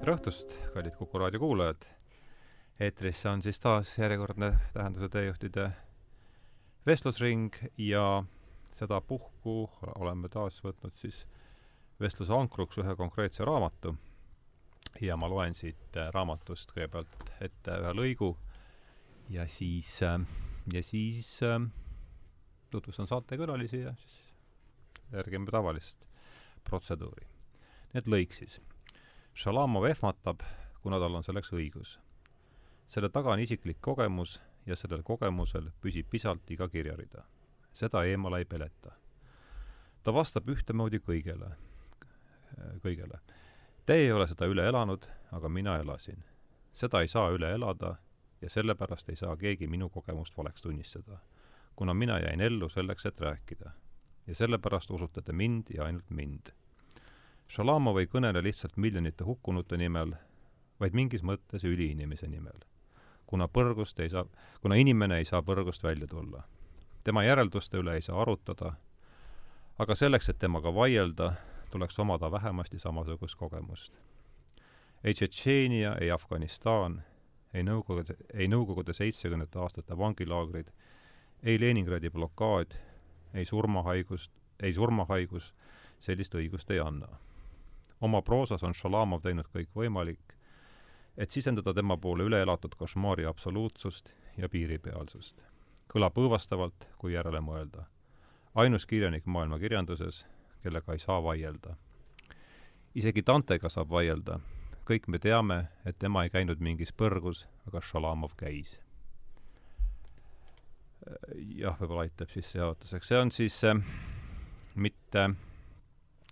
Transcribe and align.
tere 0.00 0.14
õhtust, 0.16 0.54
kallid 0.72 0.94
Kuku 0.96 1.18
raadio 1.20 1.38
kuulajad! 1.42 1.82
eetris 2.80 3.18
on 3.28 3.42
siis 3.44 3.58
taas 3.60 3.90
järjekordne 3.98 4.48
Tähenduse 4.72 5.10
teejuhtide 5.12 5.66
vestlusring 6.88 7.58
ja 7.76 8.04
sedapuhku 8.78 9.56
oleme 9.98 10.30
taas 10.32 10.56
võtnud 10.64 10.96
siis 10.96 11.18
vestluse 12.00 12.32
ankruks 12.32 12.80
ühe 12.80 12.94
konkreetse 12.96 13.44
raamatu. 13.44 13.92
ja 15.00 15.20
ma 15.20 15.28
loen 15.28 15.54
siit 15.54 16.00
äh, 16.00 16.08
raamatust 16.16 16.72
kõigepealt 16.72 17.34
ette 17.40 17.76
ühe 17.82 17.92
lõigu 18.00 18.30
ja 19.28 19.44
siis, 19.44 19.92
äh, 20.02 20.16
ja 20.72 20.82
siis 20.82 21.42
äh, 21.44 21.60
tutvustan 22.70 23.06
saatekülalisi 23.06 23.84
ja 23.84 23.92
siis 24.00 24.18
järgime 25.12 25.52
tavalist 25.52 26.08
protseduuri. 26.64 27.28
nii 27.92 28.00
et 28.00 28.12
lõik 28.16 28.32
siis 28.32 28.62
Šalamov 29.40 29.86
ehmatab, 29.88 30.42
kuna 30.82 30.98
tal 31.00 31.14
on 31.16 31.24
selleks 31.24 31.48
õigus. 31.56 31.94
selle 32.86 33.08
taga 33.08 33.30
on 33.32 33.40
isiklik 33.40 33.78
kogemus 33.80 34.34
ja 34.66 34.76
sellel 34.76 35.00
kogemusel 35.02 35.70
püsib 35.80 36.12
visalt 36.12 36.50
iga 36.50 36.68
kirjarida. 36.68 37.24
seda 37.72 38.02
eemale 38.04 38.38
ei 38.38 38.44
peleta. 38.44 38.92
ta 40.02 40.12
vastab 40.12 40.48
ühtemoodi 40.48 41.00
kõigele, 41.00 41.50
kõigele. 42.84 43.20
Te 43.86 43.94
ei 43.94 44.12
ole 44.12 44.26
seda 44.26 44.44
üle 44.44 44.68
elanud, 44.68 45.08
aga 45.32 45.48
mina 45.48 45.78
elasin. 45.78 46.22
seda 46.74 47.00
ei 47.00 47.08
saa 47.08 47.30
üle 47.30 47.54
elada 47.54 47.96
ja 48.42 48.50
sellepärast 48.50 49.08
ei 49.08 49.16
saa 49.16 49.36
keegi 49.36 49.66
minu 49.66 49.88
kogemust 49.88 50.36
valeks 50.36 50.62
tunnistada. 50.62 51.18
kuna 51.76 51.94
mina 51.94 52.18
jäin 52.18 52.40
ellu 52.40 52.68
selleks, 52.68 53.06
et 53.06 53.20
rääkida. 53.20 53.70
ja 54.26 54.34
sellepärast 54.34 54.90
usute 54.90 55.22
te 55.22 55.32
mind 55.32 55.64
ja 55.74 55.84
ainult 55.84 56.10
mind 56.10 56.52
Šalamov 57.50 57.96
ei 57.98 58.06
kõnele 58.06 58.44
lihtsalt 58.46 58.76
miljonite 58.78 59.24
hukkunute 59.26 59.74
nimel, 59.74 60.12
vaid 60.78 60.94
mingis 60.94 61.24
mõttes 61.26 61.64
üliinimese 61.66 62.28
nimel. 62.30 62.66
kuna 63.26 63.46
põrgust 63.48 64.00
ei 64.00 64.10
saa, 64.10 64.24
kuna 64.62 64.74
inimene 64.74 65.16
ei 65.18 65.24
saa 65.24 65.42
põrgust 65.42 65.82
välja 65.82 66.06
tulla. 66.06 66.42
tema 67.04 67.24
järelduste 67.24 67.78
üle 67.78 67.94
ei 67.94 68.02
saa 68.02 68.20
arutada, 68.22 68.72
aga 69.78 69.94
selleks, 69.94 70.28
et 70.28 70.38
temaga 70.38 70.74
vaielda, 70.74 71.32
tuleks 71.70 71.98
omada 71.98 72.30
vähemasti 72.30 72.78
samasugust 72.78 73.34
kogemust. 73.34 73.92
ei 75.04 75.14
Tšetšeenia, 75.14 75.96
ei 76.00 76.10
Afganistan, 76.10 77.02
ei 77.54 77.62
Nõukogude, 77.62 78.14
ei 78.34 78.48
Nõukogude 78.48 78.92
seitsmekümnendate 78.92 79.58
aastate 79.58 79.98
vangilaagrid, 79.98 80.70
ei 81.42 81.60
Leningradi 81.60 82.10
blokaad, 82.10 82.78
ei 83.34 83.44
surmahaigust, 83.44 84.30
ei 84.62 84.72
surmahaigus 84.72 85.52
sellist 86.00 86.34
õigust 86.34 86.70
ei 86.70 86.78
anna 86.78 87.08
oma 88.00 88.22
proosas 88.22 88.62
on 88.62 88.74
Šalamov 88.74 89.22
teinud 89.24 89.48
kõik 89.52 89.70
võimalik, 89.76 90.34
et 91.16 91.30
sisendada 91.30 91.74
tema 91.74 91.96
poole 91.96 92.24
üleelatud 92.24 92.74
košmaari 92.78 93.26
absoluutsust 93.26 94.12
ja 94.36 94.48
piiripealsust. 94.48 95.42
kõlab 95.90 96.14
õõvastavalt, 96.14 96.86
kui 96.98 97.12
järele 97.12 97.40
mõelda. 97.40 97.84
ainus 98.54 98.86
kirjanik 98.86 99.26
maailma 99.26 99.58
kirjanduses, 99.58 100.26
kellega 100.62 100.92
ei 100.92 100.98
saa 100.98 101.22
vaielda. 101.22 101.76
isegi 102.94 103.22
Dantega 103.26 103.68
saab 103.68 103.90
vaielda. 103.90 104.40
kõik 104.84 105.08
me 105.08 105.18
teame, 105.18 105.68
et 105.84 105.98
tema 105.98 106.24
ei 106.24 106.30
käinud 106.30 106.60
mingis 106.60 106.92
põrgus, 106.92 107.48
aga 107.66 107.80
Šalamov 107.80 108.30
käis. 108.36 108.80
jah, 111.56 111.76
võib-olla 111.80 112.00
aitab 112.00 112.28
sissejuhatuseks, 112.28 113.08
see 113.08 113.18
on 113.18 113.30
siis 113.30 113.64
äh, 113.64 113.76
mitte 114.74 115.18
äh, 115.18 115.49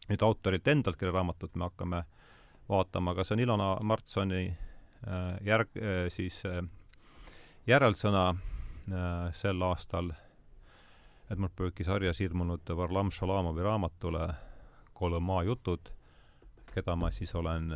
nüüd 0.08 0.22
autorilt 0.24 0.68
endalt, 0.68 0.96
kelle 0.96 1.12
raamatut 1.12 1.54
me 1.56 1.68
hakkame 1.68 2.02
vaatama, 2.68 3.12
aga 3.12 3.24
see 3.24 3.36
on 3.36 3.42
Ilona 3.44 3.68
Martsoni 3.84 4.44
äh, 4.48 5.26
järg, 5.46 5.74
äh, 5.76 6.06
siis 6.12 6.40
äh, 6.48 6.62
järelsõna 7.68 8.30
sel 9.36 9.60
aastal 9.66 10.06
Edmund 11.28 11.52
Burke'i 11.52 11.84
sarjas 11.84 12.22
ilmunud 12.24 12.70
Varlam 12.72 13.10
Shalamovi 13.12 13.60
raamatule 13.66 14.22
Kolõmaa 14.96 15.42
jutud, 15.44 15.90
keda 16.72 16.94
ma 16.96 17.10
siis 17.12 17.34
olen, 17.36 17.68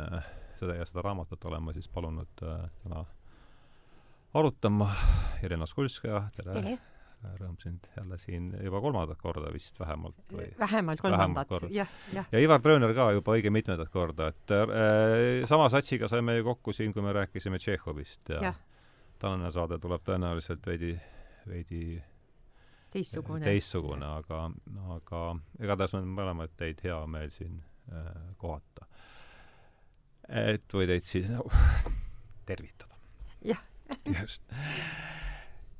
seda 0.57 0.79
ja 0.79 0.87
seda 0.89 1.03
raamatut 1.05 1.45
olen 1.45 1.61
ma 1.67 1.75
siis 1.77 1.85
palunud 1.85 2.33
täna 2.41 3.03
arutama. 4.33 4.89
Jelena 5.43 5.69
Skulskaja, 5.69 6.23
tere, 6.33 6.57
tere.! 6.57 6.92
Rõõm 7.39 7.55
sind 7.61 7.87
jälle 7.97 8.17
siin 8.21 8.51
juba 8.63 8.81
kolmandat 8.83 9.21
korda 9.21 9.51
vist 9.53 9.79
vähemalt 9.79 10.17
või? 10.31 10.47
vähemalt 10.59 11.01
kolmandat, 11.01 11.51
jah, 11.73 11.89
jah. 12.13 12.29
ja 12.31 12.41
Ivar 12.43 12.61
Trööner 12.63 12.93
ka 12.95 13.09
juba 13.15 13.37
õige 13.37 13.51
mitmendat 13.53 13.91
korda, 13.93 14.29
et 14.33 14.53
äh, 14.55 15.45
sama 15.49 15.69
satsiga 15.73 16.09
saime 16.11 16.37
ju 16.37 16.47
kokku 16.51 16.73
siin, 16.75 16.93
kui 16.93 17.05
me 17.05 17.13
rääkisime 17.15 17.59
Tšehhovist 17.61 18.33
ja, 18.35 18.41
ja. 18.49 18.53
tänane 19.21 19.51
saade 19.53 19.79
tuleb 19.81 20.03
tõenäoliselt 20.07 20.65
veidi, 20.67 20.93
veidi 21.47 21.83
teistsugune, 22.93 23.45
teistsugune, 23.45 24.07
aga, 24.21 24.45
aga 24.97 25.25
igatahes 25.61 25.97
on 25.99 26.09
mõlemaid 26.13 26.55
teid 26.59 26.83
hea 26.85 26.99
meel 27.09 27.31
siin 27.33 27.59
äh, 27.91 28.09
kohata. 28.41 28.87
et 30.29 30.73
või 30.73 30.87
teid 30.91 31.09
siis 31.09 31.29
no, 31.33 31.47
tervitada. 32.49 32.97
jah. 33.45 33.61
just. 34.19 34.43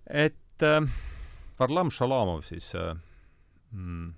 et 0.08 0.68
äh, 0.68 0.88
Varlam 1.60 1.92
Šalamov 1.94 2.42
siis 2.48 2.72
äh, 2.76 2.96
mm,, 3.72 4.14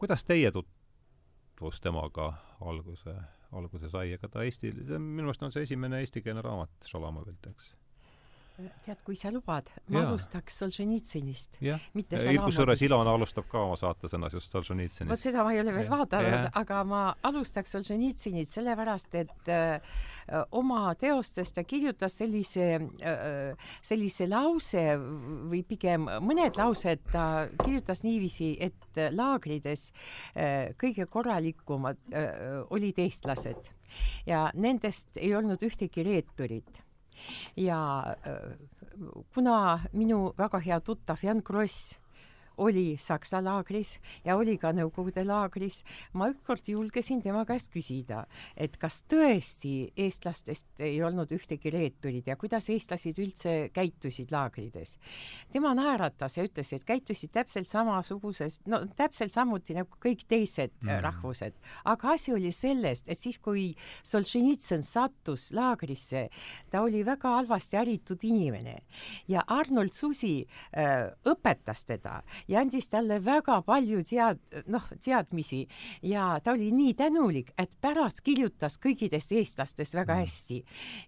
kuidas 0.00 0.24
teie 0.24 0.52
tutvus 0.52 1.80
temaga 1.80 2.32
alguse, 2.60 3.14
alguse 3.52 3.90
sai, 3.92 4.12
ega 4.16 4.28
ta 4.28 4.44
Eesti, 4.46 4.72
minu 4.72 5.26
meelest 5.26 5.42
on 5.42 5.52
see 5.54 5.66
esimene 5.68 6.00
eestikeelne 6.02 6.44
raamat 6.44 6.88
Šalamovilt, 6.88 7.50
eks? 7.52 7.74
Tead, 8.84 9.00
kui 9.06 9.16
sa 9.18 9.30
lubad, 9.32 9.68
ma 9.88 10.02
ja. 10.02 10.08
alustaks 10.08 10.58
Solženitsõnist. 10.62 11.58
kusjuures 12.42 12.82
Ilona 12.86 13.14
alustab 13.16 13.48
ka 13.50 13.62
oma 13.66 13.78
saatesõnas 13.80 14.36
just 14.36 14.54
Solženitsõnist. 14.54 15.10
vot 15.12 15.22
seda 15.22 15.44
ma 15.46 15.54
ei 15.54 15.62
ole 15.62 15.74
veel 15.76 15.90
vaadanud, 15.92 16.48
aga 16.62 16.82
ma 16.88 17.02
alustaks 17.30 17.74
Solženitsõnit 17.76 18.50
sellepärast, 18.52 19.18
et 19.22 19.52
äh, 19.52 19.98
oma 20.58 20.94
teostes 21.00 21.54
ta 21.56 21.64
kirjutas 21.68 22.16
sellise, 22.22 22.68
äh, 23.02 23.68
sellise 23.82 24.28
lause 24.30 24.86
või 25.52 25.62
pigem 25.66 26.08
mõned 26.24 26.58
laused 26.60 27.04
ta 27.12 27.26
kirjutas 27.64 28.04
niiviisi, 28.06 28.54
et 28.60 29.02
laagrides 29.12 29.88
äh, 30.36 30.72
kõige 30.80 31.06
korralikumad 31.10 31.98
öö, 32.12 32.62
olid 32.74 32.98
eestlased 33.02 33.70
ja 34.26 34.46
nendest 34.54 35.20
ei 35.20 35.34
olnud 35.36 35.62
ühtegi 35.66 36.04
reeturit 36.06 36.82
ja 37.56 38.14
äh, 38.24 38.56
kuna 39.34 39.80
minu 39.92 40.32
väga 40.38 40.58
hea 40.58 40.80
tuttav 40.80 41.22
Jan 41.22 41.42
Kross 41.42 41.98
oli 42.56 42.96
Saksa 42.98 43.40
laagris 43.44 43.98
ja 44.24 44.36
oli 44.36 44.58
ka 44.60 44.72
Nõukogude 44.72 45.24
laagris, 45.26 45.82
ma 46.12 46.28
ükskord 46.32 46.68
julgesin 46.68 47.22
tema 47.22 47.44
käest 47.48 47.70
küsida, 47.72 48.24
et 48.56 48.76
kas 48.80 49.02
tõesti 49.10 49.92
eestlastest 49.96 50.82
ei 50.84 51.00
olnud 51.02 51.32
ühtegi 51.32 51.72
reeturit 51.72 52.28
ja 52.30 52.36
kuidas 52.40 52.68
eestlased 52.72 53.18
üldse 53.22 53.54
käitusid 53.74 54.32
laagrides. 54.32 54.96
tema 55.52 55.74
naeratas 55.74 56.36
ja 56.36 56.44
ütles, 56.46 56.72
et 56.72 56.84
käitusid 56.84 57.32
täpselt 57.32 57.68
samasuguses, 57.68 58.60
no 58.66 58.84
täpselt 58.96 59.32
samuti 59.32 59.74
nagu 59.76 60.00
kõik 60.02 60.24
teised 60.28 60.72
mm. 60.82 61.00
rahvused, 61.02 61.54
aga 61.84 62.12
asi 62.16 62.32
oli 62.32 62.52
sellest, 62.52 63.08
et 63.08 63.18
siis, 63.18 63.38
kui 63.38 63.72
Solženitsõn 64.02 64.82
sattus 64.86 65.50
laagrisse, 65.52 66.28
ta 66.70 66.82
oli 66.82 67.04
väga 67.06 67.36
halvasti 67.36 67.76
haritud 67.76 68.24
inimene 68.24 68.76
ja 69.28 69.44
Arnold 69.46 69.92
Susi 69.94 70.42
äh, 70.76 71.10
õpetas 71.28 71.84
teda 71.88 72.20
ja 72.48 72.60
andis 72.62 72.88
talle 72.92 73.18
väga 73.24 73.60
palju 73.66 74.02
tead-, 74.06 74.62
noh, 74.72 74.84
teadmisi. 75.02 75.62
Ja 76.02 76.38
ta 76.44 76.54
oli 76.54 76.70
nii 76.74 76.94
tänulik, 76.98 77.52
et 77.58 77.74
pärast 77.80 78.22
kirjutas 78.24 78.78
kõigidest 78.82 79.32
eestlastest 79.36 79.96
väga 79.96 80.16
mm. 80.16 80.22
hästi. 80.22 80.58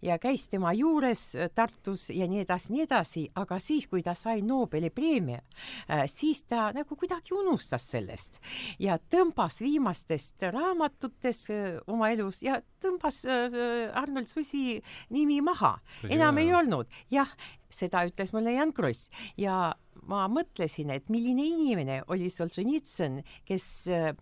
Ja 0.06 0.18
käis 0.22 0.48
tema 0.52 0.72
juures 0.76 1.26
äh, 1.34 1.50
Tartus 1.54 2.08
ja 2.14 2.28
nii 2.30 2.44
edasi, 2.44 2.72
nii 2.74 2.84
edasi, 2.86 3.24
aga 3.40 3.58
siis, 3.62 3.88
kui 3.90 4.02
ta 4.04 4.14
sai 4.18 4.42
Nobeli 4.44 4.90
preemia, 4.94 5.40
äh, 5.88 6.04
siis 6.10 6.44
ta 6.48 6.70
nagu 6.74 6.98
kuidagi 6.98 7.34
unustas 7.36 7.88
sellest. 7.94 8.40
Ja 8.82 8.98
tõmbas 8.98 9.60
viimastest 9.64 10.46
raamatutest 10.54 11.52
äh, 11.54 11.78
oma 11.90 12.10
elus 12.14 12.42
ja 12.44 12.60
tõmbas 12.84 13.22
Arnold 13.24 14.28
Susi 14.28 14.76
nimi 15.14 15.38
maha, 15.44 15.78
enam 16.12 16.36
ei 16.42 16.50
olnud, 16.52 16.90
jah, 17.12 17.30
seda 17.72 18.04
ütles 18.04 18.34
mulle 18.34 18.52
Jan 18.54 18.74
Kross. 18.76 19.08
Ja 19.40 19.72
ma 20.08 20.24
mõtlesin, 20.30 20.92
et 20.94 21.08
milline 21.12 21.44
inimene 21.46 22.00
oli 22.12 22.30
Solženitsõn, 22.32 23.20
kes 23.48 23.66
äh, 23.92 24.12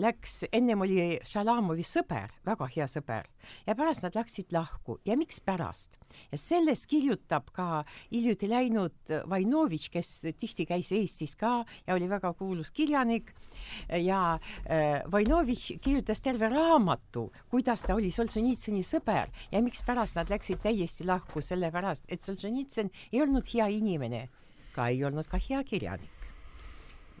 läks, 0.00 0.44
ennem 0.52 0.84
oli 0.86 1.00
Šalamovi 1.26 1.84
sõber, 1.86 2.32
väga 2.46 2.68
hea 2.74 2.86
sõber, 2.90 3.28
ja 3.66 3.76
pärast 3.78 4.04
nad 4.06 4.16
läksid 4.18 4.52
lahku. 4.54 4.98
Ja 5.06 5.16
mikspärast. 5.16 5.96
ja 6.32 6.38
sellest 6.38 6.88
kirjutab 6.90 7.52
ka 7.54 7.84
hiljuti 8.10 8.48
läinud 8.50 9.12
Vainovitš, 9.30 9.90
kes 9.94 10.10
tihti 10.38 10.66
käis 10.66 10.90
Eestis 10.92 11.36
ka 11.38 11.64
ja 11.86 11.94
oli 11.94 12.08
väga 12.10 12.32
kuulus 12.34 12.70
kirjanik. 12.70 13.30
Ja 13.94 14.38
äh, 14.66 15.02
Vainovitš 15.12 15.78
kirjutas 15.80 16.20
terve 16.20 16.48
raamatu, 16.48 17.30
kuidas 17.48 17.86
ta 17.86 17.94
oli 17.94 18.10
Solženitsõni 18.10 18.82
sõber 18.86 19.30
ja 19.52 19.62
mikspärast 19.62 20.18
nad 20.18 20.30
läksid 20.30 20.62
täiesti 20.62 21.06
lahku, 21.06 21.40
sellepärast 21.40 22.04
et 22.08 22.22
Solženitsõn 22.26 22.90
ei 23.12 23.22
olnud 23.22 23.46
hea 23.54 23.70
inimene 23.70 24.28
ka 24.74 24.88
ei 24.88 25.04
olnud 25.04 25.28
ka 25.28 25.38
hea 25.48 25.62
kirjanik. 25.64 26.10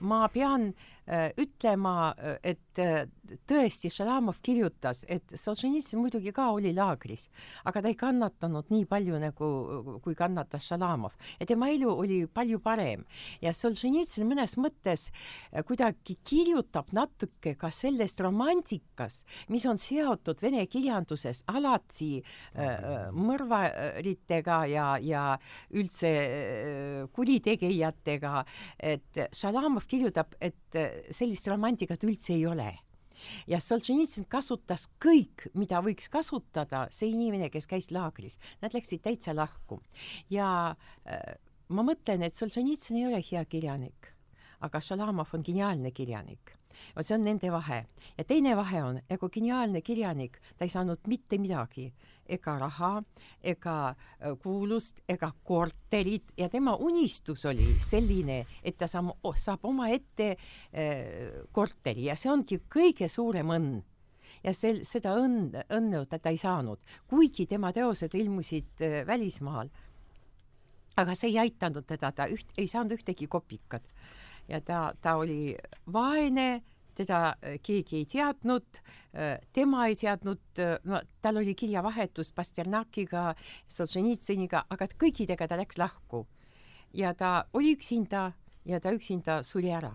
ma 0.00 0.28
pean 0.28 0.72
Äh, 0.72 0.99
ütlema, 1.10 2.14
äh, 2.18 2.36
et 2.52 2.78
äh, 2.78 3.06
tõesti, 3.50 3.90
Šalamov 3.90 4.38
kirjutas, 4.42 5.02
et 5.10 5.34
Solženitsõn 5.38 6.02
muidugi 6.04 6.32
ka 6.34 6.50
oli 6.54 6.72
laagris, 6.74 7.28
aga 7.66 7.82
ta 7.82 7.90
ei 7.90 7.96
kannatanud 7.98 8.70
nii 8.70 8.86
palju 8.90 9.18
nagu, 9.22 9.50
kui 10.04 10.14
kannatas 10.18 10.68
Šalamov. 10.70 11.16
Ja 11.40 11.48
tema 11.50 11.70
elu 11.70 11.90
oli 11.90 12.20
palju 12.30 12.60
parem. 12.62 13.04
Ja 13.42 13.52
Solženitsõn 13.56 14.28
mõnes 14.30 14.56
mõttes 14.60 15.08
kuidagi 15.66 16.18
kirjutab 16.26 16.92
natuke 16.96 17.56
ka 17.58 17.72
sellest 17.74 18.22
romantikas, 18.22 19.22
mis 19.50 19.66
on 19.66 19.78
seotud 19.80 20.42
vene 20.42 20.64
kirjanduses 20.70 21.42
alati 21.50 22.20
äh, 22.20 23.10
mõrvaritega 23.14 24.60
ja, 24.70 24.86
ja 25.02 25.24
üldse 25.74 26.10
äh, 26.10 27.10
kuritegijatega, 27.14 28.44
et 28.78 29.24
Šalamov 29.36 29.86
kirjutab, 29.90 30.34
et 30.40 30.69
sellist 31.14 31.48
romantikat 31.50 32.04
üldse 32.06 32.34
ei 32.36 32.46
ole. 32.46 32.70
Ja 33.50 33.58
Solženitsõn 33.60 34.24
kasutas 34.32 34.86
kõik, 35.02 35.50
mida 35.54 35.82
võiks 35.84 36.08
kasutada 36.12 36.86
see 36.94 37.10
inimene, 37.12 37.50
kes 37.52 37.68
käis 37.68 37.90
laagris. 37.92 38.38
Nad 38.62 38.72
läksid 38.76 39.02
täitsa 39.04 39.34
lahku. 39.36 39.82
Ja 40.32 40.72
äh, 41.04 41.34
ma 41.68 41.84
mõtlen, 41.86 42.24
et 42.24 42.38
Solženitsõn 42.38 43.00
ei 43.00 43.10
ole 43.10 43.20
hea 43.20 43.44
kirjanik, 43.44 44.14
aga 44.64 44.80
Šalamov 44.80 45.36
on 45.36 45.44
geniaalne 45.44 45.92
kirjanik 45.92 46.56
vot 46.96 47.06
see 47.06 47.16
on 47.16 47.24
nende 47.24 47.50
vahe. 47.52 47.84
ja 48.18 48.24
teine 48.24 48.56
vahe 48.56 48.82
on, 48.82 49.00
nagu 49.10 49.28
geniaalne 49.28 49.82
kirjanik, 49.82 50.40
ta 50.56 50.64
ei 50.64 50.72
saanud 50.72 51.06
mitte 51.06 51.38
midagi, 51.38 51.90
ega 52.30 52.56
raha, 52.60 52.90
ega 53.42 53.76
äh, 53.90 54.34
kuulust, 54.42 55.02
ega 55.08 55.32
korterit. 55.44 56.32
Ja 56.38 56.48
tema 56.48 56.76
unistus 56.76 57.44
oli 57.48 57.66
selline, 57.82 58.44
et 58.62 58.78
ta 58.78 58.88
saab, 58.90 59.12
saab 59.36 59.66
omaette 59.68 60.32
äh, 60.34 61.44
korteri. 61.52 62.08
Ja 62.10 62.16
see 62.18 62.32
ongi 62.32 62.60
kõige 62.70 63.10
suurem 63.10 63.54
õnn. 63.56 63.78
Ja 64.44 64.54
sel-, 64.54 64.84
seda 64.86 65.16
õnn, 65.18 65.50
õnne 65.74 66.04
ta, 66.06 66.20
ei 66.30 66.38
saanud, 66.40 66.80
kuigi 67.10 67.48
tema 67.50 67.72
teosed 67.76 68.14
ilmusid 68.14 68.86
äh, 68.86 69.00
välismaal. 69.06 69.70
aga 71.00 71.14
see 71.16 71.30
ei 71.30 71.38
aitanud 71.38 71.86
teda, 71.86 72.10
ta 72.12 72.26
üht, 72.28 72.50
ei 72.58 72.66
saanud 72.68 72.92
ühtegi 72.92 73.26
kopikat 73.30 73.86
ja 74.50 74.60
ta, 74.60 74.92
ta 75.00 75.16
oli 75.16 75.54
vaene 75.92 76.62
teda 77.00 77.20
äh, 77.32 77.56
keegi 77.62 78.02
ei 78.02 78.06
teadnud, 78.08 78.82
äh, 79.14 79.38
tema 79.52 79.86
ei 79.88 79.96
teadnud, 79.96 80.42
äh, 80.58 80.76
no 80.84 81.00
tal 81.22 81.40
oli 81.40 81.54
kirjavahetus 81.54 82.32
Pasternakiga, 82.36 83.30
Solženitsõniga, 83.70 84.66
aga 84.70 84.90
kõikidega 85.00 85.48
ta 85.48 85.58
läks 85.60 85.78
lahku. 85.80 86.26
ja 86.92 87.12
ta 87.14 87.44
oli 87.54 87.76
üksinda 87.76 88.32
ja 88.66 88.80
ta 88.80 88.90
üksinda 88.90 89.42
suri 89.46 89.70
ära 89.70 89.92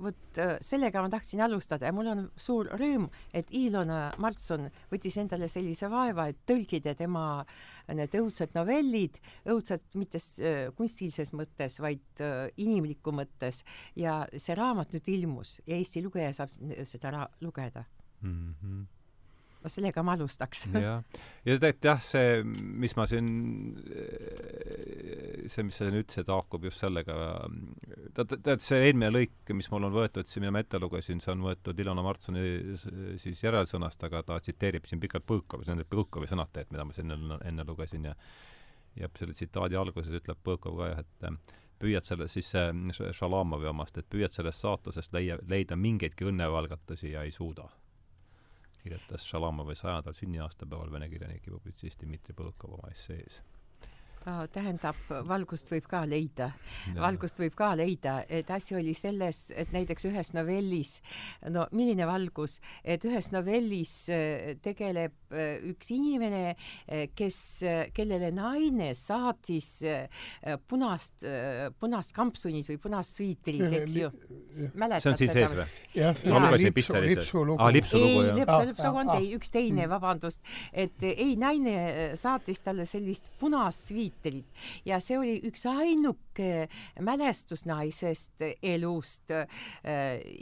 vot 0.00 0.40
äh, 0.40 0.56
sellega 0.64 1.02
ma 1.04 1.10
tahtsin 1.12 1.42
alustada 1.44 1.88
ja 1.88 1.94
mul 1.94 2.10
on 2.12 2.24
suur 2.40 2.70
rõõm, 2.78 3.08
et 3.36 3.50
Ilona 3.56 4.10
Martson 4.22 4.68
võttis 4.92 5.18
endale 5.20 5.48
sellise 5.52 5.90
vaeva, 5.92 6.28
et 6.30 6.40
tõlgida 6.48 6.96
tema 6.98 7.44
need 7.92 8.16
õudsed 8.18 8.56
novellid, 8.56 9.20
õudsed 9.52 9.96
mitte 10.00 10.20
kunstilises 10.76 11.32
mõttes, 11.36 11.78
vaid 11.82 12.24
inimliku 12.56 13.14
mõttes 13.14 13.62
ja 13.98 14.22
see 14.32 14.56
raamat 14.58 14.96
nüüd 14.96 15.14
ilmus 15.16 15.60
ja 15.66 15.76
Eesti 15.76 16.02
lugeja 16.04 16.32
saab 16.36 16.52
seda 16.88 17.28
lugeda 17.44 17.86
mm. 18.22 18.54
-hmm 18.62 18.84
no 19.66 19.72
sellega 19.72 20.02
ma 20.06 20.14
alustaks. 20.14 20.68
jah, 20.70 21.02
ja 21.44 21.56
tegelikult 21.58 21.88
jah, 21.90 22.02
see, 22.04 22.42
mis 22.84 22.94
ma 22.98 23.06
siin, 23.10 23.30
see, 25.52 25.66
mis 25.66 25.78
sa 25.78 25.86
siin 25.86 25.98
ütlesid, 26.00 26.30
haakub 26.32 26.66
just 26.68 26.82
sellega, 26.82 27.14
tead, 28.16 28.34
tead 28.46 28.64
see 28.64 28.80
eelmine 28.88 29.12
lõik, 29.12 29.36
mis 29.56 29.70
mul 29.72 29.88
on 29.88 29.94
võetud 29.94 30.28
siin, 30.28 30.44
mida 30.44 30.54
ma 30.56 30.64
ette 30.64 30.80
lugesin, 30.82 31.22
see 31.22 31.32
on 31.34 31.44
võetud 31.46 31.80
Ilona 31.82 32.04
Martsoni 32.06 32.44
siis 33.22 33.44
järelsõnast, 33.44 34.02
aga 34.08 34.22
ta 34.26 34.40
tsiteerib 34.42 34.88
siin 34.88 35.02
pikalt 35.02 35.26
Põõkovi, 35.28 35.66
see 35.66 35.76
on 35.76 35.82
need 35.82 35.90
Põõkovi 35.92 36.28
sõnateed, 36.30 36.70
mida 36.74 36.86
ma 36.86 36.96
siin 36.96 37.14
enne, 37.16 37.40
enne 37.48 37.66
lugesin 37.68 38.10
ja 38.10 38.16
ja 38.96 39.08
selle 39.18 39.34
tsitaadi 39.36 39.76
alguses 39.76 40.14
ütleb 40.16 40.38
Põõkov 40.44 40.78
ka 40.80 40.86
jah, 40.88 41.02
et 41.04 41.56
püüad 41.80 42.06
selle 42.06 42.28
siis 42.32 42.48
see 42.48 43.10
Šalamovi 43.18 43.68
omast, 43.68 43.98
et 44.00 44.08
püüad 44.12 44.32
sellest 44.32 44.64
saatusest 44.64 45.12
leia, 45.16 45.36
leida 45.48 45.76
mingeidki 45.76 46.28
õnnevalgatusi 46.30 47.12
ja 47.12 47.26
ei 47.26 47.34
suuda. 47.34 47.68
kirjutas 48.82 49.26
Šalamovi 49.26 49.74
sajandal 49.74 50.14
sünniaastapäeval 50.14 50.92
vene 50.92 51.08
kirjanik 51.08 51.46
ja 51.46 51.52
publitsist 51.52 52.02
Dmitri 52.02 52.34
Põlkov 52.34 52.78
oma 52.78 52.90
essees 52.94 53.42
tähendab, 54.52 54.98
valgust 55.28 55.70
võib 55.70 55.86
ka 55.90 56.02
leida. 56.08 56.50
valgust 56.96 57.38
võib 57.38 57.54
ka 57.58 57.72
leida, 57.78 58.18
et 58.28 58.50
asi 58.50 58.74
oli 58.74 58.94
selles, 58.96 59.50
et 59.54 59.70
näiteks 59.74 60.08
ühes 60.08 60.32
novellis, 60.34 60.96
no 61.54 61.66
milline 61.76 62.06
valgus, 62.08 62.58
et 62.82 63.04
ühes 63.06 63.30
novellis 63.34 63.94
äh, 64.10 64.56
tegeleb 64.62 65.14
äh, 65.30 65.62
üks 65.70 65.92
inimene, 65.94 66.56
äh, 66.88 67.06
kes, 67.14 67.38
kellele 67.94 68.32
naine 68.34 68.92
saatis 68.96 69.68
punast, 70.68 71.24
punast 71.80 72.14
kampsunit 72.16 72.68
või 72.70 72.78
punast 72.82 73.18
sviitrit, 73.18 73.62
eks 73.80 73.96
ju. 74.00 74.10
see 74.10 75.10
on 75.10 75.18
siin 75.20 75.32
sees 75.32 75.54
või? 75.56 75.68
ma 76.32 76.42
lugesin 76.46 76.74
Pisteris. 76.76 77.14
lipsulugu. 77.14 77.60
aa, 77.62 77.70
lipsulugu, 77.74 78.22
jah. 78.26 78.32
ei, 78.32 78.40
lipsu, 78.40 78.58
lipsulugu 78.70 79.02
on 79.02 79.12
ei, 79.16 79.30
üks 79.38 79.54
teine, 79.54 79.88
vabandust. 79.90 80.42
et 80.72 81.06
ei, 81.06 81.36
naine 81.40 81.76
saatis 82.18 82.62
talle 82.64 82.86
sellist 82.88 83.30
punast 83.40 83.90
sviitrit, 83.90 84.15
Twitterit 84.16 84.46
ja 84.86 84.98
see 85.02 85.18
oli 85.18 85.34
üks 85.46 85.64
ainuke 85.68 86.66
mälestus 87.04 87.64
naisest 87.66 88.42
elust 88.62 89.30
äh,, 89.30 89.46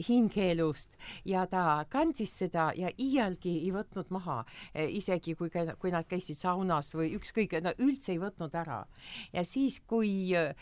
hingeelust. 0.09 0.95
Ja 1.25 1.47
ta 1.47 1.85
kandis 1.91 2.35
seda 2.39 2.71
ja 2.77 2.91
iialgi 2.99 3.57
ei 3.65 3.73
võtnud 3.75 4.11
maha 4.15 4.43
äh,, 4.45 4.89
isegi 4.89 5.35
kui, 5.35 5.51
kui 5.51 5.93
nad 5.95 6.09
käisid 6.09 6.39
saunas 6.39 6.95
või 6.95 7.15
ükskõik, 7.19 7.59
no 7.65 7.75
üldse 7.79 8.15
ei 8.15 8.23
võtnud 8.23 8.55
ära. 8.55 8.85
ja 9.33 9.45
siis, 9.45 9.81
kui 9.81 10.35
äh, 10.37 10.55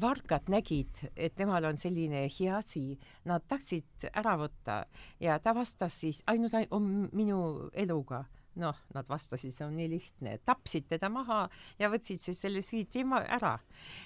varkad 0.00 0.50
nägid, 0.52 1.06
et 1.16 1.34
temal 1.36 1.64
on 1.64 1.76
selline 1.76 2.26
hea 2.28 2.56
asi, 2.58 2.98
nad 3.24 3.44
tahtsid 3.48 4.08
ära 4.12 4.36
võtta. 4.40 4.84
Ja 5.20 5.38
ta 5.38 5.54
vastas 5.54 6.00
siis 6.00 6.22
ainult, 6.26 6.54
ainult 6.54 7.12
minu 7.12 7.70
eluga 7.72 8.24
noh, 8.60 8.76
nad 8.92 9.08
vastasid, 9.08 9.52
see 9.54 9.64
on 9.64 9.76
nii 9.78 9.88
lihtne, 9.94 10.36
tapsid 10.46 10.88
teda 10.90 11.08
maha 11.12 11.44
ja 11.80 11.88
võtsid 11.92 12.20
siis 12.20 12.40
selle 12.44 12.62
sviiti 12.64 13.04
ära. 13.22 13.58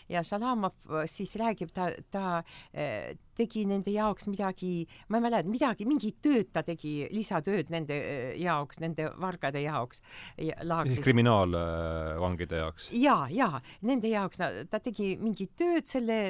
ja 0.09 0.23
Šalamov 0.23 0.75
äh, 0.91 1.07
siis 1.11 1.37
räägib, 1.37 1.73
ta, 1.75 1.91
ta 2.11 2.43
äh, 2.73 3.17
tegi 3.37 3.65
nende 3.67 3.91
jaoks 3.91 4.29
midagi, 4.31 4.87
ma 5.09 5.19
ei 5.19 5.27
mäleta, 5.27 5.51
midagi, 5.51 5.87
mingit 5.87 6.21
tööd 6.23 6.53
ta 6.53 6.63
tegi, 6.63 7.09
lisatööd 7.11 7.71
nende 7.71 7.97
äh, 7.99 8.37
jaoks, 8.41 8.81
nende 8.81 9.11
vargade 9.19 9.63
jaoks 9.65 10.03
laagris. 10.63 11.03
kriminaalvangide 11.05 12.63
jaoks? 12.63 12.91
ja, 12.95 13.25
ja 13.31 13.51
nende 13.83 14.13
jaoks 14.13 14.43
ta 14.71 14.81
tegi 14.83 15.17
mingit 15.21 15.57
tööd 15.59 15.89
selle 15.91 16.21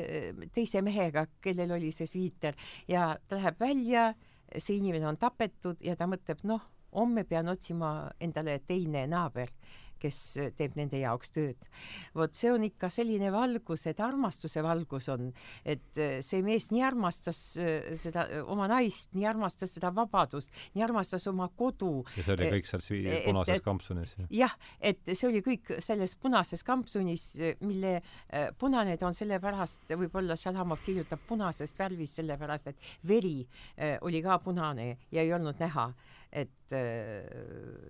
teise 0.55 0.83
mehega, 0.83 1.27
kellel 1.45 1.77
oli 1.77 1.93
see 1.93 2.09
sviiter 2.09 2.57
ja 2.89 3.13
ta 3.29 3.37
läheb 3.37 3.61
välja, 3.61 4.09
see 4.57 4.79
inimene 4.81 5.09
on 5.11 5.21
tapetud 5.21 5.85
ja 5.85 5.97
ta 5.99 6.09
mõtleb, 6.09 6.41
noh 6.49 6.65
homme 6.93 7.25
pean 7.25 7.49
otsima 7.49 8.11
endale 8.21 8.61
teine 8.67 9.07
naaber, 9.11 9.53
kes 10.01 10.19
teeb 10.57 10.77
nende 10.77 11.01
jaoks 11.01 11.33
tööd. 11.35 11.69
vot 12.17 12.35
see 12.37 12.51
on 12.53 12.65
ikka 12.67 12.91
selline 12.93 13.31
valgus, 13.33 13.87
et 13.91 14.01
armastuse 14.05 14.63
valgus 14.65 15.09
on, 15.13 15.31
et 15.65 16.01
see 16.25 16.43
mees 16.45 16.69
nii 16.73 16.83
armastas 16.85 17.41
äh, 17.61 17.93
seda 17.99 18.27
oma 18.45 18.69
naist, 18.71 19.13
nii 19.17 19.27
armastas 19.29 19.77
seda 19.79 19.93
vabadust, 19.97 20.53
nii 20.77 20.85
armastas 20.85 21.27
oma 21.33 21.49
kodu. 21.57 22.05
ja 22.17 22.27
see 22.27 22.37
oli 22.37 22.51
kõik 22.57 22.71
seal 22.71 22.85
svi-, 22.85 23.05
punases 23.25 23.65
kampsunis? 23.65 24.17
jah, 24.37 24.57
et 24.81 25.01
see 25.13 25.31
oli 25.31 25.43
kõik 25.47 25.77
selles 25.85 26.17
punases 26.21 26.65
kampsunis, 26.67 27.29
mille 27.65 27.97
äh, 27.97 28.51
punane 28.59 28.99
ta 29.01 29.09
on 29.09 29.17
sellepärast, 29.17 29.89
võib-olla 29.97 30.37
Šalamov 30.37 30.85
kirjutab 30.85 31.25
punasest 31.29 31.79
värvist 31.81 32.21
sellepärast, 32.21 32.73
et 32.73 32.93
veri 33.09 33.39
äh, 33.43 33.97
oli 34.05 34.23
ka 34.25 34.39
punane 34.45 34.93
ja 35.11 35.25
ei 35.25 35.33
olnud 35.33 35.61
näha 35.63 35.91
et 36.37 36.75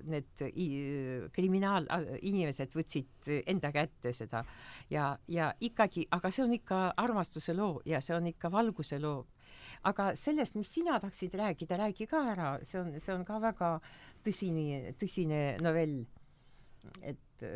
need 0.06 0.42
kriminaalinimesed 1.34 2.76
võtsid 2.76 3.30
enda 3.48 3.72
kätte 3.74 4.12
seda. 4.14 4.44
Ja, 4.92 5.14
ja 5.28 5.48
ikkagi, 5.60 6.06
aga 6.14 6.30
see 6.30 6.44
on 6.44 6.52
ikka 6.54 6.82
armastuse 7.00 7.56
loo 7.56 7.80
ja 7.88 8.02
see 8.04 8.14
on 8.14 8.28
ikka 8.30 8.52
valguse 8.52 9.00
loo 9.02 9.24
aga 9.88 10.10
sellest, 10.18 10.56
mis 10.58 10.70
sina 10.78 10.98
tahtsid 11.02 11.34
rääkida, 11.38 11.78
räägi 11.80 12.06
ka 12.10 12.22
ära, 12.32 12.50
see 12.66 12.80
on, 12.80 12.92
see 13.00 13.14
on 13.14 13.24
ka 13.26 13.38
väga 13.42 13.70
tõsine, 14.26 14.92
tõsine 15.00 15.42
novell. 15.62 16.04
et 17.02 17.46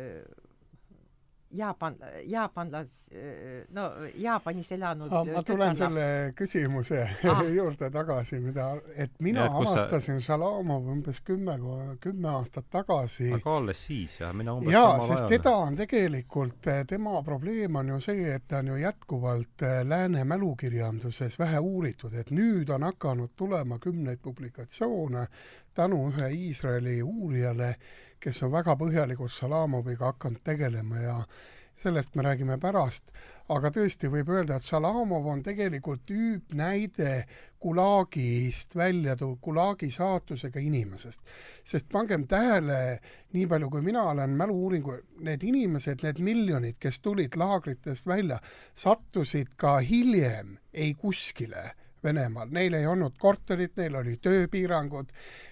Jaapan, 1.51 1.95
jaapanlas, 2.25 3.09
no 3.75 3.87
Jaapanis 4.15 4.71
elanud 4.71 5.11
ah, 5.11 5.25
ma 5.35 5.41
tulen 5.43 5.75
selle 5.75 6.05
küsimuse 6.37 7.01
ah. 7.27 7.41
juurde 7.57 7.89
tagasi, 7.91 8.39
mida, 8.39 8.69
et 8.95 9.11
mina 9.19 9.45
ja, 9.45 9.55
avastasin 9.59 10.21
sa... 10.21 10.31
Šalamov 10.31 10.87
umbes 10.93 11.19
kümme, 11.27 11.57
kümme 11.99 12.29
aastat 12.31 12.69
tagasi. 12.71 13.33
aga 13.35 13.55
alles 13.57 13.81
siis 13.87 14.19
jah, 14.21 14.31
mina 14.37 14.55
umbes 14.55 14.71
jaa, 14.71 14.93
sest 15.03 15.25
ajal. 15.25 15.31
teda 15.35 15.55
on 15.65 15.79
tegelikult, 15.79 16.69
tema 16.87 17.23
probleem 17.23 17.75
on 17.81 17.91
ju 17.95 17.99
see, 18.07 18.29
et 18.35 18.47
ta 18.47 18.61
on 18.61 18.71
ju 18.71 18.79
jätkuvalt 18.81 19.65
eh, 19.67 19.81
lääne 19.87 20.23
mälukirjanduses 20.27 21.39
vähe 21.39 21.59
uuritud, 21.59 22.15
et 22.15 22.31
nüüd 22.31 22.71
on 22.71 22.87
hakanud 22.87 23.35
tulema 23.35 23.79
kümneid 23.83 24.23
publikatsioone 24.23 25.27
tänu 25.73 26.07
ühe 26.09 26.31
Iisraeli 26.35 27.01
uurijale, 27.03 27.75
kes 28.21 28.43
on 28.45 28.51
väga 28.53 28.77
põhjalikult 28.77 29.33
Salamoviga 29.33 30.11
hakanud 30.13 30.43
tegelema 30.45 30.99
ja 31.01 31.17
sellest 31.81 32.15
me 32.15 32.23
räägime 32.23 32.57
pärast, 32.61 33.09
aga 33.49 33.71
tõesti 33.73 34.09
võib 34.11 34.29
öelda, 34.29 34.57
et 34.59 34.65
Salamov 34.65 35.25
on 35.31 35.41
tegelikult 35.43 36.03
tüüpnäide 36.09 37.23
Gulagist 37.61 38.75
välja 38.77 39.15
tulnud, 39.17 39.39
Gulagi 39.41 39.89
saatusega 39.91 40.59
inimesest. 40.59 41.21
sest 41.63 41.89
pangem 41.89 42.27
tähele, 42.27 42.99
nii 43.33 43.47
palju 43.47 43.69
kui 43.69 43.81
mina 43.81 44.03
olen 44.13 44.37
mälu-uuringu, 44.37 44.97
need 45.25 45.43
inimesed, 45.43 46.03
need 46.03 46.19
miljonid, 46.19 46.77
kes 46.79 46.99
tulid 46.99 47.37
laagritest 47.37 48.07
välja, 48.07 48.39
sattusid 48.75 49.55
ka 49.57 49.77
hiljem 49.79 50.57
ei 50.73 50.93
kuskile 50.93 51.71
Venemaal, 52.03 52.49
neil 52.49 52.73
ei 52.73 52.87
olnud 52.89 53.13
korterit, 53.21 53.75
neil 53.77 53.95
oli 53.99 54.15
tööpiirangud, 54.17 55.11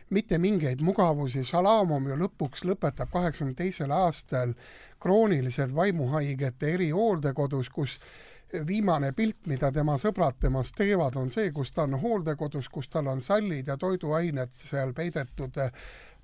mitte 0.09 0.39
mingeid 0.41 0.81
mugavusi, 0.81 1.43
Salamov 1.45 2.07
ju 2.09 2.17
lõpuks 2.17 2.65
lõpetab 2.65 3.11
kaheksakümne 3.13 3.53
teisel 3.55 3.93
aastal 3.93 4.55
kroonilised 4.99 5.75
vaimuhaigete 5.75 6.73
erihooldekodus, 6.73 7.69
kus 7.69 7.99
viimane 8.65 9.11
pilt, 9.13 9.45
mida 9.45 9.71
tema 9.71 9.97
sõbrad 10.01 10.39
temast 10.41 10.73
teevad, 10.77 11.15
on 11.21 11.29
see, 11.29 11.51
kus 11.53 11.71
ta 11.71 11.85
on 11.85 11.99
hooldekodus, 12.01 12.69
kus 12.69 12.89
tal 12.89 13.07
on 13.13 13.21
sallid 13.21 13.69
ja 13.69 13.77
toiduained 13.77 14.53
seal 14.55 14.93
peidetud 14.97 15.61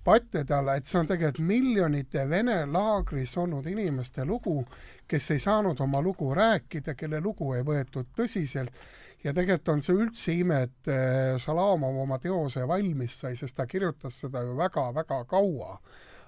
patjade 0.06 0.54
alla, 0.54 0.76
et 0.76 0.86
see 0.86 1.00
on 1.00 1.08
tegelikult 1.10 1.46
miljonite 1.46 2.26
Vene 2.30 2.60
laagris 2.70 3.38
olnud 3.42 3.66
inimeste 3.70 4.26
lugu, 4.26 4.64
kes 5.08 5.32
ei 5.34 5.40
saanud 5.42 5.80
oma 5.82 6.02
lugu 6.02 6.34
rääkida, 6.34 6.94
kelle 6.98 7.22
lugu 7.22 7.54
ei 7.54 7.66
võetud 7.66 8.14
tõsiselt 8.18 8.74
ja 9.26 9.34
tegelikult 9.34 9.74
on 9.74 9.82
see 9.82 9.96
üldse 9.98 10.34
ime, 10.38 10.62
et 10.68 10.90
Šalamov 11.42 11.96
äh, 11.96 12.02
oma 12.04 12.20
teose 12.22 12.66
valmis 12.70 13.20
sai, 13.24 13.34
sest 13.38 13.58
ta 13.58 13.66
kirjutas 13.70 14.22
seda 14.26 14.44
ju 14.46 14.58
väga-väga 14.58 15.24
kaua. 15.30 15.80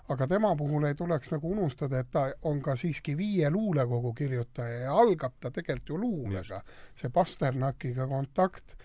aga 0.07 0.27
tema 0.27 0.53
puhul 0.55 0.85
ei 0.87 0.95
tuleks 0.95 1.33
nagu 1.33 1.49
unustada, 1.51 1.99
et 1.99 2.07
ta 2.11 2.29
on 2.47 2.61
ka 2.63 2.77
siiski 2.79 3.17
viie 3.17 3.49
luulekogu 3.51 4.13
kirjutaja 4.15 4.85
ja 4.85 4.93
algab 4.95 5.33
ta 5.39 5.51
tegelikult 5.51 5.89
ju 5.89 5.97
luulega, 5.97 6.61
see 6.95 7.09
Pasternakiga 7.09 8.07
kontakt. 8.07 8.75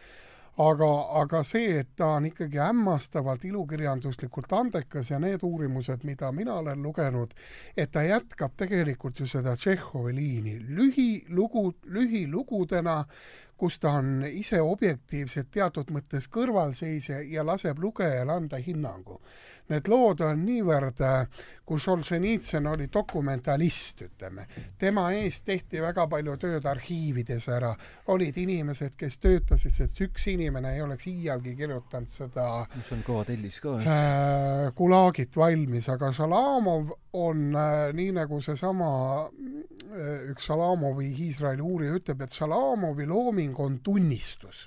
Aga, 0.61 0.87
aga 1.17 1.41
see, 1.49 1.79
et 1.81 1.95
ta 1.97 2.11
on 2.19 2.27
ikkagi 2.29 2.59
hämmastavalt 2.61 3.45
ilukirjanduslikult 3.49 4.53
andekas 4.53 5.09
ja 5.09 5.21
need 5.23 5.41
uurimused, 5.49 6.03
mida 6.05 6.29
mina 6.33 6.59
olen 6.61 6.83
lugenud, 6.83 7.33
et 7.77 7.89
ta 7.95 8.03
jätkab 8.05 8.53
tegelikult 8.61 9.23
ju 9.23 9.27
seda 9.27 9.55
Tšehhovi 9.57 10.13
liini. 10.13 10.59
Lühilugu, 10.77 11.71
lühilugudena 11.89 12.99
kus 13.63 13.79
ta 13.79 13.93
on 13.95 14.25
ise 14.27 14.59
objektiivselt 14.59 15.53
teatud 15.55 15.91
mõttes 15.95 16.25
kõrvalseisja 16.35 17.21
ja 17.31 17.45
laseb 17.47 17.79
lugejal 17.79 18.33
anda 18.35 18.59
hinnangu. 18.59 19.21
Need 19.71 19.89
lood 19.89 20.21
on 20.27 20.43
niivõrd, 20.45 20.99
kui 21.65 21.81
Solženitsõn 21.81 22.67
oli 22.73 22.89
dokumentalist, 22.93 24.03
ütleme, 24.05 24.45
tema 24.79 25.07
eest 25.17 25.47
tehti 25.47 25.81
väga 25.81 26.09
palju 26.11 26.35
tööd 26.43 26.67
arhiivides 26.69 27.47
ära, 27.55 27.71
olid 28.13 28.37
inimesed, 28.43 28.97
kes 28.99 29.21
töötasid, 29.23 29.73
sest 29.73 30.03
üks 30.05 30.27
inimene 30.33 30.75
ei 30.75 30.83
oleks 30.85 31.07
iialgi 31.09 31.55
kirjutanud 31.57 32.11
seda 32.11 32.49
mis 32.75 32.91
on 32.95 33.05
kõva 33.07 33.25
tellis 33.29 33.61
ka, 33.63 33.77
eks? 33.81 33.91
äh,, 33.93 34.67
Gulagit 34.77 35.37
valmis, 35.39 35.89
aga 35.93 36.11
Šalamov 36.15 36.93
on 37.23 37.51
äh, 37.57 37.91
nii 37.97 38.13
nagu 38.17 38.41
seesama 38.45 38.91
äh, 39.29 40.33
üks 40.33 40.49
Šalamovi 40.49 41.11
Iisraeli 41.27 41.65
uurija 41.65 41.97
ütleb, 42.01 42.25
et 42.25 42.37
Šalamovi 42.37 43.07
looming 43.09 43.59
on 43.61 43.79
tunnistus 43.85 44.67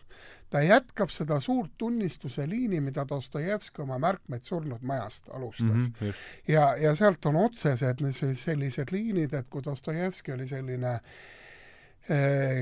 ta 0.49 0.61
jätkab 0.61 1.09
seda 1.09 1.39
suurt 1.39 1.71
tunnistuse 1.77 2.49
liini, 2.49 2.81
mida 2.81 3.05
Dostojevski 3.09 3.81
oma 3.81 3.97
märkmeid 3.99 4.43
surnud 4.43 4.81
majast 4.81 5.29
alustas 5.29 5.89
mm. 5.89 5.93
-hmm, 6.01 6.13
ja, 6.47 6.75
ja 6.75 6.95
sealt 6.95 7.25
on 7.25 7.35
otsesed 7.35 8.03
sellised 8.33 8.91
liinid, 8.91 9.33
et 9.33 9.49
kui 9.49 9.63
Dostojevski 9.63 10.31
oli 10.31 10.47
selline 10.47 10.99
Äh, 10.99 11.44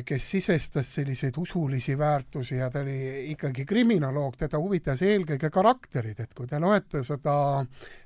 kes 0.08 0.26
sisestas 0.32 0.88
selliseid 0.96 1.36
usulisi 1.38 1.98
väärtusi 2.00 2.56
ja 2.56 2.70
ta 2.72 2.80
oli 2.80 3.32
ikkagi 3.34 3.66
kriminoloog, 3.68 4.38
teda 4.40 4.60
huvitas 4.60 5.02
eelkõige 5.04 5.50
karakterid, 5.52 6.22
et 6.24 6.32
kui 6.34 6.48
te 6.48 6.60
loete 6.64 7.02
seda 7.04 7.34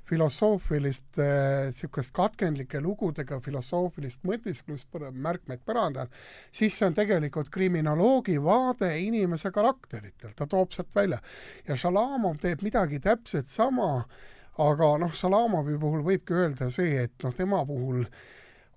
filosoofilist 0.08 1.20
niisugust 1.20 2.10
äh, 2.10 2.16
katkendlike 2.16 2.80
lugudega 2.82 3.38
filosoofilist 3.44 4.26
mõtisklust, 4.26 4.90
märkmeid 5.12 5.62
põrandal, 5.62 6.10
siis 6.50 6.74
see 6.74 6.88
on 6.88 6.98
tegelikult 6.98 7.52
kriminoloogi 7.54 8.40
vaade 8.42 8.90
inimese 9.04 9.52
karakteritelt, 9.54 10.34
ta 10.34 10.48
toob 10.50 10.74
sealt 10.74 10.90
välja. 10.96 11.20
ja 11.68 11.76
Šalamov 11.78 12.42
teeb 12.42 12.66
midagi 12.66 12.98
täpselt 13.04 13.46
sama, 13.46 14.02
aga 14.58 14.90
noh, 14.98 15.14
Šalamovi 15.14 15.78
puhul 15.78 16.02
võibki 16.02 16.34
öelda 16.34 16.66
see, 16.74 16.98
et 17.04 17.14
noh, 17.22 17.34
tema 17.36 17.62
puhul 17.68 18.02
äh, 18.02 18.18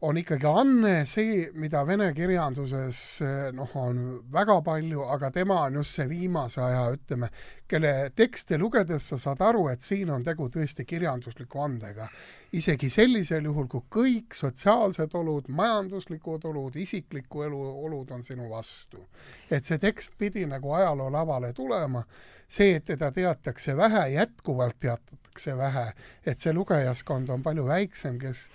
on 0.01 0.17
ikkagi 0.17 0.47
Anne 0.49 0.93
see, 1.05 1.43
mida 1.61 1.83
vene 1.85 2.07
kirjanduses 2.17 3.21
noh, 3.53 3.69
on 3.77 3.99
väga 4.33 4.57
palju, 4.65 5.03
aga 5.13 5.29
tema 5.33 5.59
on 5.67 5.77
just 5.77 5.99
see 5.99 6.07
viimase 6.09 6.61
aja, 6.65 6.87
ütleme, 6.95 7.29
kelle 7.69 7.93
tekste 8.17 8.57
lugedes 8.57 9.11
sa 9.11 9.19
saad 9.21 9.43
aru, 9.45 9.67
et 9.69 9.83
siin 9.85 10.09
on 10.09 10.25
tegu 10.25 10.49
tõesti 10.49 10.87
kirjandusliku 10.89 11.61
andega. 11.61 12.09
isegi 12.51 12.89
sellisel 12.89 13.45
juhul, 13.45 13.67
kui 13.71 13.85
kõik 13.95 14.35
sotsiaalsed 14.35 15.13
olud, 15.15 15.47
majanduslikud 15.47 16.49
olud, 16.49 16.75
isikliku 16.75 17.45
elu 17.45 17.61
olud 17.85 18.11
on 18.11 18.23
sinu 18.23 18.49
vastu. 18.49 19.05
et 19.51 19.63
see 19.63 19.77
tekst 19.77 20.17
pidi 20.17 20.45
nagu 20.45 20.73
ajaloo 20.73 21.11
lavale 21.11 21.53
tulema, 21.53 22.03
see, 22.47 22.75
et 22.75 22.85
teda 22.85 23.11
teatakse 23.11 23.77
vähe, 23.77 24.09
jätkuvalt 24.17 24.79
teatatakse 24.79 25.57
vähe, 25.57 25.91
et 26.25 26.37
see 26.37 26.53
lugejaskond 26.53 27.29
on 27.29 27.43
palju 27.43 27.65
väiksem, 27.65 28.19
kes 28.19 28.49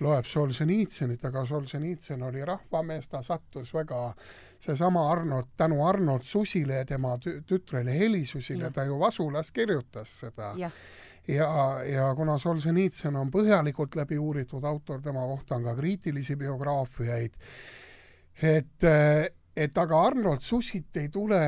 loeb 0.00 0.26
Solženitsõnit, 0.28 1.24
aga 1.28 1.44
Solženitsõn 1.48 2.22
oli 2.28 2.44
rahvamees, 2.46 3.08
ta 3.08 3.22
sattus 3.26 3.72
väga 3.74 4.12
seesama 4.60 5.04
Arnold, 5.12 5.52
tänu 5.56 5.80
Arnold 5.86 6.26
Susile 6.26 6.82
ja 6.82 6.86
tema 6.86 7.16
tütrele 7.18 7.94
Helisusile, 7.94 8.70
ta 8.74 8.84
ju 8.84 8.98
Vasulas 9.00 9.50
kirjutas 9.52 10.18
seda. 10.24 10.52
ja, 10.58 10.70
ja, 11.28 11.48
ja 11.86 12.12
kuna 12.16 12.38
Solženitsõn 12.38 13.16
on 13.20 13.32
põhjalikult 13.34 13.96
läbi 13.98 14.18
uuritud 14.18 14.64
autor, 14.64 15.02
tema 15.02 15.26
kohta 15.26 15.58
on 15.58 15.66
ka 15.68 15.76
kriitilisi 15.76 16.36
biograafiaid, 16.36 17.34
et 18.42 18.88
et 19.58 19.78
aga 19.80 19.98
Arnold 20.06 20.42
Susit 20.46 20.96
ei 21.00 21.08
tule 21.10 21.38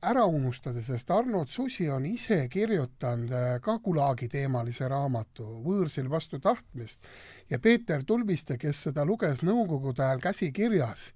ära 0.00 0.24
unustada, 0.24 0.80
sest 0.80 1.10
Arnold 1.12 1.50
Susi 1.52 1.88
on 1.92 2.06
ise 2.08 2.38
kirjutanud 2.48 3.34
äh, 3.34 3.48
ka 3.60 3.74
Gulagi 3.84 4.28
teemalise 4.32 4.88
raamatu 4.88 5.44
Võõrsil 5.66 6.08
vastu 6.08 6.40
tahtmist 6.40 7.04
ja 7.50 7.60
Peeter 7.60 8.06
Tulviste, 8.08 8.56
kes 8.60 8.86
seda 8.88 9.04
luges 9.04 9.44
nõukogude 9.44 10.04
ajal 10.04 10.24
käsikirjas, 10.24 11.10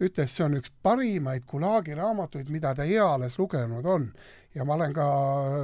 ütles, 0.00 0.32
see 0.32 0.46
on 0.46 0.56
üks 0.62 0.72
parimaid 0.82 1.44
Gulagi 1.50 1.96
raamatuid, 1.98 2.48
mida 2.52 2.72
ta 2.74 2.88
eales 2.88 3.36
lugenud 3.38 3.86
on. 3.86 4.10
ja 4.54 4.64
ma 4.64 4.74
olen 4.74 4.96
ka 4.96 5.06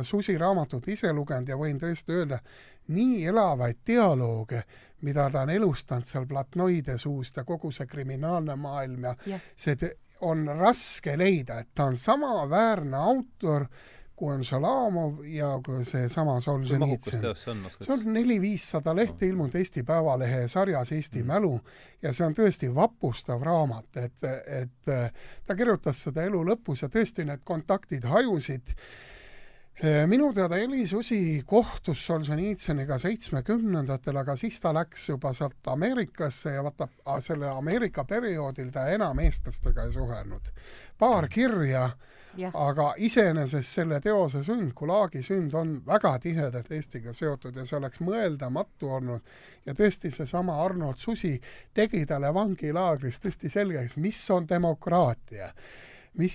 Susi 0.05 0.37
raamatut 0.39 0.89
ise 0.93 1.13
lugenud 1.13 1.49
ja 1.49 1.57
võin 1.57 1.81
tõesti 1.81 2.13
öelda, 2.13 2.43
nii 2.93 3.25
elavaid 3.27 3.81
dialoogi, 3.87 4.61
mida 5.05 5.31
ta 5.33 5.43
on 5.45 5.51
elustanud 5.51 6.05
seal 6.05 6.27
platnoide 6.29 6.99
suust 6.99 7.37
ja 7.37 7.45
kogu 7.45 7.73
see 7.73 7.87
kriminaalne 7.87 8.57
maailm 8.61 9.09
ja, 9.09 9.17
ja. 9.27 9.39
see 9.57 9.95
on 10.21 10.47
raske 10.59 11.17
leida, 11.19 11.61
et 11.61 11.75
ta 11.75 11.89
on 11.91 11.97
samaväärne 11.97 12.97
autor, 12.97 13.67
kui 14.15 14.31
on 14.31 14.45
Šalamov 14.47 15.25
ja 15.27 15.49
kui 15.67 15.83
seesama 15.85 16.37
Solženitsõn. 16.41 17.25
see 17.81 17.93
on 17.93 18.05
neli-viissada 18.15 18.95
lehte 18.95 19.27
ilmunud 19.27 19.57
Eesti 19.59 19.83
Päevalehe 19.83 20.47
sarjas 20.49 20.93
Eesti 20.95 21.23
mm. 21.23 21.33
mälu 21.33 21.59
ja 22.03 22.13
see 22.15 22.27
on 22.27 22.37
tõesti 22.37 22.71
vapustav 22.75 23.43
raamat, 23.43 23.91
et, 23.97 24.23
et 24.61 24.93
ta 25.47 25.57
kirjutas 25.59 26.05
seda 26.07 26.23
elu 26.29 26.45
lõpus 26.47 26.87
ja 26.87 26.89
tõesti 26.89 27.27
need 27.27 27.43
kontaktid 27.45 28.07
hajusid 28.07 28.77
minu 29.83 30.33
teada 30.33 30.57
Elis 30.63 30.93
Usi 30.95 31.43
kohtus 31.47 32.05
Solženitsõniga 32.07 32.95
seitsmekümnendatel, 33.03 34.17
aga 34.21 34.37
siis 34.39 34.61
ta 34.63 34.71
läks 34.75 35.09
juba 35.09 35.33
sealt 35.35 35.67
Ameerikasse 35.67 36.53
ja 36.55 36.63
vaata, 36.63 36.87
selle 37.21 37.49
Ameerika 37.51 38.05
perioodil 38.07 38.71
ta 38.71 38.87
enam 38.95 39.19
eestlastega 39.19 39.85
ei 39.85 39.93
suhelnud. 39.93 40.53
paar 40.99 41.27
kirja, 41.29 41.89
aga 42.55 42.95
iseenesest 42.97 43.75
selle 43.81 44.01
teose 44.01 44.45
sünd, 44.45 44.73
Gulagi 44.79 45.23
sünd 45.23 45.55
on 45.55 45.81
väga 45.87 46.19
tihedalt 46.19 46.71
Eestiga 46.71 47.13
seotud 47.13 47.57
ja 47.57 47.67
see 47.67 47.79
oleks 47.79 48.01
mõeldamatu 48.01 48.93
olnud. 48.95 49.23
ja 49.67 49.75
tõesti, 49.75 50.11
seesama 50.11 50.63
Arnold 50.65 51.03
Susi 51.03 51.41
tegi 51.75 52.07
talle 52.07 52.31
vangilaagris 52.35 53.19
tõesti 53.19 53.51
selgeks, 53.51 53.97
mis 53.97 54.31
on 54.31 54.47
demokraatia 54.49 55.51
mis, 56.15 56.35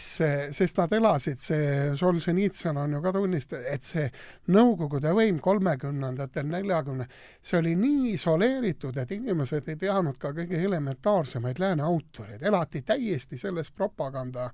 sest 0.51 0.79
nad 0.79 0.91
elasid, 0.93 1.39
see 1.39 1.67
Solženitsõn 1.97 2.77
on 2.81 2.95
ju 2.97 3.01
ka 3.03 3.13
tunnistanud, 3.15 3.67
et 3.71 3.85
see 3.85 4.07
Nõukogude 4.51 5.13
võim 5.15 5.39
kolmekümnendatel, 5.43 6.47
neljakümne, 6.51 7.07
see 7.41 7.59
oli 7.61 7.75
nii 7.79 8.13
isoleeritud, 8.17 8.97
et 8.99 9.13
inimesed 9.15 9.69
ei 9.69 9.79
teadnud 9.79 10.19
ka 10.19 10.33
kõige 10.35 10.59
elementaarsemaid 10.65 11.61
lääne 11.63 11.85
autoreid, 11.87 12.43
elati 12.43 12.81
täiesti 12.83 13.39
selles 13.39 13.71
propaganda 13.71 14.49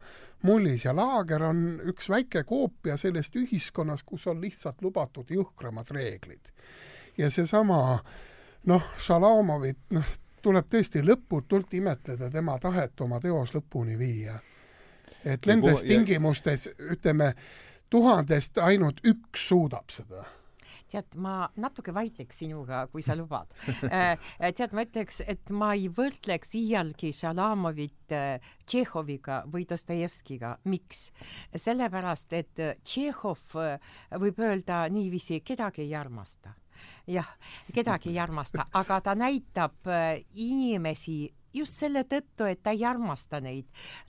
mullis 0.45 0.85
ja 0.85 0.93
laager 0.95 1.47
on 1.49 1.65
üks 1.89 2.09
väike 2.11 2.43
koopia 2.45 2.97
sellest 2.97 3.35
ühiskonnast, 3.39 4.05
kus 4.05 4.27
on 4.29 4.41
lihtsalt 4.43 4.83
lubatud 4.85 5.31
jõhkramad 5.31 5.89
reeglid. 5.95 6.53
ja 7.17 7.31
seesama 7.31 7.99
noh, 8.69 8.89
Šalamovit, 8.97 9.87
noh, 9.95 10.17
tuleb 10.41 10.67
tõesti 10.69 11.01
lõputult 11.01 11.73
imetleda 11.73 12.29
tema 12.29 12.59
tahet 12.61 13.01
oma 13.01 13.17
teos 13.23 13.55
lõpuni 13.55 13.97
viia 13.97 14.35
et 15.25 15.45
nendes 15.49 15.83
ja, 15.83 15.87
tingimustes, 15.89 16.69
ütleme, 16.79 17.33
tuhandest 17.89 18.57
ainult 18.61 19.01
üks 19.05 19.49
suudab 19.49 19.93
seda 19.93 20.25
tead, 20.95 21.15
ma 21.21 21.45
natuke 21.59 21.93
vaidleks 21.95 22.41
sinuga, 22.43 22.85
kui 22.91 23.03
sa 23.05 23.15
lubad 23.17 23.51
äh, 23.89 24.17
tead, 24.55 24.73
ma 24.75 24.85
ütleks, 24.85 25.21
et 25.27 25.51
ma 25.53 25.73
ei 25.75 25.87
võrdleks 25.91 26.55
iialgi 26.59 27.11
Šalamovit 27.15 28.15
äh, 28.15 28.51
Tšehhoviga 28.65 29.43
või 29.51 29.67
Dostojevskiga. 29.69 30.55
miks? 30.71 31.09
sellepärast, 31.55 32.35
et 32.37 32.61
Tšehhov, 32.83 33.55
äh, 33.61 33.95
võib 34.21 34.39
öelda 34.43 34.85
niiviisi, 34.93 35.41
kedagi 35.45 35.85
ei 35.85 35.95
armasta. 35.95 36.55
jah, 37.07 37.29
kedagi 37.73 38.11
ei 38.11 38.19
armasta, 38.19 38.67
aga 38.73 38.99
ta 39.01 39.15
näitab 39.15 39.87
inimesi 40.33 41.33
just 41.55 41.79
selle 41.79 42.03
tõttu, 42.03 42.49
et 42.49 42.61
ta 42.63 42.73
ei 42.75 42.83
armasta 42.85 43.39
neid. 43.43 43.65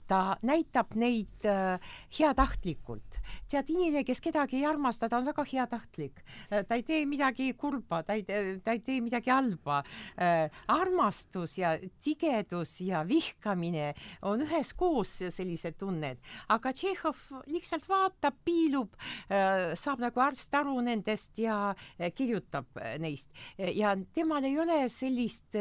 Ta 0.07 0.37
näitab 0.45 0.93
neid 0.95 1.45
äh, 1.45 1.79
heatahtlikult. 2.19 3.03
tead, 3.51 3.67
inimene, 3.67 4.05
kes 4.07 4.21
kedagi 4.23 4.61
ei 4.61 4.65
armasta, 4.67 5.09
ta 5.09 5.17
on 5.19 5.25
väga 5.27 5.43
heatahtlik. 5.47 6.21
Äh, 6.51 6.63
ta 6.67 6.77
ei 6.77 6.83
tee 6.87 7.01
midagi 7.09 7.49
kurba, 7.59 8.03
ta 8.07 8.15
ei, 8.15 8.23
ta 8.23 8.75
ei 8.75 8.79
tee 8.85 9.01
midagi 9.03 9.31
halba 9.33 9.81
äh,. 10.15 10.47
armastus 10.67 11.57
ja 11.57 11.73
tigedus 12.03 12.77
ja 12.81 13.03
vihkamine 13.07 13.93
on 14.21 14.45
üheskoos 14.45 15.17
sellised 15.33 15.77
tunned, 15.79 16.21
aga 16.53 16.71
Tšehhov 16.71 17.43
lihtsalt 17.51 17.87
vaatab, 17.89 18.37
piilub 18.45 18.95
äh,, 19.27 19.73
saab 19.75 20.03
nagu 20.03 20.23
arst 20.23 20.53
aru 20.55 20.79
nendest 20.85 21.39
ja 21.41 21.73
äh, 21.73 22.11
kirjutab 22.15 22.79
äh, 22.79 22.95
neist 23.01 23.33
ja 23.57 23.95
temal 24.13 24.45
ei 24.47 24.55
ole 24.59 24.77
sellist, 24.91 25.55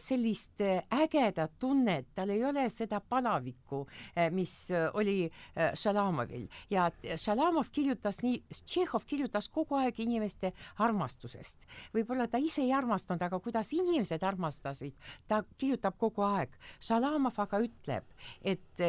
sellist 0.00 0.60
äge 0.62 1.26
ägedat 1.26 1.58
tunnet, 1.58 2.06
tal 2.14 2.30
ei 2.30 2.44
ole 2.44 2.68
seda 2.70 3.00
palavikku, 3.00 3.65
eh, 4.14 4.30
mis 4.30 4.70
eh, 4.70 4.88
oli 4.94 5.16
eh, 5.26 5.72
Šalamovil 5.74 6.46
ja 6.70 6.88
Šalamov 7.16 7.70
kirjutas 7.74 8.22
nii, 8.24 8.42
Tšehhov 8.50 9.06
kirjutas 9.06 9.48
kogu 9.52 9.78
aeg 9.80 9.98
inimeste 10.00 10.52
armastusest. 10.84 11.66
võib-olla 11.94 12.28
ta 12.30 12.38
ise 12.42 12.62
ei 12.62 12.72
armastanud, 12.72 13.22
aga 13.22 13.40
kuidas 13.42 13.72
inimesed 13.76 14.22
armastasid, 14.22 14.96
ta 15.28 15.42
kirjutab 15.58 15.98
kogu 15.98 16.24
aeg. 16.26 16.54
Šalamov 16.80 17.38
aga 17.42 17.60
ütleb, 17.62 18.06
et 18.42 18.82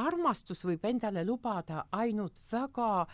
armastus 0.00 0.64
võib 0.64 0.84
endale 0.88 1.24
lubada 1.24 1.84
ainult 1.92 2.40
väga 2.50 3.06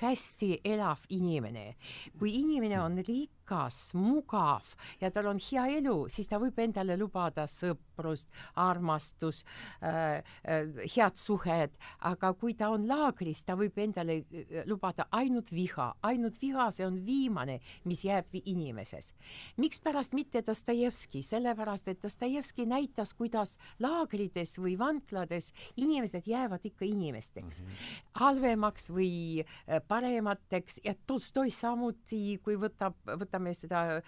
hästi 0.00 0.60
elav 0.64 1.06
inimene. 1.08 1.74
kui 2.18 2.32
inimene 2.38 2.80
on 2.80 2.98
riik, 3.06 3.35
rikas, 3.46 3.94
mugav 3.94 4.74
ja 5.00 5.10
tal 5.10 5.26
on 5.30 5.38
hea 5.38 5.78
elu, 5.78 6.08
siis 6.10 6.28
ta 6.28 6.38
võib 6.38 6.58
endale 6.58 6.96
lubada 6.96 7.46
sõprust, 7.46 8.28
armastus 8.56 9.44
äh,, 9.82 10.22
äh, 10.44 10.86
head 10.96 11.16
suhed, 11.16 11.70
aga 12.00 12.32
kui 12.34 12.54
ta 12.54 12.70
on 12.70 12.86
laagris, 12.88 13.44
ta 13.44 13.56
võib 13.56 13.76
endale 13.78 14.24
äh, 14.24 14.64
lubada 14.66 15.06
ainult 15.12 15.52
viha, 15.52 15.94
ainult 16.02 16.40
viha, 16.40 16.70
see 16.72 16.86
on 16.86 16.98
viimane, 17.06 17.60
mis 17.84 18.04
jääb 18.04 18.34
inimeses. 18.44 19.12
mikspärast 19.56 20.12
mitte 20.12 20.42
Dostojevski, 20.46 21.22
sellepärast 21.22 21.88
et 21.88 22.02
Dostojevski 22.02 22.66
näitas, 22.66 23.14
kuidas 23.14 23.58
laagrites 23.78 24.58
või 24.58 24.76
vanglades 24.78 25.52
inimesed 25.76 26.26
jäävad 26.26 26.64
ikka 26.64 26.84
inimesteks. 26.84 27.62
Mm, 27.62 27.68
-hmm. 27.68 28.02
halvemaks 28.20 28.90
või 28.90 29.44
äh, 29.44 29.80
paremateks. 29.88 30.80
Ja 30.84 30.94
Tolstoi 31.06 31.50
samuti, 31.50 32.38
kui 32.42 32.56
võtab, 32.56 32.94
võtab 33.06 33.35
tähistame 33.36 33.54
seda 33.54 34.02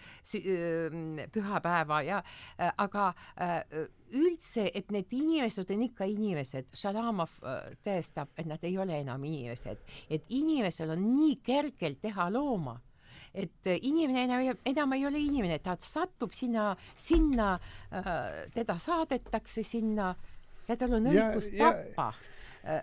pühapäeva 1.33 2.03
ja 2.03 2.23
äh, 2.59 2.73
aga 2.79 3.15
äh, 3.41 3.89
üldse, 4.13 4.71
et 4.75 4.91
need 4.91 5.13
inimesed 5.13 5.71
on 5.71 5.83
ikka 5.83 6.05
inimesed, 6.05 6.69
Šalamov 6.75 7.39
äh, 7.43 7.75
tõestab, 7.85 8.29
et 8.37 8.47
nad 8.47 8.63
ei 8.65 8.79
ole 8.79 9.01
enam 9.01 9.25
inimesed, 9.25 9.79
et 10.11 10.25
inimesel 10.29 10.91
on 10.91 11.17
nii 11.17 11.41
kergelt 11.43 12.01
teha 12.03 12.31
looma 12.31 12.79
et 13.35 13.67
inimene 13.67 14.25
enam, 14.25 14.57
enam 14.65 14.93
ei 14.97 15.05
ole 15.07 15.19
inimene, 15.21 15.59
ta 15.61 15.75
satub 15.79 16.33
sinna, 16.33 16.71
sinna, 16.97 17.59
teda 18.55 18.79
saadetakse 18.81 19.63
sinna 19.63 20.15
ja 20.69 20.77
tal 20.77 20.97
on 20.97 21.09
õigus 21.11 21.51
tappa. 21.53 22.09
Äh, 22.13 22.28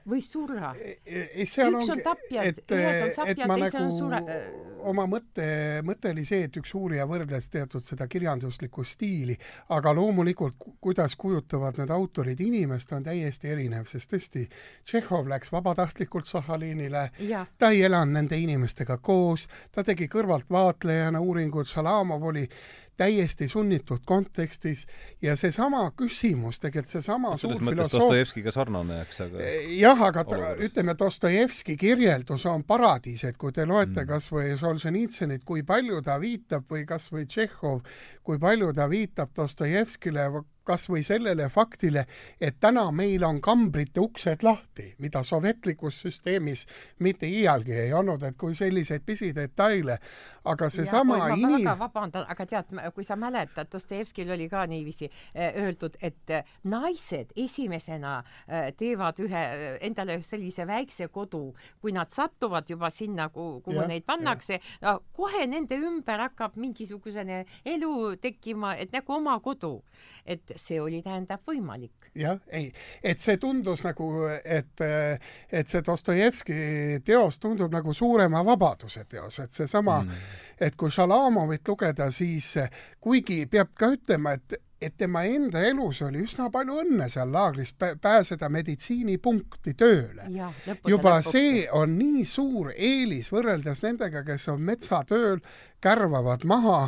või 0.09 0.21
surra. 0.23 0.71
Üks 0.75 1.57
on 1.93 2.01
tapjad, 2.03 2.61
ühed 2.73 3.01
on 3.05 3.11
sapjad, 3.13 3.51
teised 3.51 3.79
on 3.81 3.91
sure-. 3.93 4.21
Äh, 4.31 4.47
oma 4.89 5.05
mõte, 5.09 5.47
mõte 5.85 6.11
oli 6.13 6.25
see, 6.27 6.45
et 6.47 6.57
üks 6.59 6.73
uurija 6.77 7.05
võrdles 7.09 7.49
teatud 7.53 7.83
seda 7.85 8.07
kirjanduslikku 8.11 8.85
stiili, 8.85 9.35
aga 9.75 9.93
loomulikult, 9.97 10.57
kuidas 10.81 11.15
kujutavad 11.19 11.79
need 11.81 11.93
autorid 11.93 12.41
inimest, 12.41 12.93
on 12.95 13.05
täiesti 13.05 13.51
erinev, 13.53 13.89
sest 13.91 14.13
tõesti, 14.13 14.45
Tšehhov 14.85 15.29
läks 15.29 15.51
vabatahtlikult 15.53 16.29
Sahhalinile, 16.29 17.09
ta 17.57 17.71
ei 17.73 17.83
elanud 17.87 18.15
nende 18.15 18.39
inimestega 18.39 18.97
koos, 19.01 19.47
ta 19.71 19.83
tegi 19.83 20.07
kõrvaltvaatlejana 20.11 21.21
uuringut, 21.21 21.69
Šalamov 21.69 22.29
oli 22.31 22.45
täiesti 22.97 23.47
sunnitud 23.51 24.03
kontekstis 24.05 24.85
ja 25.21 25.35
seesama 25.39 25.83
küsimus, 25.97 26.59
tegelikult 26.63 26.93
seesama 26.93 27.33
no, 27.33 27.39
suur 27.39 27.57
filosoof 27.59 27.93
Dostojevskiga 28.05 28.53
sarnane, 28.55 29.01
eks, 29.05 29.21
aga 29.27 29.43
eh, 29.43 29.69
jah, 29.79 30.01
aga 30.09 30.25
ta, 30.29 30.41
ütleme, 30.65 30.95
Dostojevski 30.99 31.77
kirjeldus 31.79 32.47
on 32.51 32.65
paradiis, 32.67 33.25
et 33.27 33.39
kui 33.41 33.53
te 33.55 33.67
loete 33.67 34.01
mm. 34.01 34.09
kas 34.11 34.31
või 34.33 34.55
Solženitsõnit, 34.59 35.45
kui 35.47 35.65
palju 35.67 36.01
ta 36.05 36.17
viitab 36.21 36.67
või 36.71 36.85
kas 36.89 37.09
või 37.13 37.27
Tšehhov, 37.29 37.81
kui 38.23 38.41
palju 38.41 38.71
ta 38.75 38.89
viitab 38.91 39.35
Dostojevskile, 39.35 40.29
kas 40.65 40.87
või 40.89 41.03
sellele 41.05 41.47
faktile, 41.53 42.05
et 42.41 42.57
täna 42.59 42.87
meil 42.91 43.23
on 43.23 43.41
kambrite 43.41 44.01
uksed 44.01 44.43
lahti, 44.43 44.91
mida 44.99 45.21
sovjetlikus 45.23 46.01
süsteemis 46.05 46.65
mitte 46.99 47.27
iialgi 47.29 47.75
ei 47.85 47.93
olnud, 47.93 48.23
et 48.23 48.37
kui 48.37 48.55
selliseid 48.55 49.05
pisidetaile, 49.05 49.97
aga 50.45 50.69
seesama 50.69 51.19
inim-... 51.35 51.59
väga 51.59 51.77
vabandan, 51.79 52.25
aga 52.29 52.47
tead, 52.49 52.73
kui 52.95 53.05
sa 53.05 53.17
mäletad, 53.19 53.69
Dostojevskil 53.71 54.31
oli 54.31 54.49
ka 54.49 54.65
niiviisi 54.69 55.09
eh, 55.09 55.53
öeldud, 55.63 55.97
et 56.01 56.33
eh, 56.33 56.55
naised 56.71 57.33
esimesena 57.45 58.17
eh, 58.47 58.71
teevad 58.77 59.19
ühe, 59.25 59.43
endale 59.85 60.19
sellise 60.25 60.65
väikse 60.67 61.09
kodu, 61.13 61.43
kui 61.81 61.93
nad 61.95 62.13
satuvad 62.13 62.69
juba 62.69 62.89
sinna, 62.93 63.29
kuhu, 63.29 63.61
ja, 63.75 63.87
neid 63.89 64.05
pannakse, 64.07 64.59
kohe 65.15 65.45
nende 65.49 65.77
ümber 65.77 66.25
hakkab 66.27 66.57
mingisugune 66.59 67.43
elu 67.65 67.95
tekkima, 68.21 68.75
et 68.79 68.93
nagu 68.95 69.17
oma 69.17 69.37
kodu. 69.43 69.75
et 70.25 70.54
see 70.55 70.79
oli, 70.81 71.01
tähendab, 71.03 71.41
võimalik. 71.47 72.09
jah, 72.15 72.39
ei, 72.55 72.69
et 73.03 73.19
see 73.19 73.37
tundus 73.41 73.83
nagu, 73.85 74.09
et, 74.43 74.83
et 75.51 75.67
see 75.67 75.83
Dostojevski 75.85 76.59
teos 77.05 77.39
tundub 77.43 77.73
nagu 77.73 77.93
suurema 77.93 78.43
vabaduse 78.45 79.05
teos, 79.09 79.39
et 79.43 79.51
seesama 79.51 80.01
mm., 80.03 80.29
et 80.65 80.75
kui 80.79 80.91
Šalamovit 80.91 81.67
lugeda, 81.67 82.07
siis 82.15 82.53
kuigi 83.03 83.43
peab 83.51 83.73
ka 83.75 83.91
ütlema, 83.97 84.37
et 84.39 84.61
et 84.81 84.93
tema 84.97 85.23
enda 85.25 85.61
elus 85.65 86.01
oli 86.05 86.21
üsna 86.25 86.49
palju 86.53 86.81
õnne 86.83 87.07
seal 87.09 87.31
laagris 87.31 87.71
pääseda 88.01 88.49
meditsiinipunkti 88.51 89.73
tööle. 89.73 90.27
juba 90.85 91.17
lõpuks. 91.17 91.31
see 91.31 91.65
on 91.71 91.97
nii 91.97 92.25
suur 92.27 92.71
eelis 92.75 93.31
võrreldes 93.33 93.83
nendega, 93.85 94.23
kes 94.27 94.49
on 94.53 94.61
metsatööl, 94.61 95.39
kärvavad 95.81 96.43
maha 96.45 96.79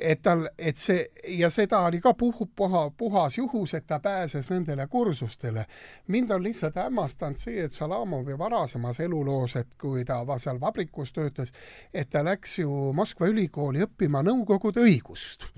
et 0.00 0.22
tal, 0.22 0.48
et 0.58 0.76
see 0.76 1.06
ja 1.38 1.48
seda 1.50 1.80
oli 1.88 2.00
ka 2.04 2.12
puh-, 2.18 2.48
puha, 2.56 2.90
puhas 2.96 3.38
juhus, 3.38 3.74
et 3.74 3.86
ta 3.86 3.98
pääses 4.00 4.50
nendele 4.50 4.86
kursustele. 4.86 5.66
mind 6.08 6.30
on 6.30 6.42
lihtsalt 6.42 6.76
hämmastanud 6.76 7.36
see, 7.36 7.64
et 7.64 7.72
Salamovi 7.72 8.38
varasemas 8.38 9.00
eluloos, 9.00 9.56
et 9.56 9.74
kui 9.80 10.04
ta 10.04 10.20
seal 10.38 10.60
vabrikus 10.60 11.12
töötas, 11.12 11.52
et 11.94 12.10
ta 12.10 12.24
läks 12.24 12.58
ju 12.58 12.92
Moskva 12.92 13.26
ülikooli 13.26 13.82
õppima 13.86 14.22
Nõukogude 14.22 14.84
õigust. 14.84 15.48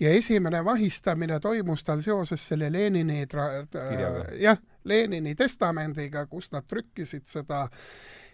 ja 0.00 0.10
esimene 0.10 0.64
vahistamine 0.64 1.40
toimus 1.40 1.84
tal 1.84 2.02
seoses 2.02 2.46
selle 2.48 2.72
Lenini 2.72 3.22
äh, 3.22 4.40
jah, 4.40 4.58
Lenini 4.84 5.34
testamendiga, 5.34 6.26
kus 6.26 6.52
nad 6.52 6.66
trükkisid 6.66 7.26
seda 7.26 7.68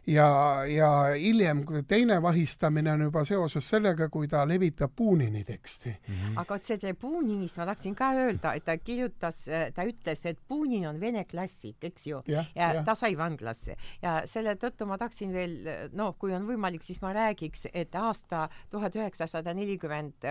ja, 0.06 0.64
ja 0.64 0.90
hiljem 1.14 1.64
teine 1.88 2.22
vahistamine 2.22 2.92
on 2.92 3.00
juba 3.00 3.24
seoses 3.24 3.68
sellega, 3.68 4.08
kui 4.08 4.28
ta 4.28 4.42
levitab 4.48 4.92
Punini 4.96 5.44
teksti 5.44 5.90
mm. 5.90 6.14
-hmm. 6.14 6.40
aga 6.40 6.54
vot 6.54 6.64
selle 6.64 6.94
Puninist 6.94 7.58
ma 7.58 7.66
tahtsin 7.66 7.94
ka 7.94 8.12
öelda, 8.12 8.54
et 8.54 8.64
ta 8.64 8.78
kirjutas, 8.78 9.44
ta 9.74 9.84
ütles, 9.84 10.26
et 10.26 10.38
Punin 10.48 10.86
on 10.88 11.00
vene 11.00 11.24
klassik, 11.24 11.84
eks 11.84 12.06
ju, 12.06 12.22
ja, 12.26 12.44
ja, 12.54 12.72
ja 12.74 12.84
ta 12.84 12.94
sai 12.94 13.16
vanglasse 13.18 13.76
ja 14.02 14.22
selle 14.24 14.54
tõttu 14.54 14.86
ma 14.86 14.98
tahtsin 14.98 15.32
veel, 15.32 15.56
noh, 15.92 16.16
kui 16.18 16.34
on 16.34 16.46
võimalik, 16.48 16.82
siis 16.82 17.02
ma 17.02 17.12
räägiks, 17.12 17.66
et 17.74 17.94
aasta 17.94 18.48
tuhat 18.70 18.96
üheksasada 18.96 19.54
nelikümmend 19.54 20.24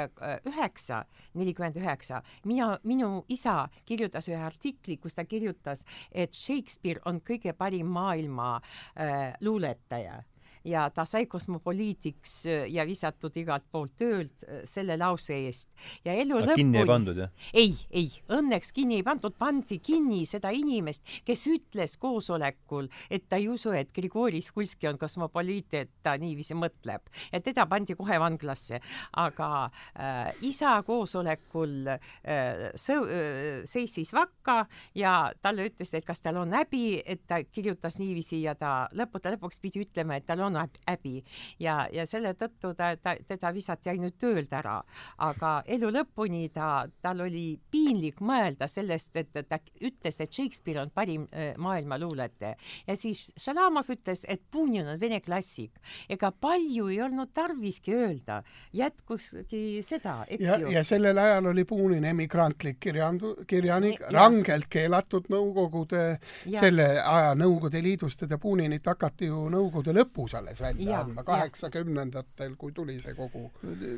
üheksa, 0.46 1.06
nelikümmend 1.34 1.76
üheksa, 1.76 2.22
mina, 2.46 2.80
minu 2.84 3.26
isa 3.30 3.70
kirjutas 3.86 4.28
ühe 4.28 4.42
artikli, 4.44 4.98
kus 4.98 5.16
ta 5.16 5.26
kirjutas, 5.26 5.86
et 6.12 6.34
Shakespeare 6.34 7.00
on 7.06 7.22
kõige 7.22 7.54
parim 7.54 7.88
maailma 7.88 8.56
äh, 8.96 9.34
luule 9.42 9.59
luuletaja 9.60 10.24
ja 10.68 10.90
ta 10.94 11.06
sai 11.08 11.26
kosmopoliitiks 11.30 12.34
äh, 12.46 12.66
ja 12.72 12.86
visatud 12.88 13.36
igalt 13.40 13.66
poolt 13.72 13.96
töölt 14.00 14.44
äh, 14.44 14.64
selle 14.68 14.98
lause 15.00 15.38
eest. 15.46 15.70
ja 16.06 16.14
elu 16.14 16.42
lõpuni 16.42 16.60
kinni 16.60 16.82
ei 16.82 16.90
pandud, 16.90 17.22
jah? 17.24 17.32
ei, 17.54 17.74
ei, 17.92 18.10
õnneks 18.36 18.74
kinni 18.76 19.00
ei 19.00 19.06
pandud, 19.06 19.36
pandi 19.40 19.80
kinni 19.84 20.26
seda 20.30 20.52
inimest, 20.56 21.06
kes 21.26 21.46
ütles 21.52 21.96
koosolekul, 22.02 22.90
et 23.10 23.28
ta 23.30 23.40
ei 23.40 23.48
usu, 23.52 23.72
et 23.76 23.94
Grigori 23.96 24.42
Skulski 24.44 24.90
on 24.90 25.00
kosmopoliit, 25.00 25.74
et 25.80 25.92
ta 26.04 26.16
niiviisi 26.20 26.58
mõtleb. 26.58 27.08
ja 27.32 27.42
teda 27.44 27.66
pandi 27.70 27.96
kohe 27.96 28.20
vanglasse. 28.20 28.82
aga 29.18 29.50
äh, 29.96 30.34
isa 30.42 30.82
koosolekul 30.84 31.88
äh, 31.88 32.00
äh, 32.28 33.64
seisis 33.66 34.14
vakka 34.14 34.66
ja 34.96 35.32
talle 35.42 35.70
ütles, 35.70 35.94
et 35.94 36.06
kas 36.06 36.22
tal 36.22 36.38
on 36.42 36.54
häbi, 36.54 37.02
et 37.06 37.26
ta 37.28 37.42
kirjutas 37.44 38.00
niiviisi 38.00 38.42
ja 38.44 38.56
ta 38.56 38.90
lõppude 38.96 39.36
lõpuks 39.36 39.62
pidi 39.62 39.84
ütlema, 39.84 40.18
et 40.20 40.28
tal 40.28 40.42
on 40.46 40.49
on 40.50 40.58
häbi 40.88 41.20
ja, 41.60 41.88
ja 41.94 42.06
selle 42.10 42.34
tõttu 42.38 42.74
ta, 42.78 42.92
ta, 43.02 43.16
teda 43.28 43.52
visati 43.56 43.92
ainult 43.94 44.18
töölt 44.20 44.54
ära, 44.54 44.80
aga 45.26 45.54
elu 45.68 45.92
lõpuni 45.94 46.50
ta, 46.54 46.88
tal 47.02 47.24
oli 47.26 47.54
piinlik 47.72 48.22
mõelda 48.26 48.68
sellest, 48.70 49.16
et 49.20 49.32
ta 49.50 49.60
ütles, 49.86 50.20
et 50.20 50.34
Shakespeare 50.34 50.82
on 50.82 50.92
parim 50.94 51.28
äh, 51.32 51.54
maailma 51.58 52.00
luuletaja. 52.00 52.56
Ja 52.88 52.96
siis 53.00 53.30
Šalamov 53.40 53.90
ütles, 53.94 54.26
et 54.28 54.42
Punin 54.52 54.88
on 54.88 55.00
vene 55.00 55.20
klassik. 55.22 55.80
ega 56.10 56.32
palju 56.32 56.88
ei 56.90 57.02
olnud 57.02 57.32
tarviski 57.34 57.94
öelda, 57.94 58.42
jätkuski 58.74 59.82
seda, 59.86 60.24
eks 60.28 60.44
ja, 60.44 60.58
ju. 60.60 60.72
ja 60.74 60.84
sellel 60.84 61.18
ajal 61.18 61.52
oli 61.54 61.66
Punin 61.66 62.06
emigrantlik 62.06 62.80
kirjandu-, 62.86 63.36
kirjanik, 63.48 64.02
rangelt 64.12 64.70
keelatud 64.70 65.30
Nõukogude, 65.30 66.20
selle 66.48 66.88
aja 67.02 67.36
Nõukogude 67.38 67.82
Liidust, 67.84 68.24
teda 68.24 68.40
Puninit 68.42 68.88
hakati 68.88 69.30
ju 69.30 69.46
Nõukogude 69.52 69.94
lõpus 69.96 70.36
alles 70.40 70.62
välja 70.64 70.92
ja, 70.92 71.02
andma, 71.04 71.24
kaheksakümnendatel, 71.28 72.56
kui 72.60 72.74
tuli 72.76 72.98
see 73.04 73.16
kogu. 73.18 73.46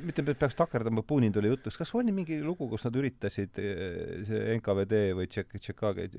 mitte, 0.05 0.25
et 0.25 0.39
peaks 0.39 0.57
takerdama, 0.59 1.03
Punin 1.07 1.33
tuli 1.33 1.51
jutuks, 1.51 1.77
kas 1.79 1.93
oli 1.97 2.13
mingi 2.15 2.39
lugu, 2.43 2.67
kus 2.71 2.85
nad 2.87 2.97
üritasid, 3.01 3.61
eh, 3.61 4.25
see 4.27 4.57
NKVD 4.57 5.01
või 5.17 5.29
Tšekh-, 5.31 5.57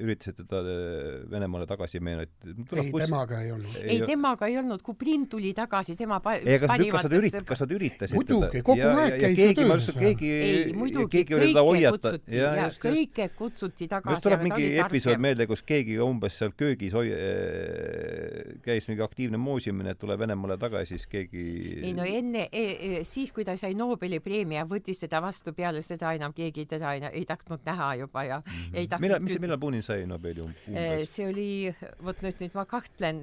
üritasid 0.02 0.38
teda 0.42 0.62
eh, 0.62 1.18
Venemaale 1.32 1.68
tagasi 1.70 2.00
meenutada? 2.00 2.56
ei, 2.78 2.92
temaga 2.92 3.40
ei 3.42 3.52
olnud. 3.54 3.78
ei, 3.82 4.00
temaga 4.06 4.50
ei 4.50 4.58
olnud, 4.62 4.82
Kublin 4.86 5.28
tuli 5.30 5.52
tagasi, 5.56 5.96
tema 5.98 6.20
ei, 6.36 6.58
kas 6.62 6.72
kas 7.02 7.06
nad 7.08 7.16
ürit-, 7.18 7.38
kas 7.48 7.64
nad 7.64 7.74
üritasid 7.76 8.16
muidugi, 8.18 8.62
kogu 8.66 8.80
ja, 8.80 8.92
aeg 9.04 9.16
käis 9.20 9.40
ju 9.40 9.54
tööl 9.58 9.84
seal. 9.84 9.98
keegi, 10.00 10.32
ei, 10.32 10.74
muidugi, 10.76 11.24
kõike 11.28 11.92
kutsuti 11.96 12.38
ja, 12.38 12.52
ja 12.58 12.68
kõike 12.82 13.28
kutsuti 13.36 13.88
tagasi. 13.90 14.16
just 14.16 14.26
tuleb 14.26 14.44
mingi 14.46 14.68
episood 14.82 15.22
meelde, 15.22 15.46
kus 15.50 15.64
keegi 15.66 15.98
umbes 16.02 16.38
seal 16.40 16.54
köögis 16.56 16.94
hoi-, 16.96 17.12
eh, 17.16 18.52
käis 18.64 18.88
mingi 18.90 19.04
aktiivne 19.04 19.40
moosimine, 19.40 19.96
et 19.96 20.00
tuleb 20.02 20.11
tuleb 20.12 20.22
Venemaale 20.22 20.56
tagasi, 20.60 20.96
siis 20.96 21.08
keegi 21.10 21.42
ei 21.82 21.92
no 21.96 22.04
enne 22.06 22.46
e, 22.52 22.62
e, 22.62 22.90
siis, 23.08 23.32
kui 23.32 23.44
ta 23.46 23.54
sai 23.58 23.74
Nobeli 23.78 24.20
preemia, 24.22 24.64
võttis 24.68 25.00
seda 25.02 25.22
vastu, 25.24 25.54
peale 25.56 25.82
seda 25.84 26.12
enam 26.16 26.34
keegi 26.36 26.66
teda 26.70 26.92
ei, 26.96 27.04
ei 27.22 27.24
tahtnud 27.28 27.64
näha 27.66 27.94
juba 28.02 28.24
ja 28.24 28.38
mm 28.40 28.52
-hmm. 28.52 28.76
ei 28.76 28.88
tahtnud 28.88 29.06
millal, 29.06 29.22
mis, 29.24 29.40
millal 29.40 29.58
Punin 29.58 29.82
sai 29.82 30.06
Nobeli 30.06 30.40
um-, 30.40 30.54
umbes? 30.68 31.14
see 31.14 31.28
oli, 31.28 31.74
vot 32.04 32.22
nüüd, 32.22 32.36
nüüd 32.40 32.54
ma 32.54 32.64
kahtlen, 32.66 33.22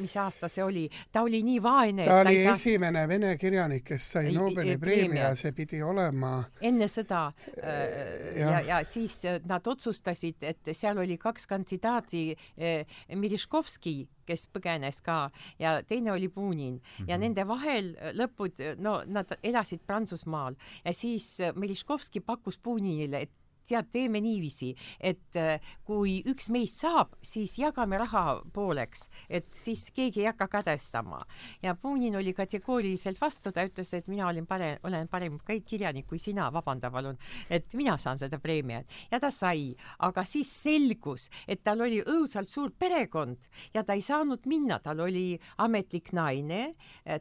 mis 0.00 0.16
aasta 0.16 0.48
see 0.48 0.64
oli, 0.64 0.88
ta 1.12 1.22
oli 1.22 1.42
nii 1.42 1.62
vaene 1.62 2.04
ta 2.04 2.20
oli 2.20 2.42
ta 2.42 2.52
esimene 2.52 2.98
saa... 2.98 3.08
vene 3.08 3.36
kirjanik, 3.36 3.84
kes 3.84 4.12
sai 4.12 4.32
Nobeli 4.32 4.78
preemia, 4.78 5.34
see 5.34 5.52
pidi 5.52 5.82
olema 5.82 6.44
enne 6.60 6.88
sõda 6.88 7.32
äh, 7.62 8.38
ja, 8.40 8.50
ja, 8.50 8.60
ja 8.60 8.84
siis 8.84 9.22
nad 9.46 9.66
otsustasid, 9.66 10.42
et 10.42 10.72
seal 10.72 10.98
oli 10.98 11.18
kaks 11.18 11.46
kandidaati 11.46 12.36
äh,, 12.58 12.86
Miriškovski 13.14 14.08
kes 14.28 14.46
põgenes 14.52 15.00
ka 15.04 15.18
ja 15.58 15.78
teine 15.82 16.12
oli 16.12 16.28
Punin 16.28 16.74
mm 16.74 16.80
-hmm. 16.80 17.08
ja 17.08 17.16
mhm. 17.16 17.22
nende 17.24 17.48
vahel 17.48 17.94
lõpud, 18.20 18.62
no 18.78 19.02
nad 19.06 19.38
elasid 19.42 19.80
Prantsusmaal 19.86 20.54
ja 20.84 20.92
siis 20.92 21.38
Meliškovski 21.54 22.20
pakkus 22.20 22.58
Puninile, 22.58 23.22
et 23.22 23.30
tead, 23.68 23.90
teeme 23.92 24.20
niiviisi, 24.24 24.72
et 25.00 25.38
äh, 25.38 25.64
kui 25.86 26.18
üks 26.28 26.48
meist 26.54 26.82
saab, 26.82 27.14
siis 27.24 27.58
jagame 27.60 27.98
raha 28.00 28.40
pooleks, 28.54 29.08
et 29.28 29.48
siis 29.56 29.88
keegi 29.94 30.24
ei 30.24 30.30
hakka 30.30 30.48
kadestama. 30.58 31.18
ja 31.62 31.74
Punin 31.74 32.16
oli 32.16 32.34
kategooriliselt 32.34 33.20
vastu, 33.20 33.52
ta 33.52 33.64
ütles, 33.66 33.92
et 33.94 34.08
mina 34.08 34.28
olin 34.28 34.46
parem, 34.46 34.78
olen 34.84 35.08
parem 35.08 35.38
kirjanik 35.44 36.06
kui 36.08 36.18
sina, 36.18 36.50
vabanda 36.52 36.90
palun, 36.90 37.18
et 37.50 37.74
mina 37.74 37.96
saan 37.98 38.18
seda 38.18 38.38
preemiat. 38.38 38.86
ja 39.10 39.20
ta 39.20 39.30
sai, 39.30 39.74
aga 39.98 40.24
siis 40.24 40.50
selgus, 40.62 41.28
et 41.46 41.62
tal 41.64 41.80
oli 41.84 42.00
õudselt 42.02 42.48
suur 42.48 42.72
perekond 42.78 43.48
ja 43.74 43.84
ta 43.84 43.94
ei 43.94 44.02
saanud 44.04 44.46
minna, 44.46 44.78
tal 44.82 45.00
oli 45.00 45.38
ametlik 45.58 46.12
naine, 46.12 46.74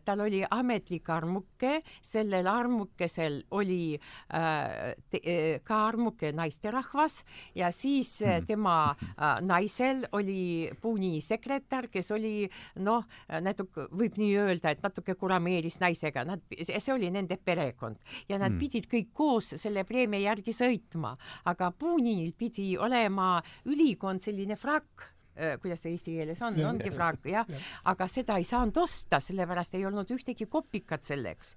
tal 0.05 0.23
oli 0.25 0.43
ametlik 0.49 1.09
armuke, 1.09 1.81
sellel 2.01 2.47
armukesel 2.47 3.41
oli 3.57 3.97
äh, 3.97 4.95
te, 5.09 5.21
äh, 5.21 5.59
ka 5.63 5.81
armuke 5.87 6.31
naisterahvas 6.37 7.19
ja 7.57 7.71
siis 7.75 8.17
mm. 8.21 8.47
tema 8.49 8.77
äh, 8.93 9.41
naisel 9.45 10.05
oli 10.17 10.69
Puuni 10.81 11.17
sekretär, 11.21 11.89
kes 11.91 12.11
oli 12.15 12.47
noh, 12.85 13.05
natuke 13.41 13.87
võib 13.97 14.17
nii 14.19 14.31
öelda, 14.41 14.71
et 14.73 14.83
natuke 14.85 15.15
kurameeris 15.19 15.79
naisega, 15.83 16.23
nad, 16.27 16.43
see 16.61 16.93
oli 16.93 17.09
nende 17.13 17.37
perekond 17.37 17.99
ja 18.29 18.39
nad 18.39 18.53
mm. 18.53 18.61
pidid 18.61 18.89
kõik 18.91 19.11
koos 19.17 19.53
selle 19.57 19.83
preemia 19.87 20.29
järgi 20.29 20.55
sõitma, 20.55 21.15
aga 21.49 21.71
Puunil 21.77 22.33
pidi 22.37 22.73
olema 22.77 23.37
ülikond 23.67 24.23
selline 24.23 24.57
frakk 24.59 25.16
kuidas 25.61 25.83
see 25.83 25.95
eesti 25.95 26.15
keeles 26.17 26.41
on, 26.45 26.57
ongi 26.65 26.91
fraak, 26.93 27.25
jah 27.25 27.45
ja., 27.47 27.61
aga 27.91 28.07
seda 28.11 28.37
ei 28.41 28.45
saanud 28.47 28.77
osta, 28.81 29.19
sellepärast 29.23 29.75
ei 29.77 29.85
olnud 29.87 30.09
ühtegi 30.13 30.47
kopikat 30.49 31.05
selleks. 31.05 31.55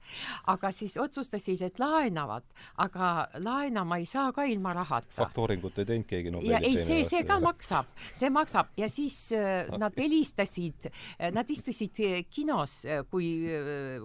aga 0.52 0.70
siis 0.74 0.96
otsustasid, 1.00 1.62
et 1.66 1.80
laenavad, 1.80 2.44
aga 2.82 3.28
laenama 3.42 4.00
ei 4.00 4.06
saa 4.06 4.32
ka 4.36 4.44
ilma 4.48 4.74
rahata. 4.76 5.14
faktooringut 5.16 5.78
ei 5.78 5.88
teinud 5.88 6.08
keegi 6.10 6.34
Nobeli 6.34 6.52
ja 6.52 6.60
ei, 6.64 6.78
see, 6.78 7.04
see 7.08 7.24
ka 7.28 7.40
maksab, 7.42 7.90
see 8.12 8.30
maksab 8.32 8.74
ja 8.80 8.88
siis 8.92 9.18
äh, 9.36 9.70
nad 9.78 9.96
helistasid, 9.96 10.90
äh, 10.90 11.30
nad 11.34 11.50
istusid 11.50 11.98
kinos, 12.30 12.80
kui 13.10 13.30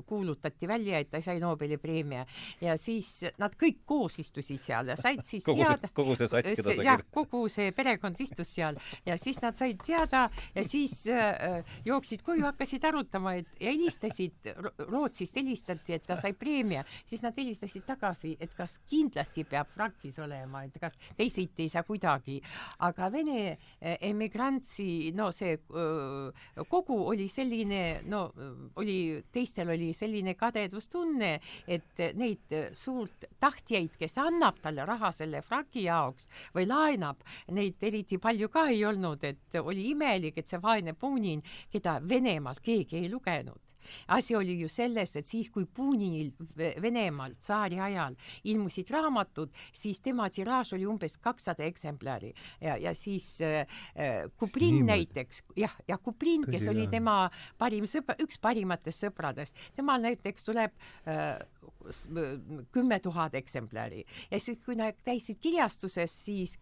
kuulutati 0.08 0.68
välja, 0.68 1.00
et 1.00 1.12
ta 1.12 1.22
sai 1.24 1.40
Nobeli 1.40 1.78
preemia 1.82 2.26
ja 2.62 2.76
siis 2.80 3.26
nad 3.42 3.56
kõik 3.60 3.84
koos 3.86 4.20
istusid 4.22 4.60
seal 4.62 4.92
ja 4.92 4.98
said 5.00 5.24
siis 5.28 5.46
kogu 5.46 5.64
teada. 5.64 5.90
kogu 5.94 6.16
see 6.20 6.30
sats, 6.30 6.50
keda 6.50 6.64
sa 6.64 6.76
kirjutasid. 6.76 7.12
kogu 7.16 7.44
see 7.52 7.72
perekond 7.76 8.22
istus 8.22 8.54
seal 8.58 8.80
ja 9.06 9.18
siis 9.22 9.42
nad 9.44 9.58
said 9.58 9.65
said 9.66 9.82
teada 9.86 10.30
ja 10.56 10.64
siis 10.64 11.08
äh, 11.10 11.64
jooksid 11.86 12.24
koju, 12.26 12.44
hakkasid 12.46 12.84
arutama, 12.86 13.36
et 13.40 13.48
ja 13.60 13.72
helistasid, 13.72 14.52
Rootsist 14.90 15.36
helistati, 15.40 15.96
et 15.96 16.06
ta 16.06 16.18
sai 16.20 16.34
preemia, 16.38 16.84
siis 17.06 17.24
nad 17.26 17.36
helistasid 17.38 17.86
tagasi, 17.88 18.36
et 18.40 18.54
kas 18.56 18.78
kindlasti 18.90 19.46
peab 19.50 19.70
frakis 19.74 20.20
olema, 20.24 20.66
et 20.66 20.78
kas 20.82 20.98
teisiti 21.18 21.66
ei 21.66 21.74
saa 21.74 21.84
kuidagi. 21.88 22.42
aga 22.86 23.10
Vene 23.12 23.40
äh, 23.52 23.98
emigrantsi, 24.10 25.12
no 25.16 25.32
see 25.36 25.56
äh, 25.56 26.66
kogu 26.70 27.00
oli 27.10 27.28
selline, 27.32 28.02
no 28.06 28.28
oli, 28.82 29.24
teistel 29.32 29.72
oli 29.74 29.92
selline 29.94 30.36
kadedustunne, 30.36 31.32
et 31.68 32.04
neid 32.16 32.54
suurt 32.78 33.28
tahtjaid, 33.40 33.96
kes 34.00 34.18
annab 34.22 34.60
talle 34.62 34.86
raha 34.86 35.12
selle 35.16 35.42
fraki 35.46 35.86
jaoks 35.88 36.28
või 36.56 36.68
laenab, 36.70 37.22
neid 37.56 37.82
eriti 37.82 38.20
palju 38.22 38.50
ka 38.52 38.68
ei 38.74 38.84
olnud, 38.86 39.24
et 39.24 39.55
oli 39.62 39.90
imelik, 39.92 40.38
et 40.38 40.48
see 40.48 40.62
vaene 40.62 40.94
Punin, 40.94 41.44
keda 41.72 42.00
Venemaal 42.10 42.62
keegi 42.64 43.04
ei 43.04 43.12
lugenud. 43.12 43.62
Asi 44.08 44.36
oli 44.36 44.60
ju 44.60 44.70
selles, 44.70 45.16
et 45.16 45.28
siis, 45.28 45.50
kui 45.54 45.66
Puninil 45.66 46.32
Venemaal 46.82 47.36
tsaari 47.40 47.80
ajal 47.80 48.16
ilmusid 48.44 48.90
raamatud, 48.94 49.54
siis 49.74 50.02
tema 50.04 50.28
tiraaž 50.30 50.76
oli 50.78 50.88
umbes 50.90 51.18
kakssada 51.22 51.66
eksemplari. 51.66 52.34
Ja, 52.62 52.78
ja 52.78 52.94
siis 52.96 53.42
äh, 53.42 53.66
äh 53.96 54.30
Kuprin 54.38 54.74
Niimoodi. 54.76 54.92
näiteks, 54.92 55.44
jah, 55.58 55.76
ja 55.88 55.98
Kuprin, 55.98 56.46
kes 56.52 56.68
oli 56.68 56.88
tema 56.88 57.30
parim 57.58 57.86
sõber, 57.90 58.18
üks 58.24 58.40
parimatest 58.42 59.06
sõpradest, 59.06 59.58
temal 59.76 60.02
näiteks 60.02 60.46
tuleb 60.46 60.74
äh, 61.08 61.40
kümme 62.72 63.00
tuhat 63.00 63.36
eksemplari. 63.36 64.04
Ja 64.32 64.40
siis, 64.40 64.60
kui 64.66 64.78
nad 64.78 64.98
käisid 65.06 65.40
kirjastuses, 65.44 66.14
siis, 66.26 66.56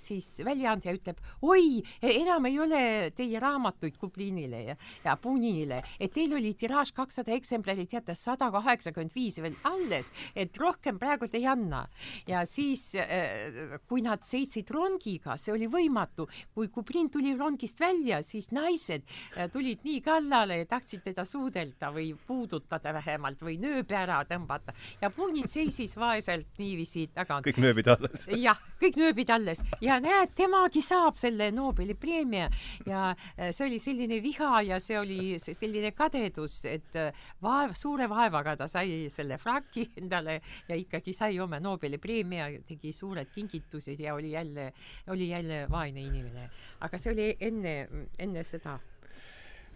siis 0.00 0.28
väljaandja 0.44 0.94
ütleb, 0.96 1.20
oi, 1.42 1.80
enam 2.02 2.46
ei 2.48 2.58
ole 2.60 2.82
teie 3.16 3.40
raamatuid 3.42 3.98
Kuplinile 4.00 4.62
ja, 4.70 4.76
ja 5.04 5.16
Puninile, 5.20 5.80
et 6.00 6.12
teil 6.14 6.34
oli 6.36 6.52
tiraaž 6.58 6.92
kakssada 6.96 7.34
eksemplari, 7.36 7.86
teate, 7.90 8.14
sada 8.18 8.50
kaheksakümmend 8.54 9.14
viis 9.14 9.40
veel 9.42 9.56
alles, 9.68 10.10
et 10.34 10.56
rohkem 10.60 10.98
praegult 11.00 11.34
ei 11.38 11.46
anna. 11.48 11.86
ja 12.28 12.44
siis, 12.46 12.94
äh, 12.94 13.78
kui 13.88 14.02
nad 14.04 14.24
sõitsid 14.26 14.70
rongiga, 14.74 15.36
see 15.40 15.54
oli 15.54 15.68
võimatu, 15.70 16.28
kui 16.54 16.68
Kuplin 16.72 17.10
tuli 17.10 17.34
rongist 17.38 17.80
välja, 17.80 18.22
siis 18.26 18.50
naised 18.54 19.04
äh, 19.36 19.50
tulid 19.52 19.84
nii 19.86 20.00
kallale 20.04 20.60
ja 20.62 20.68
tahtsid 20.70 21.04
teda 21.04 21.24
suudelda 21.24 21.92
või 21.94 22.12
puudutada 22.26 22.94
vähemalt 22.96 23.42
või 23.44 23.58
nööbi 23.60 23.96
ära 23.96 24.20
tõmbata 24.28 24.49
vaata 24.50 24.74
ja 25.00 25.10
Punin 25.14 25.48
seisis 25.48 25.96
vaeselt 25.98 26.58
niiviisi 26.58 27.06
tagant. 27.14 27.46
kõik 27.46 27.60
nööbid 27.62 27.90
alles. 27.90 28.26
jah, 28.34 28.58
kõik 28.80 28.98
nööbid 29.00 29.30
alles 29.34 29.62
ja 29.84 30.00
näed, 30.02 30.34
temagi 30.38 30.82
saab 30.84 31.18
selle 31.20 31.50
Nobeli 31.54 31.94
preemia 31.98 32.48
ja 32.86 33.10
äh, 33.12 33.50
see 33.50 33.66
oli 33.68 33.80
selline 33.82 34.20
viha 34.22 34.62
ja 34.66 34.80
see 34.82 34.98
oli 34.98 35.38
selline 35.40 35.92
kadedus, 35.96 36.60
et 36.68 36.98
äh, 36.98 37.26
vaev, 37.42 37.74
suure 37.78 38.08
vaevaga 38.10 38.56
ta 38.60 38.68
sai 38.70 39.08
selle 39.12 39.38
fraki 39.40 39.90
endale 40.00 40.40
ja 40.68 40.78
ikkagi 40.78 41.14
sai 41.16 41.40
oma 41.40 41.60
Nobeli 41.62 41.98
preemia, 42.02 42.50
tegi 42.66 42.92
suured 42.96 43.30
kingitused 43.34 44.00
ja 44.00 44.14
oli 44.14 44.34
jälle, 44.34 44.70
oli 45.08 45.28
jälle 45.30 45.66
vaene 45.70 46.06
inimene. 46.06 46.48
aga 46.80 46.98
see 46.98 47.12
oli 47.12 47.28
enne, 47.40 47.74
enne 48.18 48.44
seda 48.44 48.78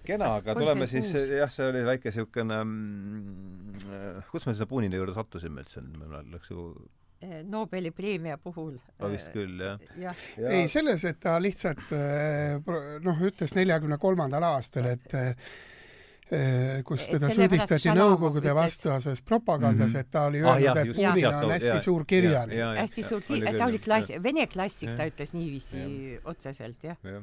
kena, 0.06 0.30
aga 0.38 0.56
tuleme 0.58 0.88
siis, 0.90 1.10
jah, 1.32 1.50
see 1.52 1.70
oli 1.70 1.84
väike 1.86 2.10
niisugune 2.10 2.60
mm, 2.64 3.78
äh, 3.88 4.30
kuidas 4.30 4.48
me 4.48 4.56
selle 4.56 4.70
Punini 4.70 5.00
juurde 5.00 5.16
sattusime 5.16 5.64
üldse, 5.64 5.82
meil 5.84 6.32
läks 6.34 6.52
ju 6.52 6.70
eh, 7.24 7.42
Nobeli 7.48 7.92
preemia 7.94 8.38
puhul. 8.40 8.76
vist 9.10 9.30
äh, 9.30 9.36
küll, 9.36 9.60
jah 9.60 9.84
ja. 10.00 10.16
ja.. 10.40 10.56
ei, 10.56 10.66
selles, 10.70 11.04
et 11.08 11.20
ta 11.22 11.36
lihtsalt 11.42 11.94
äh, 11.96 12.58
noh, 13.04 13.22
ütles 13.30 13.56
neljakümne 13.58 14.00
kolmandal 14.02 14.52
aastal, 14.54 14.90
et 14.94 15.16
kus 16.88 17.04
teda 17.04 17.28
süüdistati 17.28 17.92
Nõukogude 17.94 18.54
vastases 18.56 19.20
propagandas 19.22 19.92
mm, 19.92 19.96
-hmm. 19.98 20.00
et 20.00 20.10
ta 20.10 20.22
oli 20.30 20.40
öelnud 20.40 20.70
ah,, 20.72 20.78
et 20.80 20.96
Punin 20.96 21.26
on 21.28 21.52
hästi 21.52 21.68
ja, 21.68 21.80
suur 21.84 22.06
kirjanik. 22.08 22.62
hästi 22.80 23.04
suur, 23.04 23.22
ta 23.28 23.66
oli 23.66 23.78
klass, 23.78 24.10
vene 24.24 24.46
klassik, 24.48 24.96
ta 24.96 25.04
ütles 25.10 25.36
niiviisi 25.36 25.82
ja. 25.84 26.20
otseselt, 26.32 26.80
jah 26.88 26.96
ja 27.04 27.20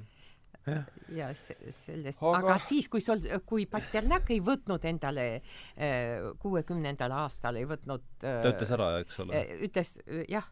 ja 1.17 1.30
sellest 1.34 2.21
aga..., 2.21 2.38
aga 2.38 2.58
siis, 2.62 2.88
kui 2.91 3.02
sul, 3.04 3.24
kui 3.47 3.65
Pasternak 3.69 4.30
ei 4.34 4.41
võtnud 4.45 4.86
endale 4.89 5.26
äh, 5.39 6.30
kuuekümnendal 6.41 7.13
aastal 7.24 7.58
ei 7.60 7.67
võtnud 7.69 8.06
äh, 8.21 8.41
ta 8.45 8.54
ütles 8.54 8.74
ära, 8.78 8.89
eks 9.02 9.21
ole? 9.24 9.39
Äh, 9.39 9.54
ütles 9.67 9.95
jah, 10.30 10.47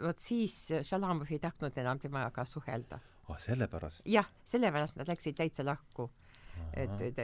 vot 0.00 0.22
siis 0.22 0.54
Šalamov 0.86 1.28
ei 1.28 1.40
tahtnud 1.42 1.76
enam 1.82 1.98
temaga 2.00 2.46
suhelda. 2.48 3.00
ah, 3.28 3.38
sellepärast? 3.42 4.06
jah, 4.08 4.30
sellepärast 4.48 5.00
nad 5.00 5.10
läksid 5.10 5.36
täitsa 5.42 5.66
lahku 5.66 6.08
et 6.72 7.20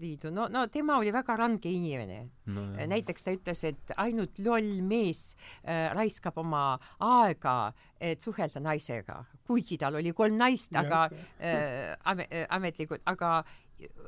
liidu, 0.00 0.30
no, 0.34 0.48
no 0.52 0.66
tema 0.72 0.98
oli 1.00 1.12
väga 1.14 1.36
range 1.38 1.70
inimene. 1.70 2.20
No,. 2.52 2.66
näiteks 2.90 3.26
ta 3.26 3.34
ütles, 3.34 3.64
et 3.68 3.94
ainult 4.02 4.38
loll 4.42 4.82
mees 4.86 5.32
äh, 5.62 5.90
raiskab 5.96 6.38
oma 6.42 6.76
aega, 7.00 7.72
et 8.02 8.22
suhelda 8.22 8.62
naisega, 8.62 9.22
kuigi 9.46 9.78
tal 9.80 10.00
oli 10.00 10.12
kolm 10.16 10.38
naist, 10.40 10.74
aga 10.76 11.06
äh, 11.38 11.94
äh, 11.94 12.46
ametlikult, 12.50 13.04
aga 13.10 13.42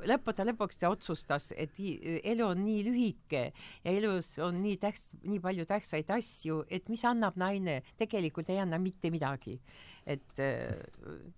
lõppude 0.07 0.45
lõpuks 0.47 0.79
ta 0.79 0.89
otsustas, 0.93 1.49
et 1.57 1.75
elu 1.79 2.45
on 2.45 2.61
nii 2.63 2.83
lühike 2.87 3.41
ja 3.83 3.91
elus 3.91 4.35
on 4.43 4.61
nii 4.63 4.77
tähts, 4.81 5.15
nii 5.25 5.41
palju 5.43 5.65
tähtsaid 5.67 6.11
asju, 6.15 6.61
et 6.69 6.89
mis 6.91 7.03
annab 7.07 7.39
naine, 7.39 7.81
tegelikult 7.99 8.51
ei 8.53 8.61
anna 8.63 8.79
mitte 8.79 9.11
midagi. 9.11 9.59
et, 10.05 10.39
äh, 10.39 10.69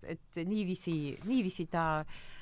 et 0.03 0.41
niiviisi, 0.43 1.17
niiviisi 1.23 1.65
ta 1.71 2.01
äh, 2.01 2.05
Äh, 2.05 2.36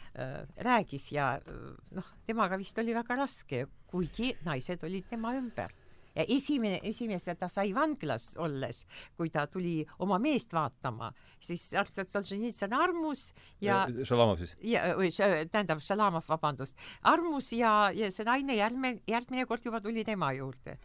räägis 0.57 1.11
ja 1.11 1.35
äh, 1.37 1.63
noh, 1.95 2.11
temaga 2.27 2.59
vist 2.59 2.77
oli 2.79 2.95
väga 2.95 3.17
raske, 3.19 3.65
kuigi 3.91 4.33
naised 4.45 4.83
olid 4.87 5.09
tema 5.09 5.33
ümber 5.35 5.73
ja 6.15 6.23
esimene, 6.31 6.79
esimese 6.87 7.35
ta 7.35 7.49
sai 7.51 7.73
vanglas 7.75 8.29
olles, 8.39 8.85
kui 9.17 9.29
ta 9.33 9.45
tuli 9.51 9.81
oma 9.99 10.19
meest 10.23 10.53
vaatama, 10.55 11.11
siis 11.43 11.67
Solženitsõn 11.75 12.75
armus 12.77 13.27
ja 13.63 13.83
Šalamov 14.07 14.39
siis? 14.39 14.55
ja, 14.63 14.87
või 14.95 15.11
tähendab, 15.51 15.83
Šalamov, 15.83 16.23
vabandust, 16.29 16.79
armus 17.03 17.51
ja, 17.57 17.91
ja 17.91 18.11
see 18.11 18.27
naine 18.27 18.55
järgmine, 18.55 19.01
järgmine 19.11 19.47
kord 19.49 19.67
juba 19.67 19.83
tuli 19.83 20.05
tema 20.07 20.31
juurde. 20.37 20.77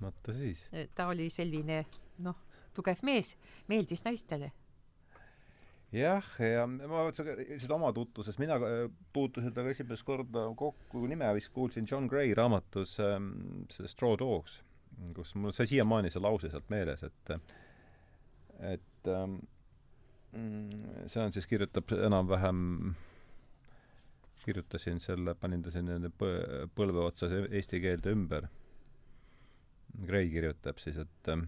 vaata 0.00 0.36
siis. 0.36 0.68
ta 0.94 1.08
oli 1.08 1.30
selline 1.30 1.84
noh, 2.20 2.36
tugev 2.76 3.00
mees, 3.06 3.36
meeldis 3.68 4.04
naistele 4.04 4.52
jah, 5.92 6.28
ja 6.40 6.66
ma 6.66 7.04
seda 7.12 7.76
oma 7.76 7.92
tutvuses, 7.96 8.38
mina 8.40 8.56
äh, 8.56 8.84
puutusin 9.12 9.52
temaga 9.54 9.76
esimest 9.76 10.06
korda 10.08 10.46
kokku, 10.58 11.06
nime 11.10 11.28
vist 11.36 11.52
kuulsin 11.54 11.88
John 11.90 12.08
Gray 12.10 12.34
raamatus 12.34 12.98
ähm, 13.04 13.32
Straw 13.70 14.16
Dogs, 14.20 14.60
kus 15.16 15.34
mul 15.36 15.54
sai 15.56 15.68
siiamaani 15.70 16.12
see 16.12 16.22
lause 16.22 16.52
sealt 16.52 16.68
meeles, 16.72 17.04
et 17.04 17.36
et 18.72 19.10
ähm, 19.10 19.40
see 21.06 21.20
on 21.20 21.32
siis, 21.34 21.46
kirjutab 21.50 21.92
enam-vähem 21.92 22.94
kirjutasin 24.44 25.00
selle, 25.00 25.34
panin 25.38 25.62
ta 25.62 25.70
sinna 25.70 26.10
põlve 26.74 27.04
otsas 27.04 27.34
eesti 27.44 27.80
keelde 27.82 28.14
ümber. 28.16 28.48
Gray 30.06 30.30
kirjutab 30.32 30.80
siis, 30.82 30.96
et 30.98 31.28
ähm, 31.30 31.46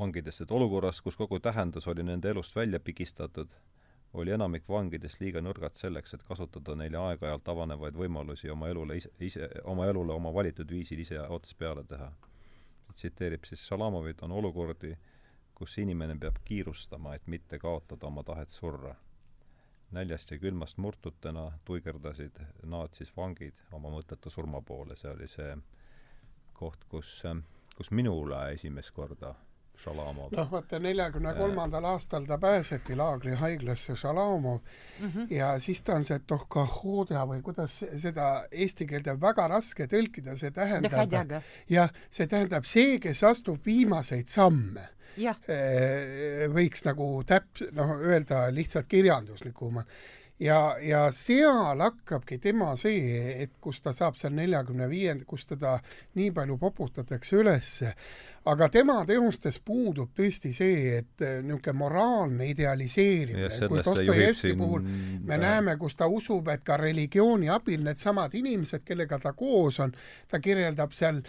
vangidest, 0.00 0.40
et 0.44 0.52
olukorras, 0.56 1.00
kus 1.04 1.16
kogu 1.16 1.40
tähendus 1.40 1.88
oli 1.88 2.02
nende 2.06 2.30
elust 2.30 2.56
välja 2.56 2.80
pigistatud, 2.80 3.52
oli 4.12 4.32
enamik 4.34 4.68
vangidest 4.68 5.20
liiga 5.20 5.42
nõrgad 5.44 5.76
selleks, 5.78 6.14
et 6.14 6.24
kasutada 6.26 6.74
neile 6.78 6.98
aeg-ajalt 6.98 7.48
avanevaid 7.52 7.98
võimalusi 7.98 8.50
oma 8.50 8.70
elule 8.72 8.96
ise, 8.98 9.12
ise, 9.20 9.48
oma 9.70 9.86
elule 9.90 10.16
oma 10.16 10.32
valitud 10.34 10.70
viisil 10.70 11.04
ise 11.04 11.20
ots 11.36 11.54
peale 11.54 11.84
teha. 11.84 12.10
tsiteerib 12.92 13.44
siis 13.46 13.62
Šalamovit, 13.66 14.22
on 14.26 14.32
olukordi, 14.32 14.96
kus 15.54 15.76
inimene 15.78 16.16
peab 16.18 16.40
kiirustama, 16.44 17.14
et 17.14 17.26
mitte 17.26 17.58
kaotada 17.58 18.06
oma 18.06 18.22
tahet 18.22 18.48
surra. 18.48 18.94
näljast 19.90 20.30
ja 20.30 20.38
külmast 20.38 20.78
murtutena 20.78 21.52
tuigerdasid 21.64 22.36
nad 22.62 22.94
siis 22.94 23.10
vangid 23.16 23.54
oma 23.72 23.90
mõttetu 23.90 24.30
surma 24.30 24.60
poole, 24.62 24.96
see 24.96 25.10
oli 25.10 25.28
see 25.28 25.56
koht, 26.52 26.84
kus, 26.88 27.22
kus 27.76 27.90
minule 27.90 28.52
esimest 28.52 28.90
korda 28.90 29.34
Šalamov. 29.80 30.28
noh, 30.36 30.48
vaata 30.50 30.78
neljakümne 30.82 31.32
kolmandal 31.38 31.86
aastal 31.94 32.26
ta 32.28 32.36
pääsebki 32.38 32.96
laagrihaiglasse, 32.98 33.96
Šalamov 33.96 34.58
mm, 34.58 35.08
-hmm. 35.08 35.26
ja 35.34 35.58
siis 35.58 35.82
ta 35.82 35.94
on 35.94 36.04
see 36.04 36.18
tohkahoda 36.26 37.24
või 37.26 37.42
kuidas 37.42 37.78
seda 38.02 38.28
eesti 38.50 38.86
keelde 38.86 39.14
on 39.16 39.20
väga 39.20 39.48
raske 39.48 39.86
tõlkida, 39.86 40.36
see 40.36 40.50
tähendab, 40.50 41.36
jah, 41.68 41.92
see 42.10 42.26
tähendab 42.26 42.64
see, 42.64 42.98
kes 42.98 43.24
astub 43.24 43.60
viimaseid 43.66 44.26
samme. 44.28 44.88
Võiks 46.54 46.84
nagu 46.86 47.06
täp-, 47.26 47.64
noh, 47.72 47.96
öelda 47.98 48.46
lihtsalt 48.54 48.86
kirjanduslikuma 48.86 49.84
ja, 50.40 50.76
ja 50.82 51.10
seal 51.12 51.80
hakkabki 51.80 52.38
tema 52.38 52.72
see, 52.78 53.34
et 53.42 53.58
kus 53.60 53.82
ta 53.84 53.92
saab 53.96 54.16
seal 54.18 54.32
neljakümne 54.36 54.88
viienda, 54.90 55.26
kus 55.28 55.46
teda 55.50 55.76
nii 56.18 56.30
palju 56.36 56.56
poputatakse 56.60 57.36
ülesse, 57.40 57.92
aga 58.50 58.70
tema 58.72 59.00
teostes 59.08 59.60
puudub 59.64 60.14
tõesti 60.16 60.52
see, 60.56 60.96
et 61.00 61.26
eh, 61.26 61.38
niisugune 61.44 61.76
moraalne 61.76 62.48
idealiseerimine, 62.50 63.68
kui 63.68 63.84
Dostojevski 63.84 64.56
puhul 64.58 64.86
me 64.86 65.36
äh... 65.36 65.42
näeme, 65.44 65.76
kus 65.80 65.98
ta 65.98 66.08
usub, 66.08 66.48
et 66.52 66.64
ka 66.64 66.80
religiooni 66.80 67.52
abil 67.52 67.84
needsamad 67.84 68.34
inimesed, 68.40 68.84
kellega 68.86 69.20
ta 69.20 69.34
koos 69.36 69.80
on, 69.84 69.92
ta 70.28 70.40
kirjeldab 70.40 70.96
seal 70.96 71.20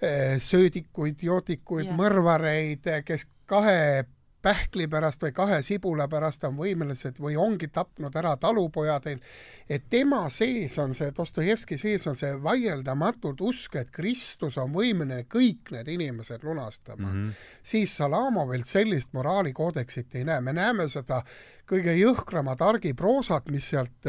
eh, 0.00 0.40
söödikuid, 0.40 1.20
joodikuid, 1.28 1.92
mõrvareid, 1.92 2.88
kes 3.04 3.28
kahe 3.46 4.06
pähkli 4.44 4.88
pärast 4.92 5.22
või 5.24 5.32
kahe 5.32 5.60
sibula 5.64 6.06
pärast 6.10 6.44
on 6.44 6.58
võimelised 6.58 7.18
või 7.22 7.36
ongi 7.40 7.70
tapnud 7.72 8.14
ära 8.20 8.34
talupojadel, 8.40 9.22
et 9.68 9.88
tema 9.90 10.26
sees 10.32 10.76
on 10.82 10.94
see, 10.96 11.12
Dostojevski 11.16 11.78
sees 11.80 12.04
on 12.10 12.18
see 12.18 12.34
vaieldamatult 12.42 13.40
usk, 13.40 13.78
et 13.80 13.90
Kristus 13.94 14.58
on 14.60 14.72
võimeline 14.74 15.24
kõik 15.30 15.72
need 15.74 15.88
inimesed 15.96 16.44
lunastama 16.44 17.08
mm, 17.08 17.22
-hmm. 17.22 17.48
siis 17.62 17.96
Salamovilt 17.96 18.68
sellist 18.68 19.12
moraalikoodeksit 19.12 20.14
ei 20.14 20.24
näe, 20.24 20.40
me 20.40 20.52
näeme 20.52 20.88
seda 20.88 21.22
kõige 21.68 21.94
jõhkrama 21.96 22.54
targi 22.60 22.92
proosat, 22.96 23.48
mis 23.52 23.66
sealt, 23.72 24.08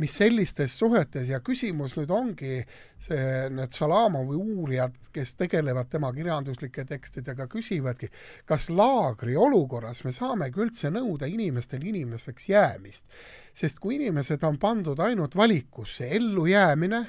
mis 0.00 0.14
sellistes 0.20 0.76
suhetes 0.78 1.30
ja 1.32 1.40
küsimus 1.44 1.96
nüüd 1.96 2.10
ongi 2.12 2.60
see, 3.00 3.48
need 3.54 3.76
Šalamovi 3.76 4.36
uurijad, 4.36 4.96
kes 5.12 5.34
tegelevad 5.40 5.88
tema 5.92 6.12
kirjanduslike 6.16 6.84
tekstidega, 6.88 7.48
küsivadki, 7.50 8.10
kas 8.48 8.68
laagri 8.70 9.36
olukorras 9.36 10.04
me 10.04 10.12
saamegi 10.14 10.60
üldse 10.60 10.92
nõuda 10.92 11.28
inimestel 11.30 11.86
inimesteks 11.88 12.50
jäämist. 12.52 13.06
sest 13.54 13.78
kui 13.78 13.96
inimesed 13.96 14.44
on 14.44 14.58
pandud 14.58 14.98
ainult 15.00 15.34
valikusse, 15.36 16.08
ellujäämine, 16.16 17.04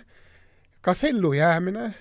kas 0.81 1.03
ellujäämine 1.03 1.93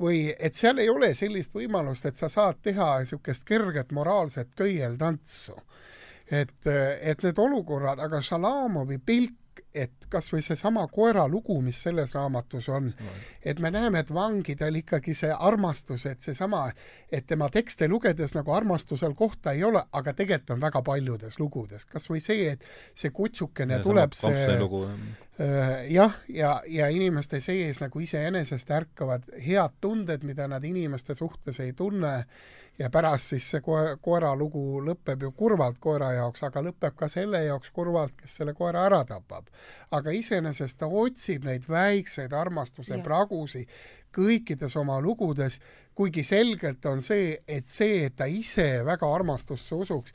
või 0.00 0.34
et 0.38 0.54
seal 0.54 0.78
ei 0.78 0.88
ole 0.88 1.14
sellist 1.14 1.54
võimalust, 1.54 2.06
et 2.06 2.14
sa 2.14 2.28
saad 2.28 2.60
teha 2.62 2.98
niisugust 3.00 3.44
kerget 3.44 3.92
moraalset 3.92 4.54
köieltantsu 4.56 5.56
et, 6.30 6.56
et 6.66 7.22
need 7.24 7.38
olukorrad, 7.38 8.00
aga 8.04 8.22
Šalamovi 8.24 8.98
pilk 8.98 9.36
et 9.74 10.06
kas 10.10 10.30
või 10.32 10.42
seesama 10.44 10.84
koera 10.92 11.26
lugu, 11.28 11.58
mis 11.62 11.78
selles 11.82 12.14
raamatus 12.16 12.68
on, 12.72 12.88
et 13.44 13.60
me 13.60 13.70
näeme, 13.74 14.02
et 14.02 14.12
vangidel 14.14 14.80
ikkagi 14.80 15.14
see 15.18 15.30
armastus, 15.32 16.06
et 16.08 16.24
seesama, 16.24 16.66
et 17.12 17.26
tema 17.26 17.48
tekste 17.52 17.88
lugedes 17.88 18.34
nagu 18.36 18.54
armastusel 18.54 19.14
kohta 19.18 19.52
ei 19.56 19.64
ole, 19.66 19.82
aga 19.92 20.14
tegelikult 20.14 20.56
on 20.56 20.64
väga 20.64 20.82
paljudes 20.86 21.38
lugudes, 21.42 21.86
kas 21.90 22.08
või 22.10 22.22
see, 22.24 22.52
et 22.54 22.64
see 22.94 23.12
kutsukene 23.14 23.78
ja, 23.78 23.84
tuleb 23.84 24.16
see 24.16 24.46
äh, 24.46 24.62
jah, 25.88 26.14
ja, 26.28 26.62
ja 26.66 26.88
inimeste 26.90 27.38
sees 27.40 27.78
nagu 27.78 28.00
iseenesest 28.02 28.70
ärkavad 28.74 29.28
head 29.44 29.76
tunded, 29.80 30.24
mida 30.26 30.48
nad 30.50 30.64
inimeste 30.64 31.14
suhtes 31.14 31.60
ei 31.62 31.72
tunne 31.78 32.24
ja 32.78 32.90
pärast 32.90 33.32
siis 33.32 33.46
see 33.52 33.62
koe-, 33.64 33.96
koera 34.02 34.32
lugu 34.38 34.80
lõpeb 34.84 35.22
ju 35.26 35.32
kurvalt 35.36 35.78
koera 35.82 36.12
jaoks, 36.16 36.42
aga 36.46 36.62
lõpeb 36.68 36.96
ka 36.98 37.08
selle 37.10 37.42
jaoks 37.44 37.70
kurvalt, 37.74 38.16
kes 38.18 38.38
selle 38.40 38.54
koera 38.54 38.84
ära 38.86 39.04
tapab. 39.06 39.46
aga 39.90 40.14
iseenesest 40.14 40.78
ta 40.78 40.86
otsib 40.86 41.44
neid 41.44 41.68
väikseid 41.68 42.32
armastuse 42.32 42.96
ja. 42.96 43.02
pragusi 43.02 43.66
kõikides 44.14 44.76
oma 44.78 45.00
lugudes, 45.02 45.60
kuigi 45.94 46.22
selgelt 46.22 46.84
on 46.86 47.02
see, 47.02 47.36
et 47.48 47.64
see, 47.66 48.04
et 48.06 48.16
ta 48.16 48.26
ise 48.26 48.84
väga 48.86 49.10
armastusse 49.14 49.74
usuks, 49.74 50.14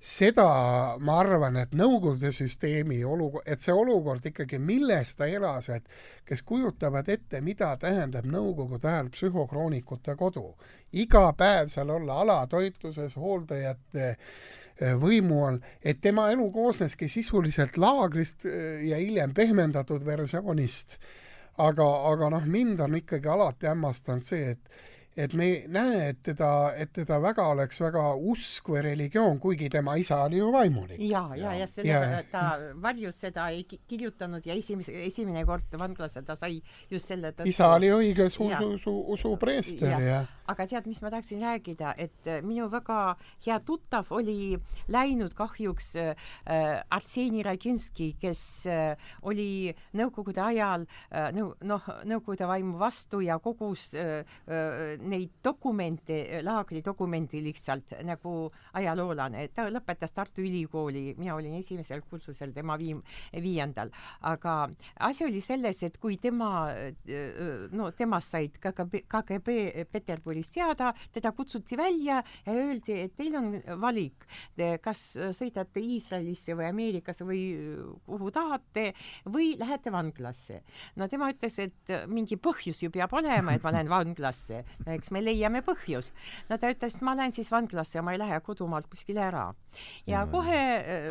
seda 0.00 0.96
ma 1.04 1.18
arvan, 1.20 1.58
et 1.60 1.74
Nõukogude 1.76 2.32
süsteemi 2.32 3.02
olukord, 3.04 3.44
et 3.48 3.60
see 3.60 3.74
olukord 3.76 4.24
ikkagi, 4.30 4.58
milles 4.58 5.12
ta 5.16 5.28
elas, 5.28 5.68
et 5.68 5.84
kes 6.28 6.42
kujutavad 6.48 7.08
ette, 7.12 7.42
mida 7.44 7.74
tähendab 7.80 8.24
Nõukogude 8.24 8.88
ajal 8.88 9.10
psühhokroonikute 9.12 10.16
kodu. 10.16 10.54
iga 10.92 11.32
päev 11.38 11.68
seal 11.68 11.90
olla 11.90 12.20
alatoitluses, 12.24 13.14
hooldajate 13.16 14.06
eh, 14.08 14.94
võimu 14.98 15.44
all, 15.46 15.60
et 15.84 16.00
tema 16.00 16.30
elu 16.32 16.50
koosneski 16.50 17.08
sisuliselt 17.08 17.76
laagrist 17.76 18.46
eh, 18.46 18.88
ja 18.88 18.96
hiljem 18.96 19.34
pehmendatud 19.34 20.04
versioonist. 20.04 20.98
aga, 21.58 21.84
aga 22.08 22.30
noh, 22.30 22.44
mind 22.46 22.80
on 22.80 22.96
ikkagi 22.96 23.28
alati 23.28 23.66
hämmastanud 23.68 24.24
see, 24.24 24.56
et 24.56 24.89
et 25.24 25.34
me 25.36 25.46
ei 25.46 25.56
näe, 25.68 26.10
et 26.10 26.20
teda, 26.24 26.50
et 26.78 26.92
teda 26.96 27.18
väga 27.22 27.46
oleks 27.52 27.80
väga 27.82 28.04
usk 28.32 28.70
või 28.72 28.82
religioon, 28.90 29.38
kuigi 29.42 29.68
tema 29.72 29.96
isa 30.00 30.22
oli 30.24 30.40
ju 30.40 30.50
vaimulik. 30.52 31.00
ja, 31.04 31.22
ja, 31.36 31.54
ja 31.60 31.66
selle 31.70 32.22
ta 32.30 32.44
varjus 32.82 33.20
seda 33.26 33.48
ei 33.54 33.64
kirjutanud 33.64 34.46
ja 34.46 34.56
esimese, 34.56 34.94
esimene 35.06 35.44
kord 35.48 35.76
vanglasse 35.78 36.22
ta 36.26 36.36
sai 36.38 36.60
just 36.90 37.10
selle 37.10 37.32
tõttu. 37.32 37.48
isa 37.50 37.70
oli 37.74 37.90
õiges 37.94 38.38
usu, 38.40 38.70
usu, 38.76 38.94
usupreester 39.16 39.92
ja, 39.92 40.00
ja. 40.00 40.20
aga 40.50 40.66
tead, 40.70 40.88
mis 40.90 41.02
ma 41.04 41.12
tahtsin 41.12 41.42
rääkida, 41.44 41.94
et 41.98 42.30
äh, 42.30 42.40
minu 42.46 42.70
väga 42.72 43.00
hea 43.46 43.58
tuttav 43.66 44.10
oli 44.16 44.56
läinud 44.88 45.34
kahjuks 45.38 45.92
äh, 46.00 46.14
Arseni 46.90 47.44
Raginski, 47.46 48.14
kes 48.20 48.44
äh, 48.70 49.12
oli 49.22 49.74
nõukogude 49.96 50.42
ajal 50.44 50.86
äh, 51.10 51.30
noh, 51.34 51.90
nõukogude 52.08 52.48
vaimu 52.48 52.78
vastu 52.80 53.20
ja 53.24 53.38
kogus 53.42 53.90
äh, 53.98 54.24
äh, 54.48 54.96
neid 55.10 55.40
dokumente, 55.44 56.40
laagri 56.46 56.82
dokumendi 56.84 57.42
lihtsalt 57.44 57.96
nagu 58.06 58.34
ajaloolane, 58.78 59.48
ta 59.54 59.66
lõpetas 59.72 60.14
Tartu 60.14 60.44
Ülikooli, 60.44 61.14
mina 61.18 61.34
olin 61.36 61.56
esimesel 61.58 62.04
kursusel, 62.08 62.54
tema 62.56 62.76
viim-, 62.80 63.02
viiendal, 63.42 63.92
aga 64.28 64.56
asi 65.06 65.26
oli 65.26 65.42
selles, 65.44 65.82
et 65.86 65.98
kui 66.00 66.18
tema, 66.20 66.70
no 67.76 67.90
temast 67.96 68.36
said 68.36 68.58
KGB, 68.62 69.04
KGB 69.10 69.56
Peterburis 69.90 70.52
teada, 70.54 70.92
teda 71.12 71.32
kutsuti 71.36 71.78
välja 71.78 72.20
ja 72.46 72.54
öeldi, 72.54 72.98
et 73.06 73.16
teil 73.18 73.36
on 73.38 73.52
valik, 73.80 74.26
kas 74.82 75.04
sõidate 75.36 75.82
Iisraelisse 75.82 76.56
või 76.58 76.68
Ameerikasse 76.70 77.26
või 77.26 77.42
kuhu 78.06 78.30
tahate 78.34 78.90
või 79.30 79.54
lähete 79.60 79.92
vanglasse. 79.92 80.60
no 80.96 81.08
tema 81.08 81.30
ütles, 81.32 81.58
et 81.62 81.94
mingi 82.10 82.38
põhjus 82.40 82.84
ju 82.84 82.90
peab 82.94 83.12
olema, 83.16 83.54
et 83.54 83.64
ma 83.64 83.74
lähen 83.74 83.90
vanglasse 83.90 84.62
eks 84.96 85.12
me 85.14 85.22
leiame 85.24 85.62
põhjus. 85.66 86.10
no 86.50 86.58
ta 86.60 86.70
ütles, 86.72 86.96
et 86.96 87.04
ma 87.06 87.14
lähen 87.18 87.34
siis 87.34 87.50
vanglasse 87.52 87.98
ja 87.98 88.04
ma 88.06 88.14
ei 88.14 88.20
lähe 88.20 88.40
kodumaalt 88.44 88.88
kuskile 88.90 89.22
ära. 89.24 89.50
ja 90.06 90.24
mm. 90.24 90.32
kohe 90.32 90.60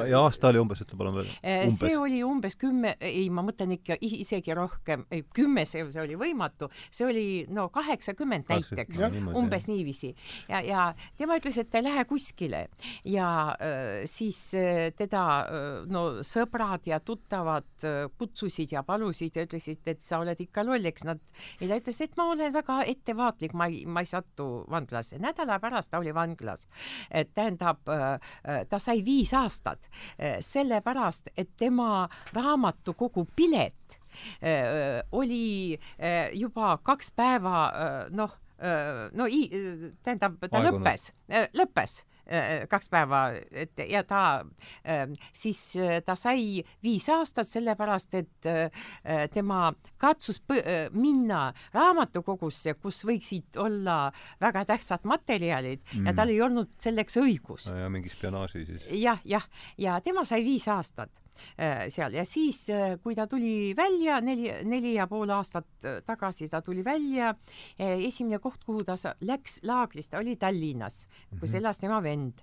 ja 0.09 0.21
aasta 0.23 0.49
oli 0.51 0.61
umbes, 0.61 0.81
ütle 0.83 0.97
palun 0.99 1.19
veel. 1.19 1.31
Äh, 1.43 1.67
see 1.73 1.95
oli 1.97 2.21
umbes 2.25 2.57
kümme, 2.59 2.95
ei, 2.99 3.27
ma 3.33 3.43
mõtlen 3.45 3.75
ikka 3.77 3.99
isegi 4.05 4.55
rohkem, 4.57 5.05
kümme, 5.35 5.65
see, 5.69 5.85
see 5.93 6.03
oli 6.03 6.17
võimatu, 6.19 6.69
see 6.89 7.07
oli 7.07 7.25
no 7.53 7.69
kaheksakümmend 7.73 8.49
näiteks, 8.51 9.01
umbes 9.37 9.69
niiviisi. 9.71 10.13
ja, 10.49 10.61
ja 10.65 10.87
tema 11.19 11.39
ütles, 11.39 11.59
et 11.61 11.71
ta 11.71 11.81
ei 11.81 11.87
lähe 11.87 12.05
kuskile 12.09 12.65
ja 13.07 13.29
äh, 13.55 14.03
siis 14.09 14.41
äh, 14.57 14.89
teda 14.97 15.25
no 15.89 16.03
sõbrad 16.25 16.87
ja 16.89 16.99
tuttavad 17.03 17.87
kutsusid 18.19 18.73
ja 18.73 18.83
palusid 18.83 19.37
ja 19.37 19.45
ütlesid, 19.47 19.81
et 19.89 20.03
sa 20.03 20.19
oled 20.23 20.39
ikka 20.43 20.63
loll, 20.67 20.85
eks 20.89 21.05
nad, 21.07 21.21
ja 21.59 21.69
ta 21.69 21.79
ütles, 21.79 22.01
et 22.03 22.17
ma 22.19 22.29
olen 22.33 22.53
väga 22.53 22.81
ettevaatlik, 22.91 23.55
ma 23.57 23.68
ei, 23.69 23.83
ma 23.85 24.03
ei 24.03 24.09
satu 24.09 24.49
vanglasse. 24.69 25.19
nädala 25.21 25.59
pärast 25.59 25.91
ta 25.91 25.99
oli 25.99 26.13
vanglas. 26.15 26.67
tähendab, 27.33 27.87
äh, 27.87 28.13
äh, 28.47 28.65
ta 28.69 28.79
sai 28.79 29.03
viis 29.05 29.33
aastat 29.33 29.89
äh, 30.17 30.39
sellepärast, 30.39 31.29
et 31.37 31.55
tema 31.57 32.09
raamatukogu 32.33 33.27
pilet 33.35 33.75
oli 35.11 35.77
juba 36.33 36.77
kaks 36.83 37.11
päeva 37.15 37.59
noh, 38.09 38.31
no 39.13 39.27
tähendab, 40.03 40.39
ta 40.41 40.57
Aegunud. 40.57 40.81
lõppes, 40.81 41.11
lõppes 41.53 41.93
kaks 42.69 42.89
päeva, 42.89 43.21
et 43.51 43.79
ja 43.89 44.03
ta 44.07 44.45
ähm, 44.87 45.15
siis 45.33 45.61
äh, 45.79 45.99
ta 46.05 46.15
sai 46.19 46.63
viis 46.83 47.07
aastat 47.09 47.47
sellepärast, 47.49 48.13
et 48.19 48.49
äh, 48.49 48.83
tema 49.33 49.71
katsus 49.97 50.41
minna 50.93 51.49
raamatukogusse, 51.73 52.75
kus 52.81 53.01
võiksid 53.07 53.59
olla 53.61 54.11
väga 54.41 54.65
tähtsad 54.73 55.07
materjalid 55.09 55.81
mm. 55.81 56.09
ja 56.09 56.15
tal 56.17 56.33
ei 56.33 56.41
olnud 56.41 56.75
selleks 56.81 57.17
õigus. 57.21 57.69
ja 57.73 57.89
mingi 57.89 58.11
spionaaži 58.13 58.65
siis 58.65 58.85
ja,. 58.89 58.99
jah, 58.99 59.25
jah, 59.25 59.49
ja 59.77 59.99
tema 60.05 60.25
sai 60.27 60.43
viis 60.45 60.67
aastat 60.69 61.11
Äh, 61.11 61.28
seal 61.89 62.15
ja 62.17 62.25
siis, 62.27 62.65
äh, 62.73 62.97
kui 63.03 63.15
ta 63.15 63.27
tuli 63.27 63.73
välja 63.77 64.19
neli, 64.21 64.51
neli 64.67 64.95
ja 64.95 65.07
pool 65.07 65.29
aastat 65.35 65.67
äh, 65.85 65.99
tagasi 66.05 66.49
ta 66.49 66.61
tuli 66.65 66.83
välja, 66.85 67.33
esimene 67.79 68.39
koht, 68.43 68.63
kuhu 68.65 68.83
ta 68.87 68.95
läks 69.21 69.59
laagrist, 69.67 70.13
oli 70.19 70.35
Tallinnas, 70.39 71.05
kus 71.39 71.53
mhm. 71.53 71.59
elas 71.61 71.79
tema 71.81 72.01
vend 72.03 72.41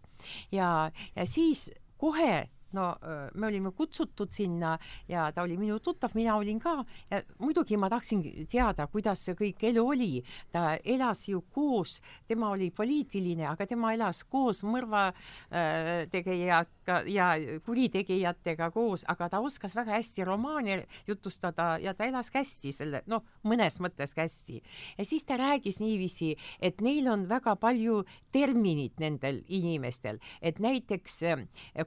ja, 0.53 0.91
ja 1.17 1.27
siis 1.27 1.71
kohe 2.01 2.47
no 2.73 2.97
me 3.35 3.47
olime 3.47 3.71
kutsutud 3.77 4.31
sinna 4.31 4.79
ja 5.09 5.33
ta 5.33 5.43
oli 5.43 5.57
minu 5.57 5.79
tuttav, 5.81 6.11
mina 6.15 6.37
olin 6.37 6.59
ka 6.61 6.85
ja 7.11 7.23
muidugi 7.39 7.77
ma 7.77 7.91
tahtsin 7.91 8.23
teada, 8.51 8.87
kuidas 8.91 9.25
see 9.27 9.37
kõik 9.39 9.63
elu 9.71 9.87
oli. 9.87 10.23
ta 10.53 10.77
elas 10.85 11.29
ju 11.29 11.43
koos, 11.53 12.01
tema 12.27 12.51
oli 12.51 12.71
poliitiline, 12.71 13.47
aga 13.47 13.67
tema 13.67 13.93
elas 13.95 14.25
koos 14.25 14.63
mõrvategija 14.65 16.65
ja 17.11 17.29
kuritegijatega 17.67 18.71
koos, 18.71 19.05
aga 19.09 19.29
ta 19.29 19.41
oskas 19.41 19.75
väga 19.77 19.97
hästi 19.97 20.25
romaani 20.25 20.79
jutustada 21.07 21.77
ja 21.83 21.95
ta 21.95 22.07
elas 22.07 22.31
hästi 22.35 22.73
selle, 22.73 23.03
noh, 23.07 23.25
mõnes 23.45 23.81
mõttes 23.83 24.15
hästi. 24.17 24.63
ja 24.99 25.05
siis 25.05 25.25
ta 25.25 25.37
rääkis 25.37 25.81
niiviisi, 25.81 26.37
et 26.61 26.81
neil 26.81 27.09
on 27.09 27.29
väga 27.29 27.57
palju 27.57 28.05
terminit 28.33 29.01
nendel 29.01 29.43
inimestel, 29.49 30.19
et 30.41 30.59
näiteks 30.59 31.21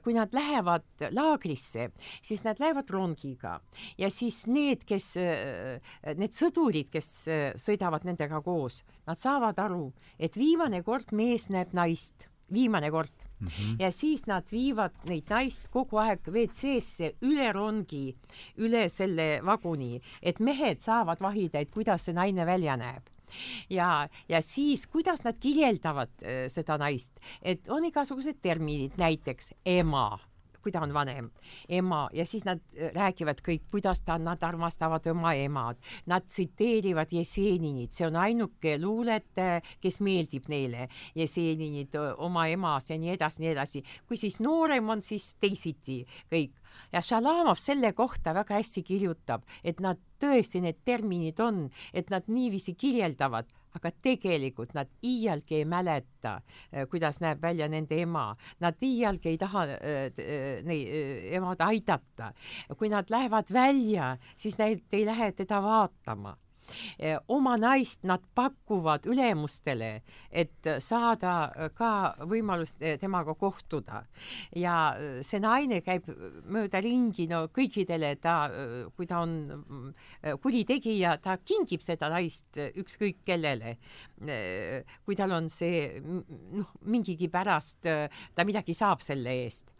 kui 0.02 0.14
nad 0.14 0.34
lähevad 0.34 0.69
laagrisse, 1.10 1.90
siis 2.22 2.44
nad 2.46 2.60
lähevad 2.60 2.90
rongiga 2.90 3.58
ja 3.98 4.10
siis 4.12 4.44
need, 4.50 4.84
kes, 4.88 5.12
need 6.16 6.36
sõdurid, 6.36 6.90
kes 6.92 7.10
sõidavad 7.60 8.06
nendega 8.08 8.42
koos, 8.44 8.82
nad 9.08 9.18
saavad 9.18 9.58
aru, 9.62 9.90
et 10.18 10.36
viimane 10.38 10.82
kord 10.86 11.14
mees 11.16 11.48
näeb 11.52 11.74
naist, 11.76 12.30
viimane 12.52 12.90
kord 12.90 13.12
mm. 13.38 13.46
-hmm. 13.46 13.76
ja 13.78 13.90
siis 13.90 14.26
nad 14.26 14.44
viivad 14.52 14.92
neid 15.04 15.30
naist 15.30 15.68
kogu 15.68 15.96
aeg 15.96 16.20
WC-sse 16.28 17.14
üle 17.22 17.52
rongi, 17.52 18.16
üle 18.56 18.88
selle 18.88 19.40
vaguni, 19.44 20.00
et 20.22 20.40
mehed 20.40 20.80
saavad 20.80 21.20
vahida, 21.20 21.60
et 21.60 21.70
kuidas 21.70 22.04
see 22.04 22.14
naine 22.14 22.46
välja 22.46 22.76
näeb 22.76 23.02
ja, 23.70 24.08
ja 24.28 24.42
siis, 24.42 24.86
kuidas 24.86 25.24
nad 25.24 25.38
kirjeldavad 25.40 26.10
äh, 26.22 26.48
seda 26.48 26.78
naist, 26.78 27.12
et 27.42 27.68
on 27.68 27.84
igasugused 27.84 28.40
terminid, 28.42 28.98
näiteks 28.98 29.54
ema 29.64 30.18
kui 30.62 30.72
ta 30.72 30.82
on 30.84 30.92
vanem, 30.94 31.30
ema 31.68 32.02
ja 32.16 32.26
siis 32.28 32.44
nad 32.48 32.60
äh, 32.74 32.90
räägivad 32.94 33.42
kõik, 33.44 33.66
kuidas 33.72 34.02
ta, 34.06 34.18
nad 34.18 34.42
armastavad 34.46 35.06
oma 35.12 35.34
emad, 35.38 35.80
nad 36.10 36.26
tsiteerivad 36.28 37.12
Jeseninit, 37.12 37.94
see 37.96 38.06
on 38.08 38.18
ainuke 38.20 38.76
luuletaja, 38.80 39.60
kes 39.80 40.00
meeldib 40.04 40.48
neile, 40.52 40.88
Jeseninit 41.18 41.96
oma 42.18 42.46
emas 42.52 42.90
ja 42.90 42.98
nii 43.00 43.14
edasi, 43.16 43.44
nii 43.44 43.52
edasi. 43.54 43.84
kui 44.08 44.16
siis 44.20 44.40
noorem 44.40 44.88
on, 44.88 45.02
siis 45.02 45.34
teisiti 45.40 46.02
kõik. 46.30 46.56
Ja 46.92 47.02
Šalamov 47.02 47.58
selle 47.58 47.92
kohta 47.92 48.34
väga 48.34 48.60
hästi 48.60 48.82
kirjutab, 48.86 49.42
et 49.64 49.80
nad 49.82 49.98
tõesti, 50.22 50.62
need 50.62 50.82
terminid 50.84 51.40
on, 51.42 51.64
et 51.92 52.10
nad 52.10 52.28
niiviisi 52.28 52.76
kirjeldavad 52.78 53.48
aga 53.76 53.92
tegelikult 54.02 54.74
nad 54.74 54.90
iialgi 55.04 55.60
ei 55.60 55.64
mäleta, 55.64 56.40
äh, 56.72 56.86
kuidas 56.90 57.20
näeb 57.20 57.42
välja 57.42 57.68
nende 57.68 58.00
ema, 58.02 58.34
nad 58.60 58.82
iialgi 58.82 59.34
ei 59.34 59.38
taha 59.38 59.64
äh, 59.64 60.02
äh, 60.10 60.62
neid 60.66 61.34
emad 61.38 61.60
aidata. 61.60 62.32
kui 62.78 62.88
nad 62.88 63.10
lähevad 63.10 63.52
välja, 63.52 64.16
siis 64.36 64.58
nad 64.58 64.80
ei 64.92 65.04
lähe 65.06 65.32
teda 65.32 65.62
vaatama 65.62 66.36
Eh, 66.36 66.49
oma 67.28 67.56
naist 67.60 68.04
nad 68.08 68.22
pakuvad 68.34 69.06
ülemustele, 69.10 69.90
et 70.30 70.68
saada 70.82 71.70
ka 71.76 71.90
võimalust 72.28 72.82
eh, 72.82 72.98
temaga 73.00 73.34
kohtuda. 73.38 74.04
ja 74.56 74.76
eh, 74.96 75.20
see 75.26 75.40
naine 75.40 75.80
käib 75.86 76.08
mööda 76.44 76.80
ringi, 76.80 77.26
no 77.30 77.46
kõikidele 77.54 78.14
ta, 78.20 78.36
kui 78.96 79.06
ta 79.06 79.22
on 79.24 79.34
mm, 79.56 80.38
kuritegija, 80.42 81.16
ta 81.22 81.36
kingib 81.38 81.82
seda 81.84 82.10
naist 82.10 82.56
ükskõik 82.56 83.24
kellele. 83.24 83.76
kui 85.04 85.16
tal 85.16 85.32
on 85.32 85.48
see 85.48 86.00
noh, 86.00 86.72
mingigi 86.82 87.28
pärast 87.28 87.86
ta 87.86 88.44
midagi 88.44 88.74
saab 88.76 89.00
selle 89.04 89.32
eest 89.44 89.70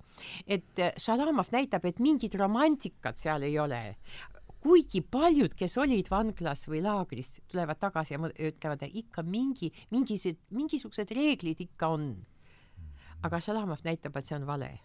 et 0.46 0.80
Šalamov 1.00 1.48
näitab, 1.52 1.84
et 1.88 2.00
mingit 2.02 2.34
romantikat 2.36 3.20
seal 3.20 3.46
ei 3.46 3.58
ole 3.60 3.80
kuigi 4.60 5.00
paljud, 5.02 5.54
kes 5.56 5.76
olid 5.80 6.10
vanglas 6.12 6.66
või 6.68 6.82
laagris, 6.84 7.34
tulevad 7.50 7.80
tagasi 7.80 8.14
ja 8.14 8.20
ütlevad, 8.28 8.84
et 8.84 9.00
ikka 9.02 9.24
mingi, 9.24 9.72
mingisugused, 9.92 10.42
mingisugused 10.56 11.16
reeglid 11.16 11.64
ikka 11.64 11.92
on. 11.96 12.12
aga 13.22 13.40
Šalamov 13.40 13.82
näitab, 13.84 14.16
et 14.16 14.26
see 14.26 14.36
on 14.38 14.46
vale. 14.48 14.78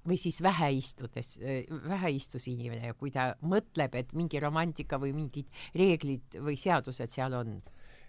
või 0.00 0.16
siis 0.16 0.38
vähe 0.42 0.70
istudes, 0.72 1.34
vähe 1.68 2.10
istus 2.16 2.46
inimene 2.48 2.86
ja 2.86 2.94
kui 2.96 3.10
ta 3.12 3.34
mõtleb, 3.42 3.94
et 3.94 4.14
mingi 4.16 4.40
romantika 4.40 4.96
või 4.96 5.12
mingid 5.12 5.46
reeglid 5.76 6.38
või 6.40 6.56
seadused 6.56 7.12
seal 7.12 7.34
on. 7.36 7.60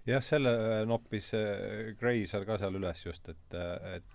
jah, 0.07 0.23
selle 0.23 0.85
noppis 0.87 1.33
äh, 1.35 1.91
Gray 1.99 2.25
seal 2.27 2.45
ka 2.45 2.57
seal 2.57 2.79
üles 2.79 3.05
just, 3.05 3.27
et, 3.29 3.57
et 3.97 4.07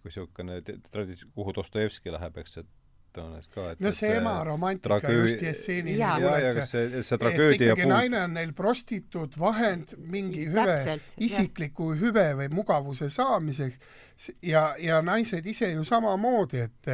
kui 0.00 0.10
niisugune 0.10 0.60
tradits-, 0.92 1.24
kuhu 1.34 1.56
Dostojevski 1.56 2.12
läheb, 2.12 2.36
eks, 2.44 2.58
et 2.60 2.75
tõenäoliselt 3.16 3.54
ka, 3.54 3.66
et 3.74 3.82
no 3.84 3.92
see 3.96 4.12
ema 4.18 4.34
romantika 4.46 5.00
tragöödi... 5.00 5.32
just 5.32 5.44
Jesseni 5.46 5.96
juures 5.98 6.70
see, 6.70 7.02
see 7.02 7.20
tragöödia 7.20 7.72
ikkagi 7.72 7.88
naine 7.90 8.22
on 8.22 8.36
neil 8.36 8.52
prostituut, 8.56 9.38
vahend 9.40 9.96
mingi 10.12 10.46
hüve, 10.50 10.98
isikliku 11.28 11.92
jah. 11.92 12.02
hüve 12.04 12.26
või 12.42 12.50
mugavuse 12.60 13.10
saamiseks. 13.12 13.80
Ja, 14.48 14.70
ja 14.80 15.02
naised 15.04 15.44
ise 15.44 15.68
ju 15.74 15.82
samamoodi, 15.84 16.62
et 16.64 16.88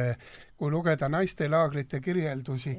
kui 0.63 0.71
lugeda 0.71 1.09
naistelaagrite 1.11 1.99
kirjeldusi, 1.99 2.77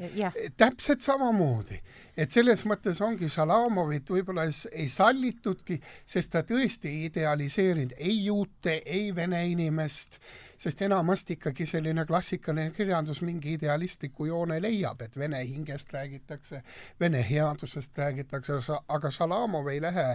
täpselt 0.56 1.04
samamoodi. 1.04 1.80
et 2.16 2.30
selles 2.30 2.62
mõttes 2.64 3.00
ongi 3.02 3.28
Šalamovit 3.28 4.08
võib-olla 4.08 4.46
ei 4.72 4.86
sallitudki, 4.88 5.80
sest 6.06 6.30
ta 6.32 6.44
tõesti 6.46 6.88
ei 6.88 7.04
idealiseerinud 7.10 7.92
ei 7.98 8.24
juute, 8.24 8.80
ei 8.86 9.10
vene 9.14 9.42
inimest 9.50 10.20
sest 10.64 10.80
enamasti 10.86 11.36
ikkagi 11.36 11.66
selline 11.66 12.06
klassikaline 12.08 12.70
kirjandus 12.72 13.20
mingi 13.26 13.58
idealistliku 13.58 14.30
joone 14.30 14.60
leiab, 14.62 15.02
et 15.04 15.18
vene 15.18 15.42
hingest 15.44 15.92
räägitakse, 15.92 16.62
vene 17.00 17.20
headusest 17.28 17.98
räägitakse, 17.98 18.56
aga 18.88 19.10
Šalamov 19.10 19.68
ei 19.68 19.82
lähe 19.84 20.06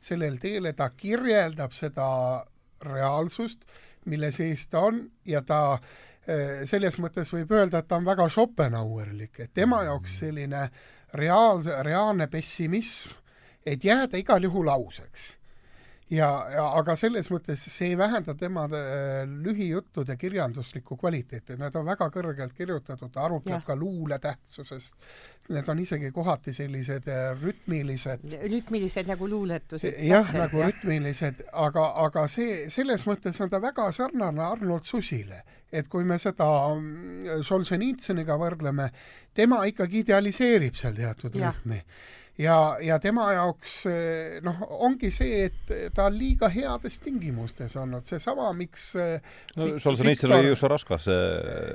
sellel 0.00 0.38
teele, 0.38 0.76
ta 0.78 0.92
kirjeldab 0.94 1.74
seda 1.74 2.06
reaalsust, 2.86 3.66
mille 4.06 4.30
sees 4.30 4.68
ta 4.70 4.84
on 4.86 5.00
ja 5.26 5.42
ta 5.42 5.78
selles 6.66 6.96
mõttes 6.98 7.30
võib 7.30 7.52
öelda, 7.54 7.78
et 7.78 7.88
ta 7.88 8.00
on 8.00 8.06
väga 8.06 8.28
Schopenhauerlik, 8.28 9.40
et 9.44 9.52
tema 9.54 9.84
jaoks 9.86 10.18
selline 10.24 10.64
reaalse, 11.14 11.76
reaalne 11.86 12.26
pessimism, 12.26 13.14
et 13.66 13.84
jääda 13.84 14.18
igal 14.18 14.42
juhul 14.42 14.68
auseks 14.72 15.28
ja, 16.10 16.28
ja 16.52 16.64
aga 16.78 16.94
selles 16.98 17.28
mõttes 17.32 17.62
see 17.70 17.90
ei 17.92 17.98
vähenda 17.98 18.34
tema 18.38 18.66
äh, 18.70 19.24
lühijuttude 19.26 20.16
kirjanduslikku 20.20 20.96
kvaliteeti, 21.00 21.56
need 21.58 21.74
on 21.78 21.86
väga 21.86 22.08
kõrgelt 22.14 22.54
kirjutatud, 22.56 23.10
ta 23.12 23.24
arutleb 23.26 23.58
ja. 23.58 23.64
ka 23.66 23.76
luule 23.78 24.18
tähtsusest, 24.22 24.96
need 25.50 25.68
on 25.72 25.82
isegi 25.82 26.12
kohati 26.14 26.54
sellised 26.54 27.10
äh, 27.10 27.28
rütmilised. 27.42 28.26
rütmilised 28.44 29.10
nagu 29.10 29.28
luuletused. 29.30 29.98
jah, 30.06 30.30
nagu 30.38 30.62
ja. 30.62 30.70
rütmilised, 30.70 31.42
aga, 31.52 31.88
aga 32.06 32.26
see, 32.30 32.66
selles 32.72 33.06
mõttes 33.08 33.40
on 33.42 33.50
ta 33.50 33.60
väga 33.62 33.90
sarnane 33.96 34.44
Arnold 34.46 34.86
Susile, 34.86 35.42
et 35.72 35.88
kui 35.90 36.06
me 36.06 36.20
seda 36.22 36.46
mm, 36.76 37.42
Solženitsõniga 37.46 38.38
võrdleme, 38.38 38.92
tema 39.34 39.64
ikkagi 39.66 40.04
idealiseerib 40.04 40.78
seal 40.78 40.94
teatud 40.94 41.34
ja. 41.34 41.50
rütmi 41.50 41.82
ja, 42.38 42.76
ja 42.80 42.98
tema 43.00 43.26
jaoks 43.32 43.74
eh, 43.90 44.38
noh, 44.44 44.60
ongi 44.86 45.10
see, 45.14 45.46
et 45.46 45.72
ta 45.94 46.06
on 46.10 46.16
liiga 46.18 46.48
heades 46.52 46.98
tingimustes 47.04 47.76
olnud, 47.80 48.04
seesama, 48.06 48.50
miks 48.56 48.88
eh, 49.00 49.32
no 49.56 49.68
Solženitsõn 49.82 50.36
oli 50.36 50.50
ju 50.50 50.58
Šaraškas 50.60 51.08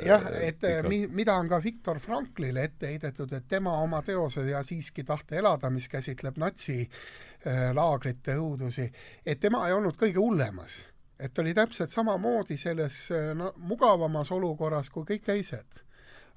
jah, 0.05 0.29
et 0.41 0.63
eh, 0.67 0.81
mi, 0.87 1.03
mida 1.11 1.35
on 1.39 1.49
ka 1.51 1.61
Viktor 1.63 1.99
Franklile 2.03 2.67
ette 2.69 2.93
heidetud, 2.93 3.33
et 3.37 3.49
tema 3.49 3.75
oma 3.81 4.03
teose 4.05 4.45
ja 4.49 4.63
siiski 4.65 5.05
tahte 5.07 5.41
elada, 5.41 5.71
mis 5.73 5.89
käsitleb 5.91 6.39
natsilaagrite 6.41 8.37
õudusi, 8.37 8.87
et 9.25 9.41
tema 9.41 9.65
ei 9.67 9.77
olnud 9.77 9.97
kõige 9.99 10.21
hullemas. 10.21 10.83
et 11.21 11.39
oli 11.39 11.53
täpselt 11.53 11.89
samamoodi 11.89 12.57
selles 12.57 13.11
no, 13.37 13.51
mugavamas 13.57 14.31
olukorras 14.31 14.89
kui 14.89 15.03
kõik 15.05 15.25
teised. 15.25 15.81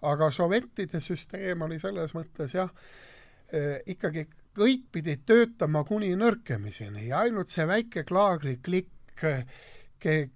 aga 0.02 0.30
sovettide 0.30 1.00
süsteem 1.00 1.62
oli 1.62 1.78
selles 1.80 2.12
mõttes 2.14 2.54
jah, 2.54 2.68
ikkagi 3.86 4.26
kõik 4.54 4.88
pidid 4.92 5.24
töötama 5.26 5.84
kuni 5.84 6.14
nõrkemiseni 6.18 7.08
ja 7.08 7.24
ainult 7.26 7.50
see 7.50 7.66
väike 7.66 8.04
klaagriklikk, 8.06 9.24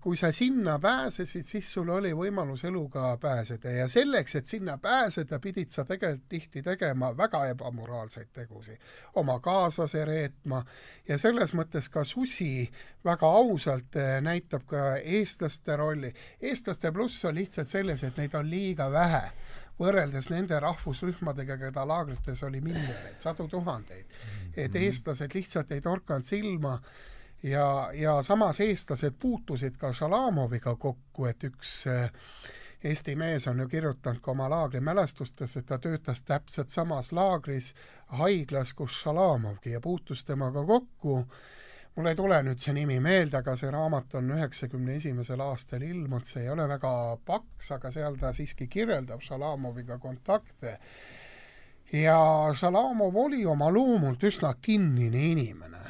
kui 0.01 0.17
sa 0.17 0.31
sinna 0.33 0.79
pääsesid, 0.81 1.45
siis 1.45 1.69
sul 1.73 1.91
oli 1.93 2.15
võimalus 2.17 2.63
eluga 2.65 3.11
pääseda 3.21 3.71
ja 3.71 3.89
selleks, 3.89 4.39
et 4.39 4.47
sinna 4.49 4.79
pääseda, 4.81 5.39
pidid 5.45 5.69
sa 5.69 5.85
tegelikult 5.85 6.25
tihti 6.29 6.63
tegema 6.65 7.11
väga 7.17 7.43
ebamoraalseid 7.51 8.31
tegusid, 8.33 8.81
oma 9.21 9.37
kaaslase 9.45 10.05
reetma 10.09 10.63
ja 11.09 11.19
selles 11.21 11.53
mõttes 11.55 11.91
ka 11.93 12.05
Susi 12.05 12.65
väga 13.05 13.29
ausalt 13.29 14.01
äh, 14.01 14.23
näitab 14.25 14.65
ka 14.67 14.97
eestlaste 14.97 15.77
rolli. 15.77 16.15
eestlaste 16.41 16.93
pluss 16.93 17.25
on 17.29 17.37
lihtsalt 17.37 17.69
selles, 17.69 18.03
et 18.05 18.17
neid 18.17 18.35
on 18.35 18.51
liiga 18.51 18.89
vähe 18.93 19.27
võrreldes 19.79 20.31
nende 20.31 20.61
rahvusrühmadega, 20.61 21.59
keda 21.59 21.85
laagrites 21.87 22.43
oli 22.47 22.61
miljoneid, 22.61 23.17
sadu 23.17 23.49
tuhandeid. 23.49 24.07
et 24.57 24.73
mhm. 24.73 24.83
eestlased 24.83 25.35
lihtsalt 25.35 25.73
ei 25.73 25.81
torkanud 25.81 26.25
silma 26.25 26.79
ja, 27.43 27.91
ja 27.95 28.23
samas 28.23 28.61
eestlased 28.61 29.19
puutusid 29.19 29.77
ka 29.77 29.93
Šalamoviga 29.93 30.77
kokku, 30.77 31.27
et 31.27 31.45
üks 31.45 31.85
äh, 31.87 32.11
Eesti 32.85 33.17
mees 33.17 33.47
on 33.51 33.59
ju 33.59 33.69
kirjutanud 33.69 34.21
ka 34.23 34.31
oma 34.31 34.47
laagrimälestustes, 34.51 35.57
et 35.57 35.67
ta 35.67 35.79
töötas 35.83 36.23
täpselt 36.23 36.71
samas 36.71 37.11
laagris 37.13 37.73
haiglas, 38.21 38.73
kus 38.75 39.01
Šalamovgi 39.03 39.73
ja 39.73 39.81
puutus 39.81 40.25
temaga 40.25 40.63
kokku 40.67 41.25
mul 41.99 42.07
ei 42.07 42.15
tule 42.15 42.37
nüüd 42.47 42.61
see 42.63 42.77
nimi 42.77 43.01
meelde, 43.03 43.41
aga 43.41 43.57
see 43.59 43.71
raamat 43.75 44.13
on 44.21 44.31
üheksakümne 44.37 44.95
esimesel 45.01 45.41
aastal 45.43 45.83
ilmunud, 45.83 46.27
see 46.29 46.45
ei 46.45 46.53
ole 46.53 46.69
väga 46.71 46.93
paks, 47.27 47.73
aga 47.75 47.91
seal 47.91 48.15
ta 48.21 48.31
siiski 48.37 48.69
kirjeldab 48.71 49.25
Šalamoviga 49.27 49.99
kontakte. 49.99 50.79
ja 51.93 52.19
Šalamov 52.55 53.17
oli 53.17 53.47
oma 53.47 53.73
loomult 53.75 54.23
üsna 54.23 54.55
kinnine 54.63 55.25
inimene 55.33 55.83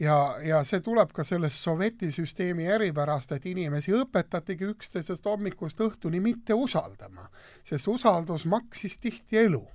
ja, 0.00 0.16
ja 0.40 0.62
see 0.64 0.80
tuleb 0.80 1.12
ka 1.12 1.24
sellest 1.26 1.60
sovetisüsteemi 1.66 2.70
äripärast, 2.72 3.36
et 3.36 3.46
inimesi 3.46 3.92
õpetatigi 3.96 4.70
üksteisest 4.72 5.28
hommikust 5.28 5.80
õhtuni 5.84 6.22
mitte 6.24 6.56
usaldama, 6.56 7.28
sest 7.62 7.92
usaldus 7.92 8.46
maksis 8.48 8.96
tihti 8.98 9.44
elu. 9.44 9.66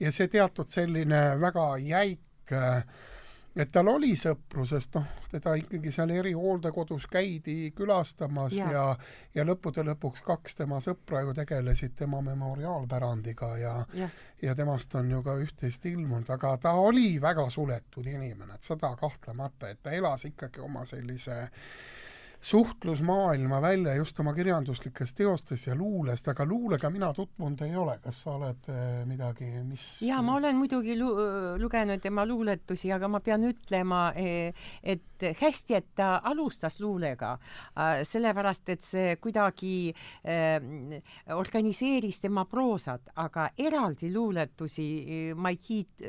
ja 0.00 0.10
see 0.12 0.26
teatud 0.26 0.66
selline 0.66 1.36
väga 1.38 1.76
jäik 1.78 2.52
äh, 2.52 2.82
et 3.56 3.70
tal 3.72 3.88
oli 3.88 4.12
sõpru, 4.18 4.66
sest 4.66 4.96
noh, 4.98 5.06
teda 5.30 5.54
ikkagi 5.60 5.92
seal 5.94 6.10
erihooldekodus 6.10 7.06
käidi 7.10 7.70
külastamas 7.76 8.56
ja, 8.58 8.70
ja, 8.72 8.84
ja 9.34 9.46
lõppude 9.46 9.84
lõpuks 9.86 10.24
kaks 10.26 10.58
tema 10.58 10.80
sõpra 10.84 11.22
ju 11.24 11.34
tegelesid 11.36 11.94
tema 11.98 12.20
memoriaalpärandiga 12.26 13.50
ja, 13.62 13.74
ja., 13.94 14.10
ja 14.42 14.54
temast 14.54 14.94
on 14.98 15.10
ju 15.10 15.22
ka 15.24 15.36
üht-teist 15.40 15.86
ilmunud, 15.88 16.30
aga 16.34 16.56
ta 16.60 16.74
oli 16.80 17.14
väga 17.22 17.46
suletud 17.50 18.06
inimene, 18.06 18.58
et 18.58 18.66
seda 18.66 18.94
kahtlemata, 19.00 19.70
et 19.70 19.82
ta 19.82 19.94
elas 19.94 20.26
ikkagi 20.28 20.60
oma 20.64 20.84
sellise 20.88 21.42
äh, 21.44 21.60
suhtlusmaailma 22.44 23.60
välja 23.62 23.94
just 23.94 24.18
oma 24.20 24.34
kirjanduslikes 24.36 25.14
teostes 25.16 25.66
ja 25.66 25.74
luulest, 25.76 26.28
aga 26.28 26.44
luulega 26.44 26.90
mina 26.92 27.08
tutvunud 27.16 27.62
ei 27.64 27.76
ole, 27.76 27.96
kas 28.04 28.20
sa 28.20 28.34
oled 28.36 28.68
eh, 28.68 29.04
midagi, 29.08 29.48
mis 29.64 29.86
jaa, 30.04 30.20
ma 30.22 30.36
olen 30.36 30.58
muidugi 30.60 30.98
lu-, 30.98 31.14
lugenud 31.62 32.02
tema 32.04 32.26
luuletusi, 32.28 32.92
aga 32.92 33.08
ma 33.08 33.22
pean 33.24 33.48
ütlema, 33.48 34.10
eh, 34.20 34.66
et 34.82 35.14
hästi, 35.32 35.74
et 35.74 35.86
ta 35.96 36.20
alustas 36.24 36.80
luulega, 36.80 37.32
äh, 37.78 38.02
sellepärast 38.02 38.68
et 38.68 38.82
see 38.82 39.16
kuidagi 39.22 39.92
äh, 40.26 40.58
organiseeris 41.34 42.20
tema 42.20 42.44
proosat, 42.44 43.12
aga 43.16 43.48
eraldi 43.58 44.12
luuletusi 44.12 45.34
ma 45.36 45.52
ei 45.54 45.58
kiit-, 45.62 46.04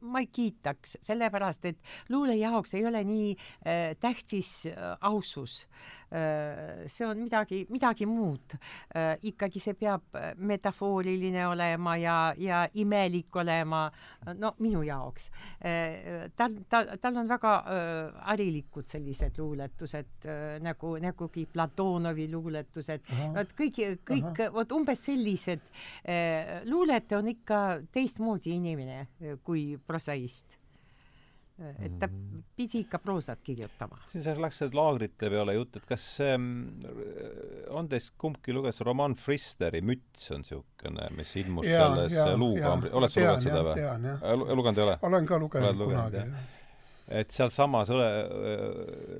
ma 0.00 0.22
ei 0.22 0.30
kiitaks, 0.32 0.98
sellepärast 1.02 1.68
et 1.68 1.78
luule 2.08 2.36
jaoks 2.38 2.74
ei 2.78 2.86
ole 2.86 3.04
nii 3.04 3.34
äh, 3.34 3.96
tähtis 4.00 4.68
ausus 5.00 5.57
ilus. 5.58 5.66
Äh, 6.10 6.88
see 6.88 7.04
on 7.04 7.18
midagi, 7.20 7.66
midagi 7.68 8.06
muud. 8.06 8.54
Äh, 8.94 9.18
ikkagi 9.28 9.60
see 9.60 9.74
peab 9.74 10.02
metafooriline 10.36 11.46
olema 11.46 11.96
ja, 12.00 12.34
ja 12.36 12.68
imelik 12.74 13.36
olema, 13.36 13.90
no 14.38 14.54
minu 14.58 14.82
jaoks. 14.82 15.30
Äh, 15.60 16.30
tal, 16.36 16.56
tal, 16.68 16.94
tal 17.00 17.16
on 17.16 17.28
väga 17.28 17.56
harilikud 18.24 18.86
sellised 18.88 19.38
luuletused 19.38 20.28
nagu, 20.64 20.94
nagugi 21.02 21.46
Platonovi 21.52 22.28
luuletused, 22.32 23.04
vot 23.34 23.52
kõik, 23.58 23.82
kõik, 24.08 24.40
vot 24.52 24.72
umbes 24.72 25.04
sellised. 25.08 25.60
luuletaja 26.68 27.18
on 27.20 27.28
ikka 27.28 27.60
teistmoodi 27.92 28.54
inimene 28.56 29.36
kui 29.44 29.76
prosaist 29.86 30.58
et 31.58 31.94
ta 31.98 32.06
mm. 32.06 32.42
pidi 32.56 32.82
ikka 32.84 33.00
proosat 33.02 33.40
kirjutama. 33.44 33.98
siin 34.12 34.24
sa 34.24 34.34
läks 34.38 34.60
laagrite 34.74 35.30
peale 35.32 35.54
jutt, 35.56 35.78
et 35.80 35.88
kas 35.88 36.04
ähm, 36.22 36.50
on 37.74 37.88
teist 37.90 38.14
kumbki 38.20 38.54
luges 38.54 38.80
romaan 38.86 39.16
Fristeri 39.18 39.82
Müts 39.82 40.28
on 40.34 40.44
niisugune, 40.44 41.08
mis 41.16 41.34
ilmus 41.42 41.66
ja, 41.66 41.88
selles 41.96 42.38
luukaambri, 42.38 42.92
oled 42.94 43.14
sa 43.14 43.24
lugenud 43.24 43.48
seda 43.48 43.64
või? 43.66 43.88
Äh, 43.88 44.38
lugenud 44.54 44.78
ei 44.78 44.86
ole? 44.86 44.96
olen 45.10 45.28
ka 45.28 45.42
lugenud 45.42 45.82
kunagi, 45.82 46.22
jah 46.22 46.54
et 47.08 47.30
sealsamas 47.32 47.88
õle 47.88 48.08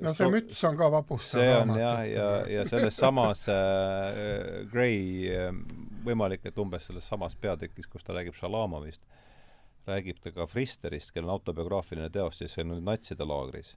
no 0.05 0.11
see 0.12 0.26
müts 0.28 0.59
on 0.68 0.74
ka 0.76 0.91
vapustav 0.93 1.41
see 1.41 1.55
on 1.57 1.70
jah, 1.72 2.03
ja, 2.05 2.11
ja, 2.12 2.26
ja 2.59 2.64
selles 2.68 2.99
samas 3.01 3.47
äh, 3.49 4.66
Gray 4.68 5.30
äh, 5.32 5.49
võimalik, 6.05 6.45
et 6.45 6.61
umbes 6.61 6.84
selles 6.84 7.09
samas 7.09 7.32
peatükis, 7.41 7.89
kus 7.89 8.05
ta 8.05 8.12
räägib 8.12 8.36
Šalamovist 8.36 9.01
äh,, 9.01 9.28
räägib 9.89 10.22
ta 10.22 10.32
ka 10.34 10.47
Fristerist, 10.47 11.12
kellel 11.14 11.30
on 11.30 11.39
autobiograafiline 11.39 12.11
teos, 12.14 12.39
siis 12.41 12.55
see 12.57 12.64
on 12.66 12.78
natside 12.84 13.26
laagris. 13.26 13.76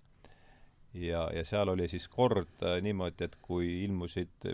ja, 0.93 1.23
ja 1.31 1.43
seal 1.47 1.71
oli 1.71 1.87
siis 1.87 2.07
kord 2.11 2.63
äh, 2.67 2.81
niimoodi, 2.83 3.23
et 3.29 3.35
kui 3.41 3.67
ilmusid 3.85 4.47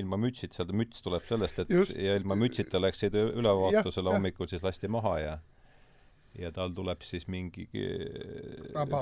ilma 0.00 0.16
mütsit, 0.16 0.56
seal 0.56 0.72
müts 0.72 1.04
tuleb 1.04 1.24
sellest, 1.28 1.58
et 1.62 1.70
Just. 1.70 1.96
ja 1.96 2.16
ilma 2.16 2.36
mütsita 2.38 2.80
läksid 2.80 3.16
ülevaatusele 3.20 4.14
hommikul, 4.14 4.48
siis 4.48 4.64
lasti 4.64 4.88
maha 4.88 5.18
ja 5.20 5.38
ja 6.38 6.48
tal 6.52 6.72
tuleb 6.72 7.02
siis 7.04 7.26
mingi 7.28 7.66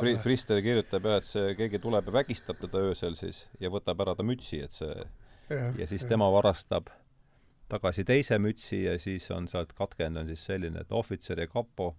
Fri, 0.00 0.16
Frister 0.18 0.58
kirjutab 0.64 1.06
jah, 1.06 1.20
et 1.20 1.28
see, 1.28 1.54
keegi 1.58 1.78
tuleb 1.82 2.08
ja 2.10 2.14
vägistab 2.20 2.58
teda 2.58 2.82
öösel 2.90 3.14
siis 3.18 3.44
ja 3.62 3.70
võtab 3.70 4.02
ära 4.02 4.16
ta 4.18 4.26
mütsi, 4.26 4.62
et 4.64 4.74
see 4.74 4.94
ja, 5.50 5.70
ja 5.78 5.86
siis 5.86 6.02
ja. 6.06 6.14
tema 6.14 6.30
varastab 6.32 6.90
tagasi 7.70 8.04
teise 8.04 8.38
mütsi 8.38 8.82
ja 8.84 8.98
siis 8.98 9.30
on 9.30 9.46
sealt 9.48 9.72
katkend 9.78 10.16
on 10.16 10.26
siis 10.26 10.42
selline, 10.44 10.80
et 10.80 10.92
ohvitser 10.92 11.38
ja 11.40 11.46
kapo 11.46 11.92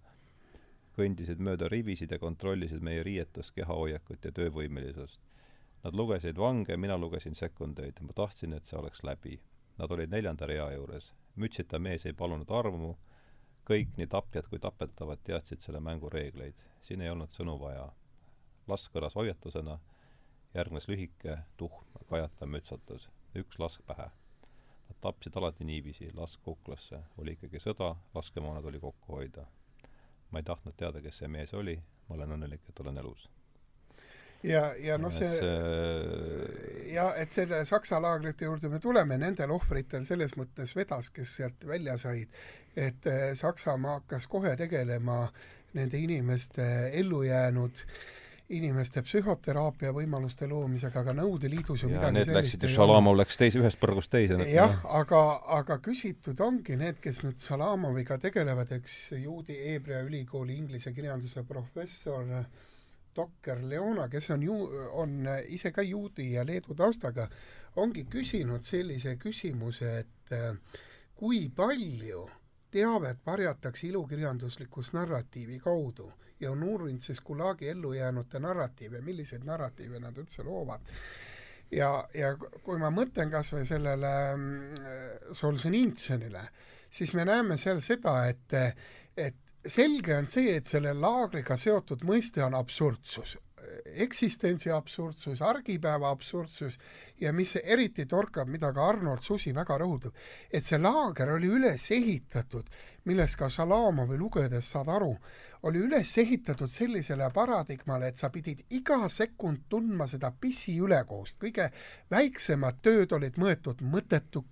kõndisid 0.96 1.40
mööda 1.40 1.70
rivisid 1.72 2.12
ja 2.12 2.18
kontrollisid 2.20 2.84
meie 2.84 3.02
riietust, 3.06 3.54
kehahoiakut 3.56 4.28
ja 4.28 4.32
töövõimelisust. 4.36 5.20
Nad 5.84 5.96
lugesid 5.96 6.38
vange, 6.38 6.76
mina 6.76 6.98
lugesin 6.98 7.34
sekundeid. 7.34 8.02
ma 8.02 8.12
tahtsin, 8.12 8.52
et 8.52 8.66
see 8.66 8.78
oleks 8.78 9.02
läbi. 9.02 9.40
Nad 9.78 9.90
olid 9.90 10.10
neljanda 10.10 10.46
rea 10.46 10.70
juures. 10.74 11.12
mütsita 11.36 11.78
mees 11.78 12.06
ei 12.06 12.12
palunud 12.12 12.50
armu, 12.50 12.96
kõik, 13.64 13.96
nii 13.96 14.06
tapjad 14.06 14.48
kui 14.48 14.58
tapetavad, 14.58 15.18
teadsid 15.24 15.60
selle 15.60 15.80
mängu 15.80 16.10
reegleid. 16.10 16.54
siin 16.82 17.00
ei 17.00 17.10
olnud 17.10 17.30
sõnu 17.30 17.58
vaja. 17.60 17.92
lask 18.68 18.92
kõlas 18.92 19.14
hoiatusena, 19.14 19.78
järgnes 20.54 20.88
lühike, 20.88 21.38
tuhm, 21.56 21.84
kajatav 22.08 22.48
mütsatus. 22.48 23.08
üks 23.34 23.58
lask 23.58 23.86
pähe 23.86 24.10
tapsid 25.00 25.36
alati 25.36 25.64
niiviisi, 25.64 26.10
lask 26.14 26.40
kuklasse, 26.42 26.98
oli 27.18 27.36
ikkagi 27.36 27.60
sõda, 27.62 27.94
laskemoona 28.14 28.62
tuli 28.62 28.80
kokku 28.80 29.16
hoida. 29.16 29.46
ma 30.30 30.40
ei 30.40 30.44
tahtnud 30.48 30.74
teada, 30.76 31.00
kes 31.04 31.18
see 31.18 31.28
mees 31.28 31.52
oli, 31.54 31.76
ma 32.08 32.14
olen 32.14 32.30
õnnelik, 32.38 32.62
et 32.68 32.80
olen 32.80 32.98
elus. 32.98 33.28
ja, 34.42 34.74
ja 34.78 34.98
noh, 34.98 35.12
see, 35.12 35.28
see 35.28 36.94
ja 36.94 37.12
et 37.16 37.30
selle 37.30 37.64
Saksa 37.64 38.00
laagrite 38.02 38.44
juurde 38.44 38.68
me 38.68 38.80
tuleme, 38.80 39.18
nendel 39.18 39.50
ohvritel 39.50 40.04
selles 40.04 40.36
mõttes 40.36 40.76
vedas, 40.76 41.10
kes 41.10 41.36
sealt 41.36 41.66
välja 41.66 41.98
said, 41.98 42.28
et 42.76 43.06
eh, 43.06 43.34
Saksamaa 43.34 44.00
hakkas 44.00 44.26
kohe 44.26 44.56
tegelema 44.56 45.26
nende 45.72 45.98
inimeste 45.98 46.64
ellujäänud 47.00 47.84
äh, 47.84 48.02
inimeste 48.52 49.02
psühhoteraapia 49.02 49.92
võimaluste 49.94 50.48
loomisega, 50.50 51.02
aga 51.02 51.14
Nõukogude 51.16 51.50
Liidus 51.52 51.84
ju 51.84 51.90
ja 51.90 52.00
midagi 52.10 52.24
sellist 52.28 52.66
ei 52.66 52.74
Šalamov 52.74 53.16
läks 53.20 53.38
teise, 53.40 53.60
ühest 53.62 53.80
põrgust 53.80 54.12
teise. 54.12 54.38
jah, 54.50 54.74
aga, 55.00 55.22
aga 55.60 55.78
küsitud 55.84 56.40
ongi 56.44 56.76
need, 56.80 57.00
kes 57.02 57.22
nüüd 57.22 57.40
Šalamoviga 57.40 58.18
tegelevad, 58.22 58.74
eks 58.78 58.98
juudi 59.22 59.56
Hebra 59.62 60.02
ülikooli 60.06 60.58
inglise 60.58 60.92
kirjanduse 60.92 61.46
professor 61.48 62.26
Dokker 63.16 63.60
Leona, 63.68 64.08
kes 64.08 64.30
on 64.32 64.42
ju, 64.42 64.58
on 65.00 65.18
ise 65.52 65.72
ka 65.72 65.84
juudi 65.84 66.32
ja 66.32 66.46
Leedu 66.48 66.74
taustaga, 66.74 67.28
ongi 67.76 68.06
küsinud 68.10 68.64
sellise 68.64 69.16
küsimuse, 69.20 69.98
et 70.04 70.36
kui 71.16 71.46
palju 71.54 72.26
teavet 72.72 73.20
varjatakse 73.26 73.86
ilukirjanduslikus 73.86 74.94
narratiivi 74.96 75.58
kaudu 75.60 76.08
ja 76.42 76.50
on 76.52 76.62
uurinud 76.62 77.00
siis 77.00 77.20
Gulagi 77.20 77.68
ellujäänute 77.68 78.40
narratiive, 78.42 79.00
milliseid 79.00 79.44
narratiive 79.46 80.00
nad 80.02 80.18
üldse 80.18 80.44
loovad. 80.46 80.80
ja, 81.70 81.92
ja 82.14 82.34
kui 82.36 82.78
ma 82.78 82.90
mõtlen 82.90 83.30
kas 83.30 83.52
või 83.54 83.64
sellele 83.68 84.12
mm, 84.36 85.32
Solženitsõnile, 85.38 86.42
siis 86.90 87.14
me 87.14 87.24
näeme 87.24 87.56
seal 87.56 87.80
seda, 87.80 88.16
et, 88.28 88.58
et 89.16 89.38
selge 89.66 90.16
on 90.16 90.26
see, 90.26 90.56
et 90.56 90.66
selle 90.66 90.92
laagriga 90.94 91.56
seotud 91.56 92.04
mõiste 92.04 92.44
on 92.44 92.58
absurdsus 92.58 93.38
eksistentsi 94.04 94.70
absurdsus, 94.70 95.42
argipäeva 95.42 96.10
absurdsus 96.10 96.78
ja 97.20 97.32
mis 97.32 97.56
eriti 97.62 98.06
torkab, 98.06 98.48
mida 98.48 98.72
ka 98.72 98.88
Arnold 98.88 99.22
Susi 99.22 99.52
väga 99.54 99.78
rõhutab, 99.80 100.16
et 100.50 100.64
see 100.64 100.80
laager 100.80 101.34
oli 101.36 101.50
üles 101.50 101.90
ehitatud, 101.94 102.68
millest 103.04 103.38
ka 103.38 103.50
Šalamovi 103.50 104.18
lugedes 104.18 104.70
saad 104.74 104.90
aru, 104.92 105.12
oli 105.68 105.82
üles 105.86 106.16
ehitatud 106.18 106.70
sellisele 106.70 107.28
paradigmale, 107.34 108.08
et 108.10 108.18
sa 108.18 108.30
pidid 108.34 108.64
iga 108.70 109.08
sekund 109.08 109.68
tundma 109.70 110.08
seda 110.10 110.32
pissi 110.40 110.74
ülekohust, 110.82 111.38
kõige 111.42 111.70
väiksemad 112.10 112.82
tööd 112.82 113.14
olid 113.14 113.38
mõeldud 113.38 113.84
mõttetuks 113.86 114.50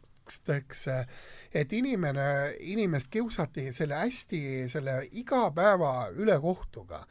et 1.51 1.73
inimene, 1.75 2.55
inimest 2.71 3.11
kiusati 3.11 3.73
selle 3.75 3.99
hästi, 3.99 4.69
selle 4.71 5.01
igapäeva 5.19 6.11
ülekohtuga 6.15 7.03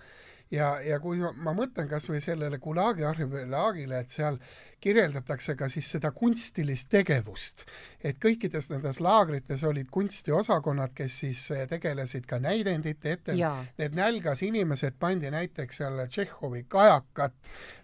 ja, 0.54 0.70
ja 0.86 1.00
kui 1.04 1.20
ma 1.20 1.54
mõtlen 1.58 1.90
kas 1.90 2.10
või 2.10 2.22
sellele 2.24 2.60
Gulagi 2.62 3.06
arhipelaagile, 3.08 4.00
et 4.00 4.14
seal 4.14 4.40
kirjeldatakse 4.82 5.56
ka 5.60 5.68
siis 5.70 5.90
seda 5.92 6.12
kunstilist 6.16 6.90
tegevust. 6.90 7.66
et 8.04 8.16
kõikides 8.24 8.70
nendes 8.72 9.02
laagrites 9.04 9.64
olid 9.68 9.90
kunstiosakonnad, 9.92 10.94
kes 10.96 11.20
siis 11.20 11.42
eh, 11.52 11.66
tegelesid 11.68 12.26
ka 12.26 12.40
näidendite 12.40 13.12
ette, 13.12 13.36
need 13.78 13.96
nälgas 13.96 14.44
inimesed 14.44 14.96
pandi 15.00 15.32
näiteks 15.32 15.82
seal 15.82 16.00
Tšehhovi 16.08 16.64
kajakat 16.68 17.34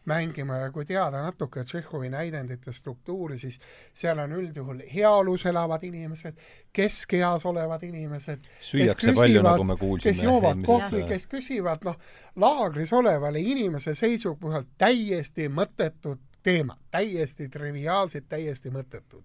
mängima 0.06 0.62
ja 0.62 0.72
kui 0.72 0.86
teada 0.86 1.22
natuke 1.24 1.64
Tšehhovi 1.64 2.10
näidendite 2.10 2.74
struktuuri, 2.74 3.40
siis 3.40 3.60
seal 3.94 4.20
on 4.20 4.32
üldjuhul 4.32 4.86
heaolus 4.94 5.46
elavad 5.46 5.84
inimesed, 5.84 6.40
keskeas 6.74 7.46
olevad 7.46 7.84
inimesed, 7.84 8.48
kes 8.72 8.96
küsivad, 9.02 9.66
nagu 9.68 9.98
kes 10.04 10.24
joovad 10.24 10.64
kohvi, 10.66 11.04
kes 11.10 11.28
küsivad 11.28 11.84
noh, 11.84 12.00
laagris 12.36 12.94
olevale 12.94 13.44
inimese 13.44 13.96
seisukohalt 13.96 14.72
täiesti 14.78 15.50
mõttetut 15.50 16.35
teemad, 16.46 16.80
täiesti 16.94 17.50
triviaalsed, 17.50 18.30
täiesti 18.30 18.72
mõttetud. 18.74 19.24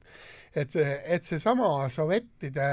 et, 0.57 0.75
et 1.05 1.25
seesama 1.25 1.89
sovettide 1.93 2.71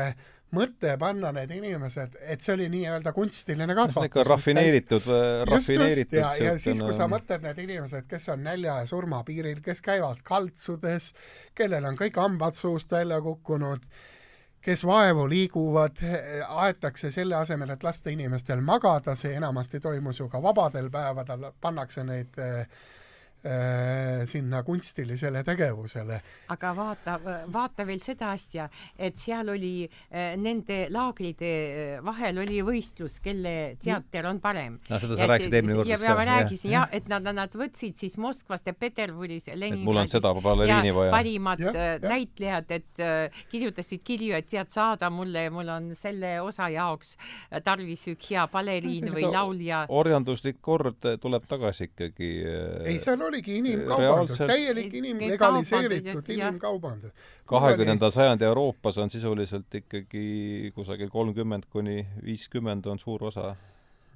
mõte 0.55 0.93
panna 0.99 1.33
need 1.35 1.51
inimesed, 1.57 2.15
et 2.23 2.43
see 2.43 2.53
oli 2.55 2.67
nii-öelda 2.71 3.11
kunstiline 3.15 3.75
kasvatus. 3.75 4.07
ikka 4.07 4.23
rafineeritud, 4.23 5.07
rafineeritud 5.49 6.19
ja, 6.21 6.33
ja 6.39 6.53
siis, 6.61 6.79
kui 6.81 6.95
sa 6.95 7.09
mõtled 7.11 7.43
need 7.43 7.59
inimesed, 7.65 8.07
kes 8.07 8.29
on 8.31 8.45
nälja 8.47 8.79
ja 8.81 8.89
surma 8.89 9.23
piiril, 9.27 9.59
kes 9.63 9.83
käivad 9.83 10.23
kaltsudes, 10.27 11.11
kellel 11.57 11.89
on 11.91 11.99
kõik 11.99 12.19
hambad 12.21 12.55
suust 12.55 12.91
välja 12.91 13.19
kukkunud, 13.21 13.83
kes 14.63 14.83
vaevu 14.87 15.27
liiguvad, 15.31 15.99
aetakse 16.47 17.11
selle 17.11 17.35
asemel, 17.35 17.75
et 17.75 17.83
lasta 17.83 18.11
inimestel 18.11 18.63
magada, 18.63 19.15
see 19.19 19.35
enamasti 19.35 19.83
toimus 19.83 20.23
ju 20.23 20.31
ka 20.31 20.41
vabadel 20.43 20.87
päevadel, 20.91 21.51
pannakse 21.61 22.07
neid 22.07 22.39
Äh, 22.39 22.95
sinna 24.27 24.63
kunstilisele 24.63 25.43
tegevusele. 25.43 26.19
aga 26.53 26.71
vaata, 26.75 27.17
vaata 27.53 27.85
veel 27.87 28.01
seda 28.03 28.31
asja, 28.35 28.67
et 28.97 29.17
seal 29.19 29.49
oli 29.53 29.85
äh, 29.87 30.35
nende 30.39 30.87
laagrite 30.93 31.49
äh, 31.49 32.05
vahel 32.05 32.41
oli 32.43 32.59
võistlus, 32.65 33.19
kelle 33.23 33.77
teater 33.81 34.27
on 34.29 34.41
parem. 34.43 34.77
no 34.89 34.99
seda 35.01 35.17
sa 35.19 35.29
rääkisid 35.31 35.57
eelmine 35.59 35.77
kord 35.79 35.91
ja 35.91 36.15
ma 36.17 36.25
rääkisin 36.31 36.73
jah, 36.73 36.87
et 36.95 37.09
nad, 37.11 37.27
nad 37.35 37.57
võtsid 37.57 37.97
siis 37.99 38.17
Moskvast 38.21 38.67
ja 38.67 38.73
Peterburis 38.73 39.49
ja 39.49 39.55
Leningradist. 39.57 39.87
mul 39.87 40.01
on 40.03 40.11
seda 40.11 40.33
baleriini 40.35 40.93
vaja. 40.95 41.13
parimad 41.13 41.63
ja, 41.63 41.73
ja. 41.73 41.97
näitlejad, 42.03 42.75
et 42.79 43.03
äh, 43.03 43.41
kirjutasid 43.51 44.03
kirju, 44.07 44.35
et 44.37 44.49
tead 44.51 44.71
saada 44.73 45.09
mulle, 45.13 45.47
mul 45.53 45.71
on 45.73 45.91
selle 45.97 46.37
osa 46.43 46.69
jaoks 46.73 47.15
tarvis 47.63 48.07
üks 48.13 48.31
hea 48.33 48.47
baleriin 48.51 49.11
või 49.15 49.27
laulja. 49.31 49.85
orjanduslik 49.89 50.61
kord 50.61 51.05
tuleb 51.21 51.47
tagasi 51.49 51.89
ikkagi. 51.91 52.31
ei, 52.87 52.97
seal 53.01 53.21
oligi 53.37 53.57
inimkaubandus, 53.61 54.37
täielik 54.37 54.93
inim-, 54.93 55.23
legaliseeritud 55.29 56.29
inimkaubandus. 56.33 57.13
kahekümnenda 57.45 58.11
sajandi 58.11 58.45
Euroopas 58.45 58.97
on 58.97 59.09
sisuliselt 59.09 59.75
ikkagi 59.75 60.71
kusagil 60.75 61.09
kolmkümmend 61.09 61.69
kuni 61.69 62.07
viiskümmend 62.23 62.85
on 62.85 62.99
suur 62.99 63.23
osa 63.23 63.55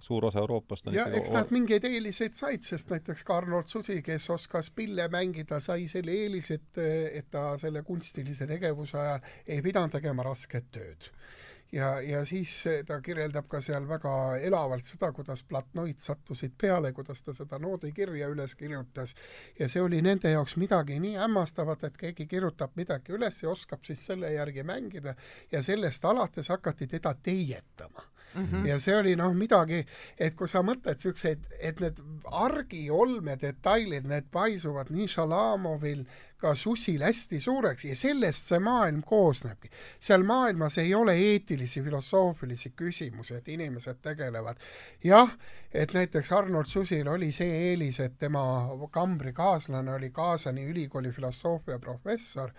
suur 0.02 0.26
osa 0.26 0.40
Euroopast 0.40 0.88
on 0.88 0.94
ja 0.94 1.06
eks 1.14 1.32
nad 1.32 1.52
mingeid 1.54 1.84
eeliseid 1.86 2.34
said, 2.34 2.66
sest 2.66 2.90
näiteks 2.90 3.24
ka 3.24 3.38
Arnold 3.38 3.70
Susi, 3.70 4.02
kes 4.02 4.30
oskas 4.34 4.72
pille 4.74 5.08
mängida, 5.14 5.60
sai 5.60 5.88
selle 5.88 6.16
eelise, 6.24 6.58
et, 6.58 6.82
et 7.22 7.30
ta 7.32 7.58
selle 7.62 7.84
kunstilise 7.86 8.48
tegevuse 8.50 8.98
ajal 8.98 9.22
ei 9.48 9.62
pidanud 9.62 9.94
tegema 9.94 10.26
rasket 10.26 10.72
tööd 10.74 11.12
ja, 11.72 12.02
ja 12.02 12.26
siis 12.26 12.54
ta 12.88 13.00
kirjeldab 13.02 13.48
ka 13.52 13.62
seal 13.62 13.88
väga 13.90 14.14
elavalt 14.44 14.86
seda, 14.86 15.12
kuidas 15.16 15.44
platnoid 15.48 16.00
sattusid 16.00 16.56
peale, 16.62 16.92
kuidas 16.94 17.24
ta 17.24 17.34
seda 17.34 17.60
noodikirja 17.60 18.30
üles 18.32 18.56
kirjutas. 18.60 19.16
Ja 19.60 19.70
see 19.72 19.82
oli 19.82 20.02
nende 20.02 20.32
jaoks 20.32 20.58
midagi 20.62 21.00
nii 21.00 21.18
hämmastavat, 21.22 21.84
et 21.88 21.98
keegi 21.98 22.28
kirjutab 22.28 22.76
midagi 22.80 23.16
üles 23.18 23.42
ja 23.44 23.52
oskab 23.52 23.86
siis 23.88 24.06
selle 24.06 24.34
järgi 24.34 24.64
mängida. 24.68 25.16
Ja 25.52 25.64
sellest 25.64 26.06
alates 26.06 26.50
hakati 26.50 26.88
teda 26.88 27.16
teietama. 27.24 28.12
Mm 28.34 28.48
-hmm. 28.48 28.68
ja 28.68 28.80
see 28.80 28.98
oli 28.98 29.16
noh, 29.16 29.34
midagi, 29.34 29.86
et 30.20 30.36
kui 30.36 30.48
sa 30.48 30.62
mõtled 30.64 30.98
siukseid, 30.98 31.40
et 31.60 31.80
need 31.80 31.98
argiolmedetailid, 32.24 34.08
need 34.08 34.30
paisuvad 34.32 34.88
nii 34.90 35.08
Šalamovil 35.08 36.06
ka 36.42 36.56
Susil 36.56 37.04
hästi 37.06 37.40
suureks 37.40 37.86
ja 37.86 37.96
sellest 37.96 38.50
see 38.52 38.60
maailm 38.60 39.02
koosnebki. 39.06 39.70
seal 40.00 40.24
maailmas 40.24 40.78
ei 40.82 40.94
ole 40.96 41.16
eetilisi, 41.16 41.84
filosoofilisi 41.84 42.74
küsimusi, 42.76 43.36
et 43.36 43.48
inimesed 43.48 44.02
tegelevad. 44.02 44.58
jah, 45.04 45.32
et 45.74 45.94
näiteks 45.94 46.32
Arnold 46.32 46.66
Susil 46.66 47.08
oli 47.08 47.32
see 47.32 47.72
eelis, 47.72 48.00
et 48.00 48.18
tema 48.18 48.44
kambrikaaslane 48.92 49.94
oli 49.94 50.10
Kaasani 50.10 50.66
ülikooli 50.66 51.12
filosoofia 51.12 51.80
professor, 51.80 52.52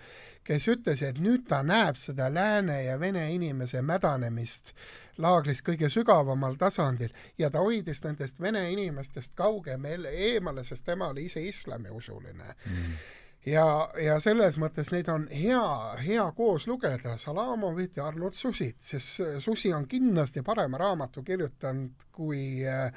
kes 0.44 0.68
ütles, 0.68 1.02
et 1.02 1.18
nüüd 1.18 1.46
ta 1.48 1.62
näeb 1.62 1.96
seda 1.96 2.30
lääne 2.34 2.82
ja 2.84 2.98
vene 3.00 3.26
inimese 3.34 3.82
mädanemist 3.82 4.74
laagris 5.18 5.62
kõige 5.62 5.90
sügavamal 5.92 6.54
tasandil 6.58 7.12
ja 7.38 7.50
ta 7.50 7.60
hoidis 7.60 8.04
nendest 8.04 8.40
vene 8.40 8.64
inimestest 8.72 9.34
kaugemale 9.34 10.14
eemale, 10.30 10.64
sest 10.64 10.86
tema 10.86 11.10
oli 11.12 11.26
ise 11.30 11.42
islamiusuline 11.48 12.54
mm 12.54 13.20
ja, 13.46 13.66
ja 14.00 14.18
selles 14.22 14.58
mõttes 14.60 14.92
neid 14.92 15.08
on 15.12 15.26
hea, 15.32 15.64
hea 16.02 16.24
koos 16.36 16.66
lugeda, 16.70 17.16
Salamovit 17.18 17.98
ja 17.98 18.06
Arnold 18.10 18.38
Susit, 18.38 18.80
sest 18.80 19.20
Susi 19.42 19.72
on 19.72 19.88
kindlasti 19.90 20.42
parema 20.46 20.78
raamatu 20.78 21.24
kirjutanud 21.26 22.08
kui 22.12 22.62
äh, 22.68 22.92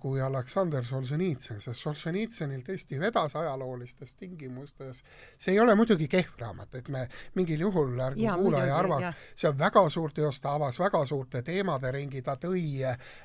kui 0.00 0.20
Aleksander 0.20 0.84
Solženitsõn, 0.84 1.60
sest 1.62 1.80
Solženitsõnil 1.80 2.62
tõesti 2.66 2.98
vedas 3.00 3.36
ajaloolistes 3.38 4.14
tingimustes, 4.20 5.02
see 5.38 5.54
ei 5.54 5.60
ole 5.62 5.74
muidugi 5.78 6.08
kehv 6.10 6.38
raamat, 6.40 6.74
et 6.80 6.88
me 6.92 7.06
mingil 7.38 7.64
juhul, 7.66 7.94
ärgu 8.04 8.26
kuulaja 8.40 8.76
arvaks, 8.76 9.22
see 9.34 9.48
on 9.48 9.58
väga 9.60 9.84
suur 9.92 10.12
teos, 10.16 10.40
ta 10.42 10.54
avas 10.58 10.78
väga 10.80 11.02
suurte 11.08 11.42
teemade 11.46 11.92
ringi, 11.94 12.22
ta 12.26 12.36
tõi 12.40 12.82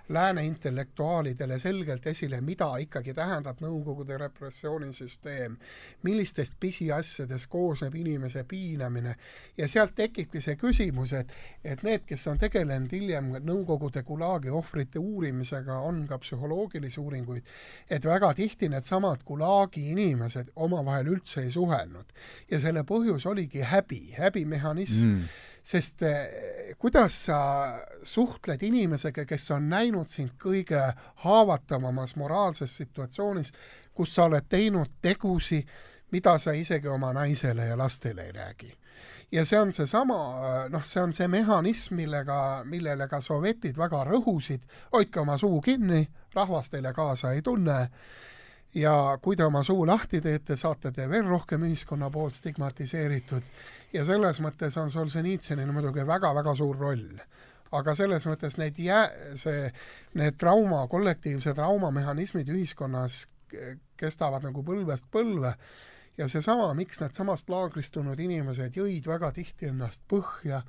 lääne 0.09 0.45
intellektuaalidele 0.47 1.59
selgelt 1.59 2.07
esile, 2.07 2.41
mida 2.41 2.72
ikkagi 2.82 3.13
tähendab 3.18 3.59
Nõukogude 3.66 4.18
repressioonisüsteem, 4.20 5.55
millistest 6.05 6.55
pisiasjadest 6.59 7.49
koosneb 7.49 7.95
inimese 7.95 8.43
piinamine. 8.47 9.16
Ja 9.57 9.68
sealt 9.72 9.95
tekibki 9.95 10.41
see 10.43 10.55
küsimus, 10.59 11.16
et 11.18 11.32
et 11.63 11.82
need, 11.84 12.03
kes 12.07 12.28
on 12.30 12.39
tegelenud 12.39 12.91
hiljem 12.93 13.32
Nõukogude 13.45 14.03
Gulagi 14.05 14.51
ohvrite 14.53 14.99
uurimisega, 15.01 15.80
on 15.88 16.05
on 16.06 16.12
ka 16.12 16.20
psühholoogilisi 16.22 17.01
uuringuid, 17.01 17.49
et 17.89 18.06
väga 18.06 18.34
tihti 18.38 18.70
needsamad 18.70 19.26
Gulagi 19.26 19.89
inimesed 19.91 20.53
omavahel 20.56 21.10
üldse 21.18 21.43
ei 21.43 21.51
suhelnud. 21.51 22.06
ja 22.51 22.60
selle 22.60 22.86
põhjus 22.86 23.26
oligi 23.30 23.66
häbi, 23.66 24.16
häbimehhanism 24.20 25.08
mm. 25.08 25.28
Sest 25.66 26.03
eh, 26.06 26.76
kuidas 26.78 27.16
sa 27.26 27.38
suhtled 28.06 28.62
inimesega, 28.62 29.24
kes 29.26 29.49
on 29.56 29.66
näinud 29.70 30.12
sind 30.14 30.36
kõige 30.38 30.78
haavatavamas 31.24 32.14
moraalses 32.22 32.76
situatsioonis, 32.84 33.49
kus 33.97 34.14
sa 34.14 34.28
oled 34.30 34.45
teinud 34.45 34.99
tegusi, 35.01 35.64
mida 36.14 36.38
sa 36.38 36.53
isegi 36.53 36.88
oma 36.88 37.10
naisele 37.18 37.66
ja 37.66 37.78
lastele 37.82 38.28
ei 38.28 38.36
räägi 38.38 38.70
ja 39.32 39.46
see 39.46 39.60
on 39.60 39.74
seesama, 39.74 40.20
noh, 40.72 40.86
see 40.86 41.02
on 41.02 41.14
see 41.14 41.28
mehhanism, 41.32 41.98
millega, 42.00 42.38
millele 42.70 43.08
ka 43.12 43.22
sovetid 43.24 43.78
väga 43.78 44.04
rõhusid, 44.08 44.66
hoidke 44.94 45.22
oma 45.22 45.38
suu 45.42 45.60
kinni, 45.66 46.06
rahvas 46.36 46.70
teile 46.74 46.94
kaasa 46.94 47.34
ei 47.36 47.42
tunne. 47.46 47.80
Ja 48.76 48.92
kui 49.24 49.38
te 49.40 49.46
oma 49.46 49.62
suu 49.64 49.86
lahti 49.88 50.20
teete, 50.22 50.58
saate 50.60 50.92
te 50.92 51.06
veel 51.08 51.24
rohkem 51.30 51.64
ühiskonna 51.64 52.10
poolt 52.12 52.36
stigmatiseeritud. 52.36 53.44
Ja 53.96 54.04
selles 54.04 54.42
mõttes 54.44 54.76
on 54.82 54.92
Solženitsõnil 54.92 55.72
muidugi 55.72 56.04
väga-väga 56.08 56.56
suur 56.56 56.78
roll. 56.78 57.22
aga 57.76 57.96
selles 57.96 58.24
mõttes 58.28 58.56
neid 58.58 58.78
jää-, 58.80 59.36
see, 59.36 59.72
need 60.14 60.36
trauma, 60.40 60.86
kollektiivse 60.88 61.54
traumamehhanismid 61.54 62.48
ühiskonnas 62.48 63.26
kestavad 63.98 64.44
nagu 64.44 64.64
põlvest 64.64 65.10
põlve 65.12 65.56
ja 66.18 66.28
seesama, 66.28 66.74
miks 66.74 66.99
needsamast 67.01 67.49
laagrist 67.51 67.93
tulnud 67.95 68.20
inimesed 68.20 68.78
jõid 68.80 69.07
väga 69.09 69.32
tihti 69.36 69.70
ennast 69.72 70.03
põhja, 70.11 70.61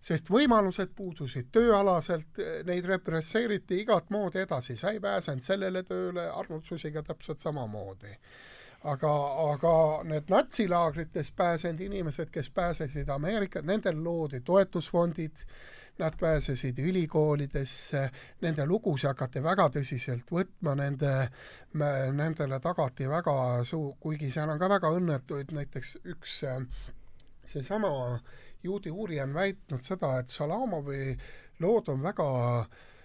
sest 0.00 0.30
võimalused 0.30 0.94
puudusid, 0.96 1.50
tööalaselt 1.54 2.38
eh, 2.38 2.62
neid 2.68 2.86
represseeriti 2.86 3.82
igat 3.82 4.10
moodi 4.14 4.42
edasi, 4.44 4.76
sa 4.76 4.92
ei 4.94 5.00
pääsenud 5.02 5.42
sellele 5.42 5.82
tööle, 5.88 6.28
Arnold 6.30 6.66
Susiga 6.68 7.02
täpselt 7.02 7.42
samamoodi. 7.42 8.16
Aga, 8.82 9.10
aga 9.52 9.74
need 10.10 10.30
natsilaagritest 10.30 11.36
pääsenud 11.38 11.80
inimesed, 11.86 12.32
kes 12.34 12.48
pääsesid 12.50 13.08
Ameerika, 13.14 13.62
nendel 13.62 14.00
loodi 14.02 14.40
toetusfondid, 14.42 15.44
nad 16.02 16.16
pääsesid 16.18 16.78
ülikoolidesse, 16.82 18.02
nende 18.42 18.66
lugusid 18.66 19.12
hakati 19.12 19.42
väga 19.44 19.68
tõsiselt 19.76 20.30
võtma, 20.34 20.74
nende, 20.78 21.12
nendele 22.18 22.60
tagati 22.62 23.08
väga 23.10 23.36
suu-, 23.68 23.94
kuigi 24.02 24.30
seal 24.34 24.50
on 24.52 24.60
ka 24.60 24.70
väga 24.72 24.92
õnnetuid, 24.98 25.54
näiteks 25.54 25.96
üks 26.14 26.40
seesama 27.46 27.92
juudi 28.62 28.90
uurija 28.90 29.24
on 29.24 29.34
väitnud 29.34 29.82
seda, 29.82 30.16
et 30.20 30.30
Šalamovi 30.30 31.16
lood 31.62 31.90
on 31.92 32.02
väga 32.02 32.30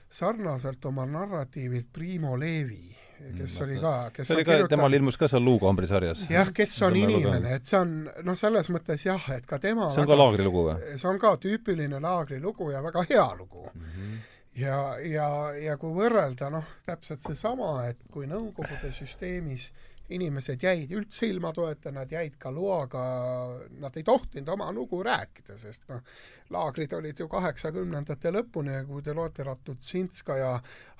sarnaselt 0.09 0.85
oma 0.85 1.05
narratiivilt 1.05 1.91
Primo 1.93 2.37
Levi 2.39 3.06
kes 3.17 3.59
mm, 3.59 3.63
oli 3.65 3.79
ka, 3.81 3.93
kes 4.13 4.29
see 4.29 4.37
oli 4.37 4.45
ka 4.45 4.51
kirjutanud..., 4.51 4.73
temal 4.75 4.97
ilmus 4.97 5.17
ka 5.17 5.29
seal 5.31 5.43
Luukombri 5.45 5.89
sarjas. 5.89 6.23
jah, 6.31 6.51
kes 6.53 6.75
on 6.87 6.95
inimene, 6.99 7.55
et 7.57 7.67
see 7.67 7.79
on 7.79 7.93
noh, 8.27 8.37
selles 8.39 8.69
mõttes 8.73 9.05
jah, 9.07 9.27
et 9.35 9.45
ka 9.49 9.59
tema 9.63 9.89
see 9.91 10.03
on 10.03 10.07
väga, 10.07 10.13
ka 10.13 10.21
laagrilugu 10.23 10.63
või? 10.69 10.95
see 10.95 11.09
on 11.11 11.19
ka 11.21 11.33
tüüpiline 11.43 12.01
laagrilugu 12.03 12.71
ja 12.73 12.83
väga 12.85 13.05
hea 13.09 13.27
lugu 13.39 13.65
mm. 13.73 13.89
-hmm. 13.89 14.23
ja, 14.61 14.79
ja, 15.03 15.29
ja 15.65 15.77
kui 15.81 15.93
võrrelda 15.97 16.51
noh, 16.53 16.73
täpselt 16.85 17.23
seesama, 17.23 17.73
et 17.89 17.99
kui 18.13 18.29
Nõukogude 18.29 18.91
süsteemis 18.93 19.71
inimesed 20.13 20.63
jäid 20.63 20.91
üldse 20.95 21.27
ilma 21.27 21.51
toeta, 21.55 21.91
nad 21.91 22.11
jäid 22.11 22.37
ka 22.39 22.51
loaga, 22.53 23.03
nad 23.81 23.97
ei 23.97 24.05
tohtinud 24.07 24.49
oma 24.53 24.69
lugu 24.75 25.01
rääkida, 25.03 25.57
sest 25.59 25.87
noh, 25.91 26.03
laagrid 26.53 26.93
olid 26.95 27.19
ju 27.19 27.27
kaheksakümnendate 27.31 28.31
lõpuni 28.35 28.77
ja 28.77 28.85
kui 28.87 29.03
te 29.03 29.15
loete 29.17 29.43
Ratutšinskaja 29.47 30.53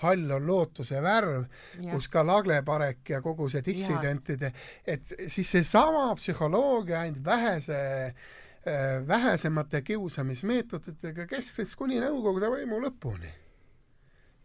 Hall 0.03 0.35
on 0.35 0.47
lootuse 0.47 1.01
värv, 1.03 1.47
kus 1.91 2.11
ka 2.11 2.25
Lagleparek 2.27 3.15
ja 3.15 3.21
kogu 3.23 3.49
see 3.51 3.63
dissidentide, 3.65 4.51
et 4.85 5.07
siis 5.07 5.55
seesama 5.55 6.09
psühholoogia 6.19 7.05
ainult 7.05 7.23
vähese 7.25 7.81
äh, 8.11 9.07
vähesemate 9.07 9.81
kiusamismeetoditega 9.87 11.27
kestis 11.31 11.75
kuni 11.79 12.01
Nõukogude 12.03 12.51
võimu 12.51 12.83
lõpuni 12.83 13.31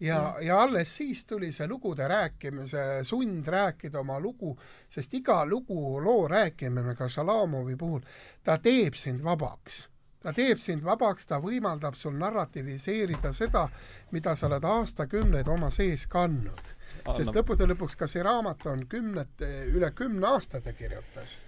ja, 0.02 0.36
ja 0.40 0.62
alles 0.62 0.96
siis 0.96 1.26
tuli 1.26 1.52
see 1.52 1.68
lugude 1.68 2.08
rääkimise 2.08 3.04
sund 3.06 3.46
rääkida 3.46 4.00
oma 4.00 4.20
lugu, 4.20 4.56
sest 4.88 5.14
iga 5.14 5.44
lugu, 5.46 6.00
loo 6.02 6.28
rääkimine 6.28 6.94
ka 6.98 7.08
Šalamovi 7.08 7.76
puhul, 7.76 8.00
ta 8.44 8.58
teeb 8.58 8.94
sind 8.94 9.22
vabaks. 9.24 9.88
ta 10.22 10.32
teeb 10.32 10.58
sind 10.58 10.84
vabaks, 10.86 11.26
ta 11.26 11.40
võimaldab 11.42 11.96
sul 11.98 12.14
narrativiseerida 12.14 13.32
seda, 13.34 13.64
mida 14.10 14.36
sa 14.38 14.46
oled 14.46 14.64
aastakümneid 14.64 15.48
oma 15.48 15.70
sees 15.70 16.06
kandnud. 16.06 16.74
sest 17.10 17.34
lõppude 17.34 17.66
lõpuks 17.70 17.98
ka 17.98 18.06
see 18.06 18.22
raamat 18.22 18.66
on 18.66 18.86
kümnete, 18.86 19.54
üle 19.70 19.90
kümne 19.90 20.26
aasta 20.26 20.60
ta 20.60 20.72
kirjutas 20.72 21.38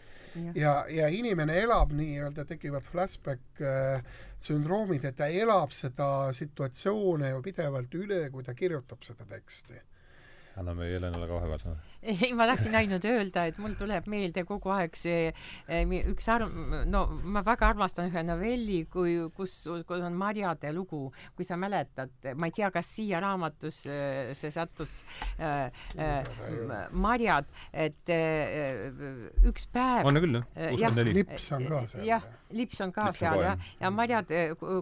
ja, 0.55 0.75
ja 0.91 1.09
inimene 1.09 1.57
elab 1.63 1.93
nii-öelda, 1.97 2.45
tekivad 2.49 2.87
flashback 2.87 3.63
äh, 3.63 4.05
sündroomid, 4.45 5.05
et 5.05 5.17
ta 5.19 5.29
elab 5.31 5.73
seda 5.75 6.33
situatsioone 6.37 7.31
ju 7.33 7.43
pidevalt 7.45 7.95
üle, 7.99 8.23
kui 8.31 8.45
ta 8.45 8.55
kirjutab 8.55 9.05
seda 9.07 9.27
teksti. 9.31 9.81
Anname 10.61 10.89
Jelenale 10.91 11.29
ka 11.29 11.41
vahepeal 11.41 11.63
sõna 11.65 11.95
ei, 12.05 12.33
ma 12.37 12.47
tahtsin 12.49 12.75
ainult 12.77 13.05
öelda, 13.09 13.47
et 13.49 13.59
mul 13.63 13.75
tuleb 13.81 14.09
meelde 14.13 14.45
kogu 14.49 14.73
aeg 14.75 14.97
see 14.99 15.31
eh, 15.31 15.95
üks 16.11 16.29
arm-, 16.33 16.85
no 16.91 17.05
ma 17.25 17.43
väga 17.47 17.71
armastan 17.73 18.11
ühe 18.11 18.25
novelli, 18.27 18.83
kui, 18.93 19.17
kus, 19.37 19.57
kus 19.89 20.05
on 20.05 20.17
marjade 20.19 20.73
lugu, 20.77 21.07
kui 21.37 21.47
sa 21.47 21.59
mäletad, 21.61 22.13
ma 22.37 22.51
ei 22.51 22.57
tea, 22.59 22.71
kas 22.75 22.93
siia 22.99 23.23
raamatusse 23.25 23.97
see 24.37 24.53
sattus 24.55 24.99
äh,, 25.39 25.73
äh, 25.97 26.31
marjad, 26.93 27.49
et 27.73 28.13
äh, 28.13 28.91
üks 29.49 29.69
päev. 29.73 30.09
on 30.09 30.21
küll 30.21 30.41
jah, 30.41 30.51
kuuskümmend 30.55 31.01
neli. 31.01 31.19
lips 31.23 31.51
on 31.57 31.69
ka 31.71 31.85
seal. 31.91 32.09
jah, 32.09 32.29
lips 32.55 32.81
on 32.85 32.93
ka 32.95 33.09
lips 33.09 33.23
seal 33.23 33.39
on 33.39 33.45
jah, 33.45 33.69
ja 33.81 33.91
marjad, 33.95 34.33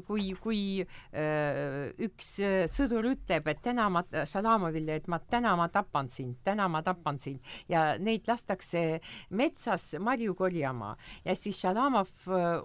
kui, 0.07 0.29
kui 0.43 0.63
äh, 0.83 1.91
üks 2.07 2.35
sõdur 2.73 3.09
ütleb, 3.13 3.49
et 3.53 3.63
täna 3.65 3.89
ma, 3.93 4.05
Šalamovile, 4.29 4.99
et 5.01 5.09
ma 5.11 5.19
täna 5.23 5.55
ma 5.59 5.69
tapan 5.73 6.11
sind, 6.13 6.39
täna 6.47 6.69
ma 6.73 6.83
tapan 6.85 7.19
sind. 7.23 7.41
Ja 7.71 7.97
neid 7.99 8.29
lastakse 8.29 9.01
metsas 9.35 9.93
marju 10.03 10.35
korjama. 10.39 10.95
Ja 11.27 11.37
siis 11.39 11.61
Šalamov 11.63 12.11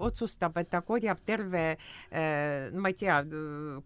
otsustab, 0.03 0.57
et 0.61 0.71
ta 0.71 0.81
korjab 0.85 1.21
terve 1.27 1.65
ma 2.11 2.91
ei 2.91 2.97
tea, 2.97 3.19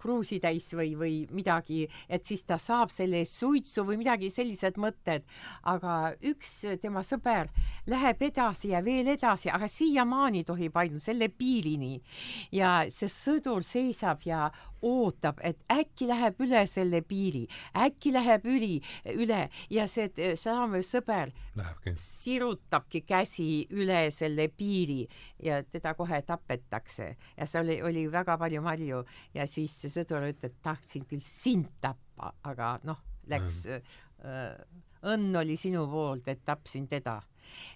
kruusi 0.02 0.40
täis 0.44 0.72
või, 0.76 0.94
või 1.00 1.16
midagi, 1.34 1.84
et 2.10 2.26
siis 2.28 2.44
ta 2.48 2.58
saab 2.62 2.92
selle 2.94 3.24
suitsu 3.28 3.86
või 3.88 4.00
midagi, 4.02 4.32
sellised 4.34 4.80
mõtted. 4.82 5.28
aga 5.64 6.14
üks 6.26 6.52
tema 6.82 7.04
sõber 7.06 7.50
läheb 7.90 8.22
edasi 8.22 8.72
ja 8.72 8.82
veel 8.84 9.08
edasi, 9.14 9.50
aga 9.50 9.68
siiamaani 9.68 10.44
tohib 10.48 10.78
ainult 10.78 11.04
selle 11.12 11.30
piirini. 11.30 12.00
ja 12.52 12.86
see 12.90 13.10
sõdur 13.12 13.66
seisab 13.68 14.24
ja 14.26 14.50
ootab, 14.82 15.40
et 15.46 15.60
äkki 15.72 16.08
läheb 16.10 16.40
üle 16.42 16.64
selle 16.70 17.02
piiri, 17.06 17.44
äkki 17.78 18.14
läheb 18.14 18.46
üli, 18.50 18.80
üle 19.14 19.44
ja 19.70 19.88
see 19.92 20.36
Samuel 20.40 20.86
sõber 20.86 21.34
Lähebki. 21.56 21.94
sirutabki 22.00 23.04
käsi 23.06 23.68
üle 23.70 24.08
selle 24.16 24.48
piiri 24.50 25.04
ja 25.44 25.62
teda 25.64 25.94
kohe 25.98 26.22
tapetakse 26.26 27.12
ja 27.38 27.46
see 27.46 27.62
oli, 27.62 27.82
oli 27.86 28.08
väga 28.12 28.38
palju 28.42 28.62
marju 28.66 29.04
ja 29.38 29.48
siis 29.48 29.76
see 29.84 29.94
sõdur 29.94 30.26
ütleb, 30.32 30.56
tahtsin 30.64 31.06
küll 31.10 31.24
sind 31.24 31.70
tappa, 31.82 32.34
aga 32.48 32.78
noh, 32.88 33.02
läks 33.30 33.66
mm. 33.68 34.80
õnn 35.12 35.42
oli 35.44 35.58
sinu 35.60 35.86
poolt, 35.92 36.28
et 36.32 36.42
tapsin 36.46 36.88
teda 36.90 37.20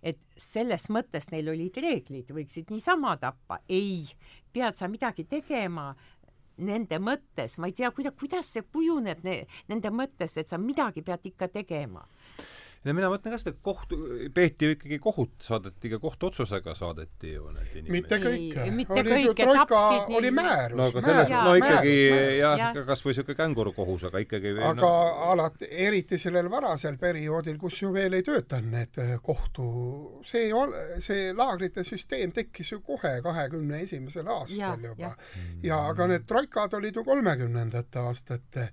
et 0.01 0.19
selles 0.37 0.89
mõttes 0.93 1.31
neil 1.31 1.49
olid 1.53 1.77
reeglid, 1.81 2.31
võiksid 2.35 2.73
niisama 2.73 3.15
tappa, 3.21 3.61
ei, 3.69 4.05
pead 4.53 4.77
sa 4.79 4.89
midagi 4.91 5.27
tegema, 5.29 5.91
nende 6.57 6.99
mõttes, 7.03 7.57
ma 7.59 7.67
ei 7.67 7.75
tea, 7.75 7.91
kuida-, 7.91 8.15
kuidas 8.15 8.51
see 8.53 8.63
kujuneb 8.63 9.23
ne, 9.25 9.41
nende 9.71 9.91
mõttes, 9.91 10.37
et 10.39 10.51
sa 10.51 10.59
midagi 10.61 11.03
pead 11.05 11.31
ikka 11.31 11.51
tegema 11.51 12.05
ja 12.85 12.93
mina 12.93 13.09
mõtlen 13.09 13.33
ka 13.33 13.39
seda, 13.41 13.53
kohtu, 13.65 13.97
peeti 14.35 14.67
ju 14.67 14.75
ikkagi 14.75 14.99
kohut, 15.01 15.33
saadeti 15.43 15.89
ka 15.89 15.99
kohtuotsusega 16.03 16.75
saadeti 16.77 17.31
ju 17.33 17.47
need 17.55 17.77
inimesed. 17.81 17.93
mitte 17.95 18.19
kõike. 18.21 18.65
oli 18.99 19.21
ju 19.23 19.33
troika, 19.39 19.79
oli 20.19 20.31
määrus. 20.35 20.77
no 20.77 20.89
aga 20.91 21.03
selles, 21.05 21.31
no 21.33 21.55
ikkagi 21.59 21.95
jah 22.39 22.61
ja., 22.61 22.67
kas 22.87 23.01
või 23.05 23.15
niisugune 23.15 23.39
kängurukohus, 23.39 24.05
aga 24.11 24.21
ikkagi 24.25 24.53
aga 24.59 24.75
no. 24.81 24.91
alati, 25.31 25.69
eriti 25.87 26.19
sellel 26.21 26.49
varasel 26.53 26.99
perioodil, 27.01 27.57
kus 27.61 27.81
ju 27.81 27.89
veel 27.95 28.19
ei 28.19 28.25
töötanud 28.27 28.75
need 28.75 29.01
eh, 29.01 29.15
kohtu, 29.23 29.65
see, 30.27 30.51
see 31.03 31.31
laagrite 31.37 31.85
süsteem 31.87 32.35
tekkis 32.35 32.75
ju 32.75 32.81
kohe 32.85 33.17
kahekümne 33.25 33.81
esimesel 33.85 34.29
aastal 34.29 34.77
ja, 34.77 34.91
juba. 34.91 35.09
ja, 35.09 35.41
ja 35.71 35.81
aga 35.89 36.09
need 36.13 36.29
troikad 36.29 36.77
olid 36.77 36.95
ju 36.95 37.05
kolmekümnendate 37.07 38.05
aastate 38.05 38.69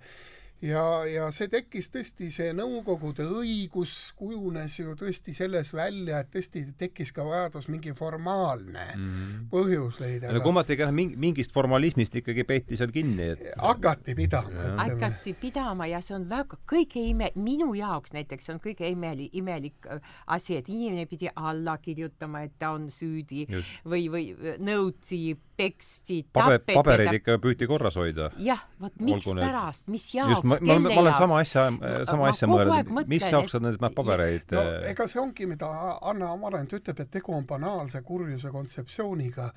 ja, 0.62 0.82
ja 1.08 1.26
see 1.34 1.48
tekkis 1.52 1.90
tõesti, 1.92 2.28
see 2.34 2.52
Nõukogude 2.56 3.24
õigus 3.26 4.12
kujunes 4.18 4.76
ju 4.78 4.94
tõesti 4.98 5.34
selles 5.36 5.72
välja, 5.74 6.20
et 6.22 6.30
tõesti 6.32 6.64
tekkis 6.78 7.12
ka 7.14 7.24
vajadus 7.26 7.68
mingi 7.72 7.94
formaalne 7.96 8.84
mm 8.94 9.08
-hmm. 9.08 9.48
põhjus 9.52 10.00
leida. 10.00 10.32
no 10.32 10.40
kummatigi 10.44 10.82
jah, 10.82 10.92
mingi, 10.94 11.16
mingist 11.16 11.52
formalismist 11.52 12.14
ikkagi 12.20 12.44
peeti 12.44 12.76
seal 12.76 12.92
kinni, 12.94 13.30
et 13.34 13.44
hakati 13.58 14.14
pidama. 14.14 14.68
hakati 14.76 15.34
pidama 15.34 15.86
ja 15.86 16.00
see 16.00 16.16
on 16.16 16.28
väga, 16.30 16.58
kõige 16.72 17.02
ime, 17.10 17.32
minu 17.34 17.74
jaoks 17.74 18.12
näiteks 18.12 18.50
on 18.50 18.60
kõige 18.60 18.88
imeli, 18.90 19.30
imelik 19.32 19.86
äh, 19.86 20.00
asi, 20.26 20.56
et 20.56 20.68
inimene 20.68 21.06
pidi 21.06 21.30
alla 21.34 21.78
kirjutama, 21.78 22.42
et 22.42 22.58
ta 22.58 22.70
on 22.70 22.90
süüdi 22.90 23.46
Just. 23.48 23.68
või, 23.84 24.08
või 24.10 24.56
nõudsi 24.58 25.36
teksti 25.56 26.22
Paber, 26.32 26.62
pabereid 26.74 27.18
ikka 27.20 27.36
püüti 27.42 27.66
korras 27.70 27.96
hoida. 28.00 28.30
jah, 28.38 28.62
vot 28.80 28.94
mikspärast, 29.00 29.88
mis 29.92 30.08
jaoks, 30.14 30.51
ma, 30.60 30.78
ma, 30.78 30.90
ma 30.90 31.00
olen 31.00 31.16
sama 31.18 31.40
asja, 31.42 31.66
sama 32.08 32.28
asja 32.30 32.48
mõelnud, 32.50 33.06
mis 33.10 33.24
jaoks 33.28 33.56
sa 33.56 33.62
neid 33.62 33.80
pabereid 33.96 34.52
no 34.54 34.62
ega 34.90 35.06
see 35.10 35.20
ongi, 35.22 35.48
mida 35.50 35.70
Anna 36.00 36.32
Amarant 36.34 36.72
ütleb, 36.78 37.00
et 37.02 37.10
tegu 37.12 37.34
on 37.36 37.46
banaalse 37.48 38.02
kurjuse 38.06 38.52
kontseptsiooniga, 38.54 39.50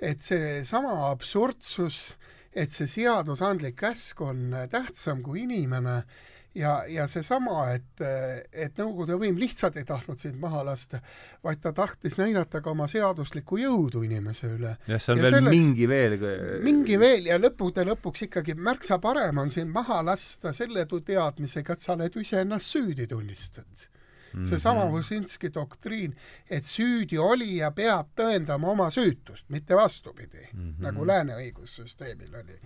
et 0.00 0.22
seesama 0.24 1.10
absurdsus, 1.10 2.02
et 2.50 2.72
see 2.72 2.88
seadusandlik 2.90 3.76
käsk 3.78 4.20
on 4.26 4.50
tähtsam 4.72 5.22
kui 5.22 5.44
inimene 5.46 6.00
ja, 6.54 6.72
ja 6.88 7.06
seesama, 7.10 7.70
et, 7.74 8.02
et 8.52 8.78
Nõukogude 8.80 9.18
võim 9.20 9.38
lihtsalt 9.40 9.76
ei 9.80 9.86
tahtnud 9.88 10.18
sind 10.18 10.38
maha 10.40 10.62
lasta, 10.66 11.00
vaid 11.44 11.60
ta 11.62 11.72
tahtis 11.76 12.18
näidata 12.20 12.62
ka 12.64 12.72
oma 12.72 12.88
seaduslikku 12.90 13.60
jõudu 13.60 14.02
inimese 14.06 14.50
üle. 14.54 14.74
jah, 14.88 15.02
see 15.02 15.14
on 15.14 15.20
ja 15.20 15.26
veel 15.26 15.36
selles, 15.36 15.54
mingi 15.54 15.88
veel 15.90 16.18
mingi 16.64 16.98
veel 17.00 17.30
ja 17.30 17.38
lõppude 17.40 17.86
lõpuks 17.92 18.26
ikkagi 18.28 18.56
märksa 18.58 18.98
parem 19.02 19.38
on 19.44 19.50
sind 19.52 19.72
maha 19.74 20.02
lasta 20.06 20.54
selle 20.56 20.86
teadmisega, 20.90 21.74
et 21.76 21.86
sa 21.86 21.94
oled 21.96 22.20
iseennast 22.24 22.76
süüdi 22.76 23.06
tunnistanud 23.10 23.88
Mm 24.30 24.42
-hmm. 24.42 24.48
seesama 24.48 24.84
Võsinski 24.86 25.48
doktriin, 25.54 26.14
et 26.50 26.64
süüdi 26.64 27.18
olija 27.18 27.70
peab 27.70 28.12
tõendama 28.14 28.68
oma 28.70 28.90
süütust, 28.90 29.48
mitte 29.48 29.74
vastupidi 29.76 30.38
mm, 30.52 30.60
-hmm. 30.60 30.82
nagu 30.86 31.06
lääne 31.06 31.34
õigussüsteemil 31.34 32.34
oli 32.42 32.60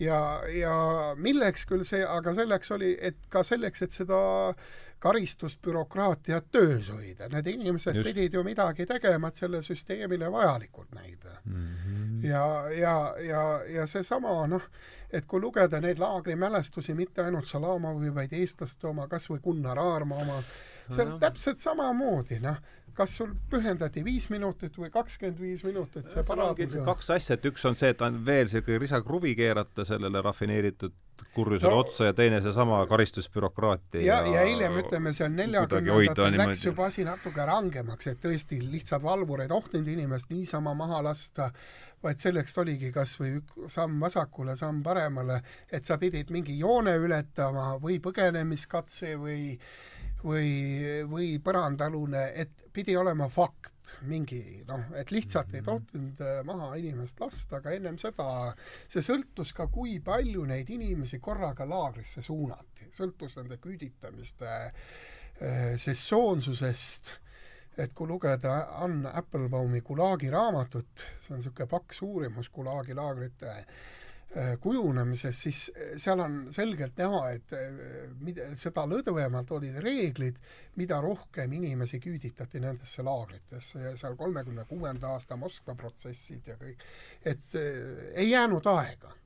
ja, 0.00 0.20
ja 0.54 0.74
milleks 1.16 1.66
küll 1.68 1.84
see, 1.86 2.02
aga 2.06 2.34
selleks 2.36 2.72
oli, 2.76 2.94
et 3.00 3.18
ka 3.32 3.44
selleks, 3.46 3.82
et 3.86 3.94
seda 3.94 4.20
karistusbürokraatiat 5.00 6.50
töös 6.52 6.90
hoida, 6.92 7.28
need 7.32 7.46
inimesed 7.54 7.96
Just. 7.96 8.08
pidid 8.08 8.34
ju 8.36 8.42
midagi 8.44 8.84
tegema, 8.86 9.30
et 9.30 9.38
selle 9.38 9.62
süsteemile 9.64 10.28
vajalikud 10.32 10.90
näida 10.92 11.38
mm. 11.44 11.54
-hmm. 11.54 12.26
ja, 12.28 12.70
ja, 12.70 13.14
ja, 13.28 13.44
ja 13.68 13.86
seesama 13.86 14.46
noh, 14.46 14.66
et 15.12 15.26
kui 15.26 15.40
lugeda 15.40 15.80
neid 15.80 15.98
laagrimälestusi, 15.98 16.94
mitte 16.94 17.24
ainult 17.24 17.46
Salamovi, 17.46 18.14
vaid 18.14 18.32
eestlaste 18.32 18.86
oma, 18.86 19.08
kas 19.08 19.30
või 19.30 19.40
Gunnar 19.44 19.78
Aarma 19.78 20.16
oma, 20.16 20.42
seal 20.90 21.16
täpselt 21.18 21.58
samamoodi, 21.58 22.38
noh, 22.40 22.60
kas 22.96 23.16
sul 23.20 23.34
pühendati 23.50 24.04
viis 24.04 24.28
minutit 24.32 24.76
või 24.78 24.90
kakskümmend 24.94 25.40
viis 25.40 25.64
minutit, 25.66 26.08
see 26.10 26.24
paraadus 26.26 26.76
on 26.78 26.88
kaks 26.88 27.12
asja, 27.16 27.38
et 27.38 27.46
üks 27.50 27.64
on 27.68 27.78
see, 27.78 27.92
et 27.94 28.02
on 28.06 28.20
veel 28.26 28.46
niisugune 28.48 28.80
risakruvi 28.82 29.34
keerata 29.38 29.86
sellele 29.88 30.22
rafineeritud 30.24 30.96
kurjusele 31.34 31.70
no, 31.70 31.82
otsa 31.84 32.08
ja 32.10 32.14
teine 32.16 32.40
seesama 32.42 32.80
karistusbürokraatia 32.86 34.02
ja, 34.02 34.20
ja 34.26 34.44
hiljem 34.46 34.78
ütleme, 34.80 35.12
on 35.24 35.36
neljakümnendatel 35.36 36.38
läks 36.40 36.64
juba 36.64 36.88
asi 36.88 37.04
natuke 37.06 37.44
rangemaks, 37.46 38.10
et 38.10 38.20
tõesti 38.22 38.60
lihtsalt 38.64 39.04
valvur 39.04 39.44
ei 39.44 39.50
tohtinud 39.50 39.88
inimest 39.92 40.32
niisama 40.32 40.74
maha 40.78 41.02
lasta, 41.04 41.50
vaid 42.02 42.22
selleks 42.22 42.56
oligi 42.62 42.90
kas 42.94 43.16
või 43.20 43.38
samm 43.68 44.00
vasakule, 44.00 44.56
samm 44.56 44.82
paremale, 44.82 45.40
et 45.72 45.84
sa 45.84 45.98
pidid 46.00 46.32
mingi 46.32 46.58
joone 46.58 46.96
ületama 46.98 47.74
või 47.82 48.00
põgenemiskatse 48.02 49.16
või 49.20 49.54
või, 50.24 51.04
või 51.08 51.34
põrandaalune, 51.42 52.24
et 52.34 52.60
pidi 52.72 52.96
olema 52.96 53.28
fakt, 53.28 53.94
mingi 54.06 54.62
noh, 54.68 54.92
et 54.98 55.10
lihtsalt 55.10 55.54
ei 55.54 55.62
mhm. 55.62 55.66
tohtinud 55.66 56.20
äh, 56.22 56.42
maha 56.46 56.74
inimest 56.78 57.20
lasta, 57.20 57.58
aga 57.58 57.74
ennem 57.74 57.98
seda 57.98 58.26
see 58.86 59.02
sõltus 59.04 59.54
ka, 59.56 59.66
kui 59.72 59.98
palju 60.04 60.44
neid 60.48 60.70
inimesi 60.70 61.18
korraga 61.22 61.66
laagrisse 61.68 62.22
suunati, 62.22 62.90
sõltus 62.94 63.38
nende 63.40 63.58
küüditamiste 63.62 64.52
äh, 64.52 65.74
sessoonsusest, 65.80 67.16
et 67.80 67.94
kui 67.96 68.06
lugeda 68.10 68.54
Ann 68.84 69.06
Applebaumi 69.08 69.80
Gulagi 69.86 70.30
raamatut, 70.30 71.06
see 71.24 71.34
on 71.34 71.40
niisugune 71.40 71.70
paks 71.70 72.02
uurimus 72.06 72.50
Gulagi 72.52 72.94
laagrite 72.98 73.54
kujunemises, 74.60 75.42
siis 75.42 75.60
äh, 75.74 75.94
seal 75.98 76.20
on 76.22 76.36
selgelt 76.54 76.98
näha, 77.00 77.22
et 77.34 77.54
äh, 77.56 77.80
mida, 78.22 78.50
seda 78.60 78.84
lõdvemalt 78.86 79.50
olid 79.56 79.80
reeglid, 79.82 80.38
mida 80.78 81.00
rohkem 81.02 81.52
inimesi 81.58 81.98
küüditati 82.02 82.62
nendesse 82.62 83.02
laagritesse 83.06 83.82
ja 83.82 83.96
seal 83.98 84.14
kolmekümne 84.20 84.64
kuuenda 84.70 85.16
aasta 85.16 85.38
Moskva 85.40 85.74
protsessid 85.74 86.46
ja 86.52 86.54
kõik, 86.60 86.84
et 87.26 87.42
ei 88.14 88.30
jäänud 88.30 88.70
aega. 88.70 89.16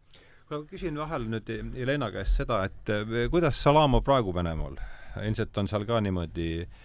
ma 0.51 0.63
küsin 0.71 0.99
vahel 0.99 1.29
nüüd 1.29 1.53
Jelena 1.75 2.11
käest 2.13 2.41
seda, 2.41 2.65
et 2.65 2.97
kuidas 3.31 3.63
Salamo 3.63 4.01
praegu 4.01 4.35
Venemaal, 4.35 4.77
ilmselt 5.21 5.57
on 5.59 5.69
seal 5.69 5.85
ka 5.89 6.01
niimoodi 6.01 6.49
äh, 6.63 6.83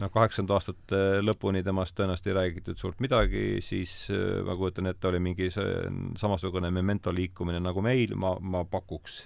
noh, 0.00 0.12
kaheksakümnenda 0.12 0.56
aastate 0.56 1.00
lõpuni 1.24 1.64
temast 1.66 1.96
tõenäoliselt 1.98 2.30
ei 2.30 2.36
räägitud 2.38 2.80
suurt 2.80 3.02
midagi, 3.04 3.44
siis 3.64 3.94
äh, 4.14 4.40
ma 4.46 4.56
kujutan 4.58 4.90
ette, 4.90 5.08
oli 5.10 5.20
mingi 5.22 5.50
samasugune 5.52 6.72
memento 6.74 7.12
liikumine 7.14 7.60
nagu 7.62 7.84
meil, 7.84 8.16
ma, 8.18 8.36
ma 8.40 8.64
pakuks 8.68 9.22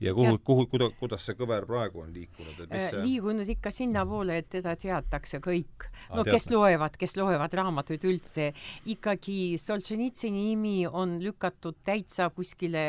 ja 0.00 0.14
kuhu, 0.14 0.38
kuhu, 0.44 0.66
kuhu, 0.70 0.90
kuidas 1.00 1.24
see 1.26 1.36
kõver 1.38 1.66
praegu 1.68 2.02
on 2.04 2.12
liikunud, 2.14 2.58
et 2.64 2.70
mis 2.70 2.82
äh, 2.82 2.90
see 2.92 3.04
liikunud 3.04 3.48
ikka 3.56 3.72
sinnapoole, 3.74 4.40
et 4.42 4.48
teda 4.52 4.74
teatakse 4.80 5.40
kõik. 5.44 5.88
no 6.12 6.22
ah, 6.22 6.28
kes 6.28 6.50
loevad, 6.52 6.96
kes 7.00 7.16
loevad 7.18 7.54
raamatuid 7.56 8.04
üldse, 8.08 8.50
ikkagi 8.92 9.56
Solženitsini 9.60 10.46
nimi 10.50 10.86
on 10.86 11.16
lükatud 11.22 11.78
täitsa 11.86 12.28
kuskile 12.34 12.84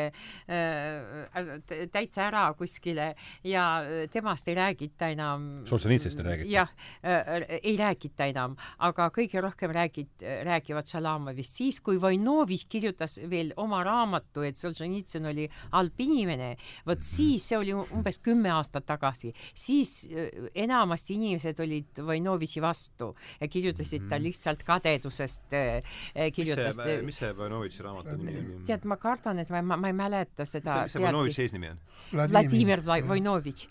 äh,, 0.48 1.88
täitsa 1.92 2.26
ära 2.28 2.44
kuskile 2.58 3.12
ja 3.46 3.64
temast 4.12 4.48
ei 4.48 4.58
räägita 4.58 5.10
enam. 5.14 5.48
Solženitsist 5.68 6.20
ei 6.20 6.28
räägita? 6.28 6.50
jah 6.52 6.72
äh,, 7.02 7.58
ei 7.62 7.76
räägita 7.80 8.28
enam, 8.28 8.56
aga 8.84 9.08
kõige 9.14 9.42
rohkem 9.44 9.72
räägid, 9.74 10.12
räägivad 10.48 10.88
Šalamovist 10.88 11.58
siis, 11.58 11.80
kui 11.84 12.00
Vojnovitš 12.00 12.68
kirjutas 12.68 13.18
veel 13.30 13.54
oma 13.56 13.82
raamatu, 13.86 14.44
et 14.46 14.60
Solženitsõn 14.60 15.30
oli 15.32 15.48
halb 15.72 16.04
inimene, 16.04 16.54
vot 16.86 16.97
vot 16.98 17.06
siis, 17.06 17.44
see 17.48 17.58
oli 17.58 17.74
umbes 17.74 18.18
kümme 18.22 18.50
aastat 18.52 18.86
tagasi, 18.86 19.32
siis 19.54 20.08
äh, 20.10 20.48
enamasti 20.64 21.14
inimesed 21.14 21.60
olid 21.60 22.02
Vojnovitši 22.06 22.62
vastu 22.62 23.14
ja 23.40 23.48
kirjutasid 23.48 24.08
ta 24.08 24.16
mhm. 24.16 24.24
lihtsalt 24.24 24.62
kadedusest 24.66 25.54
äh, 25.54 25.82
äh, 26.14 26.32
kirjutas. 26.32 26.78
mis 27.04 27.18
see 27.18 27.32
Vojnovitši 27.36 27.82
raamatu 27.86 28.16
nimi 28.16 28.38
on? 28.38 28.64
tead, 28.66 28.84
ma 28.84 28.96
kardan, 28.96 29.38
et 29.38 29.50
ma, 29.50 29.62
ma, 29.62 29.76
ma 29.76 29.92
ei 29.92 29.96
mäleta 29.96 30.46
seda. 30.48 30.82
mis 30.82 30.96
see 30.96 31.04
Vojnovitši 31.04 31.46
eesnimi 31.46 31.72
on? 31.72 31.80
Vladimir 32.28 32.84
Vojnovitš. 32.84 33.68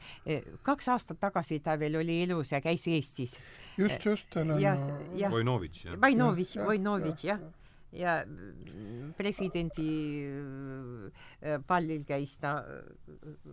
kaks 0.63 0.89
aastat 0.93 1.19
tagasi 1.19 1.59
ta 1.63 1.77
veel 1.79 1.99
oli 1.99 2.21
elus 2.23 2.51
ja 2.51 2.61
käis 2.61 2.87
Eestis. 2.87 3.39
just, 3.77 4.05
just. 4.05 4.35
Vojnovitš, 4.35 5.85
jah? 5.85 6.01
Vojnovitš, 6.01 6.57
Vojnovitš, 6.65 7.23
jah 7.23 7.39
ja 7.39 7.66
presidendi 9.17 9.89
äh, 11.41 11.57
pallil 11.67 12.03
käis 12.07 12.37
ta, 12.41 12.53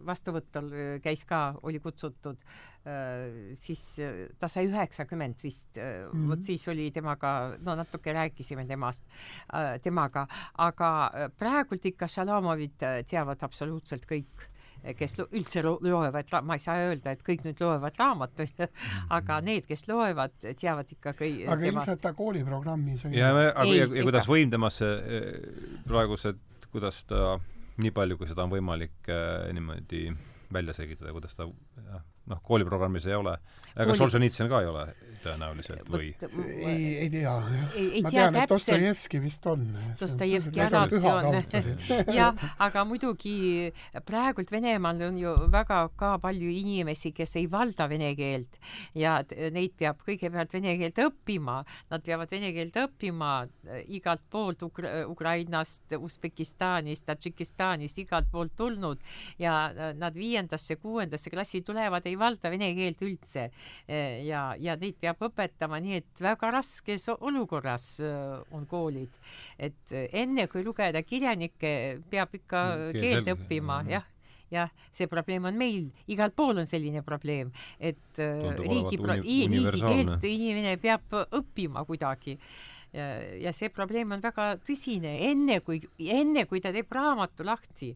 vastuvõtul 0.07 0.71
äh, 0.73 0.95
käis 1.05 1.25
ka, 1.29 1.41
oli 1.65 1.81
kutsutud, 1.83 2.41
äh, 2.87 3.55
siis 3.61 3.83
ta 4.39 4.51
sai 4.53 4.69
üheksakümmend 4.71 5.43
vist 5.45 5.79
mm, 5.79 6.11
-hmm. 6.13 6.31
vot 6.31 6.43
siis 6.45 6.69
oli 6.69 6.91
temaga, 6.95 7.57
no 7.61 7.75
natuke 7.75 8.13
rääkisime 8.13 8.67
temast, 8.67 9.05
temaga, 9.83 10.27
aga 10.59 10.91
praegult 11.39 11.85
ikka 11.87 12.09
Šalamovit 12.09 12.83
teavad 13.09 13.43
absoluutselt 13.43 14.07
kõik 14.07 14.49
kes 14.99 15.17
üldse 15.25 15.63
loevad, 15.65 16.33
ma 16.45 16.59
ei 16.59 16.63
saa 16.63 16.83
öelda, 16.89 17.15
et 17.15 17.25
kõik 17.25 17.45
nüüd 17.47 17.63
loevad 17.65 17.97
raamatuid 18.01 18.61
aga 18.65 19.39
mhm. 19.39 19.49
need, 19.49 19.69
kes 19.71 19.87
loevad, 19.89 20.37
teavad 20.45 20.93
ikka 20.97 21.15
kõi-. 21.19 21.47
aga 21.49 21.71
ilmselt 21.71 22.05
ta 22.05 22.15
kooliprogrammis 22.17 23.07
ja, 23.09 23.33
ja, 23.33 23.51
ja, 23.65 23.89
ja 23.89 24.07
kuidas 24.07 24.29
võim 24.31 24.53
temasse 24.53 24.91
eh, 25.01 25.27
praegused, 25.89 26.41
kuidas 26.71 27.03
ta 27.09 27.37
nii 27.83 27.91
palju, 27.95 28.21
kui 28.21 28.31
seda 28.31 28.45
on 28.47 28.53
võimalik 28.55 29.11
eh, 29.11 29.51
niimoodi 29.57 30.07
välja 30.55 30.77
selgitada, 30.77 31.15
kuidas 31.15 31.35
ta 31.35 31.49
jah, 31.49 32.05
noh, 32.31 32.41
kooliprogrammis 32.45 33.09
ei 33.09 33.17
ole. 33.17 33.39
ega 33.75 33.89
Kooli... 33.89 34.01
Solženitsõn 34.05 34.51
ka 34.53 34.61
ei 34.63 34.71
ole 34.71 34.89
tõenäoliselt 35.25 35.89
või? 35.91 36.13
ei, 36.55 36.89
ei 37.05 37.11
tea. 37.13 37.35
ma 38.05 38.13
tean, 38.13 38.39
et 38.43 38.53
Dostojevski 38.53 39.21
vist 39.25 39.47
on. 39.51 39.67
Dostojevski 40.01 40.63
alati 40.65 41.01
on. 41.11 41.39
jah, 42.19 42.45
aga 42.63 42.85
muidugi 42.89 43.73
praegult 44.07 44.53
Venemaal 44.53 45.03
on 45.09 45.19
ju 45.21 45.35
väga 45.53 45.81
ka 45.99 46.15
palju 46.23 46.51
inimesi, 46.51 47.13
kes 47.17 47.37
ei 47.41 47.49
valda 47.51 47.89
vene 47.91 48.13
keelt 48.19 48.59
ja 48.99 49.17
neid 49.55 49.75
peab 49.79 50.03
kõigepealt 50.05 50.55
vene 50.55 50.77
keelt 50.81 51.01
õppima. 51.07 51.61
Nad 51.91 52.05
peavad 52.07 52.31
vene 52.33 52.53
keelt 52.55 52.77
õppima 52.85 53.33
äh, 53.45 53.83
igalt 53.97 54.25
poolt 54.31 54.63
Ukra 54.67 55.05
Ukrainast, 55.09 55.97
Usbekistanist, 55.99 57.07
Tadžikistanist, 57.09 57.99
igalt 58.03 58.31
poolt 58.33 58.55
tulnud 58.59 59.03
ja 59.41 59.57
äh, 59.71 59.93
nad 59.99 60.17
viiendasse, 60.19 60.77
kuuendasse 60.83 61.33
klassi 61.33 61.63
tulevad, 61.67 62.07
ei 62.07 62.19
valda 62.19 62.53
vene 62.53 62.73
keelt 62.77 63.03
üldse. 63.07 63.49
Äh, 63.89 64.25
ja, 64.27 64.47
ja 64.59 64.77
neid 64.81 64.99
peab 65.01 65.14
peab 65.15 65.31
õpetama, 65.31 65.81
nii 65.83 65.99
et 66.01 66.23
väga 66.23 66.51
raskes 66.55 67.09
olukorras 67.15 68.01
äh, 68.01 68.41
on 68.55 68.67
koolid. 68.67 69.13
et 69.59 69.93
äh, 69.93 70.09
enne 70.13 70.47
kui 70.49 70.65
lugeda 70.65 71.03
kirjanikke, 71.03 72.01
peab 72.11 72.35
ikka 72.35 72.65
mm, 72.75 73.01
keelt 73.01 73.33
õppima, 73.37 73.85
jah. 73.89 74.11
Jah, 74.53 74.69
see 74.93 75.09
probleem 75.11 75.49
on 75.49 75.57
meil, 75.59 75.89
igal 76.07 76.31
pool 76.31 76.61
on 76.61 76.69
selline 76.69 77.01
probleem, 77.03 77.49
et 77.81 78.21
äh, 78.23 78.37
Tundub 78.39 78.69
riigi, 78.69 78.99
riigikeelt 79.51 80.27
inimene 80.29 80.77
peab 80.79 81.17
õppima 81.25 81.83
kuidagi. 81.89 82.37
Ja, 82.95 83.09
ja 83.41 83.55
see 83.57 83.73
probleem 83.75 84.13
on 84.15 84.23
väga 84.23 84.53
tõsine, 84.63 85.17
enne 85.27 85.59
kui, 85.65 85.81
enne 85.99 86.45
kui 86.47 86.63
ta 86.63 86.71
teeb 86.77 86.93
raamatu 86.95 87.43
lahti, 87.49 87.91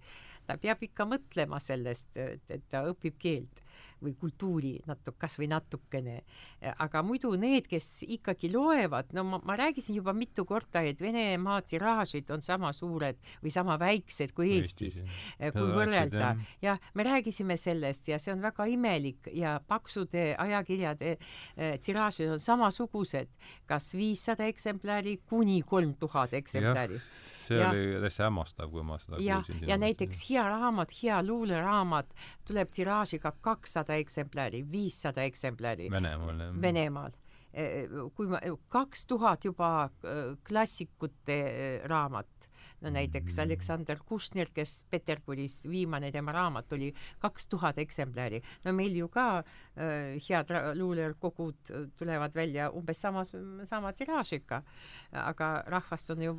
ta 0.49 0.57
peab 0.59 0.83
ikka 0.83 1.07
mõtlema 1.07 1.61
sellest, 1.63 2.17
et 2.17 2.67
ta 2.73 2.83
õpib 2.89 3.21
keelt 3.21 3.63
või 4.03 4.15
kultuuri 4.19 4.73
natuke, 4.87 5.17
kas 5.19 5.39
või 5.41 5.49
natukene. 5.51 6.23
aga 6.79 7.03
muidu 7.03 7.33
need, 7.39 7.67
kes 7.71 8.05
ikkagi 8.07 8.51
loevad, 8.53 9.13
no 9.17 9.25
ma, 9.27 9.41
ma 9.45 9.57
rääkisin 9.59 9.97
juba 9.99 10.15
mitu 10.17 10.45
korda, 10.49 10.83
et 10.87 11.01
Venemaa 11.01 11.61
tiraažid 11.63 12.31
on 12.35 12.43
sama 12.45 12.73
suured 12.73 13.19
või 13.43 13.53
sama 13.55 13.79
väiksed 13.81 14.35
kui 14.37 14.53
Eestis, 14.57 15.01
Eestis, 15.01 15.55
kui 15.55 15.71
võrrelda. 15.75 16.35
jah, 16.63 16.81
me 16.95 17.07
rääkisime 17.09 17.57
sellest 17.57 18.09
ja 18.09 18.19
see 18.23 18.33
on 18.35 18.43
väga 18.43 18.69
imelik 18.71 19.31
ja 19.33 19.59
paksude 19.67 20.35
ajakirjade 20.39 21.17
eh, 21.17 21.79
tiraažid 21.83 22.35
on 22.35 22.43
samasugused, 22.43 23.33
kas 23.67 23.93
viissada 23.95 24.47
eksemplari 24.49 25.19
kuni 25.27 25.63
kolm 25.67 25.95
tuhat 25.99 26.35
eksemplari 26.39 27.01
see 27.49 27.59
ja, 27.61 27.71
oli 27.71 28.01
täiesti 28.03 28.23
hämmastav, 28.23 28.71
kui 28.73 28.85
ma 28.87 28.99
seda 29.01 29.21
ja, 29.23 29.41
kuulsin. 29.41 29.69
ja 29.69 29.79
näiteks 29.81 30.23
hea 30.31 30.45
raamat, 30.49 30.93
hea 31.03 31.21
luuleraamat 31.27 32.15
tuleb 32.49 32.71
tiraažiga 32.75 33.33
kakssada 33.41 33.88
eksemplari, 33.97 34.63
viissada 34.73 35.25
eksemplari. 35.25 35.89
Venemaal, 35.91 36.45
jah. 36.45 36.61
Venemaal 36.63 37.17
e, 37.53 37.65
e, 37.65 37.87
kui 38.15 38.29
ma, 38.29 38.41
kaks 38.69 39.07
tuhat 39.09 39.49
juba 39.49 39.73
e, 40.03 40.19
klassikute 40.45 41.39
raamat 41.89 42.49
no 42.81 42.91
näiteks 42.95 43.37
mm. 43.37 43.43
Aleksander 43.43 44.01
Kušnir, 44.07 44.51
kes 44.55 44.85
Peterburis, 44.91 45.61
viimane 45.71 46.13
tema 46.15 46.33
raamat 46.33 46.73
oli 46.73 46.93
kaks 47.19 47.49
tuhat 47.49 47.79
eksemplari. 47.79 48.41
no 48.65 48.73
meil 48.73 48.97
ju 48.97 49.09
ka 49.09 49.29
äh, 49.39 50.19
head 50.29 50.53
luulekogud 50.75 51.73
tulevad 51.99 52.35
välja 52.35 52.71
umbes 52.71 53.01
sama, 53.01 53.27
sama 53.65 53.93
tiraažiga, 53.93 54.63
aga 55.13 55.63
rahvast 55.67 56.11
on 56.11 56.23
ju 56.23 56.37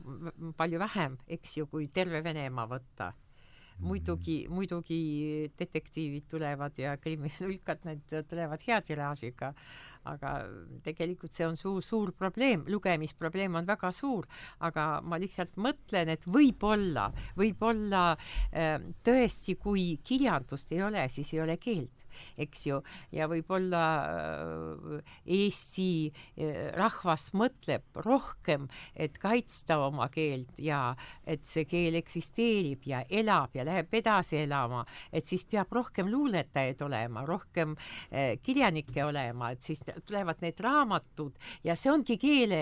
palju 0.58 0.80
vähem, 0.80 1.18
eks 1.28 1.58
ju, 1.58 1.68
kui 1.68 1.88
terve 1.88 2.24
Venemaa 2.24 2.68
võtta 2.68 3.14
muidugi, 3.80 4.42
muidugi 4.52 5.00
detektiivid 5.60 6.28
tulevad 6.32 6.78
ja 6.80 6.96
kriminaalkad, 7.02 7.86
need 7.88 8.16
tulevad 8.30 8.64
hea 8.68 8.80
tiraažiga, 8.86 9.54
aga 10.10 10.34
tegelikult 10.86 11.36
see 11.36 11.48
on 11.48 11.58
suur, 11.60 11.84
suur 11.86 12.14
probleem, 12.18 12.66
lugemisprobleem 12.72 13.60
on 13.60 13.68
väga 13.68 13.92
suur, 13.96 14.28
aga 14.66 14.88
ma 15.04 15.20
lihtsalt 15.22 15.60
mõtlen, 15.62 16.14
et 16.16 16.28
võib-olla, 16.28 17.10
võib-olla 17.40 18.04
äh, 18.16 18.76
tõesti, 19.06 19.56
kui 19.60 19.92
kirjandust 20.04 20.76
ei 20.76 20.84
ole, 20.86 21.08
siis 21.12 21.34
ei 21.36 21.44
ole 21.46 21.58
keelt 21.62 21.96
eks 22.38 22.66
ju, 22.68 22.80
ja 23.16 23.28
võib-olla 23.30 23.84
äh, 24.06 25.14
Eesti 25.40 25.90
äh, 26.10 26.70
rahvas 26.78 27.30
mõtleb 27.38 28.02
rohkem, 28.06 28.68
et 28.96 29.18
kaitsta 29.22 29.80
oma 29.86 30.10
keelt 30.14 30.60
ja 30.64 30.96
et 31.28 31.46
see 31.48 31.66
keel 31.70 32.00
eksisteerib 32.00 32.88
ja 32.90 33.04
elab 33.10 33.56
ja 33.58 33.66
läheb 33.68 33.94
edasi 34.00 34.42
elama, 34.44 34.86
et 35.12 35.26
siis 35.26 35.46
peab 35.50 35.72
rohkem 35.76 36.10
luuletajaid 36.12 36.82
olema, 36.86 37.26
rohkem 37.28 37.76
äh, 37.76 38.36
kirjanikke 38.44 39.06
olema, 39.06 39.54
et 39.54 39.66
siis 39.66 39.84
tulevad 40.06 40.42
need 40.46 40.60
raamatud 40.64 41.38
ja 41.64 41.76
see 41.80 41.92
ongi 41.92 42.18
keele, 42.20 42.62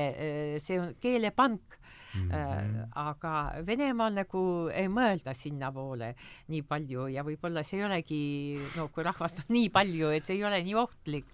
see 0.62 0.80
on 0.82 0.94
keelepank 1.02 1.78
mm. 2.14 2.30
-hmm. 2.30 2.88
aga 2.96 3.52
Venemaal 3.66 4.14
nagu 4.14 4.42
ei 4.74 4.88
mõelda 4.88 5.34
sinnapoole 5.34 6.14
nii 6.52 6.64
palju 6.68 7.08
ja 7.14 7.24
võib-olla 7.28 7.64
see 7.64 7.82
ei 7.82 7.86
olegi, 7.86 8.22
no 8.78 8.88
kui 8.94 9.06
rahvast 9.06 9.47
on 9.48 9.54
nii 9.58 9.70
palju, 9.74 10.12
et 10.16 10.28
see 10.28 10.38
ei 10.38 10.46
ole 10.48 10.60
nii 10.66 10.76
ohtlik, 10.78 11.28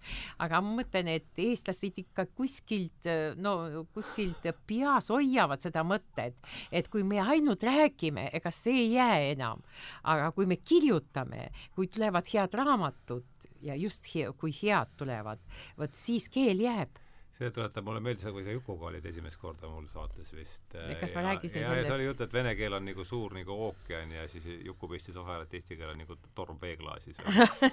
aga 0.43 0.61
ma 0.61 0.77
mõtlen, 0.79 1.09
et 1.13 1.41
eestlased 1.41 1.99
ikka 2.03 2.27
kuskilt, 2.37 3.09
no 3.41 3.85
kuskilt 3.93 4.47
peas 4.67 5.09
hoiavad 5.13 5.61
seda 5.63 5.83
mõtet, 5.87 6.37
et 6.71 6.89
kui 6.89 7.03
me 7.03 7.21
ainult 7.21 7.63
räägime, 7.63 8.29
ega 8.33 8.51
see 8.53 8.85
ei 8.85 8.91
jää 8.97 9.21
enam, 9.33 9.63
aga 10.03 10.31
kui 10.35 10.47
me 10.49 10.57
kirjutame, 10.57 11.49
kui 11.75 11.87
tulevad 11.87 12.27
head 12.33 12.53
raamatud 12.53 13.49
ja 13.63 13.75
just 13.75 14.09
he, 14.13 14.29
kui 14.37 14.53
head 14.61 14.93
tulevad, 14.97 15.41
vot 15.77 15.95
siis 15.97 16.29
keel 16.31 16.61
jääb 16.63 17.02
see 17.33 17.49
tuletab 17.49 17.85
mulle 17.85 17.99
meelde, 18.03 18.31
kui 18.31 18.43
sa 18.45 18.53
Jukuga 18.53 18.91
olid 18.91 19.05
esimest 19.09 19.39
korda 19.41 19.69
mul 19.69 19.87
saates 19.89 20.29
vist. 20.37 20.75
kas 20.99 21.15
ma 21.15 21.23
rääkisin 21.25 21.63
sellest? 21.65 21.87
see 21.87 21.95
oli 21.95 22.05
jutt, 22.05 22.21
et 22.21 22.33
vene 22.33 22.53
keel 22.55 22.77
on 22.77 22.85
nagu 22.85 23.05
suur 23.07 23.33
nagu 23.33 23.55
ookean 23.67 24.11
ja 24.13 24.27
siis 24.29 24.45
Juku 24.67 24.87
pistis 24.91 25.17
vahele, 25.17 25.47
et 25.47 25.55
eesti 25.57 25.77
keel 25.79 25.95
on 25.95 26.03
nagu 26.03 26.17
torm 26.37 26.59
veeklaasis 26.61 27.17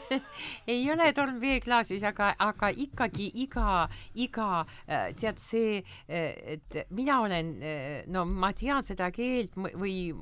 ei 0.74 0.86
ole 0.92 1.10
torm 1.16 1.36
veeklaasis, 1.42 2.06
aga, 2.08 2.32
aga 2.40 2.70
ikkagi 2.72 3.28
iga, 3.44 3.84
iga 4.24 4.48
äh, 4.62 5.10
tead 5.20 5.42
see, 5.42 5.82
äh, 6.08 6.56
et 6.56 6.80
mina 6.96 7.20
olen, 7.26 7.52
äh, 7.60 7.84
no 8.08 8.24
ma 8.24 8.54
tean 8.56 8.86
seda 8.86 9.10
keelt 9.12 9.60
või 9.60 10.14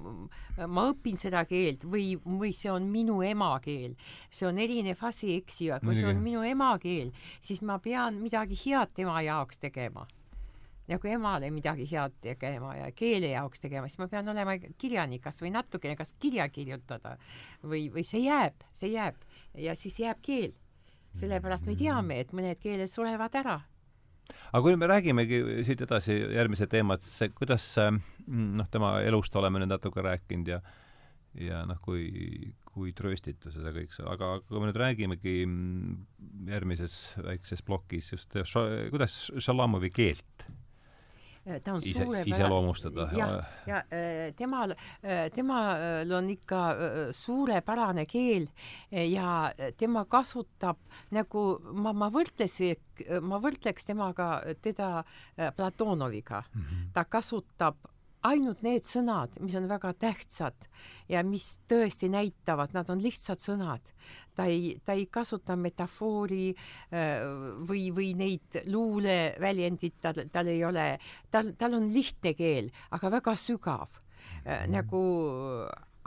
ma 0.66 0.88
õpin 0.90 1.14
seda 1.20 1.44
keelt 1.46 1.86
või, 1.86 2.16
või 2.18 2.50
see 2.56 2.72
on 2.74 2.90
minu 2.90 3.20
emakeel. 3.22 3.94
see 4.30 4.50
on 4.50 4.58
erinev 4.58 4.98
asi, 5.06 5.36
eks 5.38 5.62
ju, 5.62 5.78
kui 5.84 5.94
see 5.94 6.10
on 6.10 6.18
minu 6.26 6.42
emakeel, 6.42 7.14
siis 7.38 7.62
ma 7.62 7.78
pean 7.78 8.18
midagi 8.18 8.58
head 8.66 8.90
tema 8.98 9.20
jaoks 9.22 9.27
tegema 9.60 10.06
nagu 10.88 11.08
emale 11.08 11.50
midagi 11.52 11.86
head 11.90 12.14
tegema 12.24 12.74
ja 12.76 12.88
keele 12.96 13.32
jaoks 13.34 13.60
tegema, 13.60 13.88
siis 13.88 14.00
ma 14.00 14.08
pean 14.08 14.28
olema 14.32 14.54
kirjanik, 14.80 15.22
kas 15.26 15.42
või 15.44 15.52
natukene, 15.52 15.96
kas 15.98 16.14
kirja 16.20 16.48
kirjutada 16.52 17.16
või, 17.62 17.88
või 17.92 18.04
see 18.08 18.24
jääb, 18.24 18.64
see 18.76 18.92
jääb 18.94 19.18
ja 19.60 19.76
siis 19.76 19.98
jääb 20.00 20.22
keel. 20.24 20.54
sellepärast 21.18 21.66
me 21.66 21.74
teame, 21.74 22.20
et 22.20 22.32
mõned 22.36 22.58
keeled 22.60 22.88
surevad 22.88 23.34
ära. 23.34 23.60
aga 24.52 24.62
kui 24.62 24.76
me 24.76 24.86
räägimegi 24.86 25.64
siit 25.64 25.80
edasi 25.80 26.14
järgmise 26.34 26.66
teema, 26.66 26.94
et 26.94 27.02
see, 27.02 27.28
kuidas 27.28 27.64
noh, 28.26 28.68
tema 28.70 29.00
elust 29.00 29.36
oleme 29.36 29.58
nüüd 29.58 29.72
natuke 29.72 30.02
rääkinud 30.04 30.48
ja 30.48 30.60
ja 31.34 31.64
noh, 31.68 31.80
kui, 31.84 32.08
kui 32.68 32.92
trööstituses 32.96 33.64
ja 33.64 33.74
kõik 33.74 33.92
see, 33.94 34.06
aga 34.08 34.38
kui 34.46 34.60
me 34.60 34.70
nüüd 34.70 34.80
räägimegi 34.80 35.36
järgmises 36.48 36.96
väikses 37.24 37.62
plokis 37.66 38.12
just, 38.14 38.38
kuidas 38.92 39.20
Šalamovi 39.38 39.92
keelt 39.94 40.48
ta 41.64 41.72
on 41.72 41.82
ise, 41.84 42.04
iseloomustada. 42.26 43.08
jah, 43.16 43.44
ja 43.66 43.82
temal, 44.36 44.74
temal 45.34 46.12
on 46.18 46.30
ikka 46.30 46.62
suurepärane 47.16 48.04
keel 48.06 48.48
ja 48.90 49.52
tema 49.80 50.04
kasutab 50.04 50.80
nagu 51.14 51.44
ma, 51.72 51.94
ma 51.96 52.10
võrdlesin, 52.12 52.76
ma 53.24 53.40
võrdleks 53.42 53.88
temaga 53.88 54.30
teda 54.62 55.04
Platonoviga 55.56 56.42
mm. 56.42 56.60
-hmm. 56.60 56.90
ta 56.92 57.04
kasutab 57.04 57.80
ainult 58.28 58.62
need 58.66 58.86
sõnad, 58.86 59.34
mis 59.42 59.56
on 59.58 59.68
väga 59.70 59.92
tähtsad 60.00 60.68
ja 61.10 61.22
mis 61.26 61.56
tõesti 61.70 62.10
näitavad, 62.12 62.74
nad 62.76 62.90
on 62.92 63.02
lihtsad 63.02 63.40
sõnad. 63.42 63.92
ta 64.36 64.46
ei, 64.46 64.76
ta 64.84 64.94
ei 64.94 65.06
kasuta 65.10 65.56
metafoori 65.56 66.52
äh, 66.54 67.24
või, 67.68 67.88
või 67.94 68.12
neid 68.18 68.60
luuleväljendid, 68.66 69.98
tal, 70.00 70.22
tal 70.32 70.46
ei 70.46 70.62
ole, 70.64 70.92
tal, 71.30 71.52
tal 71.58 71.74
on 71.80 71.90
lihtne 71.92 72.34
keel, 72.38 72.70
aga 72.90 73.10
väga 73.18 73.36
sügav 73.36 74.00
äh, 74.44 74.64
mhm. 74.64 74.72
nagu 74.76 75.04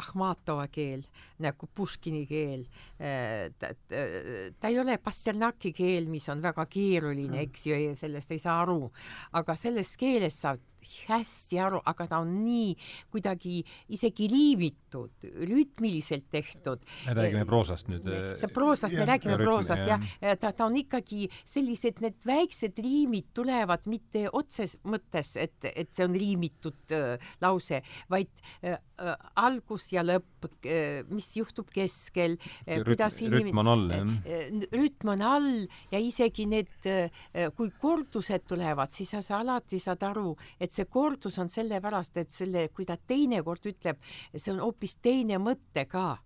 Ahmatova 0.01 0.65
keel, 0.71 1.03
nagu 1.43 1.67
Puškini 1.75 2.23
keel. 2.25 2.63
Äh, 2.97 3.51
ta, 3.59 3.73
ta, 3.85 4.69
ei 4.71 4.79
ole 4.81 4.97
Pasternaki 4.97 5.73
keel, 5.75 6.07
mis 6.09 6.25
on 6.31 6.41
väga 6.41 6.65
keeruline, 6.71 7.35
mhm. 7.35 7.45
eks 7.49 7.67
ju, 7.69 7.79
sellest 7.99 8.33
ei 8.33 8.41
saa 8.41 8.61
aru, 8.63 8.89
aga 9.37 9.55
selles 9.59 9.93
keeles 9.99 10.41
saab 10.41 10.70
hästi 11.09 11.59
aru, 11.61 11.81
aga 11.85 12.07
ta 12.11 12.21
on 12.23 12.33
nii 12.43 12.75
kuidagi 13.11 13.61
isegi 13.93 14.27
liimitud, 14.31 15.27
rütmiliselt 15.49 16.29
tehtud. 16.31 16.83
me 17.07 17.15
räägime 17.17 17.45
proosast 17.45 17.89
nüüd. 17.91 18.07
see 18.39 18.51
proosast, 18.51 18.95
me 18.95 19.05
räägime 19.07 19.37
proosast 19.41 19.87
jah, 19.87 20.03
ja 20.21 20.35
ta, 20.39 20.51
ta 20.51 20.67
on 20.67 20.77
ikkagi 20.79 21.27
sellised, 21.45 22.01
need 22.03 22.19
väiksed 22.27 22.79
riimid 22.81 23.31
tulevad 23.37 23.87
mitte 23.91 24.27
otses 24.31 24.77
mõttes, 24.87 25.35
et, 25.41 25.57
et 25.71 25.91
see 25.93 26.05
on 26.07 26.15
riimitud 26.17 26.95
äh, 26.95 27.31
lause, 27.43 27.81
vaid 28.11 28.31
äh, 28.63 28.77
äh, 28.99 29.15
algus 29.41 29.91
ja 29.95 30.03
lõpp 30.05 30.49
äh,, 30.65 31.01
mis 31.11 31.31
juhtub 31.37 31.69
keskel 31.73 32.37
äh,, 32.65 32.81
kuidas 32.85 33.21
inimene 33.23 33.51
rütm 33.51 33.63
on 33.63 33.71
all, 33.73 33.87
jah? 33.95 34.13
Äh, 34.25 34.67
rütm 34.75 35.13
on 35.15 35.25
all 35.25 35.49
ja 35.91 36.01
isegi 36.01 36.47
need 36.49 36.89
äh,, 36.89 37.49
kui 37.57 37.71
kordused 37.81 38.47
tulevad, 38.49 38.91
siis 38.93 39.13
sa, 39.15 39.23
sa 39.25 39.41
alati 39.41 39.79
saad 39.81 40.03
aru, 40.07 40.35
et 40.59 40.73
see 40.73 40.80
see 40.81 40.89
kordus 40.89 41.37
on 41.41 41.51
sellepärast, 41.51 42.17
et 42.17 42.33
selle, 42.33 42.67
kui 42.73 42.87
ta 42.89 42.97
teinekord 42.97 43.71
ütleb, 43.71 44.01
see 44.35 44.51
on 44.55 44.61
hoopis 44.65 44.97
teine 45.01 45.39
mõte 45.41 45.85
ka 45.89 46.17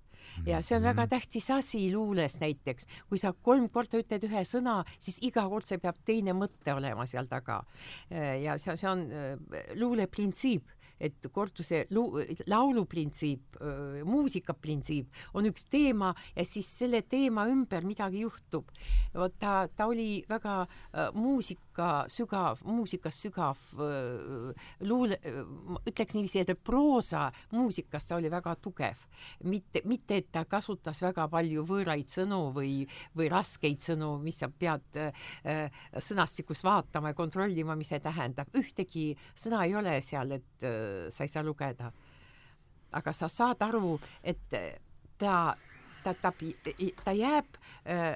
ja 0.45 0.61
see 0.65 0.77
on 0.77 0.85
väga 0.85 1.03
mhm. 1.03 1.09
tähtis 1.11 1.49
asi 1.53 1.83
luules 1.93 2.39
näiteks, 2.41 2.87
kui 3.09 3.19
sa 3.21 3.33
kolm 3.33 3.67
korda 3.69 3.99
ütled 4.01 4.25
ühe 4.25 4.45
sõna, 4.47 4.79
siis 4.97 5.19
iga 5.27 5.45
kord 5.51 5.67
see 5.69 5.81
peab 5.81 5.99
teine 6.05 6.33
mõte 6.37 6.73
olema 6.73 7.05
seal 7.09 7.29
taga. 7.29 7.61
ja 8.09 8.57
see, 8.61 8.77
see 8.77 8.89
on 8.89 9.05
luule 9.79 10.07
printsiip 10.07 10.71
et 10.95 11.27
korduse 11.35 11.81
lauluprintsiip, 12.47 13.57
muusikaprintsiip 14.07 15.35
on 15.35 15.49
üks 15.49 15.67
teema 15.71 16.13
ja 16.35 16.45
siis 16.47 16.69
selle 16.79 17.01
teema 17.03 17.47
ümber 17.51 17.83
midagi 17.83 18.23
juhtub. 18.23 18.71
vot 19.13 19.35
ta, 19.39 19.67
ta 19.75 19.89
oli 19.91 20.23
väga 20.29 20.61
äh, 20.63 21.11
muusika 21.75 22.05
sügav, 22.09 22.59
muusikas 22.63 23.17
sügav 23.19 23.57
äh, 23.79 24.53
luule, 24.81 25.17
ütleks 25.85 26.15
niiviisi, 26.15 26.39
et 26.39 26.63
proosa 26.63 27.31
muusikas 27.51 28.07
ta 28.07 28.15
oli 28.15 28.29
väga 28.31 28.55
tugev. 28.55 28.95
mitte, 29.43 29.81
mitte 29.85 30.17
et 30.17 30.31
ta 30.31 30.45
kasutas 30.45 31.01
väga 31.01 31.27
palju 31.27 31.65
võõraid 31.65 32.07
sõnu 32.07 32.53
või, 32.53 32.87
või 33.15 33.29
raskeid 33.29 33.81
sõnu, 33.81 34.19
mis 34.21 34.39
sa 34.39 34.47
pead 34.49 34.97
äh, 34.97 35.71
sõnastikus 35.99 36.63
vaatama 36.63 37.09
ja 37.09 37.13
kontrollima, 37.13 37.75
mis 37.75 37.89
see 37.89 37.99
tähendab. 37.99 38.47
ühtegi 38.55 39.15
sõna 39.35 39.65
ei 39.65 39.75
ole 39.75 40.01
seal, 40.01 40.31
et 40.31 40.63
äh, 40.63 41.09
sa 41.11 41.23
ei 41.23 41.27
saa 41.27 41.43
lugeda. 41.43 41.91
aga 42.91 43.11
sa 43.13 43.27
saad 43.27 43.61
aru, 43.61 43.99
et 44.23 44.39
ta 45.17 45.55
ta, 46.03 46.13
ta, 46.13 46.31
ta 47.03 47.11
jääb, 47.11 47.57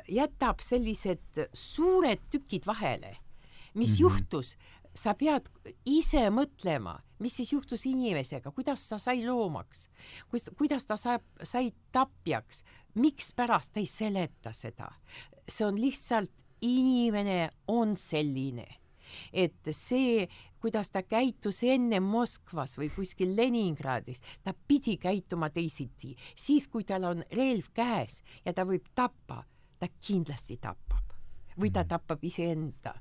jätab 0.07 0.61
sellised 0.61 1.49
suured 1.53 2.21
tükid 2.29 2.65
vahele. 2.65 3.17
Mis 3.79 3.89
mm 3.89 3.95
-hmm. 3.95 4.01
juhtus? 4.01 4.55
sa 4.95 5.13
pead 5.13 5.47
ise 5.85 6.25
mõtlema, 6.33 6.97
mis 7.23 7.35
siis 7.39 7.53
juhtus 7.53 7.85
inimesega, 7.85 8.51
kuidas 8.51 8.87
ta 8.89 8.97
sai 8.97 9.21
loomaks, 9.23 9.87
kuidas 10.57 10.85
ta 10.85 10.97
saab, 10.97 11.23
sai 11.43 11.71
tapjaks, 11.95 12.63
mikspärast 12.99 13.73
ta 13.73 13.79
ei 13.79 13.85
seleta 13.85 14.53
seda. 14.53 14.89
see 15.47 15.65
on 15.65 15.81
lihtsalt, 15.81 16.31
inimene 16.61 17.49
on 17.67 17.95
selline, 17.97 18.67
et 19.33 19.69
see 19.71 20.27
kuidas 20.59 20.89
ta 20.89 21.03
käitus 21.03 21.63
enne 21.63 21.99
Moskvas 22.03 22.75
või 22.77 22.89
kuskil 22.93 23.35
Leningradis, 23.35 24.21
ta 24.43 24.53
pidi 24.67 24.97
käituma 24.97 25.49
teisiti. 25.49 26.15
siis, 26.35 26.67
kui 26.67 26.83
tal 26.83 27.03
on 27.03 27.23
relv 27.31 27.71
käes 27.73 28.21
ja 28.45 28.53
ta 28.53 28.65
võib 28.65 28.85
tappa, 28.95 29.43
ta 29.79 29.87
kindlasti 29.87 30.57
tapab 30.57 31.15
või 31.59 31.71
ta 31.71 31.83
mhm. 31.83 31.89
tapab 31.89 32.23
iseenda. 32.23 32.93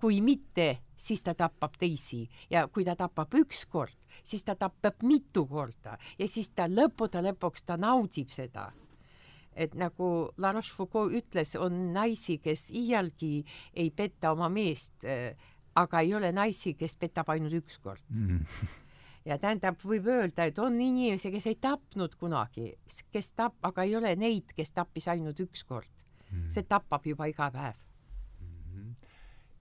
Kui 0.00 0.20
mitte, 0.24 0.80
siis 0.96 1.22
ta 1.22 1.34
tapab 1.34 1.76
teisi. 1.78 2.24
Ja 2.50 2.66
kui 2.68 2.84
ta 2.84 2.96
tapab 2.98 3.34
üks 3.38 3.64
kord, 3.70 3.96
siis 4.24 4.44
ta 4.44 4.56
tapab 4.58 5.02
mitu 5.06 5.46
korda. 5.46 5.96
Ja 6.18 6.28
siis 6.28 6.50
ta 6.50 6.68
lõppude 6.68 7.22
lõpuks 7.30 7.66
ta 7.66 7.78
naudib 7.80 8.32
seda. 8.34 8.70
Et 9.54 9.72
nagu 9.74 10.30
La 10.38 10.52
Rochefoucauld 10.54 11.14
ütles, 11.18 11.56
on 11.58 11.90
naisi, 11.92 12.38
kes 12.38 12.68
iialgi 12.70 13.40
ei 13.74 13.90
peta 13.90 14.30
oma 14.32 14.48
meest 14.48 15.04
äh, 15.04 15.34
aga 15.74 16.00
ei 16.00 16.14
ole 16.14 16.30
naisi, 16.32 16.74
kes 16.78 16.96
petab 17.00 17.30
ainult 17.32 17.56
üks 17.60 17.78
kord. 17.82 18.02
Mm. 18.10 18.44
ja 19.28 19.38
tähendab, 19.38 19.78
võib 19.84 20.08
öelda, 20.10 20.46
et 20.48 20.58
on 20.58 20.78
inimesi, 20.80 21.32
kes 21.34 21.50
ei 21.50 21.58
tapnud 21.60 22.16
kunagi, 22.20 22.72
kes 23.12 23.32
tap-, 23.36 23.60
aga 23.66 23.86
ei 23.86 23.96
ole 23.98 24.14
neid, 24.18 24.54
kes 24.56 24.74
tappis 24.76 25.10
ainult 25.12 25.40
üks 25.46 25.64
kord. 25.68 25.92
Mm.. 26.30 26.50
see 26.52 26.66
tapab 26.68 27.06
juba 27.06 27.26
iga 27.26 27.50
päev 27.50 27.89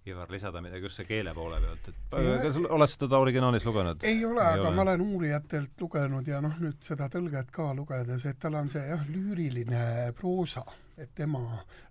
Ivar, 0.10 0.30
lisada 0.32 0.62
midagi 0.62 0.88
just 0.88 1.00
see 1.00 1.08
keele 1.08 1.34
poole 1.36 1.60
pealt, 1.64 1.88
et 1.92 2.18
ja, 2.26 2.36
kas 2.44 2.60
oled 2.66 2.92
seda 2.92 3.22
originaalis 3.22 3.66
lugenud? 3.68 4.04
ei 4.08 4.20
ole, 4.26 4.44
aga 4.44 4.68
ole. 4.68 4.74
ma 4.76 4.86
olen 4.86 5.04
uurijatelt 5.06 5.82
lugenud 5.82 6.28
ja 6.28 6.42
noh, 6.44 6.58
nüüd 6.64 6.78
seda 6.86 7.10
tõlget 7.14 7.52
ka 7.56 7.70
lugedes, 7.78 8.26
et 8.30 8.40
tal 8.42 8.58
on 8.60 8.70
see 8.72 8.84
jah, 8.90 9.08
lüüriline 9.10 10.12
proosa, 10.18 10.66
et 11.00 11.14
tema 11.16 11.42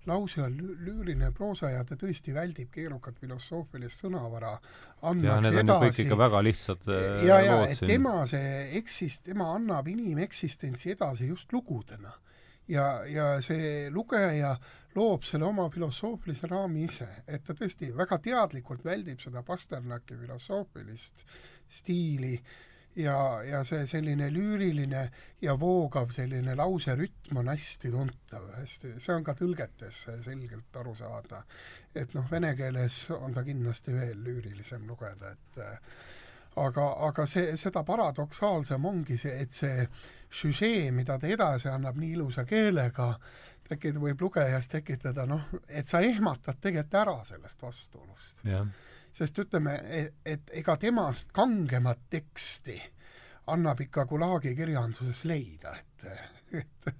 lause 0.08 0.42
on 0.44 0.54
lüüriline 0.58 1.32
proosa 1.36 1.72
ja 1.72 1.82
ta 1.88 1.98
tõesti 2.00 2.34
väldib 2.36 2.70
keerukat 2.74 3.18
filosoofilist 3.20 4.04
sõnavara. 4.04 4.54
ja 5.02 5.40
need 5.42 5.60
on 5.64 5.74
ju 5.74 5.80
kõik 5.86 6.00
ikka 6.04 6.22
väga 6.26 6.44
lihtsad 6.44 6.88
äh, 6.88 7.26
ja, 7.26 7.40
ja 7.40 7.58
et 7.66 7.78
siin. 7.78 7.96
tema 7.96 8.22
see 8.26 8.54
eksist-, 8.80 9.26
tema 9.30 9.52
annab 9.54 9.88
inimeksistentsi 9.88 10.96
edasi 10.96 11.30
just 11.32 11.52
lugudena 11.52 12.12
ja, 12.68 12.88
ja 13.08 13.28
see 13.44 13.88
lugeja 13.90 14.56
loob 14.96 15.26
selle 15.26 15.44
oma 15.44 15.68
filosoofilise 15.70 16.48
raami 16.50 16.86
ise, 16.86 17.08
et 17.28 17.44
ta 17.44 17.54
tõesti 17.56 17.90
väga 17.96 18.18
teadlikult 18.24 18.84
väldib 18.84 19.20
seda 19.20 19.42
Pasternaki 19.46 20.16
filosoofilist 20.16 21.24
stiili 21.68 22.34
ja, 22.98 23.16
ja 23.44 23.62
see 23.64 23.86
selline 23.86 24.30
lüüriline 24.32 25.02
ja 25.42 25.54
voogav 25.60 26.10
selline 26.14 26.54
lauserütm 26.58 27.42
on 27.42 27.50
hästi 27.52 27.92
tuntav, 27.94 28.48
hästi, 28.56 28.94
see 29.02 29.14
on 29.14 29.26
ka 29.26 29.34
tõlgetes 29.38 30.04
selgelt 30.24 30.80
aru 30.80 30.94
saada. 30.98 31.44
et 31.94 32.14
noh, 32.14 32.30
vene 32.30 32.54
keeles 32.56 33.10
on 33.14 33.34
ta 33.34 33.44
kindlasti 33.44 33.94
veel 33.94 34.22
lüürilisem 34.24 34.86
lugeda, 34.88 35.34
et 35.34 35.60
aga, 36.56 36.86
aga 37.08 37.26
see, 37.26 37.56
seda 37.56 37.84
paradoksaalsem 37.86 38.84
ongi 38.84 39.18
see, 39.18 39.34
et 39.42 39.54
see 39.54 39.86
süžee, 40.30 40.90
mida 40.92 41.18
ta 41.18 41.28
edasi 41.30 41.70
annab 41.72 41.96
nii 41.96 42.16
ilusa 42.18 42.44
keelega, 42.48 43.14
tekit-, 43.68 43.98
võib 44.00 44.20
lugejas 44.26 44.68
tekitada 44.68 45.26
noh, 45.28 45.48
et 45.68 45.86
sa 45.86 46.00
ehmatad 46.04 46.60
tegelikult 46.60 47.00
ära 47.00 47.16
sellest 47.24 47.62
vastuolust. 47.62 48.44
sest 49.12 49.38
ütleme, 49.38 49.74
et, 49.90 50.14
et 50.24 50.54
ega 50.60 50.76
temast 50.76 51.32
kangemat 51.36 52.06
teksti 52.10 52.78
annab 53.48 53.80
ikka 53.80 54.04
Gulagi 54.06 54.54
kirjanduses 54.56 55.24
leida, 55.28 55.72
et, 55.78 56.06
et 56.60 56.90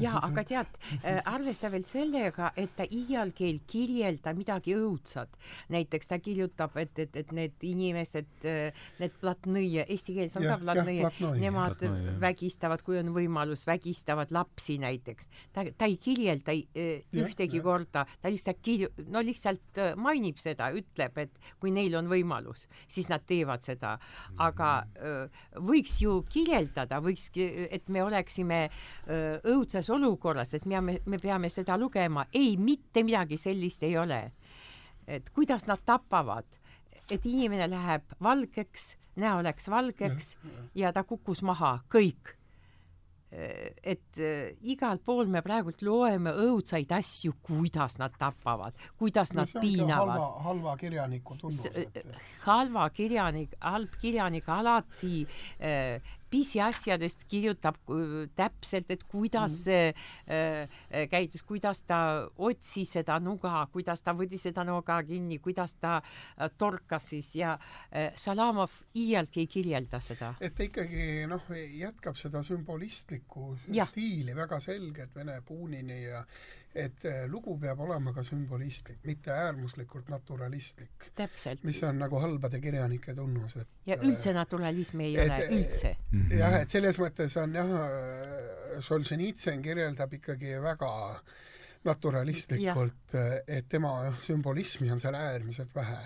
jaa, 0.00 0.20
aga 0.26 0.44
tead 0.46 0.78
äh,, 1.02 1.20
arvesta 1.24 1.70
veel 1.72 1.84
sellega, 1.86 2.50
et 2.58 2.74
ta 2.76 2.86
iialgi 2.86 3.46
ei 3.48 3.58
kirjelda 3.66 4.34
midagi 4.36 4.76
õudsat. 4.76 5.36
näiteks 5.72 6.10
ta 6.12 6.18
kirjutab, 6.22 6.76
et, 6.80 6.98
et, 6.98 7.16
et 7.16 7.32
need 7.36 7.66
inimesed, 7.66 8.30
äh, 8.48 8.86
need 9.00 9.16
platnõie, 9.20 9.86
eesti 9.88 10.16
keeles 10.16 10.36
on 10.38 10.46
ja, 10.46 10.56
ka 10.56 10.64
platnõie, 10.64 11.10
nemad 11.40 11.78
platnõie, 11.80 12.16
vägistavad, 12.22 12.84
kui 12.86 13.00
on 13.00 13.12
võimalus, 13.16 13.66
vägistavad 13.68 14.32
lapsi 14.34 14.78
näiteks. 14.82 15.30
ta, 15.52 15.66
ta 15.76 15.88
ei 15.88 15.98
kirjelda 16.02 16.54
äh, 16.54 17.06
ühtegi 17.16 17.60
ja, 17.60 17.66
korda, 17.66 18.06
ta 18.22 18.32
lihtsalt 18.32 18.62
kirju-, 18.64 18.92
no 19.12 19.22
lihtsalt 19.24 19.82
mainib 20.00 20.40
seda, 20.42 20.70
ütleb, 20.76 21.18
et 21.26 21.52
kui 21.60 21.72
neil 21.74 21.96
on 21.98 22.10
võimalus, 22.10 22.66
siis 22.88 23.08
nad 23.12 23.24
teevad 23.26 23.64
seda. 23.66 23.96
aga 24.42 24.70
äh, 25.00 25.44
võiks 25.66 26.00
ju 26.02 26.20
kirjeldada, 26.30 27.00
võiks, 27.04 27.28
et 27.36 27.88
me 27.92 28.02
oleksime 28.04 28.60
äh, 28.66 29.38
õudses 29.46 29.85
selles 29.86 30.02
olukorras, 30.02 30.54
et 30.54 30.66
me, 30.66 30.80
me 31.04 31.18
peame 31.18 31.50
seda 31.52 31.76
lugema, 31.78 32.26
ei, 32.34 32.56
mitte 32.58 33.04
midagi 33.06 33.38
sellist 33.38 33.82
ei 33.86 33.96
ole. 33.98 34.32
et 35.06 35.28
kuidas 35.30 35.66
nad 35.66 35.78
tapavad, 35.86 36.46
et 37.10 37.26
inimene 37.26 37.68
läheb 37.70 38.16
valgeks, 38.22 38.96
näo 39.22 39.38
läks 39.42 39.68
valgeks 39.70 40.32
ja, 40.34 40.50
ja. 40.50 40.64
ja 40.86 40.92
ta 40.92 41.04
kukkus 41.06 41.42
maha, 41.46 41.78
kõik 41.88 42.36
et 43.36 44.20
äh, 44.22 44.54
igal 44.70 45.00
pool 45.04 45.26
me 45.28 45.42
praegult 45.44 45.82
loeme 45.84 46.30
õudsaid 46.46 46.92
asju, 46.94 47.34
kuidas 47.44 47.98
nad 47.98 48.14
tapavad, 48.16 48.76
kuidas 48.96 49.32
no, 49.34 49.42
nad 49.42 49.52
piinavad. 49.60 50.12
halva, 50.14 50.44
halva 50.46 50.76
kirjaniku 50.80 51.36
tunnus. 51.40 51.66
halva 52.46 52.86
kirjanik, 52.94 53.56
halb 53.60 53.98
kirjanik 54.00 54.48
alati 54.48 55.26
äh, 55.58 56.14
pisiasjadest 56.30 57.24
kirjutab 57.30 57.78
täpselt, 58.36 58.90
et 58.90 59.04
kuidas 59.08 59.60
see 59.66 59.90
mm. 59.92 60.32
äh, 60.32 60.78
äh, 60.90 61.08
käitus, 61.10 61.44
kuidas 61.46 61.82
ta 61.86 61.98
otsis 62.36 62.96
seda 62.98 63.18
nuga, 63.22 63.66
kuidas 63.72 64.02
ta 64.04 64.14
võttis 64.16 64.46
seda 64.48 64.64
nuga 64.66 64.98
kinni, 65.06 65.38
kuidas 65.42 65.76
ta 65.80 65.98
äh, 66.00 66.50
torkas 66.58 67.10
siis 67.12 67.32
ja 67.38 67.56
äh, 67.56 68.12
Šalamov 68.18 68.74
iialgi 68.96 69.44
ei 69.44 69.50
kirjelda 69.50 70.00
seda. 70.02 70.34
et 70.40 70.54
ta 70.56 70.66
ikkagi 70.66 71.26
noh, 71.30 71.48
jätkab 71.54 72.18
seda 72.18 72.42
sümbolistlikku 72.46 73.54
stiili 73.90 74.36
väga 74.36 74.60
selgelt 74.60 75.14
Vene 75.16 75.40
Punini 75.46 76.02
ja 76.04 76.24
et 76.76 77.04
eh, 77.08 77.24
lugu 77.30 77.56
peab 77.60 77.80
olema 77.86 78.12
ka 78.12 78.22
sümbolistlik, 78.26 79.00
mitte 79.08 79.32
äärmuslikult 79.32 80.10
naturalistlik. 80.12 81.10
mis 81.64 81.82
on 81.88 81.98
nagu 81.98 82.20
halbade 82.20 82.60
kirjanike 82.60 83.14
tunnus, 83.16 83.56
et 83.56 83.90
ja 83.90 83.96
üldse 84.02 84.34
naturalismi 84.36 85.08
ei 85.08 85.16
et, 85.24 85.32
ole, 85.32 85.48
üldse. 85.58 85.96
Mhm. 86.12 86.38
jah, 86.38 86.60
et 86.60 86.72
selles 86.72 87.00
mõttes 87.02 87.36
on 87.42 87.56
jah, 87.56 87.76
Solženitsõn 88.86 89.62
kirjeldab 89.64 90.12
ikkagi 90.18 90.58
väga 90.60 90.90
naturalistlikult, 91.86 93.14
et 93.46 93.68
tema 93.72 94.10
sümbolismi 94.20 94.90
on 94.92 95.00
seal 95.00 95.16
äärmiselt 95.16 95.72
vähe 95.74 96.02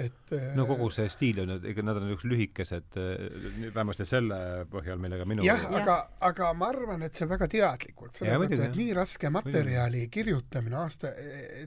et 0.00 0.32
no 0.56 0.64
kogu 0.68 0.88
see 0.94 1.08
stiil 1.12 1.42
on 1.44 1.52
ega 1.58 1.84
nad 1.84 1.98
on 2.00 2.06
niisugused 2.08 2.30
lühikesed, 2.32 2.96
eh, 3.00 3.70
vähemasti 3.74 4.06
selle 4.08 4.38
põhjal, 4.70 5.00
millega 5.02 5.26
minu 5.28 5.44
jah 5.46 5.62
ja., 5.64 5.70
aga, 5.80 5.96
aga 6.30 6.50
ma 6.56 6.70
arvan, 6.72 7.04
et 7.06 7.16
see 7.16 7.28
väga 7.30 7.48
teadlikult, 7.50 8.16
selle 8.18 8.38
tõttu, 8.42 8.60
et 8.66 8.80
nii 8.80 8.96
raske 8.98 9.30
materjali 9.34 10.04
Võidu. 10.04 10.14
kirjutamine 10.16 10.80
aasta, 10.80 11.12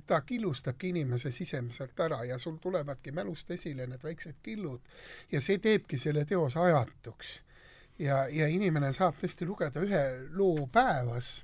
ta 0.09 0.21
killustabki 0.25 0.91
inimese 0.93 1.31
sisemiselt 1.31 2.03
ära 2.07 2.23
ja 2.29 2.39
sul 2.41 2.59
tulevadki 2.63 3.15
mälust 3.15 3.51
esile 3.55 3.87
need 3.87 4.03
väiksed 4.03 4.41
killud 4.43 4.93
ja 5.31 5.41
see 5.41 5.61
teebki 5.63 5.99
selle 6.01 6.25
teose 6.25 6.59
ajatuks. 6.59 7.39
ja, 7.99 8.25
ja 8.27 8.47
inimene 8.49 8.93
saab 8.93 9.19
tõesti 9.21 9.45
lugeda 9.45 9.81
ühe 9.83 10.03
loo 10.33 10.67
päevas 10.71 11.43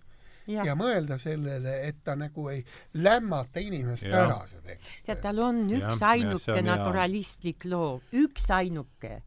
ja. 0.50 0.66
ja 0.68 0.76
mõelda 0.78 1.18
sellele, 1.22 1.76
et 1.88 2.02
ta 2.06 2.16
nagu 2.20 2.48
ei 2.52 2.64
lämmata 3.00 3.62
inimest 3.64 4.08
ja. 4.08 4.24
ära, 4.26 4.40
see 4.50 4.64
tekst. 4.66 5.06
tead, 5.08 5.22
tal 5.24 5.42
on 5.46 5.62
üksainuke 5.78 6.60
naturalistlik 6.66 7.66
loo, 7.70 8.00
üksainuke. 8.16 9.22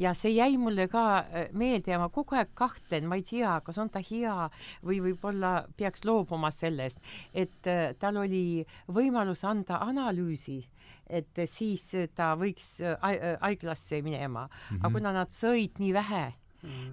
ja 0.00 0.14
see 0.18 0.34
jäi 0.36 0.56
mulle 0.60 0.88
ka 0.92 1.04
äh, 1.20 1.48
meelde 1.52 1.94
ja 1.94 2.00
ma 2.02 2.10
kogu 2.14 2.38
aeg 2.38 2.54
kahtlen, 2.58 3.08
ma 3.10 3.18
ei 3.18 3.26
tea, 3.26 3.58
kas 3.66 3.78
on 3.82 3.92
ta 3.92 4.02
hea 4.04 4.48
või 4.86 5.02
võib-olla 5.08 5.52
peaks 5.76 6.06
loobuma 6.08 6.52
sellest, 6.54 7.02
et 7.34 7.70
äh, 7.70 7.92
tal 7.98 8.22
oli 8.24 8.64
võimalus 8.88 9.44
anda 9.48 9.82
analüüsi 9.84 10.62
et 11.08 11.40
siis 11.48 11.84
ta 12.16 12.34
võiks 12.38 12.78
äh, 12.84 12.96
haiglasse 13.40 14.02
minema 14.04 14.46
mm, 14.46 14.52
-hmm. 14.52 14.78
aga 14.78 14.88
mhm. 14.88 14.98
kuna 14.98 15.12
nad 15.12 15.32
sõid 15.32 15.80
nii 15.80 15.94
vähe. 15.96 16.26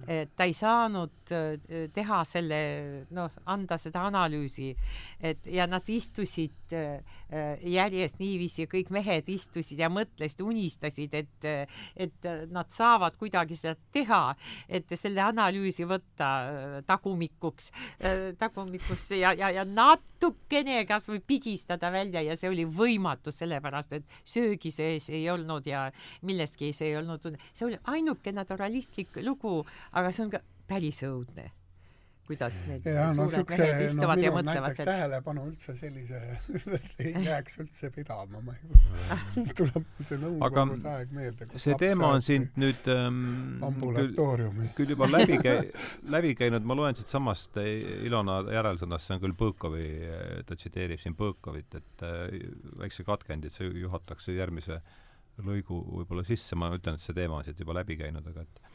Et 0.06 0.30
ta 0.36 0.46
ei 0.46 0.54
saanud 0.54 1.32
äh, 1.34 1.88
teha 1.94 2.20
selle, 2.28 2.58
noh, 3.14 3.32
anda 3.50 3.78
seda 3.80 4.04
analüüsi, 4.06 4.70
et 5.18 5.46
ja 5.50 5.66
nad 5.66 5.86
istusid 5.90 6.74
äh, 6.76 7.02
äh, 7.32 7.64
järjest 7.74 8.20
niiviisi, 8.22 8.68
kõik 8.70 8.92
mehed 8.94 9.30
istusid 9.32 9.82
ja 9.82 9.90
mõtlesid, 9.90 10.42
unistasid, 10.46 11.16
et, 11.18 11.48
et 11.96 12.28
nad 12.52 12.70
saavad 12.70 13.16
kuidagi 13.18 13.58
seda 13.58 13.74
teha, 13.94 14.22
et 14.68 14.92
selle 14.96 15.24
analüüsi 15.24 15.86
võtta 15.88 16.30
tagumikuks, 16.86 17.72
tagumikusse 18.38 19.18
ja, 19.20 19.32
ja, 19.36 19.50
ja 19.54 19.64
natukene 19.66 20.84
kasvõi 20.88 21.20
pigistada 21.26 21.90
välja 21.94 22.22
ja 22.24 22.36
see 22.38 22.50
oli 22.52 22.66
võimatu, 22.68 23.34
sellepärast 23.34 23.96
et 23.98 24.16
söögi 24.26 24.70
sees 24.74 25.10
ei 25.10 25.26
olnud 25.32 25.66
ja 25.66 25.86
millestki 26.26 26.72
see 26.76 26.92
ei 26.92 26.98
olnud, 27.00 27.26
see 27.52 27.66
oli 27.66 27.80
ainuke 27.90 28.32
naturalistlik 28.34 29.18
lugu, 29.24 29.55
lugu, 29.56 29.78
aga 29.92 30.12
see 30.12 30.26
on 30.26 30.34
ka 30.34 30.42
päris 30.66 31.04
õudne 31.06 31.52
kuidas 32.26 32.56
need 32.66 32.86
ja, 32.90 33.06
no, 33.14 33.26
suured 33.28 33.44
sukse, 33.44 33.58
mehed 33.62 33.84
istuvad 33.86 34.18
no, 34.18 34.24
ja 34.24 34.30
mõtlevad 34.34 34.74
seda. 34.74 34.86
tähelepanu 34.90 35.44
üldse 35.46 35.74
sellise 35.78 36.18
ei 37.04 37.12
jääks 37.22 37.60
üldse 37.62 37.90
pidama, 37.94 38.40
ma 38.42 38.56
ei 38.58 39.46
tuleb 39.54 39.84
mul 39.84 40.08
see 40.08 40.18
nõukogude 40.24 40.90
aeg 40.90 41.14
meelde. 41.14 41.48
see 41.62 41.78
teema 41.78 42.10
on 42.16 42.26
siin 42.26 42.48
nüüd 42.58 42.90
ähm, 42.90 43.62
ambulatooriumi. 43.68 44.66
küll, 44.66 44.74
küll 44.80 44.94
juba 44.96 45.10
läbi 45.12 45.38
käi-, 45.38 45.70
läbi 46.16 46.34
käinud, 46.42 46.66
ma 46.66 46.78
loen 46.80 46.98
siitsamast 46.98 47.62
Ilona 47.62 48.40
järelsõnast, 48.58 49.06
see 49.06 49.18
on 49.18 49.22
küll 49.22 49.38
Põõkovi, 49.46 49.86
ta 50.48 50.58
tsiteerib 50.58 51.02
siin 51.02 51.14
Põõkovit, 51.18 51.78
et 51.78 52.06
äh, 52.06 52.38
väikse 52.82 53.06
katkendi, 53.06 53.52
et 53.52 53.54
see 53.54 53.70
juhataks 53.84 54.32
järgmise 54.34 54.82
lõigu 55.46 55.78
võib-olla 56.00 56.26
sisse, 56.26 56.58
ma 56.58 56.72
ütlen, 56.74 56.98
et 56.98 57.06
see 57.06 57.14
teema 57.14 57.38
on 57.38 57.46
siit 57.46 57.60
juba 57.60 57.76
läbi 57.76 57.98
käinud, 58.00 58.26
aga 58.32 58.42
et 58.42 58.65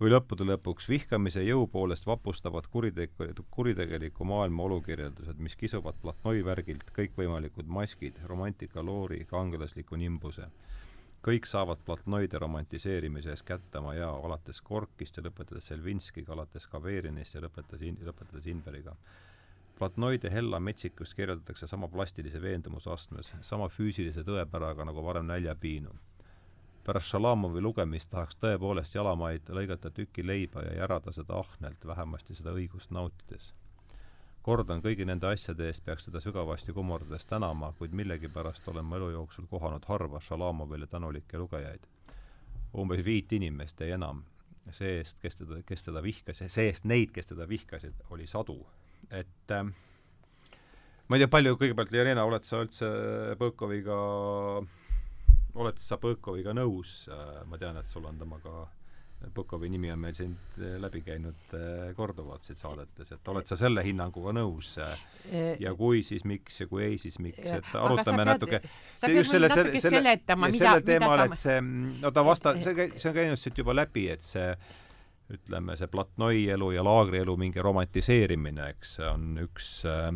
või 0.00 0.12
lõppude 0.12 0.44
lõpuks 0.44 0.88
vihkamise 0.90 1.42
jõu 1.46 1.66
poolest 1.72 2.06
vapustavad 2.06 2.68
kuriteg-, 2.72 3.14
kuritegeliku 3.50 4.24
maailma 4.28 4.66
olukirjeldused, 4.68 5.38
mis 5.40 5.56
kisuvad 5.56 5.96
platnoi 6.02 6.44
värgilt 6.44 6.90
kõikvõimalikud 6.96 7.68
maskid, 7.78 8.18
romantika 8.24 8.84
loori, 8.84 9.24
kangelasliku 9.24 9.96
nimbuse. 9.96 10.50
kõik 11.26 11.46
saavad 11.48 11.80
platnoide 11.84 12.38
romantiseerimise 12.38 13.30
eest 13.32 13.42
kätte 13.44 13.78
oma 13.78 13.94
jao, 13.94 14.20
alates 14.26 14.60
Korkist 14.62 15.16
ja 15.16 15.22
lõpetades 15.22 15.66
Selvinskiga, 15.72 16.32
alates 16.32 16.66
Kaverinist 16.66 17.34
ja 17.34 17.40
lõpetades 17.40 17.82
in-, 17.82 17.98
lõpetades 18.04 18.46
Inveriga. 18.46 18.96
platnoide 19.78 20.30
hella 20.30 20.60
metsikust 20.60 21.14
kirjeldatakse 21.14 21.66
sama 21.66 21.88
plastilise 21.88 22.42
veendumuse 22.42 22.90
astmes, 22.90 23.34
sama 23.40 23.68
füüsilise 23.68 24.24
tõepäraga 24.24 24.84
nagu 24.84 25.04
varem 25.04 25.26
näljapiinu. 25.26 25.90
Pärast 26.86 27.10
Šalamovi 27.12 27.60
lugemist 27.60 28.10
tahaks 28.10 28.38
tõepoolest 28.42 28.94
jalamaid 28.94 29.48
lõigata 29.50 29.90
tüki 29.90 30.26
leiba 30.26 30.62
ja 30.68 30.82
järada 30.82 31.12
seda 31.12 31.38
ahnelt, 31.42 31.86
vähemasti 31.86 32.34
seda 32.38 32.54
õigust 32.54 32.94
nautides 32.94 33.52
kordan, 34.46 34.82
kõigi 34.82 35.06
nende 35.08 35.26
asjade 35.26 35.66
eest 35.66 35.82
peaks 35.86 36.06
teda 36.06 36.20
sügavasti 36.22 36.74
kummardades 36.74 37.26
tänama, 37.26 37.72
kuid 37.78 37.94
millegipärast 37.98 38.68
olen 38.70 38.86
ma 38.86 38.98
elu 39.00 39.10
jooksul 39.16 39.48
kohanud 39.50 39.86
harva 39.90 40.20
Šalamovile 40.22 40.86
tänulikke 40.86 41.38
lugejaid. 41.42 41.86
umbes 42.76 43.04
viit 43.04 43.32
inimest 43.32 43.80
ja 43.80 43.94
enam. 43.94 44.24
see 44.70 44.98
eest, 44.98 45.18
kes 45.22 45.36
teda, 45.36 45.60
kes 45.62 45.84
teda 45.84 46.02
vihkas, 46.02 46.42
see 46.52 46.66
eest 46.66 46.84
neid, 46.84 47.12
kes 47.14 47.26
teda 47.26 47.48
vihkasid, 47.48 47.94
oli 48.10 48.26
sadu. 48.26 48.66
et 49.10 49.50
äh, 49.50 49.64
ma 51.08 51.16
ei 51.16 51.24
tea, 51.24 51.28
palju, 51.28 51.56
kõigepealt, 51.56 51.92
Jelena, 51.92 52.24
oled 52.24 52.44
sa 52.44 52.62
üldse 52.62 52.86
Põõkoviga, 53.38 53.98
oled 55.56 55.78
sa 55.80 55.98
Põõkoviga 56.00 56.54
nõus? 56.56 57.06
Äh, 57.12 57.42
ma 57.48 57.58
tean, 57.60 57.78
et 57.80 57.88
sul 57.90 58.06
on 58.08 58.18
temaga 58.20 58.66
Põkovi 59.34 59.70
nimi 59.72 59.88
on 59.90 59.98
meil 59.98 60.14
siin 60.14 60.34
äh, 60.60 60.76
läbi 60.80 61.00
käinud 61.02 61.54
äh, 61.56 61.88
korduvalt 61.96 62.44
siit 62.46 62.60
saadetes, 62.60 63.10
et 63.16 63.28
oled 63.32 63.48
sa 63.48 63.56
selle 63.58 63.82
hinnanguga 63.82 64.34
nõus? 64.36 64.74
Äh, 64.82 65.56
ja 65.62 65.72
kui, 65.74 66.02
siis 66.06 66.26
miks 66.28 66.60
ja 66.60 66.68
kui 66.70 66.84
ei, 66.84 66.98
siis 67.00 67.16
miks, 67.24 67.40
et 67.40 67.70
arutame 67.80 68.22
pead, 68.22 68.28
natuke 68.28 68.60
sa 68.68 69.08
pead 69.08 69.22
mulle 69.22 69.50
natuke 69.50 69.80
selle, 69.82 70.02
seletama, 70.02 70.50
mida, 70.52 70.76
mida 70.78 71.10
sa 71.10 71.26
et 71.26 71.38
see, 71.40 71.56
no 72.04 72.12
ta 72.14 72.26
vasta-, 72.28 72.54
see, 72.60 72.90
see 72.94 73.10
on 73.10 73.16
käinud 73.16 73.40
siit 73.40 73.62
juba 73.64 73.74
läbi, 73.76 74.06
et 74.12 74.24
see 74.24 74.52
ütleme, 75.32 75.74
see 75.80 75.90
platnoi 75.90 76.44
elu 76.54 76.70
ja 76.76 76.84
laagrielu 76.86 77.34
mingi 77.40 77.64
romantiseerimine, 77.64 78.68
eks, 78.76 78.98
on 79.10 79.32
üks 79.42 79.70
äh, 79.90 80.12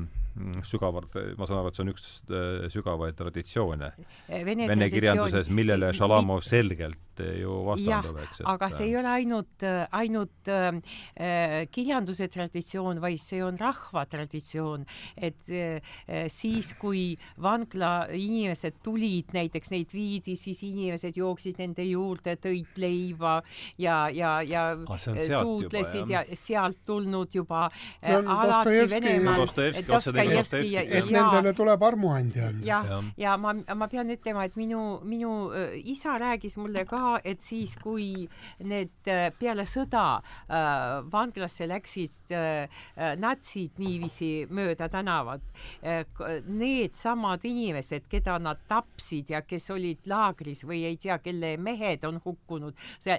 sügavalt, 0.66 1.14
ma 1.38 1.46
saan 1.48 1.60
aru, 1.60 1.70
et 1.70 1.78
see 1.78 1.84
on 1.84 1.92
üks 1.92 2.08
äh, 2.30 2.66
sügavaid 2.72 3.18
traditsioone. 3.18 3.92
Vene, 4.30 4.68
vene 4.70 4.90
kirjanduses, 4.92 5.50
millele 5.54 5.92
Šalamov 5.96 6.44
selgelt 6.46 6.98
äh, 7.20 7.40
ju 7.40 7.56
vastandub, 7.66 8.20
eks. 8.24 8.42
aga 8.52 8.70
see 8.74 8.88
ei 8.88 8.96
ole 9.00 9.12
ainult, 9.12 9.66
äh, 9.66 9.84
ainult 10.00 10.50
äh, 10.50 11.66
kirjanduse 11.72 12.28
traditsioon, 12.32 13.00
vaid 13.02 13.20
see 13.22 13.42
on 13.44 13.58
rahva 13.60 14.06
traditsioon. 14.10 14.86
et 15.16 15.50
äh, 15.50 16.26
siis, 16.32 16.74
kui 16.80 17.16
vangla 17.40 18.08
inimesed 18.16 18.80
tulid, 18.84 19.32
näiteks 19.36 19.70
neid 19.74 19.94
viidi, 19.94 20.36
siis 20.36 20.62
inimesed 20.66 21.16
jooksid 21.20 21.60
nende 21.60 21.84
juurde, 21.86 22.36
tõid 22.40 22.80
leiba 22.80 23.40
ja, 23.78 24.08
ja, 24.08 24.40
ja 24.46 24.64
ah, 24.74 25.00
suudlesid 25.00 26.06
juba, 26.06 26.12
ja 26.12 26.38
sealt 26.38 26.80
tulnud 26.86 27.34
juba 27.34 27.66
äh, 27.68 28.16
alati 28.16 28.86
Venemaal. 28.90 29.46
Dostojevski 29.86 30.76
et 30.80 31.10
nendele 31.10 31.52
tuleb 31.56 31.82
armuandja 31.84 32.50
jah, 32.64 32.86
ja, 32.86 33.00
ja 33.18 33.36
ma, 33.40 33.54
ma 33.76 33.88
pean 33.90 34.10
ütlema, 34.12 34.46
et 34.48 34.56
minu, 34.60 35.00
minu 35.06 35.32
äh, 35.54 35.76
isa 35.92 36.16
rääkis 36.20 36.56
mulle 36.60 36.84
ka, 36.88 37.09
et 37.24 37.42
siis, 37.42 37.74
kui 37.80 38.28
need 38.66 39.10
äh, 39.10 39.28
peale 39.38 39.66
sõda 39.68 40.04
äh, 40.20 41.00
vanglasse 41.12 41.66
läksid 41.70 42.34
äh, 42.34 42.80
natsid 43.20 43.78
niiviisi 43.80 44.46
mööda 44.50 44.88
tänavat 44.90 45.42
needsamad 45.80 47.44
inimesed, 47.46 48.06
keda 48.10 48.36
nad 48.42 48.60
tapsid 48.68 49.30
ja 49.32 49.40
kes 49.46 49.70
olid 49.74 50.06
laagris 50.10 50.62
või 50.66 50.82
ei 50.88 50.98
tea, 51.00 51.18
kelle 51.22 51.54
mehed 51.60 52.04
on 52.08 52.20
hukkunud, 52.24 52.76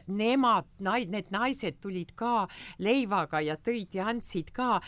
nemad, 0.07 0.67
need 0.81 1.31
naised 1.33 1.79
tulid 1.83 2.13
ka 2.19 2.47
leivaga 2.81 3.41
ja 3.43 3.57
tõid 3.57 3.95
ja 3.97 4.07
andsid 4.11 4.51
ka, 4.55 4.79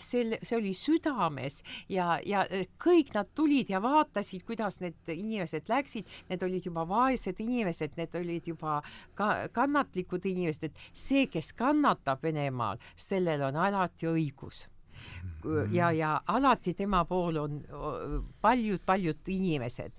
selle, 0.00 0.40
see 0.42 0.58
oli 0.58 0.72
südames 0.76 1.62
ja, 1.92 2.16
ja 2.26 2.44
kõik 2.82 3.12
nad 3.16 3.30
tulid 3.36 3.70
ja 3.72 3.80
vaatasid, 3.84 4.44
kuidas 4.46 4.80
need 4.82 5.12
inimesed 5.12 5.70
läksid, 5.70 6.08
need 6.30 6.42
olid 6.46 6.68
juba 6.68 6.86
vaesed 6.88 7.40
inimesed, 7.42 7.96
need 7.98 8.14
olid 8.18 8.45
juba 8.46 8.80
ka 9.14 9.48
kannatlikud 9.52 10.24
inimesed, 10.26 10.70
et 10.70 10.88
see, 10.92 11.26
kes 11.26 11.52
kannatab 11.56 12.22
Venemaal, 12.22 12.80
sellel 12.96 13.42
on 13.48 13.56
alati 13.56 14.08
õigus 14.10 14.66
ja, 15.72 15.90
ja 15.90 16.20
alati 16.26 16.74
tema 16.74 17.04
pool 17.04 17.36
on 17.40 17.60
paljud-paljud 18.40 19.28
inimesed. 19.28 19.92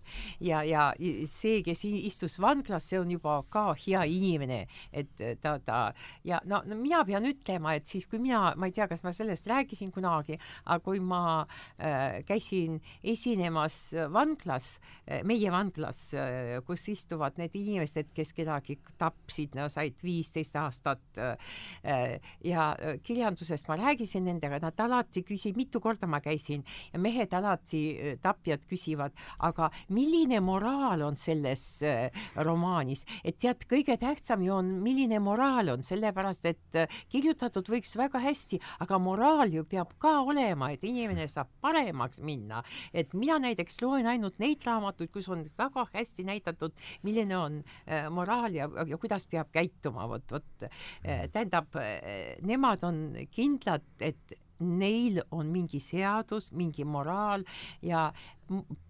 Ja, 0.44 0.64
ja 0.64 0.90
see, 1.30 1.62
kes 1.66 1.84
istus 1.88 2.38
vanglas, 2.42 2.88
see 2.90 3.00
on 3.00 3.12
juba 3.12 3.40
ka 3.52 3.70
hea 3.80 4.04
inimene, 4.12 4.64
et 4.92 5.12
ta, 5.42 5.58
ta 5.64 5.80
ja 6.28 6.40
no, 6.46 6.62
no 6.66 6.78
mina 6.80 7.04
pean 7.08 7.28
ütlema, 7.28 7.76
et 7.78 7.88
siis, 7.90 8.08
kui 8.10 8.20
mina, 8.24 8.54
ma 8.58 8.70
ei 8.70 8.76
tea, 8.76 8.88
kas 8.90 9.04
ma 9.06 9.14
sellest 9.16 9.48
rääkisin 9.50 9.92
kunagi, 9.96 10.38
aga 10.66 10.80
kui 10.84 11.02
ma 11.04 11.22
äh, 11.44 12.22
käisin 12.28 12.80
esinemas 13.04 13.80
vanglas 14.14 14.78
äh,, 15.06 15.24
meie 15.28 15.52
vanglas 15.54 16.10
äh,, 16.18 16.58
kus 16.68 16.88
istuvad 16.94 17.40
need 17.42 17.56
inimesed, 17.58 18.12
kes 18.16 18.34
kedagi 18.38 18.80
tapsid, 19.00 19.56
no 19.58 19.68
said 19.72 19.98
viisteist 20.04 20.58
aastat 20.60 21.22
äh, 21.22 22.18
ja 22.46 22.70
kirjandusest 23.04 23.68
ma 23.70 23.80
rääkisin 23.80 24.28
nendega, 24.28 24.62
nad 24.64 24.80
alati 24.88 25.24
küsib, 25.38 25.58
mitu 25.58 25.82
korda 25.84 26.08
ma 26.10 26.20
käisin 26.24 26.64
ja 26.92 27.00
mehed 27.02 27.34
alati, 27.38 27.82
äh, 27.94 28.18
tapjad 28.22 28.66
küsivad, 28.70 29.16
aga 29.46 29.70
milline 29.94 30.40
moraal 30.44 31.04
on 31.08 31.18
selles 31.20 31.84
äh, 31.86 32.10
romaanis, 32.36 33.06
et 33.24 33.38
tead, 33.42 33.66
kõige 33.70 33.98
tähtsam 34.02 34.44
ju 34.46 34.56
on, 34.58 34.72
milline 34.84 35.20
moraal 35.24 35.76
on, 35.76 35.86
sellepärast 35.86 36.48
et 36.50 36.80
äh, 36.80 37.00
kirjutatud 37.12 37.70
võiks 37.70 37.96
väga 38.00 38.22
hästi, 38.24 38.60
aga 38.84 39.00
moraal 39.02 39.54
ju 39.54 39.66
peab 39.70 39.94
ka 40.02 40.18
olema, 40.26 40.72
et 40.74 40.84
inimene 40.88 41.28
saab 41.32 41.52
paremaks 41.62 42.22
minna. 42.22 42.64
et 42.94 43.14
mina 43.14 43.38
näiteks 43.40 43.82
loen 43.82 44.08
ainult 44.08 44.40
neid 44.40 44.64
raamatuid, 44.66 45.12
kus 45.14 45.28
on 45.30 45.46
väga 45.58 45.86
hästi 45.94 46.24
näidatud, 46.28 46.74
milline 47.04 47.38
on 47.38 47.60
moraal 48.12 48.56
ja, 48.56 48.68
ja 48.88 48.98
kuidas 48.98 49.28
peab 49.30 49.52
käituma, 49.54 50.08
vot, 50.10 50.26
vot 50.32 50.68
tähendab, 51.04 51.76
nemad 52.46 52.84
on 52.88 53.02
kindlad, 53.32 53.86
et 54.00 54.38
neil 54.60 55.22
on 55.32 55.52
mingi 55.54 55.80
seadus, 55.84 56.52
mingi 56.52 56.86
moraal 56.88 57.46
ja 57.86 58.12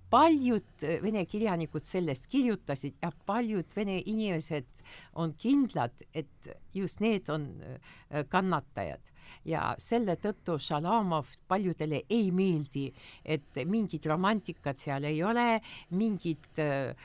paljud 0.10 0.85
vene 1.03 1.26
kirjanikud 1.26 1.85
sellest 1.85 2.27
kirjutasid 2.31 2.95
ja 3.02 3.11
paljud 3.26 3.76
vene 3.76 3.99
inimesed 4.06 4.81
on 5.15 5.34
kindlad, 5.39 5.91
et 6.14 6.49
just 6.73 7.02
need 7.03 7.30
on 7.30 7.49
äh, 7.61 8.23
kannatajad. 8.30 9.03
Ja 9.44 9.73
selle 9.84 10.15
tõttu 10.23 10.56
Šalamov 10.64 11.34
paljudele 11.52 12.06
ei 12.10 12.30
meeldi, 12.31 12.85
et 13.26 13.60
mingit 13.68 14.06
romantikat 14.07 14.80
seal 14.80 15.03
ei 15.10 15.19
ole, 15.23 15.60
mingit 15.99 16.61
äh, 16.64 16.95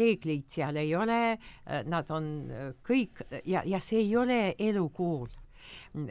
reegleid 0.00 0.48
seal 0.48 0.80
ei 0.80 0.94
ole, 0.96 1.20
nad 1.84 2.10
on 2.16 2.30
kõik 2.86 3.20
ja, 3.44 3.60
ja 3.68 3.80
see 3.84 4.00
ei 4.06 4.16
ole 4.16 4.40
elukool 4.56 5.28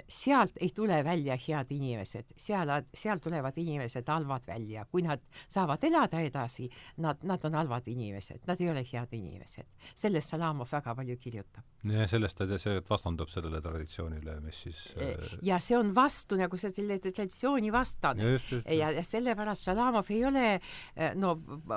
sealt 0.07 0.57
ei 0.61 0.69
tule 0.75 1.03
välja 1.03 1.37
head 1.47 1.71
inimesed, 1.71 2.33
seal, 2.37 2.71
seal 2.93 3.21
tulevad 3.23 3.57
inimesed 3.57 4.07
halvad 4.07 4.47
välja, 4.47 4.85
kui 4.91 5.03
nad 5.05 5.21
saavad 5.47 5.83
elada 5.83 6.21
edasi, 6.21 6.69
nad, 6.97 7.23
nad 7.23 7.45
on 7.45 7.57
halvad 7.59 7.87
inimesed, 7.87 8.43
nad 8.47 8.61
ei 8.61 8.69
ole 8.69 8.85
head 8.91 9.13
inimesed. 9.17 9.67
sellest 9.95 10.29
Salamov 10.29 10.69
väga 10.71 10.95
palju 10.95 11.17
kirjutab. 11.17 11.63
jah, 11.83 12.07
sellest 12.09 12.37
ta 12.37 12.47
selgelt 12.57 12.89
vastandub 12.89 13.29
sellele 13.29 13.61
traditsioonile, 13.61 14.39
mis 14.43 14.61
siis 14.63 14.83
e, 14.97 15.11
äh... 15.13 15.37
ja 15.41 15.59
see 15.63 15.77
on 15.77 15.93
vastu 15.95 16.37
nagu 16.39 16.57
selle 16.57 16.99
traditsiooni 16.99 17.71
vastane. 17.71 18.37
ja, 18.51 18.73
ja, 18.73 18.91
ja 18.99 19.03
sellepärast 19.03 19.69
Salamov 19.69 20.09
ei 20.09 20.23
ole, 20.25 20.47
e, 20.95 21.11
no 21.15 21.35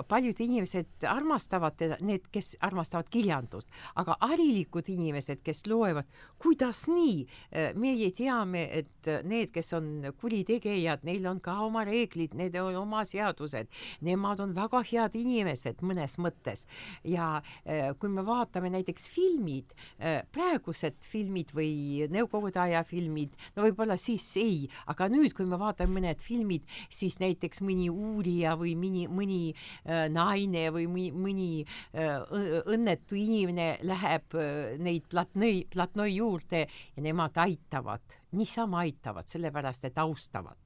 paljud 0.09 0.40
inimesed 0.40 1.07
armastavad 1.09 1.77
teda, 1.78 1.99
need, 2.01 2.27
kes 2.32 2.57
armastavad 2.61 3.09
kirjandust, 3.12 3.70
aga 3.94 4.16
harilikud 4.20 4.89
inimesed, 4.93 5.43
kes 5.44 5.66
loevad, 5.70 6.09
kuidas 6.43 6.86
nii, 6.93 7.27
e, 7.51 7.61
meie 7.78 8.10
teame, 8.14 8.64
et 8.82 9.10
need, 9.26 9.51
kes 9.55 9.72
on 9.76 9.89
kuritegijad, 10.20 11.05
neil 11.06 11.26
on 11.30 11.40
ka 11.43 11.56
oma 11.64 11.84
reeglid, 11.89 12.36
need 12.39 12.56
on 12.60 12.76
oma 12.82 13.02
seadused, 13.09 13.70
nemad 14.05 14.43
on 14.44 14.55
väga 14.56 14.82
head 14.90 15.16
inimesed 15.18 15.82
mõnes 15.86 16.16
mõttes. 16.22 16.66
Ja 17.06 17.40
eh, 17.64 17.90
kui 17.98 18.12
me 18.12 18.24
vaatame 18.26 18.70
näiteks 18.72 19.09
filmid, 19.12 19.74
eh, 19.98 20.22
praegused 20.34 21.01
filmid 21.09 21.52
või 21.56 22.09
Nõukogude 22.12 22.60
aja 22.60 22.82
filmid, 22.86 23.34
no 23.56 23.64
võib-olla 23.66 23.97
siis 24.01 24.24
ei, 24.40 24.66
aga 24.90 25.09
nüüd, 25.12 25.32
kui 25.36 25.47
me 25.48 25.59
vaatame 25.60 25.97
mõned 25.97 26.22
filmid, 26.24 26.66
siis 26.93 27.18
näiteks 27.22 27.62
mõni 27.64 27.89
uurija 27.93 28.56
või 28.60 28.74
mõni, 28.78 29.06
mõni 29.10 29.40
äh, 29.52 30.06
naine 30.12 30.68
või 30.74 30.89
mõni, 30.90 31.10
mõni 31.12 31.51
õnnetu 31.93 33.16
inimene 33.18 33.68
läheb 33.86 34.36
äh, 34.39 34.74
neid 34.82 35.06
platnõi, 35.10 35.64
platnõi 35.72 36.16
juurde 36.16 36.64
ja 36.66 37.05
nemad 37.05 37.36
aitavad 37.36 37.52
aitavad, 37.53 38.19
niisama 38.39 38.83
aitavad, 38.87 39.29
sellepärast 39.29 39.85
et 39.85 39.99
austavad. 39.99 40.59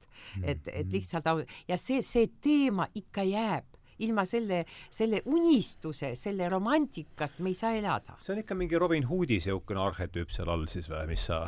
et, 0.43 0.67
et 0.67 0.85
mhm. 0.85 0.91
lihtsalt 0.91 1.27
au- 1.27 1.45
ja 1.67 1.77
see, 1.77 2.01
see 2.01 2.27
teema 2.41 2.87
ikka 2.95 3.23
jääb 3.23 3.77
ilma 3.99 4.25
selle, 4.25 4.63
selle 4.93 5.21
unistuse, 5.25 6.13
selle 6.15 6.49
romantikast 6.49 7.39
me 7.39 7.53
ei 7.53 7.57
saa 7.57 7.73
elada. 7.77 8.17
see 8.21 8.33
on 8.33 8.41
ikka 8.43 8.55
mingi 8.55 8.79
Robin 8.79 9.07
Hoodi 9.09 9.37
niisugune 9.37 9.81
arhetüüp 9.81 10.33
seal 10.33 10.49
all 10.53 10.67
siis 10.71 10.89
või, 10.89 11.05
mis 11.11 11.27
sa 11.29 11.43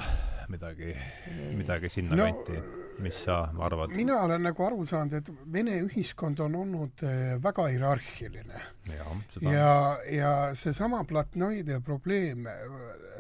midagi, 0.50 0.94
midagi 1.58 1.90
sinnakanti 1.94 2.58
no,, 2.58 2.89
mis 3.04 3.18
sa 3.26 3.40
arvad? 3.66 3.94
mina 3.96 4.20
olen 4.26 4.44
nagu 4.50 4.66
aru 4.66 4.86
saanud, 4.88 5.16
et 5.20 5.32
Vene 5.54 5.78
ühiskond 5.86 6.40
on 6.46 6.56
olnud 6.62 7.04
eh, 7.08 7.36
väga 7.42 7.68
hierarhiline. 7.72 8.62
ja, 8.90 9.08
ja, 9.52 9.74
ja 10.14 10.34
seesama 10.56 11.04
platnoide 11.08 11.80
probleem, 11.86 12.48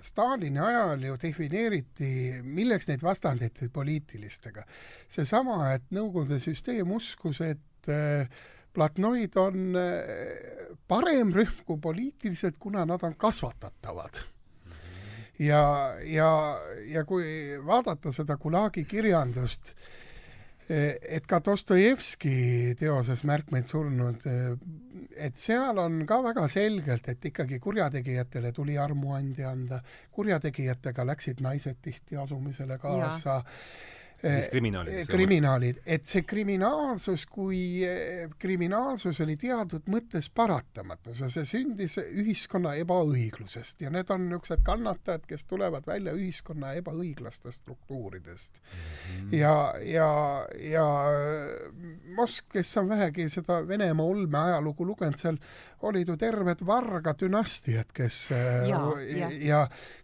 Stalini 0.04 0.60
ajal 0.64 1.04
ju 1.04 1.18
defineeriti, 1.22 2.12
milleks 2.44 2.88
neid 2.88 3.04
vastandati 3.04 3.70
poliitilistega. 3.74 4.64
seesama, 5.08 5.74
et 5.74 5.90
Nõukogude 5.96 6.40
süsteem 6.44 6.92
uskus, 6.96 7.42
et 7.42 7.92
äh, 7.92 8.28
platnoid 8.74 9.38
on 9.42 9.78
äh, 9.78 10.74
parem 10.88 11.34
rühm 11.36 11.64
kui 11.66 11.80
poliitilised, 11.82 12.60
kuna 12.60 12.86
nad 12.86 13.04
on 13.04 13.16
kasvatatavad. 13.20 14.24
Ja, 15.40 15.64
ja, 16.04 16.30
ja 16.90 17.06
kui 17.08 17.58
vaadata 17.66 18.14
seda 18.16 18.38
Gulagi 18.38 18.86
kirjandust, 18.90 19.74
äh, 20.70 20.96
et 21.02 21.28
ka 21.28 21.42
Dostojevski 21.46 22.76
teoses 22.80 23.24
Märkmeid 23.26 23.66
surnud, 23.66 24.26
et 25.18 25.36
seal 25.36 25.80
on 25.82 26.04
ka 26.08 26.20
väga 26.24 26.48
selgelt, 26.52 27.08
et 27.10 27.30
ikkagi 27.32 27.60
kurjategijatele 27.60 28.52
tuli 28.54 28.78
armuandi 28.78 29.46
anda, 29.48 29.82
kurjategijatega 30.12 31.08
läksid 31.10 31.42
naised 31.42 31.82
tihti 31.82 32.20
asumisele 32.22 32.78
kaasa. 32.78 33.40
ja 33.40 33.98
kriminaalid. 34.52 34.94
Eh, 34.94 35.08
kriminaalid, 35.08 35.82
et 35.86 36.06
see 36.08 36.24
kriminaalsus 36.28 37.26
kui 37.30 37.84
eh, 37.88 38.26
kriminaalsus 38.40 39.22
oli 39.24 39.36
teatud 39.40 39.88
mõttes 39.92 40.30
paratamatus 40.34 41.24
ja 41.24 41.30
see 41.34 41.48
sündis 41.48 41.98
ühiskonna 42.02 42.76
ebaõiglusest 42.82 43.86
ja 43.86 43.92
need 43.94 44.12
on 44.14 44.28
niisugused 44.28 44.64
kannatajad, 44.68 45.26
kes 45.30 45.46
tulevad 45.50 45.88
välja 45.88 46.14
ühiskonna 46.18 46.74
ebaõiglastest 46.82 47.64
struktuuridest 47.64 48.60
mm. 48.60 48.70
-hmm. 48.76 49.36
ja, 49.40 49.56
ja, 49.84 50.10
ja 50.72 50.88
Mosk, 52.16 52.46
kes 52.52 52.78
on 52.78 52.90
vähegi 52.90 53.30
seda 53.30 53.62
Venemaa 53.68 54.06
olme 54.06 54.38
ajalugu 54.38 54.86
lugenud, 54.86 55.18
seal 55.20 55.38
olid 55.88 56.08
ju 56.08 56.16
terved 56.20 56.62
varga 56.66 57.14
dünastiad, 57.20 57.92
kes 57.96 58.18
äh, 58.32 58.68
ja, 58.70 58.80
ja. 59.18 59.30
ja 59.32 59.60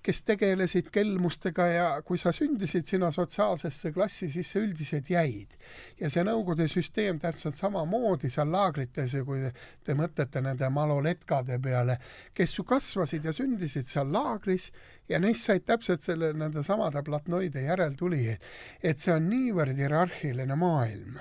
kes 0.06 0.23
tegelesid 0.23 0.89
kelmustega 0.93 1.68
ja 1.68 1.88
kui 2.06 2.18
sa 2.22 2.31
sündisid 2.35 2.88
sinna 2.88 3.11
sotsiaalsesse 3.11 3.91
klassi, 3.95 4.30
siis 4.31 4.52
sa 4.52 4.61
üldiselt 4.64 5.10
jäid. 5.10 5.56
ja 5.99 6.10
see 6.10 6.23
Nõukogude 6.26 6.68
süsteem 6.72 7.19
täpselt 7.22 7.56
samamoodi 7.56 8.31
seal 8.34 8.49
laagrites, 8.52 9.14
kui 9.26 9.43
te 9.84 9.95
mõtlete 9.97 10.41
nende 10.41 10.69
maloletkade 10.73 11.60
peale, 11.61 11.99
kes 12.34 12.57
ju 12.57 12.65
kasvasid 12.68 13.26
ja 13.26 13.34
sündisid 13.35 13.88
seal 13.88 14.11
laagris 14.11 14.72
ja 15.10 15.19
neist 15.19 15.45
said 15.45 15.65
täpselt 15.65 16.02
selle, 16.02 16.34
nende 16.34 16.64
samade 16.64 17.03
platnoide 17.06 17.65
järeltulijaid. 17.68 18.41
et 18.84 18.97
see 18.97 19.14
on 19.14 19.30
niivõrd 19.30 19.77
hierarhiline 19.77 20.56
maailm 20.56 21.19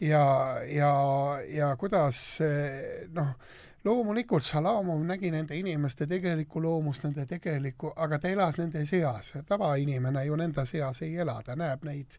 ja, 0.00 0.56
ja, 0.68 0.92
ja 1.48 1.76
kuidas 1.76 2.38
noh, 3.14 3.34
loomulikult 3.84 4.44
Šalamov 4.44 5.04
nägi 5.06 5.30
nende 5.30 5.56
inimeste 5.56 6.06
tegelikku 6.06 6.62
loomust, 6.62 7.04
nende 7.04 7.26
tegelikku, 7.26 7.92
aga 7.96 8.18
ta 8.18 8.28
elas 8.28 8.58
nende 8.58 8.84
seas, 8.86 9.32
tavainimene 9.46 10.24
ju 10.24 10.36
nende 10.36 10.66
seas 10.66 11.02
ei 11.02 11.16
ela, 11.16 11.40
ta 11.42 11.56
näeb 11.56 11.84
neid 11.86 12.18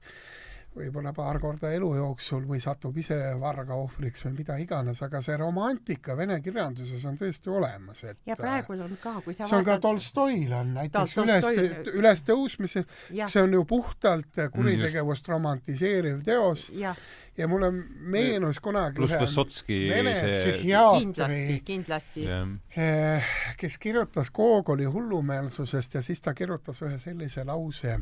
võib-olla 0.76 1.14
paar 1.16 1.40
korda 1.42 1.72
elu 1.74 1.90
jooksul 1.98 2.46
või 2.50 2.60
satub 2.64 2.98
ise 3.02 3.18
varga 3.42 3.78
ohvriks 3.80 4.24
või 4.26 4.36
mida 4.40 4.58
iganes, 4.62 5.02
aga 5.06 5.22
see 5.26 5.38
romantika 5.40 6.16
vene 6.18 6.40
kirjanduses 6.46 7.06
on 7.10 7.18
tõesti 7.20 7.52
olemas, 7.54 8.04
et 8.04 8.20
ja 8.30 8.38
praegu 8.40 8.78
on 8.78 8.98
ka, 9.02 9.16
kui 9.26 9.34
sa 9.34 9.48
see 9.50 9.58
on 9.58 9.66
vaatad... 9.66 9.82
ka 9.82 9.88
Tolstoil 9.88 10.54
on 10.60 10.76
näiteks 10.78 11.16
Tolstoi... 11.18 11.56
üles, 11.56 11.96
ülestõusmise, 12.02 12.86
see 13.20 13.42
on 13.42 13.58
ju 13.58 13.66
puhtalt 13.70 14.44
kuritegevust 14.54 15.26
mm, 15.26 15.34
romantiseeriv 15.34 16.22
teos. 16.28 16.70
Ja, 16.78 16.94
ja 17.40 17.48
mulle 17.48 17.72
meenus 17.72 18.60
kunagi 18.64 19.00
pluss 19.00 19.16
Vysotski 19.22 19.80
vene 19.90 20.14
see... 20.18 20.36
psühhiaatri 20.36 21.06
kindlasti, 21.06 21.58
kindlasti. 21.66 22.28
Eh, 22.76 23.34
kes 23.60 23.80
kirjutas 23.82 24.32
Gogoli 24.36 24.86
hullumeelsusest 24.86 26.00
ja 26.00 26.06
siis 26.06 26.22
ta 26.22 26.36
kirjutas 26.38 26.84
ühe 26.86 27.00
sellise 27.02 27.46
lause, 27.48 27.98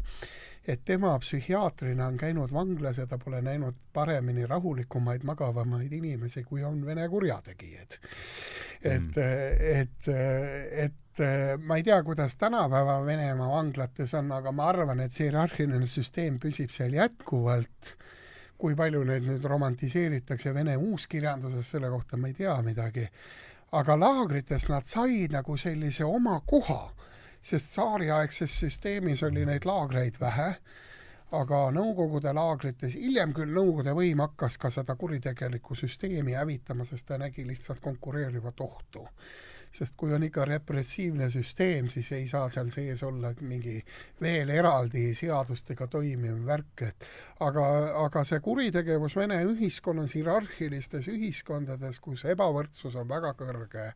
et 0.67 0.81
tema 0.85 1.13
psühhiaatrina 1.19 2.07
on 2.07 2.17
käinud 2.17 2.51
vanglas 2.53 2.97
ja 2.97 3.07
ta 3.07 3.17
pole 3.17 3.41
näinud 3.41 3.75
paremini 3.93 4.45
rahulikumaid, 4.47 5.23
magavamaid 5.23 5.93
inimesi, 5.93 6.43
kui 6.43 6.63
on 6.63 6.85
Vene 6.85 7.07
kurjategijad. 7.09 7.99
et 8.83 9.01
mm., 9.01 9.11
et, 9.81 10.07
et 10.85 11.23
ma 11.65 11.79
ei 11.79 11.83
tea, 11.83 12.03
kuidas 12.03 12.35
tänapäeva 12.37 12.99
Venemaa 13.05 13.49
vanglates 13.49 14.13
on, 14.13 14.31
aga 14.31 14.51
ma 14.51 14.67
arvan, 14.69 14.99
et 14.99 15.11
see 15.11 15.29
hierarhiline 15.29 15.87
süsteem 15.89 16.37
püsib 16.39 16.69
seal 16.69 16.93
jätkuvalt 16.93 17.95
kui 18.57 18.75
palju 18.75 19.03
neid 19.05 19.25
nüüd 19.25 19.45
romantiseeritakse 19.45 20.53
Vene 20.53 20.77
uuskirjanduses, 20.77 21.69
selle 21.71 21.89
kohta 21.93 22.17
ma 22.17 22.29
ei 22.31 22.37
tea 22.37 22.55
midagi, 22.65 23.05
aga 23.77 23.97
laagrites 23.99 24.67
nad 24.71 24.85
said 24.87 25.33
nagu 25.35 25.57
sellise 25.57 26.05
oma 26.05 26.39
koha 26.47 26.81
sest 27.47 27.71
tsaariaegses 27.71 28.59
süsteemis 28.59 29.23
oli 29.23 29.45
neid 29.47 29.65
laagreid 29.67 30.19
vähe, 30.19 30.49
aga 31.37 31.59
Nõukogude 31.75 32.31
laagrites, 32.35 32.95
hiljem 32.99 33.33
küll 33.35 33.53
Nõukogude 33.55 33.93
võim 33.95 34.23
hakkas 34.23 34.57
ka 34.59 34.71
seda 34.73 34.95
kuritegelikku 34.99 35.75
süsteemi 35.75 36.35
hävitama, 36.35 36.87
sest 36.87 37.07
ta 37.07 37.19
nägi 37.19 37.47
lihtsalt 37.47 37.83
konkureerivat 37.83 38.63
ohtu. 38.63 39.07
Sest 39.71 39.97
kui 39.99 40.13
on 40.15 40.23
ikka 40.23 40.45
repressiivne 40.47 41.27
süsteem, 41.29 41.89
siis 41.91 42.11
ei 42.15 42.27
saa 42.27 42.47
seal 42.49 42.69
sees 42.71 43.03
olla 43.03 43.33
mingi 43.41 43.81
veel 44.23 44.49
eraldi 44.55 45.09
seadustega 45.15 45.89
toimiv 45.91 46.39
värk, 46.47 46.85
et 46.87 47.07
aga, 47.43 47.65
aga 48.03 48.23
see 48.27 48.39
kuritegevus 48.43 49.15
Vene 49.17 49.39
ühiskonnas, 49.47 50.15
hierarhilistes 50.17 51.07
ühiskondades, 51.11 51.99
kus 52.03 52.25
ebavõrdsus 52.29 52.97
on 52.99 53.07
väga 53.09 53.33
kõrge, 53.39 53.87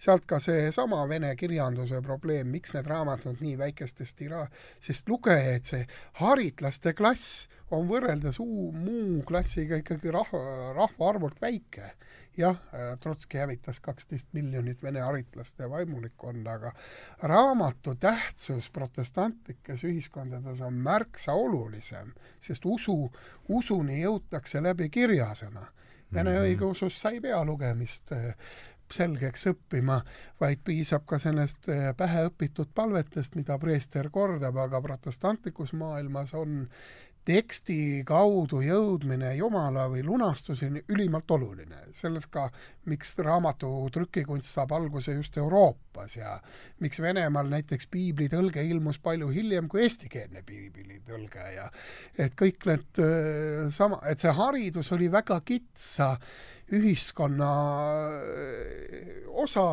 sealt 0.00 0.26
ka 0.30 0.40
seesama 0.42 1.04
vene 1.10 1.34
kirjanduse 1.38 2.02
probleem, 2.04 2.50
miks 2.54 2.74
need 2.76 2.90
raamatud 2.90 3.42
nii 3.44 3.56
väikestest 3.60 4.18
tira-, 4.22 4.46
sest 4.82 5.08
lugejaid, 5.10 5.66
see 5.68 5.84
haritlaste 6.22 6.94
klass 6.98 7.46
on 7.74 7.88
võrreldes 7.90 8.40
uu-, 8.42 8.72
muu 8.74 9.22
klassiga 9.28 9.78
ikkagi 9.82 10.14
rahva, 10.14 10.72
rahvaarvult 10.76 11.40
väike. 11.42 11.92
Jah, 12.38 12.58
Trotski 13.02 13.40
hävitas 13.40 13.80
kaksteist 13.82 14.28
miljonit 14.32 14.78
vene 14.82 15.00
haritlast 15.02 15.58
ja 15.58 15.66
vaimulikkonda, 15.70 16.52
aga 16.54 16.70
raamatu 17.26 17.96
tähtsus 17.98 18.68
protestantlikes 18.70 19.82
ühiskondades 19.88 20.62
on 20.62 20.78
märksa 20.84 21.34
olulisem, 21.34 22.12
sest 22.38 22.62
usu, 22.70 22.87
usuni 23.48 24.02
jõutakse 24.02 24.62
läbi 24.62 24.88
kirjasõna. 24.90 25.66
Vene 26.12 26.30
mm 26.30 26.36
-hmm. 26.36 26.42
õigeusus 26.48 27.00
sa 27.00 27.10
ei 27.10 27.20
pea 27.20 27.44
lugemist 27.44 28.12
eh, 28.12 28.34
selgeks 28.92 29.46
õppima, 29.46 30.00
vaid 30.40 30.62
piisab 30.64 31.04
ka 31.06 31.18
sellest 31.18 31.68
eh, 31.68 31.90
päheõpitud 31.96 32.70
palvetest, 32.74 33.36
mida 33.36 33.58
preester 33.58 34.10
kordab, 34.10 34.56
aga 34.56 34.80
protestantlikus 34.80 35.72
maailmas 35.72 36.34
on 36.34 36.68
teksti 37.28 38.04
kaudu 38.08 38.62
jõudmine 38.64 39.34
Jumala 39.36 39.84
või 39.92 40.00
lunastuseni 40.06 40.80
ülimalt 40.88 41.30
oluline. 41.30 41.82
sellest 41.92 42.30
ka, 42.32 42.46
miks 42.88 43.16
raamatu 43.18 43.68
trükikunst 43.92 44.48
saab 44.48 44.72
alguse 44.72 45.12
just 45.12 45.36
Euroopas 45.36 46.16
ja 46.16 46.38
miks 46.80 47.00
Venemaal 47.04 47.50
näiteks 47.52 47.88
piiblitõlge 47.92 48.64
ilmus 48.64 48.98
palju 48.98 49.28
hiljem 49.34 49.68
kui 49.68 49.82
eestikeelne 49.84 50.42
piiblitõlge 50.46 51.52
ja 51.54 51.68
et 52.16 52.36
kõik 52.38 52.64
need 52.70 53.02
sama, 53.76 54.00
et 54.08 54.18
see 54.18 54.32
haridus 54.32 54.92
oli 54.96 55.10
väga 55.12 55.40
kitsa 55.44 56.14
ühiskonna 56.72 57.52
osa 59.44 59.70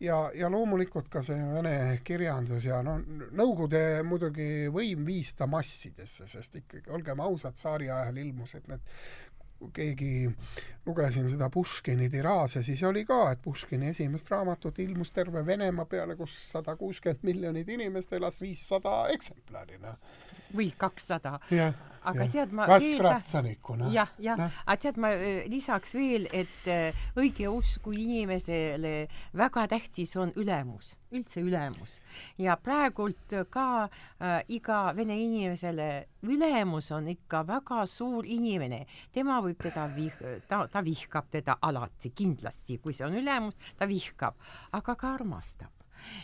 ja, 0.00 0.18
ja 0.34 0.50
loomulikult 0.50 1.08
ka 1.12 1.22
see 1.26 1.38
vene 1.52 1.74
kirjandus 2.04 2.66
ja 2.68 2.82
no 2.86 2.98
Nõukogude 2.98 4.02
muidugi 4.06 4.68
võim 4.72 5.06
viis 5.06 5.34
ta 5.38 5.48
massidesse, 5.50 6.28
sest 6.30 6.60
ikkagi, 6.62 6.90
olgem 6.94 7.20
ausad, 7.24 7.56
tsaari 7.58 7.90
ajal 7.90 8.22
ilmus, 8.24 8.54
et 8.58 8.68
need 8.70 8.94
keegi, 9.74 10.28
lugesin 10.86 11.26
seda 11.30 11.48
Puškini 11.50 12.06
tiraaže, 12.12 12.62
siis 12.62 12.82
oli 12.86 13.02
ka, 13.06 13.32
et 13.34 13.42
Puškini 13.42 13.90
esimest 13.90 14.30
raamatut 14.30 14.78
ilmus 14.78 15.10
terve 15.10 15.42
Venemaa 15.46 15.88
peale, 15.90 16.14
kus 16.16 16.36
sada 16.52 16.76
kuuskümmend 16.78 17.26
miljonit 17.26 17.68
inimest 17.74 18.14
elas 18.14 18.38
viissada 18.40 19.08
eksemplari, 19.14 19.80
noh 19.82 19.98
või 20.54 20.70
kakssada. 20.78 21.38
Jah 21.52 21.74
aga 22.08 22.24
jah. 22.24 22.32
tead, 22.32 22.54
ma 22.56 22.66
vaskratsanikuna. 22.68 23.90
jah, 23.92 24.12
jah, 24.22 24.44
aga 24.64 24.76
tead, 24.82 25.00
ma 25.00 25.10
äh, 25.14 25.44
lisaks 25.50 25.94
veel, 25.98 26.28
et 26.34 26.68
äh, 26.70 26.96
õigeusku 27.18 27.92
inimesele 27.96 28.94
väga 29.38 29.66
tähtis 29.70 30.14
on 30.20 30.32
ülemus, 30.40 30.94
üldse 31.14 31.42
ülemus. 31.44 31.98
ja 32.40 32.56
praegult 32.60 33.36
ka 33.50 33.68
äh, 33.86 34.42
iga 34.58 34.80
vene 34.96 35.18
inimesele 35.22 35.88
ülemus 36.28 36.90
on 36.96 37.08
ikka 37.14 37.44
väga 37.48 37.84
suur 37.86 38.26
inimene, 38.26 38.84
tema 39.14 39.40
võib 39.44 39.60
teda 39.62 39.88
vih-, 39.94 40.22
ta, 40.48 40.64
ta 40.70 40.84
vihkab 40.84 41.30
teda 41.32 41.58
alati, 41.62 42.12
kindlasti, 42.16 42.78
kui 42.82 42.96
see 42.96 43.06
on 43.08 43.18
ülemus, 43.20 43.58
ta 43.78 43.88
vihkab, 43.88 44.38
aga 44.72 44.96
ka 44.98 45.16
armastab 45.18 45.72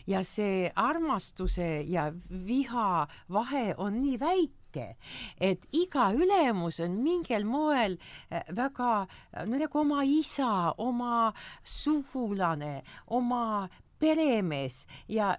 ja 0.06 0.23
see 0.24 0.70
armastuse 0.77 1.85
ja 1.89 2.11
viha 2.31 3.06
vahe 3.32 3.74
on 3.78 4.01
nii 4.02 4.20
väike, 4.20 4.64
väike, 4.74 4.96
et 5.40 5.64
iga 5.72 6.12
ülemus 6.14 6.80
on 6.80 7.02
mingil 7.02 7.44
moel 7.44 7.98
äh, 8.30 8.42
väga 8.48 9.06
no 9.46 9.59
nagu 9.59 9.78
oma 9.78 10.02
isa, 10.05 10.74
oma 10.78 11.32
sugulane, 11.62 12.82
oma 13.09 13.68
peremees 13.98 14.86
ja 15.09 15.36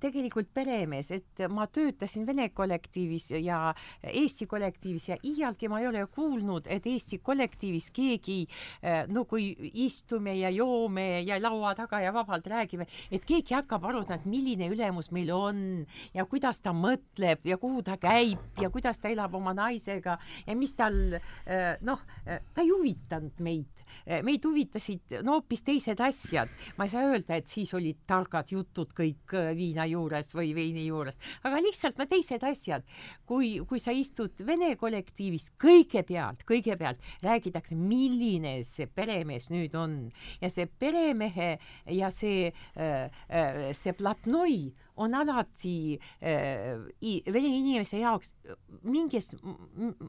tegelikult 0.00 0.50
peremees, 0.54 1.10
et 1.14 1.42
ma 1.48 1.66
töötasin 1.70 2.26
Vene 2.28 2.48
kollektiivis 2.54 3.30
ja 3.40 3.72
Eesti 4.04 4.46
kollektiivis 4.50 5.08
ja 5.08 5.16
iialgi 5.26 5.70
ma 5.72 5.80
ei 5.80 5.88
ole 5.88 6.04
kuulnud, 6.12 6.68
et 6.70 6.86
Eesti 6.86 7.20
kollektiivis 7.24 7.90
keegi 7.96 8.38
eh, 8.82 9.04
no 9.08 9.24
kui 9.30 9.50
istume 9.84 10.36
ja 10.38 10.50
joome 10.54 11.22
ja 11.26 11.40
laua 11.42 11.74
taga 11.78 12.02
ja 12.04 12.12
vabalt 12.14 12.46
räägime, 12.50 12.86
et 13.10 13.24
keegi 13.26 13.56
hakkab 13.56 13.88
arutama, 13.88 14.20
et 14.20 14.28
milline 14.30 14.70
ülemus 14.72 15.10
meil 15.16 15.32
on 15.34 15.64
ja 16.14 16.26
kuidas 16.28 16.60
ta 16.60 16.74
mõtleb 16.76 17.46
ja 17.48 17.58
kuhu 17.60 17.82
ta 17.86 17.96
käib 18.00 18.60
ja 18.60 18.70
kuidas 18.70 19.00
ta 19.00 19.10
elab 19.12 19.34
oma 19.38 19.54
naisega 19.56 20.18
ja 20.46 20.56
mis 20.56 20.76
tal 20.78 21.16
eh, 21.16 21.76
noh, 21.80 22.04
eh, 22.26 22.42
ta 22.54 22.64
ei 22.64 22.72
huvitanud 22.72 23.40
meid 23.40 23.79
meid 24.26 24.44
huvitasid 24.44 25.16
no 25.24 25.38
hoopis 25.38 25.62
teised 25.66 26.00
asjad. 26.04 26.50
ma 26.76 26.86
ei 26.86 26.92
saa 26.92 27.06
öelda, 27.08 27.36
et 27.36 27.48
siis 27.50 27.72
olid 27.74 28.00
targad 28.08 28.50
jutud 28.52 28.92
kõik 28.96 29.34
eh, 29.36 29.50
viina 29.56 29.86
juures 29.88 30.32
või 30.36 30.52
veini 30.56 30.86
juures, 30.86 31.18
aga 31.44 31.60
lihtsalt 31.62 31.98
no 32.00 32.06
teised 32.10 32.44
asjad. 32.46 32.84
kui, 33.26 33.58
kui 33.68 33.80
sa 33.82 33.94
istud 33.94 34.42
vene 34.46 34.74
kollektiivis, 34.80 35.50
kõigepealt, 35.60 36.44
kõigepealt 36.48 37.02
räägitakse, 37.24 37.76
milline 37.78 38.60
see 38.66 38.86
peremees 38.86 39.50
nüüd 39.50 39.74
on 39.78 39.96
ja 40.40 40.50
see 40.52 40.66
peremehe 40.66 41.52
ja 41.96 42.10
see, 42.14 42.52
eh, 42.76 43.72
see 43.76 43.96
platnoi 43.96 44.70
on 44.96 45.14
alati 45.14 45.98
äh, 46.22 46.78
vene 47.32 47.52
inimese 47.60 48.00
jaoks 48.00 48.34
mingis, 48.82 49.34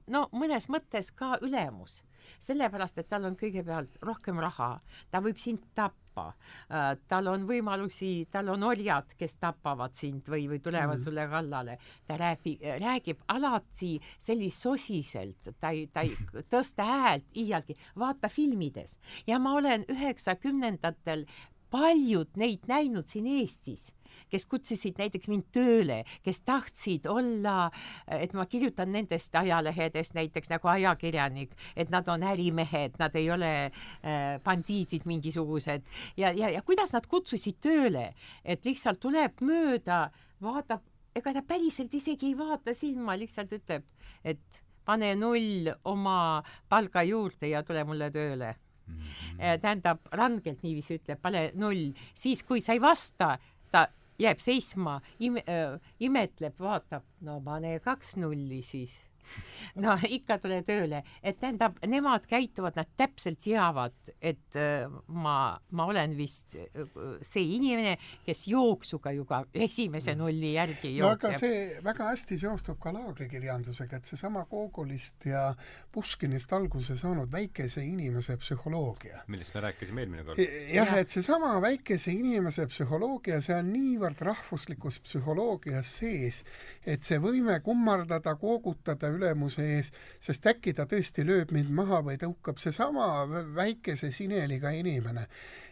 no 0.07 0.27
mõnes 0.35 0.69
mõttes 0.71 1.11
ka 1.15 1.37
ülemus. 1.45 2.01
Sellepärast, 2.41 2.99
et 3.01 3.09
tal 3.09 3.25
on 3.25 3.35
kõigepealt 3.37 3.97
rohkem 4.05 4.39
raha, 4.41 4.75
ta 5.11 5.21
võib 5.23 5.39
sind 5.41 5.63
tappa. 5.75 6.31
Äh,, 6.69 6.97
tal 7.07 7.29
on 7.31 7.45
võimalusi, 7.47 8.27
tal 8.31 8.51
on 8.51 8.65
oljad, 8.67 9.13
kes 9.17 9.37
tapavad 9.39 9.95
sind 9.95 10.27
või, 10.29 10.43
või 10.51 10.59
tulevad 10.61 10.97
mm. 10.97 11.03
sulle 11.05 11.23
kallale. 11.31 11.77
ta 12.05 12.17
räägib, 12.19 12.65
räägib 12.83 13.23
alati 13.31 13.93
sellist 14.19 14.61
sosiselt, 14.61 15.53
ta 15.59 15.71
ei, 15.71 15.87
ta 15.87 16.03
ei 16.03 16.43
tõsta 16.51 16.85
häält 16.85 17.31
iialgi, 17.41 17.77
vaata 17.95 18.29
filmides. 18.29 18.97
Ja 19.25 19.39
ma 19.39 19.55
olen 19.57 19.87
üheksakümnendatel 19.89 21.25
paljud 21.71 22.37
neid 22.37 22.67
näinud 22.69 23.07
siin 23.07 23.27
Eestis 23.39 23.89
kes 24.31 24.45
kutsusid 24.49 24.99
näiteks 24.99 25.29
mind 25.31 25.47
tööle, 25.55 26.01
kes 26.25 26.41
tahtsid 26.47 27.07
olla, 27.09 27.69
et 28.11 28.33
ma 28.37 28.45
kirjutan 28.49 28.91
nendest 28.93 29.35
ajalehedest 29.35 30.15
näiteks 30.17 30.51
nagu 30.51 30.71
ajakirjanik, 30.71 31.55
et 31.75 31.91
nad 31.93 32.07
on 32.11 32.23
ärimehed, 32.27 32.97
nad 32.99 33.15
ei 33.19 33.29
ole 33.31 33.51
äh, 33.65 34.37
bandiidid 34.43 35.07
mingisugused. 35.09 35.85
Ja, 36.17 36.31
ja, 36.31 36.49
ja 36.51 36.63
kuidas 36.65 36.95
nad 36.95 37.07
kutsusid 37.11 37.61
tööle, 37.63 38.11
et 38.43 38.65
lihtsalt 38.65 39.01
tuleb 39.03 39.43
mööda, 39.45 40.07
vaatab, 40.41 40.83
ega 41.15 41.35
ta 41.35 41.43
päriselt 41.47 41.93
isegi 41.93 42.31
ei 42.31 42.37
vaata 42.39 42.75
silma, 42.75 43.17
lihtsalt 43.19 43.51
ütleb, 43.57 43.87
et 44.23 44.63
pane 44.87 45.13
null 45.15 45.69
oma 45.87 46.41
palga 46.69 47.03
juurde 47.05 47.51
ja 47.51 47.63
tule 47.63 47.83
mulle 47.87 48.09
tööle 48.11 48.55
mm. 48.91 49.37
-hmm. 49.37 49.61
tähendab, 49.61 49.99
rangelt 50.11 50.63
niiviisi 50.63 50.99
ütleb, 50.99 51.21
pane 51.21 51.51
null, 51.55 51.91
siis 52.13 52.43
kui 52.43 52.61
sa 52.61 52.73
ei 52.73 52.81
vasta, 52.81 53.37
ta 53.71 53.87
jääb 54.19 54.39
seisma, 54.39 55.01
ime- 55.19 55.45
äh,, 55.47 55.79
imetleb, 55.99 56.59
vaatab, 56.59 57.03
no 57.21 57.41
pane 57.41 57.79
kaks 57.79 58.17
nulli 58.17 58.61
siis 58.61 59.10
no 59.83 59.95
ikka 60.07 60.37
tule 60.41 60.61
tööle, 60.67 61.01
et 61.23 61.39
tähendab, 61.41 61.77
nemad 61.87 62.25
käituvad, 62.29 62.77
nad 62.79 62.89
täpselt 62.97 63.41
teavad, 63.43 63.95
et 64.19 64.57
äh, 64.59 64.87
ma, 65.07 65.57
ma 65.71 65.87
olen 65.91 66.15
vist 66.17 66.55
äh, 66.59 66.95
see 67.25 67.55
inimene, 67.57 67.97
kes 68.25 68.45
jooksuga 68.51 69.13
juba 69.15 69.43
esimese 69.53 70.15
nulli 70.19 70.53
järgi 70.55 70.95
jookseb. 70.97 71.29
no 71.29 71.31
aga 71.31 71.39
see 71.39 71.83
väga 71.85 72.09
hästi 72.11 72.39
seostub 72.41 72.79
ka 72.81 72.93
laagrikirjandusega, 72.95 74.01
et 74.01 74.11
seesama 74.11 74.45
Gogolist 74.51 75.27
ja 75.29 75.51
Puškinist 75.91 76.53
alguse 76.55 76.95
saanud 76.99 77.31
väikese 77.31 77.83
inimese 77.85 78.37
psühholoogia. 78.39 79.23
millest 79.27 79.55
me 79.55 79.61
rääkisime 79.67 80.05
eelmine 80.05 80.23
kord. 80.27 80.39
jah 80.71 80.93
ja., 80.95 80.99
et 81.01 81.11
seesama 81.11 81.53
väikese 81.63 82.13
inimese 82.15 82.67
psühholoogia, 82.71 83.41
see 83.43 83.55
on 83.55 83.71
niivõrd 83.73 84.21
rahvuslikus 84.31 84.99
psühholoogias 85.05 85.95
sees, 86.01 86.43
et 86.85 87.03
see 87.05 87.19
võime 87.21 87.59
kummardada, 87.63 88.35
koogutada 88.39 89.11
ülemuse 89.21 89.65
ees, 89.77 89.91
sest 90.19 90.47
äkki 90.51 90.73
ta 90.75 90.87
tõesti 90.89 91.25
lööb 91.27 91.53
mind 91.55 91.71
maha 91.77 92.01
või 92.05 92.17
tõukab 92.21 92.59
seesama 92.61 93.07
väikese 93.55 94.11
sineliga 94.11 94.73
inimene. 94.75 95.27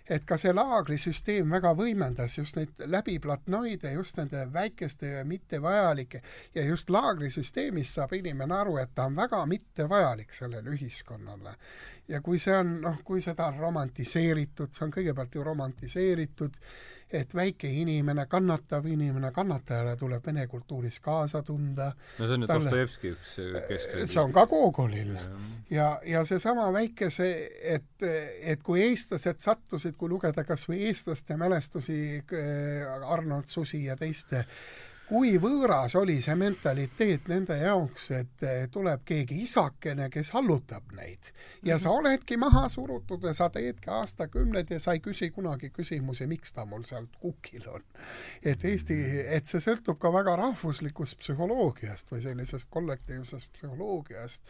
et 0.09 0.23
ka 0.25 0.39
see 0.41 0.49
laagrisüsteem 0.49 1.51
väga 1.53 1.69
võimendas 1.77 2.37
just 2.37 2.55
neid 2.57 2.79
läbiplatnoide, 2.81 3.91
just 3.93 4.17
nende 4.17 4.47
väikeste 4.53 5.07
ja 5.07 5.25
mittevajalike 5.25 6.21
ja 6.55 6.63
just 6.65 6.89
laagrisüsteemis 6.89 7.93
saab 7.93 8.15
inimene 8.17 8.55
aru, 8.55 8.77
et 8.81 8.89
ta 8.95 9.05
on 9.05 9.15
väga 9.15 9.45
mittevajalik 9.45 10.33
sellele 10.33 10.69
ühiskonnale. 10.69 11.55
ja 12.07 12.21
kui 12.21 12.39
see 12.39 12.57
on, 12.57 12.79
noh, 12.81 12.97
kui 13.03 13.21
seda 13.21 13.51
on 13.51 13.59
romantiseeritud, 13.59 14.73
see 14.73 14.85
on 14.85 14.91
kõigepealt 14.97 15.35
ju 15.35 15.43
romantiseeritud, 15.43 16.57
et 17.13 17.33
väike 17.35 17.69
inimene, 17.81 18.25
kannatav 18.29 18.85
inimene, 18.89 19.31
kannatajale 19.35 19.95
tuleb 19.99 20.25
vene 20.25 20.45
kultuuris 20.47 20.99
kaasa 21.03 21.41
tunda. 21.43 21.91
no 22.19 22.27
see 22.27 22.37
on 22.37 22.45
ju 22.45 22.49
Dostojevski 22.51 23.13
üks 23.13 23.37
keskne 23.69 24.07
see 24.07 24.21
on 24.21 24.33
ka 24.35 24.45
Gogolil. 24.49 25.15
ja, 25.69 25.89
ja 26.05 26.23
seesama 26.25 26.69
väike 26.73 27.09
see, 27.13 27.47
et, 27.75 28.07
et 28.41 28.63
kui 28.63 28.83
eestlased 28.87 29.41
sattusid, 29.41 29.97
kui 29.97 30.09
lugeda 30.09 30.43
kas 30.47 30.67
või 30.69 30.83
eestlaste 30.89 31.37
mälestusi 31.39 31.99
äh, 32.19 33.09
Arnold 33.13 33.49
Susi 33.49 33.85
ja 33.85 33.97
teiste 33.99 34.45
kui 35.09 35.33
võõras 35.41 35.95
oli 35.97 36.19
see 36.21 36.35
mentaliteet 36.37 37.29
nende 37.31 37.57
jaoks, 37.57 38.09
et 38.13 38.45
tuleb 38.71 39.01
keegi 39.07 39.41
isakene, 39.45 40.09
kes 40.13 40.31
allutab 40.37 40.93
neid 40.97 41.31
ja 41.65 41.79
sa 41.79 41.89
mhm. 41.89 41.97
oledki 41.99 42.37
maha 42.37 42.67
surutud 42.69 43.25
ja 43.25 43.33
sa 43.33 43.49
teedki 43.53 43.89
aastakümneid 43.93 44.69
ja 44.69 44.79
sa 44.79 44.93
ei 44.93 45.01
küsi 45.03 45.31
kunagi 45.33 45.71
küsimusi, 45.73 46.27
miks 46.29 46.53
ta 46.53 46.65
mul 46.69 46.85
seal 46.87 47.07
kukil 47.19 47.65
on. 47.73 47.85
et 48.43 48.65
Eesti, 48.65 48.99
et 49.25 49.49
see 49.49 49.63
sõltub 49.63 49.97
ka 50.01 50.13
väga 50.13 50.35
rahvuslikust 50.43 51.19
psühholoogiast 51.23 52.13
või 52.13 52.21
sellisest 52.25 52.69
kollektiivsest 52.73 53.51
psühholoogiast 53.57 54.45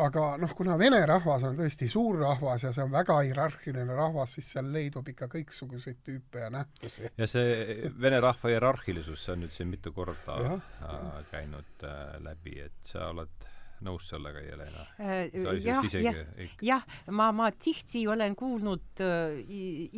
aga 0.00 0.24
noh, 0.40 0.52
kuna 0.56 0.76
vene 0.80 1.02
rahvas 1.06 1.44
on 1.48 1.58
tõesti 1.58 1.88
suur 1.90 2.18
rahvas 2.22 2.64
ja 2.64 2.72
see 2.72 2.84
on 2.84 2.92
väga 2.94 3.18
hierarhiline 3.26 3.96
rahvas, 3.96 4.36
siis 4.38 4.48
seal 4.54 4.70
leidub 4.72 5.08
ikka 5.12 5.28
kõiksuguseid 5.32 6.00
tüüpe 6.06 6.46
ja 6.46 6.50
nähtusi. 6.52 7.10
ja 7.18 7.28
see 7.28 7.90
vene 8.00 8.20
rahva 8.24 8.52
hierarhilisus, 8.54 9.24
see 9.24 9.36
on 9.36 9.44
nüüd 9.44 9.52
siin 9.56 9.68
mitu 9.72 9.92
korda 9.92 10.38
ja, 10.40 10.58
äh, 10.88 11.10
käinud 11.32 11.84
äh, 11.88 12.16
läbi, 12.24 12.56
et 12.64 12.94
sa 12.94 13.10
oled 13.12 13.50
nõus 13.82 14.06
sellega, 14.10 14.42
Jelena? 14.44 14.84
Äh, 15.00 15.32
jah, 15.62 15.86
jah, 15.92 16.18
jah, 16.62 16.84
ma, 17.14 17.30
ma 17.34 17.50
tihti 17.52 18.04
olen 18.10 18.36
kuulnud 18.38 19.02
äh, 19.02 19.38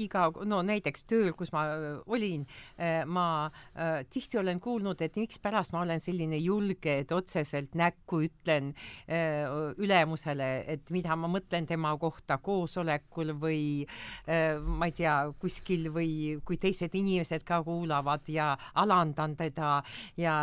iga, 0.05 0.27
no 0.49 0.61
näiteks 0.67 1.07
tööl, 1.11 1.33
kus 1.37 1.53
ma 1.55 1.65
äh, 1.75 1.87
olin 2.11 2.47
äh,, 2.79 3.03
ma 3.07 3.27
äh, 3.75 4.03
tihti 4.11 4.41
olen 4.41 4.61
kuulnud, 4.65 5.01
et 5.05 5.19
mikspärast 5.21 5.75
ma 5.75 5.85
olen 5.85 6.03
selline 6.03 6.39
julge, 6.41 6.99
et 7.05 7.13
otseselt 7.15 7.77
näkku 7.79 8.23
ütlen 8.29 8.73
äh, 9.09 9.45
ülemusele, 9.81 10.51
et 10.71 10.93
mida 10.95 11.17
ma 11.19 11.31
mõtlen 11.31 11.69
tema 11.69 11.95
kohta 12.01 12.39
koosolekul 12.43 13.35
või 13.41 13.63
äh, 13.85 14.61
ma 14.61 14.91
ei 14.91 14.97
tea, 14.97 15.17
kuskil 15.41 15.91
või 15.95 16.39
kui 16.45 16.59
teised 16.63 16.95
inimesed 16.95 17.45
ka 17.47 17.61
kuulavad 17.67 18.29
ja 18.33 18.53
alandan 18.81 19.37
teda 19.39 19.77
ja 20.21 20.35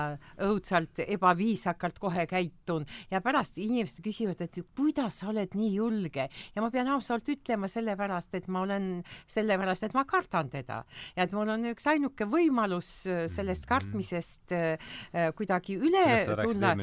õudselt 0.41 1.03
ebaviisakalt 1.07 1.99
kohe 2.01 2.27
käitun 2.29 2.85
ja 3.11 3.21
pärast 3.21 3.30
pärast 3.31 3.57
inimesed 3.61 4.01
küsivad, 4.03 4.41
et 4.43 4.59
kuidas 4.75 5.21
sa 5.21 5.29
oled 5.31 5.55
nii 5.55 5.71
julge? 5.77 6.27
Ja 6.55 6.63
ma 6.63 6.71
pean 6.73 6.89
ausalt 6.91 7.27
ütlema 7.31 7.69
sellepärast, 7.71 8.35
et 8.35 8.49
ma 8.51 8.65
olen, 8.65 8.89
sellepärast, 9.31 9.87
et 9.87 9.95
ma 9.95 10.03
kardan 10.09 10.51
teda. 10.51 10.81
Ja 11.15 11.25
et 11.25 11.35
mul 11.35 11.49
on 11.53 11.69
üks 11.71 11.87
ainuke 11.87 12.27
võimalus 12.29 12.89
äh, 13.07 13.23
sellest 13.31 13.65
mhm. 13.65 13.69
kartmisest 13.71 14.55
äh, 14.55 15.31
kuidagi 15.37 15.77
üle 15.79 16.03
tulla. 16.41 16.73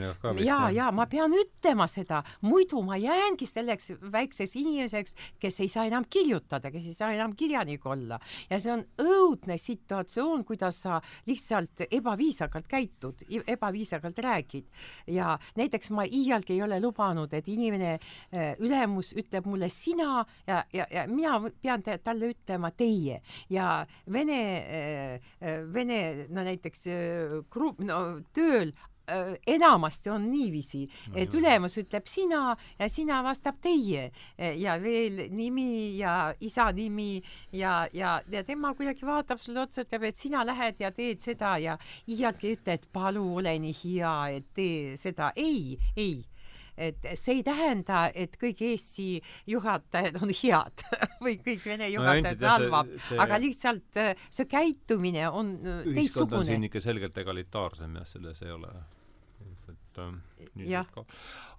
ja, 0.44 0.60
ja 0.74 0.88
ma 0.94 1.08
pean 1.10 1.34
ütlema 1.36 1.88
seda, 1.90 2.22
muidu 2.46 2.80
ma 2.86 2.96
jäängi 3.00 3.48
selleks 3.48 3.92
väikseks 4.12 4.56
inimeseks, 4.58 5.14
kes 5.40 5.60
ei 5.64 5.72
saa 5.72 5.86
enam 5.88 6.06
kirjutada, 6.08 6.72
kes 6.72 6.88
ei 6.88 6.96
saa 6.96 7.12
enam 7.16 7.34
kirjanik 7.36 7.84
olla. 7.86 8.18
Ja 8.50 8.60
see 8.62 8.72
on 8.72 8.84
õudne 9.02 9.58
situatsioon, 9.60 10.44
kuidas 10.48 10.82
sa 10.86 11.00
lihtsalt 11.28 11.86
ebaviisakalt 11.90 12.68
käitud, 12.70 13.26
ebaviisakalt 13.46 14.18
räägid. 14.24 14.68
Ja 15.06 15.36
näiteks 15.58 15.92
ma 15.94 16.06
iialgi 16.38 16.54
ei 16.54 16.62
ole 16.62 16.80
lubanud, 16.80 17.32
et 17.34 17.48
inimene, 17.48 17.98
äh, 18.32 18.54
ülemus 18.58 19.12
ütleb 19.16 19.46
mulle 19.46 19.68
sina 19.68 20.24
ja, 20.46 20.64
ja, 20.72 20.86
ja 20.90 21.06
mina 21.06 21.38
pean 21.62 21.82
talle 21.82 22.32
ütlema 22.32 22.70
teie. 22.70 23.20
Ja 23.50 23.86
vene, 24.06 24.40
äh, 24.58 25.20
äh, 25.42 25.64
vene 25.72 26.26
no 26.28 26.44
näiteks 26.44 26.86
grupp, 27.50 27.80
no 27.80 28.20
tööl 28.32 28.72
enamasti 29.46 30.10
on 30.12 30.26
niiviisi, 30.30 30.84
et 31.16 31.34
ülemus 31.34 31.78
ütleb 31.80 32.06
sina 32.10 32.56
ja 32.78 32.88
sina 32.92 33.22
vastab 33.24 33.60
teie 33.64 34.10
ja 34.36 34.76
veel 34.82 35.28
nimi 35.32 35.96
ja 35.98 36.34
isa 36.44 36.68
nimi 36.76 37.22
ja, 37.52 37.86
ja, 37.92 38.18
ja 38.30 38.44
tema 38.44 38.74
kuidagi 38.76 39.06
vaatab 39.06 39.40
sulle 39.40 39.64
otsa, 39.64 39.86
ütleb, 39.86 40.08
et 40.10 40.20
sina 40.20 40.44
lähed 40.46 40.82
ja 40.82 40.92
teed 40.92 41.24
seda 41.24 41.56
ja 41.62 41.78
iialgi 42.08 42.52
ei 42.52 42.58
ütle, 42.58 42.78
et 42.78 42.88
palun 42.92 43.38
ole 43.38 43.54
nii 43.62 43.76
hea, 43.82 44.16
et 44.38 44.50
tee 44.54 44.96
seda. 45.00 45.32
ei, 45.36 45.78
ei 45.96 46.24
et 46.78 47.08
see 47.18 47.40
ei 47.40 47.42
tähenda, 47.42 48.04
et 48.14 48.36
kõik 48.38 48.60
Eesti 48.62 49.18
juhatajad 49.50 50.20
on 50.22 50.30
head 50.30 50.84
või 51.24 51.34
kõik 51.42 51.64
Vene 51.66 51.88
juhatajad 51.90 52.44
no, 52.44 52.52
halvad, 52.52 52.92
aga 53.24 53.40
lihtsalt 53.42 53.98
äh, 53.98 54.12
see 54.30 54.46
käitumine 54.46 55.26
on 55.26 55.56
äh, 55.56 55.64
teistsugune. 55.64 55.96
ühiskond 55.96 56.36
on 56.38 56.46
siin 56.46 56.68
ikka 56.70 56.84
selgelt 56.84 57.18
egalitaarsem 57.18 57.98
jah, 57.98 58.06
selles 58.06 58.46
ei 58.46 58.54
ole 58.54 58.70
et 60.38 60.64
äh, 60.64 61.04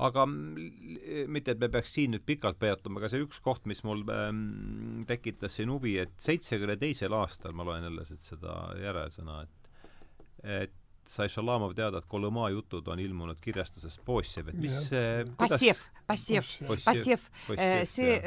aga 0.08 0.26
mitte, 0.30 1.54
et 1.56 1.62
me 1.62 1.70
peaks 1.72 1.94
siin 1.98 2.16
nüüd 2.16 2.26
pikalt 2.28 2.60
peatuma, 2.62 3.02
aga 3.02 3.12
see 3.12 3.24
üks 3.26 3.42
koht, 3.46 3.68
mis 3.70 3.84
mul 3.88 4.04
ähm, 4.16 5.06
tekitas 5.10 5.58
siin 5.60 5.72
huvi, 5.74 5.98
et 6.04 6.14
seitsmekümne 6.24 6.78
teisel 6.82 7.16
aastal, 7.18 7.56
ma 7.58 7.68
loen 7.68 7.88
jälle 7.90 8.06
seda 8.16 8.60
järelsõna, 8.80 9.42
et 9.46 9.56
et 10.60 10.79
sai 11.10 11.30
Šalamov 11.32 11.74
teada, 11.78 12.02
et 12.04 12.10
Kolõmaa 12.10 12.52
jutud 12.54 12.88
on 12.92 13.00
ilmunud 13.02 13.40
kirjastuses 13.42 13.98
Bossiev, 14.06 14.52
et 14.52 14.60
mis 14.62 14.76
see 14.90 15.24
Bassiev, 15.40 15.82
Bassiev, 16.10 16.52
Bassiev, 16.86 17.26
see, 17.90 18.20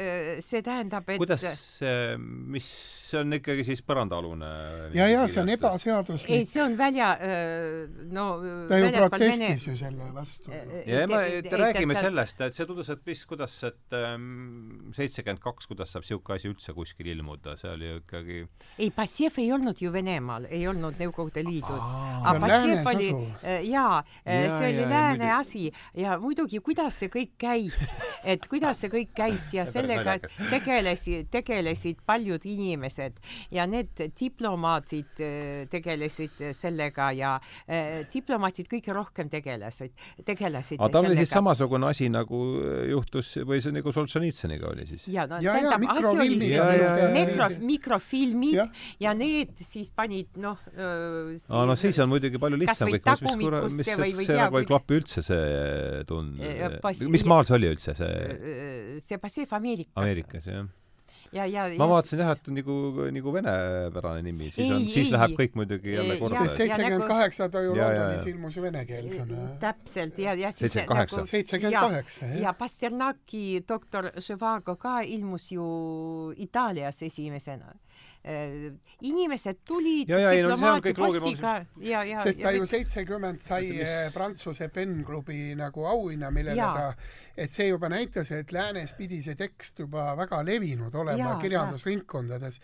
see 0.43 0.63
tähendab, 0.65 1.07
et 1.11 1.21
kuidas, 1.21 1.45
mis, 2.27 2.67
see 3.13 3.21
on 3.21 3.37
ikkagi 3.37 3.65
siis 3.67 3.83
põrandaalune 3.85 4.49
ja, 4.95 5.07
ja 5.11 5.23
see 5.31 5.43
on 5.43 5.51
ebaseaduslik. 5.53 6.31
ei, 6.35 6.47
see 6.49 6.63
on 6.63 6.77
välja, 6.79 7.11
no 8.15 8.27
ta 8.69 8.79
ju 8.81 8.91
protestis 8.97 9.67
ju 9.69 9.75
selle 9.79 10.09
vastu. 10.15 10.51
ja 10.89 11.05
ma, 11.11 11.23
räägime 11.63 11.97
sellest, 11.99 12.43
et 12.47 12.59
see 12.59 12.67
tundus, 12.69 12.91
et 12.93 13.03
mis, 13.07 13.23
kuidas, 13.29 13.57
et 13.69 13.97
seitsekümmend 13.97 15.39
ähm, 15.39 15.45
kaks, 15.47 15.69
kuidas 15.71 15.93
saab 15.95 16.03
niisugune 16.03 16.39
asi 16.39 16.51
üldse 16.51 16.75
kuskil 16.75 17.11
ilmuda, 17.15 17.55
see 17.59 17.71
oli 17.71 17.91
ju 17.91 18.01
ikkagi 18.03 18.41
ei, 18.77 18.91
Bassiev 18.95 19.39
ei 19.39 19.51
olnud 19.55 19.79
ju 19.79 19.91
Venemaal, 19.93 20.47
ei 20.51 20.67
olnud 20.67 20.99
Nõukogude 20.99 21.43
Liidus. 21.45 21.83
aga 22.23 22.39
Bassiev 22.43 22.72
Kiev 22.73 22.89
oli 22.93 23.09
äh, 23.43 23.63
jaa 23.67 24.03
ja, 24.25 24.49
see 24.49 24.69
oli 24.69 24.81
ja, 24.81 24.89
lääne 24.89 25.29
ja, 25.29 25.37
asi. 25.39 25.71
Ja 25.97 26.17
muidugi, 26.21 26.59
kuidas 26.63 26.99
see 27.03 27.11
kõik 27.13 27.33
käis, 27.41 27.81
et 28.35 28.47
kuidas 28.49 28.83
see 28.83 28.91
kõik 28.93 29.13
käis 29.17 29.49
ja 29.55 29.65
sellega 29.75 30.17
tegelesid, 30.53 31.29
tegelesid 31.33 32.03
paljud 32.05 32.45
inimesed. 32.45 33.19
Ja 33.53 33.67
need 33.69 34.05
diplomaadid 34.19 35.23
äh, 35.23 35.65
tegelesid 35.71 36.41
sellega 36.55 37.11
ja 37.17 37.35
äh, 37.67 38.03
diplomaatid 38.13 38.69
kõige 38.71 38.95
rohkem 38.95 39.29
tegelesid, 39.31 39.93
tegelesid 40.25 40.81
aga 40.81 40.91
tal 40.93 41.07
oli 41.07 41.17
siis 41.21 41.33
samasugune 41.33 41.87
asi, 41.89 42.09
nagu 42.11 42.39
juhtus 42.89 43.35
või 43.47 43.61
see 43.63 43.73
nagu 43.75 43.93
Solženitsõniga 43.93 44.69
oli 44.71 44.85
siis? 44.89 45.07
ja 45.11 45.25
no 45.29 45.39
ja, 45.43 45.55
tähendab, 45.55 45.85
asi 45.93 46.07
oli 46.07 46.37
mikro, 47.13 47.49
mikrofilmid 47.61 48.57
ja. 48.57 48.67
ja 49.01 49.13
need 49.17 49.55
siis 49.63 49.91
panid 49.95 50.39
noh 50.41 50.59
äh, 50.73 51.33
aa 51.53 51.65
no 51.69 51.77
siis 51.79 51.99
on 52.03 52.11
muidugi 52.11 52.41
palju 52.41 52.59
lihtsam 52.59 52.62
kõik, 52.67 53.09
mis, 53.09 53.25
mis 53.25 53.43
kurat, 53.45 53.67
mis 53.71 53.89
see, 53.89 54.37
nagu 54.37 54.61
ei 54.61 54.69
klapi 54.69 54.99
üldse, 54.99 55.25
see 55.25 56.05
tund-, 56.09 56.39
mis 57.13 57.27
maal 57.29 57.49
see 57.49 57.57
oli 57.59 57.73
üldse, 57.73 57.97
see? 57.97 59.01
see 59.03 59.19
Passeef 59.21 59.53
Ameerikas. 59.59 59.99
Ameerikas, 59.99 60.49
jah 60.49 60.71
ja, 61.33 61.45
ja 61.49 61.65
ma 61.77 61.87
vaatasin 61.89 62.21
jah, 62.21 62.33
et 62.35 62.49
nagu, 62.53 62.75
nagu 63.13 63.33
venepärane 63.35 64.23
nimi, 64.25 64.49
siis 64.53 64.69
on, 64.71 64.85
siis 64.91 65.07
ei, 65.07 65.13
läheb 65.15 65.35
kõik 65.39 65.57
muidugi 65.57 65.95
jälle 65.95 66.17
korda. 66.21 66.43
sest 66.45 66.61
seitsekümmend 66.61 67.07
kaheksa 67.09 67.49
ta 67.53 67.63
ju 67.65 67.75
Londonis 67.77 68.27
ilmus 68.29 68.57
ju 68.57 68.65
venekeelsena. 68.65 69.47
täpselt 69.61 70.19
ja, 70.21 70.35
ja 70.37 70.51
siis 70.51 70.73
seitsekümmend 70.73 70.93
kaheksa. 70.93 71.25
seitsekümmend 71.31 71.79
kaheksa, 71.79 72.25
jah. 72.25 72.41
ja 72.47 72.55
Pasternaki 72.57 73.45
doktor 73.69 74.11
Živago 74.21 74.77
ka 74.81 74.99
ilmus 75.01 75.51
ju 75.55 75.65
Itaalias 76.37 77.01
esimesena 77.09 77.73
Äh, 77.73 78.12
inimesed 78.23 79.57
tulid 79.67 80.09
ja, 80.09 80.19
ja, 80.19 80.29
diplomaatia 80.31 80.93
no, 80.95 81.07
passiga 81.09 81.53
ja, 81.83 82.03
ja 82.07 82.21
sest 82.23 82.39
ta 82.39 82.53
ju 82.55 82.63
seitsekümmend 82.69 83.41
sai 83.43 83.65
mis... 83.73 83.81
Äh, 83.83 84.05
Prantsuse 84.15 84.69
pennklubi 84.71 85.57
nagu 85.59 85.83
auhinna, 85.89 86.29
millele 86.31 86.55
ja. 86.55 86.69
ta, 86.71 87.09
et 87.35 87.51
see 87.51 87.67
juba 87.67 87.89
näitas, 87.91 88.31
et 88.31 88.53
läänes 88.55 88.93
pidi 88.95 89.19
see 89.25 89.35
tekst 89.35 89.81
juba 89.83 90.13
väga 90.15 90.39
levinud 90.47 90.95
olema 90.95 91.33
ja, 91.33 91.33
kirjandusringkondades. 91.41 92.61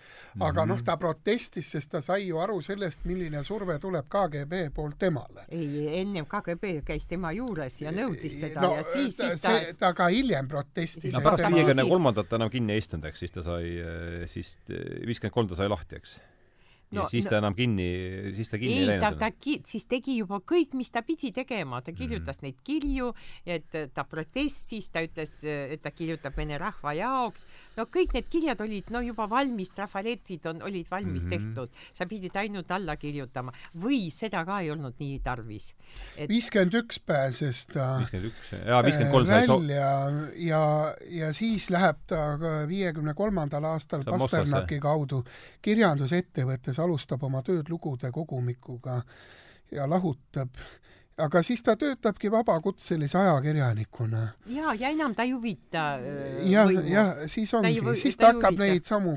aga 0.48 0.66
noh, 0.70 0.80
ta 0.86 0.96
protestis, 1.02 1.74
sest 1.76 1.92
ta 1.92 2.02
sai 2.06 2.30
ju 2.30 2.40
aru 2.40 2.62
sellest, 2.64 3.04
milline 3.10 3.44
surve 3.44 3.76
tuleb 3.84 4.08
KGB 4.08 4.70
poolt 4.76 4.96
temale. 5.00 5.44
ei, 5.52 5.90
ennem 6.00 6.30
KGB 6.30 6.86
käis 6.88 7.10
tema 7.12 7.34
juures 7.36 7.82
ja 7.82 7.92
nõudis 7.92 8.40
seda 8.46 8.64
no, 8.64 8.72
ja 8.80 8.88
siis, 8.88 9.18
siis 9.18 9.44
ta 9.44 9.58
see, 9.58 9.76
ta 9.76 9.92
ka 9.98 10.08
hiljem 10.08 10.48
protestis. 10.48 11.12
no 11.12 11.26
pärast 11.26 11.52
viiekümne 11.52 11.84
kolmandat 11.90 12.32
enam 12.40 12.54
kinni 12.54 12.78
ei 12.78 12.86
istunud, 12.86 13.12
eks, 13.12 13.26
siis 13.26 13.36
ta 13.36 13.44
sai 13.44 13.76
äh, 13.76 14.24
siis 14.32 14.56
viiskümmend 14.70 15.36
kolm 15.36 15.49
ta 15.50 15.60
sai 15.60 15.70
lahti, 15.72 15.98
eks 16.00 16.20
no, 16.92 17.04
ja 17.04 17.10
siis 17.12 17.28
ta 17.28 17.38
no, 17.38 17.44
enam 17.44 17.56
kinni, 17.58 17.88
siis 18.38 18.50
ta 18.52 18.60
kinni 18.62 18.82
ei 18.82 18.88
läinud. 18.90 19.04
ta, 19.04 19.28
ta 19.28 19.30
ki-, 19.36 19.60
siis 19.68 19.86
tegi 19.90 20.18
juba 20.20 20.40
kõik, 20.42 20.74
mis 20.80 20.90
ta 20.94 21.04
pidi 21.06 21.32
tegema, 21.36 21.82
ta 21.86 21.94
kirjutas 21.96 22.40
mm. 22.40 22.48
neid 22.48 22.64
kirju, 22.66 23.12
et 23.46 23.78
ta 23.94 24.06
protestis, 24.10 24.90
ta 24.94 25.04
ütles, 25.06 25.36
et 25.46 25.84
ta 25.84 25.94
kirjutab 25.94 26.38
vene 26.38 26.58
rahva 26.62 26.94
jaoks. 26.98 27.46
no 27.78 27.86
kõik 27.92 28.16
need 28.18 28.30
kirjad 28.32 28.62
olid 28.66 28.90
no 28.94 29.04
juba 29.06 29.28
valmis, 29.30 29.72
trafaletid 29.76 30.50
on, 30.50 30.64
olid 30.66 30.90
valmis 30.92 31.26
mm 31.26 31.32
-hmm. 31.32 31.54
tehtud, 31.54 31.70
sa 31.94 32.06
pidid 32.10 32.36
ainult 32.36 32.72
alla 32.72 32.96
kirjutama 32.96 33.54
või 33.76 34.10
seda 34.14 34.44
ka 34.46 34.62
ei 34.62 34.72
olnud 34.72 34.98
nii 35.00 35.20
tarvis 35.24 35.74
et.... 36.18 36.30
viiskümmend 36.30 36.74
üks 36.82 37.00
pääses 37.06 37.68
ta. 37.68 38.00
viiskümmend 38.00 38.32
üks, 38.32 38.52
jaa, 38.66 38.84
viiskümmend 38.84 39.12
kolm 39.12 39.28
sai 39.28 39.46
so-. 39.46 39.60
välja 39.60 39.90
ja, 40.36 40.96
ja 41.10 41.34
siis 41.34 41.70
läheb 41.70 42.02
ta 42.08 42.38
viiekümne 42.68 43.14
kolmandal 43.14 43.64
aastal 43.64 44.04
Pasternaki 44.04 44.80
kaudu 44.80 45.24
kirjandusettevõttes 45.62 46.79
kes 46.80 46.86
alustab 46.88 47.24
oma 47.28 47.42
tööd 47.44 47.68
lugude 47.70 48.08
kogumikuga 48.12 49.02
ja 49.72 49.84
lahutab 49.88 50.56
aga 51.20 51.42
siis 51.44 51.62
ta 51.64 51.76
töötabki 51.80 52.32
vabakutselise 52.32 53.18
ajakirjanikuna. 53.20 54.22
ja, 54.46 54.74
ja 54.74 54.90
enam 54.90 55.16
ta 55.16 55.26
ei 55.28 55.32
huvita 55.32 55.84
äh, 55.96 56.50
ja, 56.52 56.66
ja 56.72 57.28
siis 57.28 57.54
ongi, 57.54 57.82
siis 58.00 58.18
ta, 58.18 58.30
ta 58.30 58.34
hakkab 58.34 58.60
neid 58.62 58.88
samu 58.88 59.16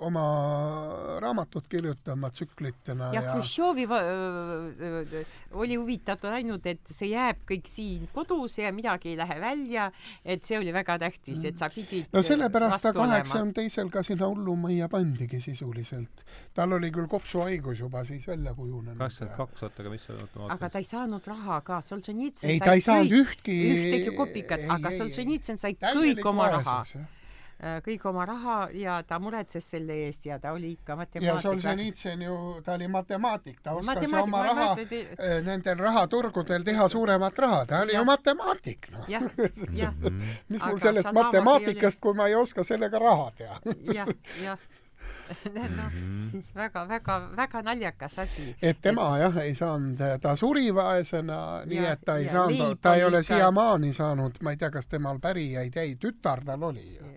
oma 0.00 0.24
raamatut 1.22 1.68
kirjutama 1.68 2.30
tsüklitena 2.30 3.12
ja, 3.14 3.22
ja 3.22 3.34
Hruštšovi 3.34 3.86
oli 5.52 5.76
huvitatud 5.76 6.30
ainult, 6.30 6.66
et 6.66 6.82
see 6.90 7.12
jääb 7.12 7.44
kõik 7.48 7.70
siin 7.70 8.08
kodus 8.14 8.58
ja 8.58 8.72
midagi 8.74 9.12
ei 9.12 9.18
lähe 9.20 9.38
välja, 9.40 9.90
et 10.24 10.44
see 10.44 10.58
oli 10.58 10.74
väga 10.74 10.98
tähtis, 11.02 11.44
et 11.48 11.58
sa 11.58 11.70
pidid 11.72 12.10
no 12.12 12.22
sellepärast 12.26 12.88
ta 12.88 12.94
kaheksakümne 12.96 13.56
teisel 13.56 13.92
ka 13.92 14.02
sinna 14.06 14.28
hullumajja 14.32 14.88
pandigi 14.92 15.40
sisuliselt. 15.40 16.24
tal 16.54 16.72
oli 16.76 16.90
küll 16.94 17.08
kopsuhaigus 17.10 17.80
juba 17.84 18.04
siis 18.04 18.26
välja 18.28 18.54
kujunenud. 18.54 18.98
kakskümmend 18.98 19.36
kaks, 19.36 19.62
oota, 19.62 19.82
aga 19.82 19.94
mis 19.94 20.06
see 20.06 20.16
aga 20.48 20.70
ta 20.70 20.82
ei 20.82 20.88
saanud 20.88 21.26
raha 21.26 21.35
ka, 21.64 21.80
Solženitsõn 21.84 22.52
ei, 22.52 22.62
ta 22.62 22.76
ei 22.76 22.84
saanud 22.84 23.12
ühtki 23.20 23.58
ühtegi 23.72 24.16
kopikat, 24.16 24.64
aga 24.76 24.92
Solženitsõn 24.94 25.60
sai 25.60 25.76
kõik 25.78 26.24
oma 26.26 26.48
raha. 26.54 26.76
äh, 27.60 27.78
kõik 27.86 28.06
oma 28.10 28.26
raha 28.28 28.56
ja 28.76 28.98
ta 29.08 29.18
muretses 29.22 29.68
selle 29.74 29.96
eest 30.06 30.28
ja 30.28 30.38
ta 30.42 30.52
oli 30.56 30.74
ikka 30.76 30.96
matemaatik. 31.00 31.28
ja 31.28 31.38
Solženitsõn 31.42 32.24
ju, 32.26 32.36
ta 32.66 32.76
oli 32.78 32.88
matemaatik, 32.92 33.60
ta 33.62 33.74
oskas 33.78 33.94
matemaatik, 33.94 34.28
oma 34.28 34.44
raha 34.48 34.68
te... 34.76 35.02
Äh, 35.16 35.36
nendel 35.46 35.82
rahaturgudel 35.82 36.64
teha 36.64 36.88
suuremat 36.92 37.44
raha, 37.46 37.66
ta 37.66 37.82
oli 37.86 37.96
ja. 37.96 38.00
ju 38.00 38.10
matemaatik, 38.12 38.90
noh. 38.94 39.10
Mis 40.52 40.62
mul 40.62 40.80
sellest 40.82 41.12
matemaatikast 41.12 42.00
oli..., 42.00 42.08
kui 42.08 42.18
ma 42.22 42.30
ei 42.32 42.40
oska 42.40 42.64
sellega 42.64 43.02
raha 43.02 43.30
teha? 43.42 43.60
Jah, 43.94 44.16
jah 44.42 44.72
noh, 45.78 45.98
väga-väga, 46.54 47.18
väga 47.36 47.62
naljakas 47.62 48.18
asi. 48.24 48.48
et 48.62 48.80
tema 48.82 49.08
et... 49.16 49.22
jah, 49.24 49.40
ei 49.44 49.54
saanud, 49.54 50.02
ta 50.22 50.36
suri 50.36 50.68
vaesena, 50.74 51.40
nii 51.66 51.84
et 51.86 52.04
ta 52.06 52.18
ei 52.22 52.28
saanud, 52.28 52.78
ta 52.80 52.96
ei 52.96 53.04
ole 53.04 53.22
ka... 53.24 53.30
siiamaani 53.32 53.92
saanud, 53.96 54.40
ma 54.42 54.54
ei 54.54 54.60
tea, 54.60 54.70
kas 54.74 54.88
temal 54.92 55.20
pärijaid 55.22 55.76
jäi, 55.76 55.96
tütar 56.00 56.44
tal 56.46 56.68
oli 56.70 56.88
ju 56.96 57.16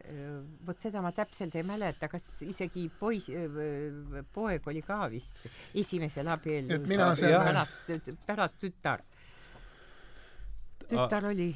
vot 0.69 0.81
seda 0.81 1.01
ma 1.03 1.11
täpselt 1.15 1.55
ei 1.57 1.65
mäleta, 1.65 2.09
kas 2.11 2.25
isegi 2.45 2.87
poiss, 2.99 3.29
poeg 4.33 4.67
oli 4.69 4.83
ka 4.85 5.01
vist 5.11 5.41
esimesel 5.77 6.29
abiellul, 6.29 6.85
selle... 7.17 7.39
pärast, 7.45 7.91
pärast 8.27 8.59
tütar. 8.61 9.03
tütar 10.85 11.25
A, 11.25 11.31
oli. 11.33 11.49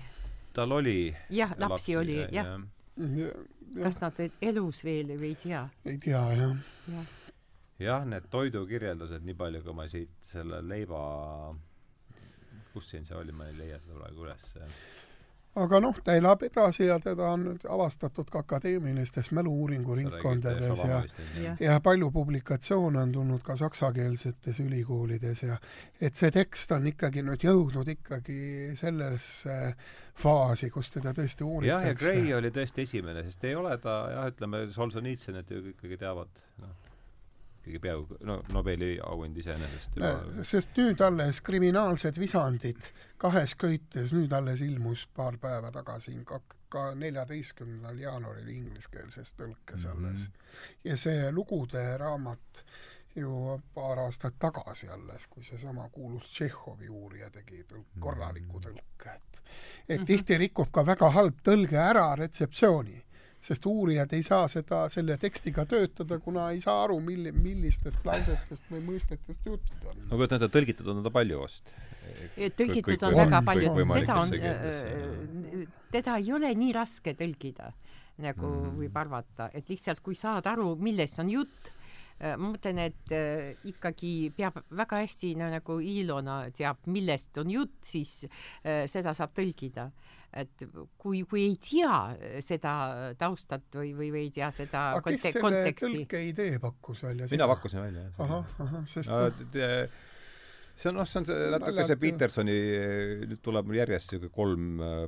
tal 0.54 0.72
oli. 0.80 0.98
jah, 1.30 1.54
lapsi 1.60 1.98
oli, 1.98 2.20
jah 2.32 2.56
ja.. 2.56 2.60
Kas 3.82 4.00
nad 4.02 4.24
elus 4.42 4.84
veel 4.86 5.16
või 5.18 5.34
ei 5.34 5.42
tea? 5.48 5.66
ei 5.90 6.00
tea, 6.02 6.24
jah. 6.38 6.58
jah 6.94 7.12
jah, 7.84 8.06
need 8.08 8.28
toidukirjeldused, 8.34 9.24
nii 9.26 9.38
palju 9.38 9.64
kui 9.66 9.76
ma 9.78 9.88
siit 9.92 10.14
selle 10.30 10.62
leiba, 10.66 11.00
kus 12.74 12.92
siin 12.92 13.06
see 13.08 13.18
oli, 13.18 13.36
ma 13.36 13.50
ei 13.50 13.58
leia 13.58 13.80
seda 13.82 14.00
praegu 14.00 14.28
üles 14.28 14.46
aga 15.62 15.80
noh, 15.84 15.98
ta 16.06 16.16
elab 16.18 16.44
edasi 16.48 16.88
ja 16.88 16.98
teda 17.02 17.28
on 17.36 17.44
nüüd 17.48 17.66
avastatud 17.70 18.30
ka 18.34 18.42
akadeemilistes 18.42 19.30
mälu-uuringu 19.38 19.98
ringkondades 20.00 20.82
ja 20.82 21.02
ja, 21.42 21.56
ja 21.60 21.76
palju 21.84 22.10
publikatsioone 22.12 23.02
on 23.04 23.12
tulnud 23.14 23.44
ka 23.46 23.56
saksakeelsetes 23.60 24.60
ülikoolides 24.64 25.44
ja 25.46 25.58
et 26.02 26.18
see 26.18 26.32
tekst 26.34 26.74
on 26.74 26.88
ikkagi 26.90 27.26
nüüd 27.26 27.46
jõudnud 27.46 27.92
ikkagi 27.94 28.40
sellesse 28.80 29.60
faasi, 30.18 30.70
kus 30.74 30.92
teda 30.94 31.14
tõesti 31.18 31.46
uuritakse. 31.46 31.70
jah, 31.70 31.86
ja 31.90 31.98
Gray 31.98 32.34
oli 32.38 32.54
tõesti 32.54 32.88
esimene, 32.88 33.26
sest 33.28 33.46
ei 33.50 33.56
ole 33.58 33.78
ta 33.82 34.00
jah, 34.14 34.32
ütleme, 34.34 34.66
Solženitsõnit 34.74 35.54
ju 35.54 35.62
ikkagi 35.74 36.02
teavad, 36.02 36.34
noh 36.62 36.83
ikkagi 37.64 37.80
peaaegu 37.80 38.18
no 38.28 38.42
Nobeli 38.52 39.00
auhind 39.00 39.38
iseenesest 39.40 39.96
juba 39.96 40.44
sest 40.44 40.76
nüüd 40.78 41.02
alles 41.02 41.40
Kriminaalsed 41.42 42.20
visandid 42.20 42.82
kahes 43.18 43.56
köites, 43.56 44.12
nüüd 44.12 44.34
alles 44.36 44.62
ilmus 44.62 45.06
paar 45.16 45.38
päeva 45.40 45.72
tagasi, 45.72 46.18
ka 46.74 46.90
neljateistkümnendal 47.00 48.02
jaanuaril 48.02 48.50
ingliskeelses 48.52 49.36
tõlkes 49.40 49.86
mhm. 49.86 49.92
alles 49.94 50.28
mm. 50.28 50.34
-hmm. 50.34 50.74
ja 50.90 50.98
see 50.98 51.32
lugude 51.32 51.86
raamat 51.98 52.66
ju 53.16 53.62
paar 53.74 54.00
aastat 54.00 54.36
tagasi 54.40 54.90
alles, 54.90 55.28
kui 55.28 55.44
seesama 55.44 55.90
kuulus 55.90 56.32
Tšehhovi 56.34 56.90
uurija 56.90 57.30
tegi 57.30 57.64
tõlk, 57.64 57.88
korraliku 58.00 58.60
mhm. 58.60 58.68
tõlke, 58.68 59.16
et 59.16 59.42
et 59.90 60.00
-hmm. 60.00 60.06
tihti 60.06 60.38
rikub 60.38 60.72
ka 60.72 60.86
väga 60.86 61.10
halb 61.10 61.40
tõlge 61.48 61.78
ära 61.78 62.16
retseptsiooni 62.16 63.04
sest 63.44 63.66
uurijad 63.68 64.14
ei 64.16 64.24
saa 64.24 64.48
seda, 64.52 64.86
selle 64.94 65.18
tekstiga 65.20 65.66
töötada, 65.70 66.20
kuna 66.24 66.50
ei 66.56 66.62
saa 66.64 66.86
aru, 66.86 67.00
milli-, 67.04 67.34
millistest 67.36 68.06
lausetest 68.08 68.70
või 68.72 68.84
mõistetest 68.88 69.50
jutt 69.50 69.74
on. 69.90 70.00
no 70.08 70.20
kujutan 70.20 70.40
ette, 70.40 70.52
tõlgitud 70.54 70.92
on 70.94 71.04
ta 71.04 71.12
palju 71.14 71.42
vast. 71.44 71.74
tõlgitud 72.58 73.08
on 73.10 73.20
väga 73.20 73.44
palju, 73.50 73.76
teda 73.92 74.18
on, 74.22 74.34
äh, 74.40 75.68
teda 75.92 76.18
ei 76.24 76.32
ole 76.40 76.54
nii 76.64 76.74
raske 76.80 77.16
tõlgida, 77.20 77.74
nagu 78.24 78.48
mm. 78.48 78.76
võib 78.80 79.00
arvata, 79.04 79.50
et 79.54 79.70
lihtsalt 79.70 80.00
kui 80.06 80.16
saad 80.16 80.48
aru, 80.48 80.74
millest 80.80 81.20
on 81.20 81.34
jutt, 81.34 81.74
äh, 81.74 81.83
ma 82.24 82.50
mõtlen, 82.54 82.82
et 82.88 83.14
äh, 83.16 83.54
ikkagi 83.70 84.32
peab 84.38 84.62
väga 84.72 85.02
hästi 85.04 85.34
no, 85.40 85.50
nagu 85.52 85.80
Ilona 85.84 86.40
teab, 86.56 86.84
millest 86.94 87.40
on 87.42 87.52
jutt, 87.54 87.80
siis 87.86 88.24
äh, 88.26 88.86
seda 88.92 89.16
saab 89.18 89.36
tõlgida 89.38 89.90
et 90.34 90.64
kui, 90.98 91.22
kui 91.30 91.44
ei 91.46 91.58
tea 91.62 92.40
seda 92.42 92.72
taustat 93.20 93.68
või, 93.78 93.92
või, 93.94 94.10
või 94.16 94.24
ei 94.28 94.32
tea 94.34 94.50
seda 94.56 94.88
aga 94.98 95.14
kes 95.14 95.28
selle 95.28 95.44
konteksti. 95.44 95.92
tõlke 95.92 96.22
idee 96.26 96.62
pakkus 96.64 97.04
välja? 97.06 97.28
mina 97.32 97.50
pakkusin 97.52 97.84
välja, 97.84 98.08
jah. 98.08 98.24
ahah, 98.26 98.56
ahah, 98.66 98.88
sest 98.90 99.14
no, 99.14 99.28
see 100.74 100.90
on, 100.90 100.98
noh, 100.98 101.10
see 101.10 101.22
on 101.22 101.28
see 101.30 101.52
natuke 101.54 101.86
see 101.90 102.00
Petersoni, 102.02 102.58
nüüd 103.30 103.44
tuleb 103.46 103.70
mul 103.70 103.78
järjest 103.84 104.16
niisugune 104.16 104.34
kolm 104.40 104.82
äh, 104.82 105.04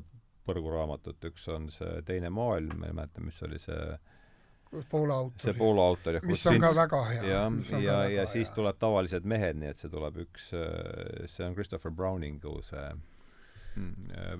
põrguraamatut, 0.45 1.29
üks 1.31 1.47
on 1.53 1.71
see 1.73 2.01
Teine 2.05 2.29
maailm, 2.33 2.77
ma 2.81 2.91
ei 2.91 2.97
mäleta, 2.99 3.23
mis 3.25 3.41
oli 3.47 3.57
see 3.61 3.95
Poola 4.89 5.13
autor. 5.13 5.41
see 5.43 5.53
Poola 5.53 5.81
autor, 5.81 6.13
jah. 6.13 6.25
mis 6.27 6.45
on 6.47 6.59
ka 6.61 6.71
väga 6.75 7.03
hea. 7.09 7.21
jah, 7.29 7.59
ja, 7.71 7.79
ja, 7.79 7.99
ja 8.09 8.25
siis 8.27 8.51
tuleb 8.55 8.79
Tavalised 8.79 9.27
mehed, 9.27 9.59
nii 9.61 9.71
et 9.71 9.81
see 9.81 9.91
tuleb 9.91 10.17
üks, 10.25 10.49
äh, 10.57 11.27
see 11.31 11.45
on 11.47 11.55
Christopher 11.57 11.91
Browningu 11.91 12.57
see 12.65 12.89
mm, 13.75 14.11
äh, 14.17 14.35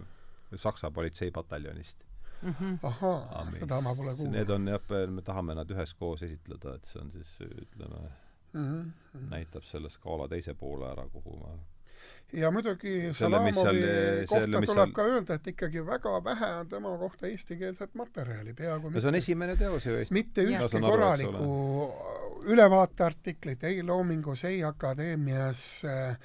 Saksa 0.56 0.92
politseipataljonist 0.92 2.04
mm. 2.42 2.56
-hmm. 2.60 2.78
ahaa, 2.84 3.48
seda 3.52 3.82
ma 3.82 3.96
pole 3.96 4.16
kuulnud. 4.16 4.34
Need 4.34 4.50
on 4.50 4.68
jah, 4.68 4.92
me 5.10 5.22
tahame 5.22 5.56
nad 5.56 5.72
üheskoos 5.72 6.24
esitleda, 6.24 6.76
et 6.76 6.86
see 6.86 7.02
on 7.02 7.12
siis 7.12 7.38
ütleme 7.46 8.02
mm, 8.54 8.68
-hmm. 8.68 9.30
näitab 9.30 9.64
selle 9.64 9.90
skaala 9.90 10.28
teise 10.28 10.54
poole 10.54 10.92
ära, 10.92 11.08
kuhu 11.10 11.40
ma 11.40 11.58
ja 12.34 12.52
muidugi 12.52 13.14
Salamovi 13.14 13.54
kohta 13.54 13.74
selle, 13.74 14.48
tuleb 14.48 14.70
seal... 14.72 14.96
ka 14.96 15.06
öelda, 15.12 15.38
et 15.40 15.52
ikkagi 15.54 15.86
väga 15.86 16.18
vähe 16.24 16.52
on 16.62 16.70
tema 16.70 16.96
kohta 16.98 17.28
eestikeelset 17.28 17.94
materjali, 17.96 18.54
peaaegu 18.54 18.90
mitte. 18.90 19.02
see 19.02 19.14
on 19.14 19.20
esimene 19.22 19.56
teos 19.60 19.86
ju 19.86 20.00
Eesti. 20.00 20.14
mitte 20.14 20.48
ühtki 20.48 20.82
korralikku 20.82 21.54
ülevaateartiklit 22.46 23.64
ei 23.64 23.84
Loomingus, 23.84 24.44
ei 24.46 24.64
Akadeemias 24.64 25.62
äh, 25.86 26.18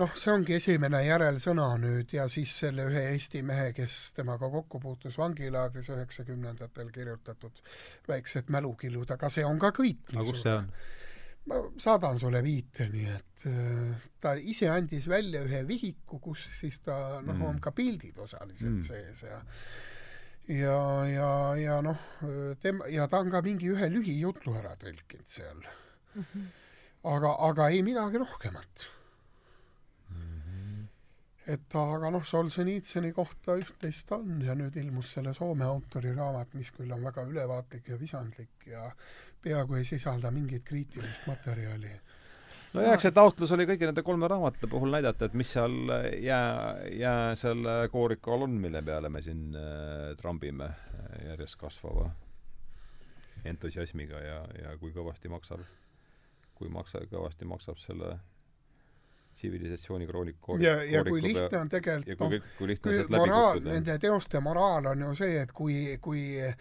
noh, 0.00 0.14
see 0.18 0.32
ongi 0.34 0.56
esimene 0.58 1.00
järelsõna 1.06 1.68
nüüd 1.80 2.14
ja 2.16 2.26
siis 2.30 2.52
selle 2.64 2.88
ühe 2.90 3.04
Eesti 3.12 3.44
mehe, 3.46 3.70
kes 3.76 3.98
temaga 4.16 4.50
kokku 4.50 4.80
puutus 4.82 5.18
vangilaagris 5.20 5.90
üheksakümnendatel 5.94 6.90
kirjutatud 6.94 7.62
väiksed 8.08 8.50
mälukillud, 8.54 9.10
aga 9.14 9.30
see 9.30 9.46
on 9.46 9.60
ka 9.62 9.70
kõik. 9.76 10.02
aga 10.12 10.26
kus 10.30 10.42
see 10.42 10.54
on? 10.54 10.70
Ma 11.50 11.60
saadan 11.80 12.18
sulle 12.20 12.40
viite, 12.44 12.88
nii 12.92 13.08
et 13.12 13.46
äh, 13.50 14.06
ta 14.20 14.34
ise 14.36 14.70
andis 14.72 15.08
välja 15.10 15.44
ühe 15.44 15.62
vihiku, 15.68 16.20
kus 16.22 16.46
siis 16.58 16.80
ta 16.84 17.20
noh 17.20 17.34
mm., 17.34 17.44
on 17.50 17.60
ka 17.64 17.74
pildid 17.76 18.18
osaliselt 18.24 18.78
mm. 18.78 18.86
sees 18.86 19.24
ja 19.26 19.42
ja, 20.48 20.78
ja, 21.08 21.28
ja 21.56 21.78
noh, 21.84 22.00
tema, 22.60 22.88
ja 22.92 23.06
ta 23.08 23.22
on 23.24 23.30
ka 23.32 23.40
mingi 23.44 23.70
ühe 23.72 23.88
lühijutlu 23.92 24.56
ära 24.60 24.74
tõlkinud 24.80 25.28
seal 25.28 25.60
mm. 25.60 26.24
-hmm. 26.24 26.50
aga, 27.14 27.36
aga 27.48 27.70
ei 27.72 27.84
midagi 27.86 28.20
rohkemat 28.20 28.88
et 31.50 31.76
aga 31.76 32.08
noh, 32.12 32.24
Solženitsõni 32.24 33.10
kohta 33.16 33.58
üht-teist 33.60 34.10
on 34.16 34.40
ja 34.44 34.54
nüüd 34.56 34.76
ilmus 34.80 35.12
selle 35.16 35.34
Soome 35.36 35.66
autori 35.68 36.14
raamat, 36.16 36.54
mis 36.56 36.70
küll 36.72 36.92
on 36.94 37.04
väga 37.04 37.26
ülevaatlik 37.28 37.90
ja 37.92 37.98
visandlik 38.00 38.64
ja 38.70 38.86
peaaegu 39.44 39.78
ei 39.80 39.84
sisalda 39.84 40.30
mingit 40.34 40.64
kriitilist 40.64 41.26
materjali. 41.28 41.92
nojah, 42.74 42.96
eks 42.96 43.06
see 43.06 43.14
taotlus 43.14 43.52
oli 43.56 43.68
kõigi 43.68 43.88
nende 43.88 44.02
kolme 44.02 44.28
raamatu 44.30 44.68
puhul 44.70 44.92
näidata, 44.96 45.28
et 45.28 45.38
mis 45.38 45.52
seal 45.56 45.76
jää, 46.24 46.88
jää 47.04 47.34
selle 47.38 47.76
kooriku 47.92 48.34
all 48.34 48.48
on, 48.48 48.58
mille 48.66 48.82
peale 48.82 49.08
me 49.08 49.22
siin 49.22 49.54
äh, 49.54 50.12
trambime 50.20 50.70
järjest 51.28 51.60
kasvava 51.60 52.10
entusiasmiga 53.44 54.20
ja, 54.20 54.44
ja 54.62 54.76
kui 54.80 54.92
kõvasti 54.94 55.30
maksab, 55.32 55.64
kui 56.54 56.70
maksa, 56.72 57.04
kõvasti 57.10 57.48
maksab 57.48 57.80
selle 57.82 58.16
tsivilisatsiooni 59.34 60.06
kroonik 60.06 60.36
ja, 60.62 60.76
ja 60.86 61.02
kui 61.04 61.22
lihtne 61.22 61.58
on 61.58 61.70
tegelikult 61.72 62.30
on 62.86 63.16
moraal, 63.16 63.60
nende 63.66 63.98
teoste 63.98 64.40
moraal 64.40 64.92
on 64.92 65.02
ju 65.08 65.14
see, 65.18 65.40
et 65.42 65.52
kui, 65.52 65.98
kui 66.02 66.22
äh, 66.40 66.54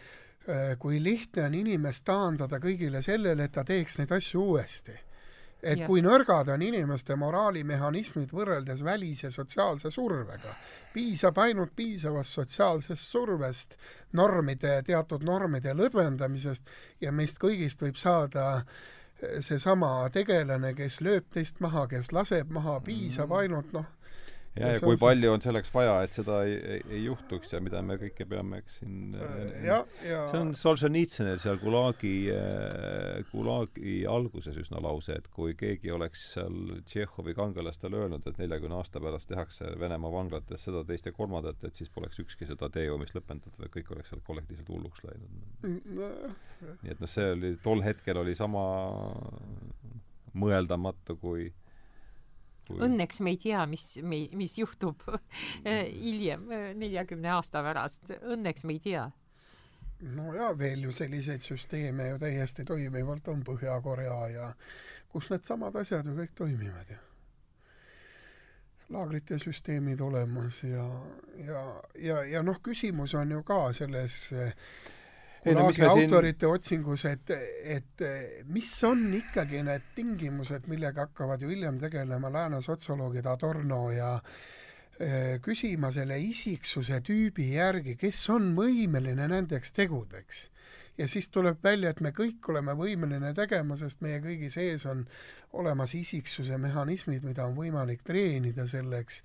kui 0.79 0.97
lihtne 1.03 1.45
on 1.47 1.53
inimest 1.55 2.03
taandada 2.05 2.59
kõigile 2.59 2.99
sellele, 3.01 3.45
et 3.47 3.51
ta 3.55 3.63
teeks 3.63 3.99
neid 3.99 4.11
asju 4.11 4.41
uuesti. 4.43 4.95
et 5.63 5.79
ja. 5.79 5.87
kui 5.87 6.01
nõrgad 6.03 6.49
on 6.51 6.61
inimeste 6.61 7.15
moraalimehhanismid 7.15 8.33
võrreldes 8.35 8.83
välise 8.83 9.31
sotsiaalse 9.31 9.91
survega. 9.91 10.55
piisab 10.93 11.37
ainult 11.37 11.71
piisavast 11.75 12.33
sotsiaalsest 12.33 13.07
survest, 13.07 13.77
normide, 14.11 14.81
teatud 14.83 15.23
normide 15.23 15.73
lõdvendamisest 15.73 16.67
ja 17.01 17.11
meist 17.11 17.39
kõigist 17.39 17.81
võib 17.81 17.95
saada 17.95 18.49
äh, 18.55 18.65
seesama 19.43 20.09
tegelane, 20.13 20.73
kes 20.77 20.99
lööb 21.03 21.27
teist 21.33 21.59
maha, 21.63 21.85
kes 21.91 22.11
laseb 22.15 22.51
maha, 22.53 22.79
piisab 22.85 23.29
mhm. 23.29 23.39
ainult 23.39 23.73
noh, 23.75 23.85
ja, 24.57 24.73
ja 24.73 24.81
kui 24.83 24.97
palju 24.99 25.31
on 25.33 25.41
selleks 25.43 25.71
vaja, 25.73 25.95
et 26.05 26.13
seda 26.13 26.39
ei, 26.47 26.55
ei, 26.75 26.81
ei 26.97 27.01
juhtuks 27.07 27.53
ja 27.55 27.61
mida 27.63 27.81
me 27.85 27.97
kõike 28.01 28.27
peame, 28.29 28.59
eks 28.61 28.79
siin 28.81 29.15
äh, 29.17 29.65
ja, 29.65 29.79
ja 30.05 30.23
see 30.31 30.41
on 30.43 30.53
Solženitsõnil 30.57 31.39
seal 31.41 31.57
Gulagi, 31.61 32.13
Gulagi 33.31 33.95
alguses 34.09 34.59
üsna 34.61 34.81
lause, 34.83 35.17
et 35.17 35.29
kui 35.33 35.57
keegi 35.59 35.93
oleks 35.95 36.25
seal 36.35 36.59
Tšehhovi 36.89 37.35
kangelastele 37.37 38.03
öelnud, 38.03 38.27
et 38.29 38.41
neljakümne 38.41 38.77
aasta 38.77 39.01
pärast 39.03 39.31
tehakse 39.31 39.73
Venemaa 39.81 40.13
vanglates 40.13 40.67
seda, 40.67 40.83
teist 40.87 41.09
ja 41.09 41.15
kolmandat, 41.15 41.63
et 41.65 41.79
siis 41.79 41.91
poleks 41.93 42.21
ükski 42.23 42.49
seda 42.49 42.69
teejoomist 42.73 43.17
lõpetatud, 43.17 43.57
vaid 43.59 43.73
kõik 43.73 43.91
oleks 43.95 44.13
seal 44.13 44.23
kollektiivselt 44.27 44.69
hulluks 44.69 45.03
läinud 45.07 45.89
no,. 45.97 46.13
nii 46.83 46.93
et 46.93 47.01
noh, 47.01 47.09
see 47.09 47.33
oli, 47.33 47.55
tol 47.63 47.81
hetkel 47.85 48.21
oli 48.21 48.35
sama 48.37 48.63
mõeldamatu 50.37 51.17
kui 51.21 51.49
kui... 52.67 52.79
õnneks 52.87 53.21
me 53.23 53.33
ei 53.33 53.39
tea, 53.41 53.65
mis, 53.69 53.85
mis 54.03 54.57
juhtub 54.59 55.03
hiljem, 55.65 56.47
neljakümne 56.79 57.33
aasta 57.35 57.63
pärast, 57.65 58.13
õnneks 58.21 58.67
me 58.67 58.77
ei 58.77 58.83
tea. 58.83 59.05
no 60.17 60.33
ja 60.35 60.51
veel 60.57 60.83
ju 60.87 60.91
selliseid 60.91 61.45
süsteeme 61.45 62.09
ju 62.09 62.19
täiesti 62.19 62.65
toimivalt 62.67 63.27
on 63.31 63.43
Põhja-Korea 63.47 64.19
ja 64.33 64.51
kus 65.11 65.29
needsamad 65.31 65.75
asjad 65.79 66.07
ju 66.07 66.15
kõik 66.17 66.35
toimivad 66.35 66.89
ju. 66.91 66.99
laagrite 68.93 69.39
süsteemid 69.39 70.01
olemas 70.01 70.63
ja, 70.63 70.87
ja, 71.45 71.61
ja, 71.95 72.23
ja 72.29 72.43
noh, 72.43 72.59
küsimus 72.61 73.15
on 73.17 73.31
ju 73.31 73.43
ka 73.47 73.71
selles 73.73 74.19
Gulaagi 74.33 74.92
no, 75.45 75.67
autorite 75.67 76.45
siin... 76.45 76.53
otsingus, 76.53 77.05
et, 77.09 77.33
et 77.75 78.03
mis 78.53 78.71
on 78.87 79.05
ikkagi 79.17 79.63
need 79.67 79.89
tingimused, 79.95 80.67
millega 80.71 81.07
hakkavad 81.07 81.43
ju 81.43 81.51
hiljem 81.51 81.79
tegelema 81.81 82.31
lääne 82.31 82.61
sotsioloogid 82.63 83.27
Adorno 83.27 83.81
ja 83.91 84.13
eh, 84.99 85.39
küsima 85.43 85.91
selle 85.91 86.19
isiksuse 86.23 87.01
tüübi 87.03 87.53
järgi, 87.57 87.97
kes 87.99 88.23
on 88.33 88.53
võimeline 88.57 89.27
nendeks 89.31 89.75
tegudeks. 89.75 90.47
Ja 90.97 91.07
siis 91.09 91.25
tuleb 91.33 91.57
välja, 91.63 91.89
et 91.89 92.01
me 92.05 92.11
kõik 92.13 92.45
oleme 92.53 92.75
võimeline 92.77 93.31
tegema, 93.33 93.73
sest 93.77 94.03
meie 94.05 94.19
kõigi 94.21 94.51
sees 94.53 94.85
on 94.85 95.07
olemas 95.57 95.95
isiksuse 95.97 96.59
mehhanismid, 96.61 97.25
mida 97.25 97.47
on 97.49 97.55
võimalik 97.57 98.03
treenida 98.05 98.67
selleks 98.69 99.23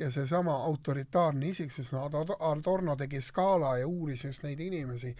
ja 0.00 0.10
seesama 0.10 0.54
autoritaarne 0.64 1.48
isiksus, 1.48 1.92
no 1.92 2.06
Adorno 2.40 2.96
tegi 2.96 3.20
skaala 3.22 3.76
ja 3.78 3.86
uuris 3.88 4.24
just 4.24 4.42
neid 4.42 4.60
inimesi, 4.60 5.12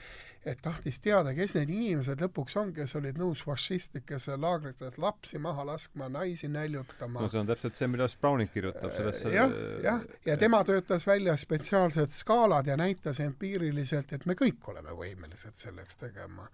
et 0.45 0.61
tahtis 0.65 1.01
teada, 1.05 1.35
kes 1.37 1.55
need 1.59 1.73
inimesed 1.75 2.23
lõpuks 2.25 2.57
on, 2.57 2.73
kes 2.77 2.97
olid 2.97 3.21
nõus 3.21 3.43
fašistlikesse 3.45 4.39
laagritesse 4.41 5.03
lapsi 5.03 5.39
maha 5.39 5.67
laskma, 5.69 6.09
naisi 6.09 6.49
näljutama. 6.49 7.21
no 7.21 7.29
see 7.29 7.43
on 7.43 7.51
täpselt 7.51 7.77
see, 7.77 7.91
millest 7.93 8.21
Browning 8.21 8.53
kirjutab 8.53 8.97
sellesse 8.97 9.35
jah, 9.35 9.53
jah, 9.85 10.05
ja 10.27 10.37
tema 10.41 10.63
töötas 10.65 11.07
välja 11.07 11.37
spetsiaalsed 11.37 12.17
skaalad 12.17 12.73
ja 12.73 12.77
näitas 12.81 13.21
empiiriliselt, 13.21 14.13
et 14.17 14.27
me 14.27 14.39
kõik 14.39 14.73
oleme 14.73 14.97
võimelised 14.97 15.61
selleks 15.61 16.01
tegema 16.01 16.49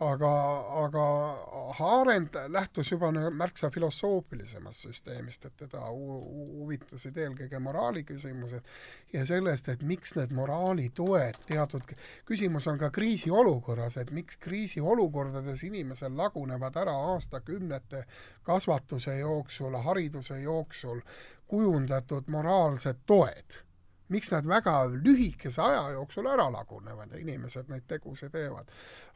aga, 0.00 0.30
aga 0.84 1.04
Arendt 1.78 2.36
lähtus 2.48 2.92
juba 2.92 3.10
märksa 3.12 3.70
filosoofilisemast 3.70 4.86
süsteemist, 4.86 5.44
et 5.44 5.56
teda 5.64 5.82
huvitasid 5.90 7.18
eelkõige 7.18 7.58
moraali 7.62 8.04
küsimused 8.06 8.62
ja 9.12 9.24
sellest, 9.26 9.68
et 9.68 9.82
miks 9.82 10.14
need 10.18 10.34
moraalitoed 10.38 11.42
teatud, 11.46 11.94
küsimus 12.28 12.68
on 12.70 12.78
ka 12.78 12.92
kriisiolukorras, 12.94 13.98
et 13.98 14.12
miks 14.14 14.38
kriisiolukordades 14.42 15.64
inimesel 15.66 16.14
lagunevad 16.16 16.76
ära 16.78 16.94
aastakümnete 17.14 18.04
kasvatuse 18.46 19.18
jooksul, 19.18 19.74
hariduse 19.82 20.40
jooksul 20.42 21.02
kujundatud 21.48 22.28
moraalsed 22.30 23.02
toed 23.06 23.62
miks 24.08 24.32
nad 24.32 24.46
väga 24.48 24.86
lühikese 24.92 25.62
aja 25.62 25.90
jooksul 25.96 26.26
ära 26.30 26.50
lagunevad 26.52 27.12
ja 27.12 27.18
inimesed 27.20 27.68
neid 27.68 27.82
tegusid 27.88 28.32
teevad. 28.32 28.66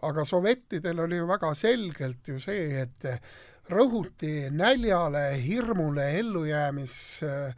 aga 0.03 0.25
sovjettidel 0.25 1.01
oli 1.01 1.17
ju 1.17 1.27
väga 1.27 1.55
selgelt 1.55 2.29
ju 2.29 2.41
see, 2.41 2.83
et 2.83 3.05
rõhuti 3.71 4.51
näljale, 4.51 5.43
hirmule, 5.43 6.19
ellujäämis 6.19 7.23
äh, 7.23 7.55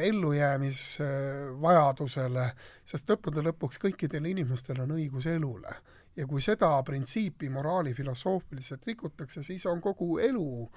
ellujäämisvajadusele, 0.00 2.50
sest 2.84 3.10
lõppude 3.10 3.42
lõpuks 3.44 3.78
kõikidel 3.82 4.26
inimestel 4.30 4.80
on 4.80 4.90
õigus 4.96 5.26
elule. 5.28 5.74
ja 6.16 6.26
kui 6.26 6.42
seda 6.42 6.82
printsiipi 6.82 7.50
moraali 7.50 7.94
filosoofiliselt 7.94 8.86
rikutakse, 8.86 9.42
siis 9.42 9.66
on 9.66 9.80
kogu 9.80 10.18
elu, 10.18 10.70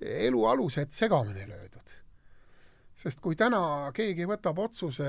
elu 0.00 0.46
alused 0.46 0.90
segamini 0.90 1.48
löödud 1.48 2.03
sest 2.94 3.20
kui 3.22 3.36
täna 3.38 3.90
keegi 3.94 4.26
võtab 4.30 4.60
otsuse, 4.62 5.08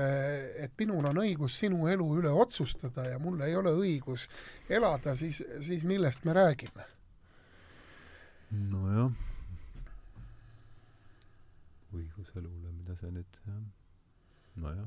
et 0.62 0.74
minul 0.80 1.06
on 1.06 1.22
õigus 1.22 1.58
sinu 1.60 1.86
elu 1.90 2.06
üle 2.18 2.32
otsustada 2.34 3.06
ja 3.12 3.20
mul 3.22 3.40
ei 3.46 3.54
ole 3.56 3.72
õigus 3.78 4.26
elada, 4.68 5.14
siis, 5.16 5.42
siis 5.62 5.86
millest 5.86 6.26
me 6.26 6.34
räägime? 6.36 6.90
nojah, 8.50 9.10
õigus 11.94 12.28
elule, 12.38 12.74
mida 12.74 12.94
see 12.98 13.10
nüüd, 13.14 13.40
jah, 13.46 13.64
nojah, 14.62 14.86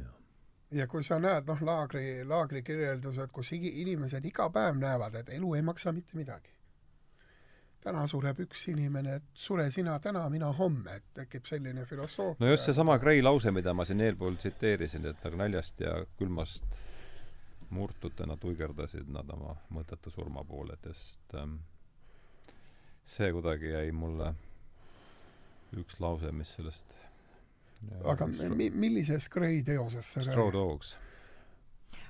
jah. 0.00 0.12
Ja 0.74 0.88
kui 0.90 1.04
sa 1.06 1.20
näed, 1.20 1.46
noh, 1.48 1.60
laagri, 1.64 2.24
laagri 2.26 2.64
kirjeldused, 2.66 3.30
kus 3.32 3.52
inimesed 3.54 4.24
iga 4.26 4.48
päev 4.52 4.80
näevad, 4.80 5.20
et 5.20 5.32
elu 5.36 5.54
ei 5.56 5.64
maksa 5.64 5.92
mitte 5.92 6.16
midagi 6.18 6.53
täna 7.84 8.06
sureb 8.08 8.40
üks 8.46 8.64
inimene, 8.72 9.18
et 9.20 9.28
sure 9.36 9.66
sina 9.72 9.98
täna, 10.02 10.24
mina 10.32 10.48
homme, 10.56 10.96
et 10.98 11.06
tekib 11.20 11.46
selline 11.48 11.84
filosoofia. 11.88 12.40
no 12.40 12.50
just 12.50 12.70
seesama 12.70 12.96
Gray 13.02 13.22
lause, 13.22 13.52
mida 13.52 13.74
ma 13.76 13.84
siin 13.84 14.00
eelpool 14.04 14.38
tsiteerisin, 14.40 15.06
et 15.10 15.22
nagu 15.26 15.40
naljast 15.40 15.84
ja 15.84 15.98
külmast 16.18 16.80
murtutena 17.74 18.36
tuigerdasid 18.40 19.08
nad 19.12 19.30
oma 19.34 19.56
mõttetu 19.74 20.12
surma 20.14 20.44
poole, 20.48 20.78
sest 20.86 21.36
ähm, 21.40 21.58
see 23.04 23.30
kuidagi 23.34 23.74
jäi 23.74 23.92
mulle 23.92 24.32
üks 25.76 25.98
lause, 26.00 26.30
mis 26.32 26.54
sellest 26.56 26.96
aga 28.08 28.28
mi-, 28.30 28.70
millises 28.70 29.28
Gray 29.28 29.62
teoses 29.66 30.14
see 30.14 30.24
Straw 30.24 30.52
Dogs 30.54 30.94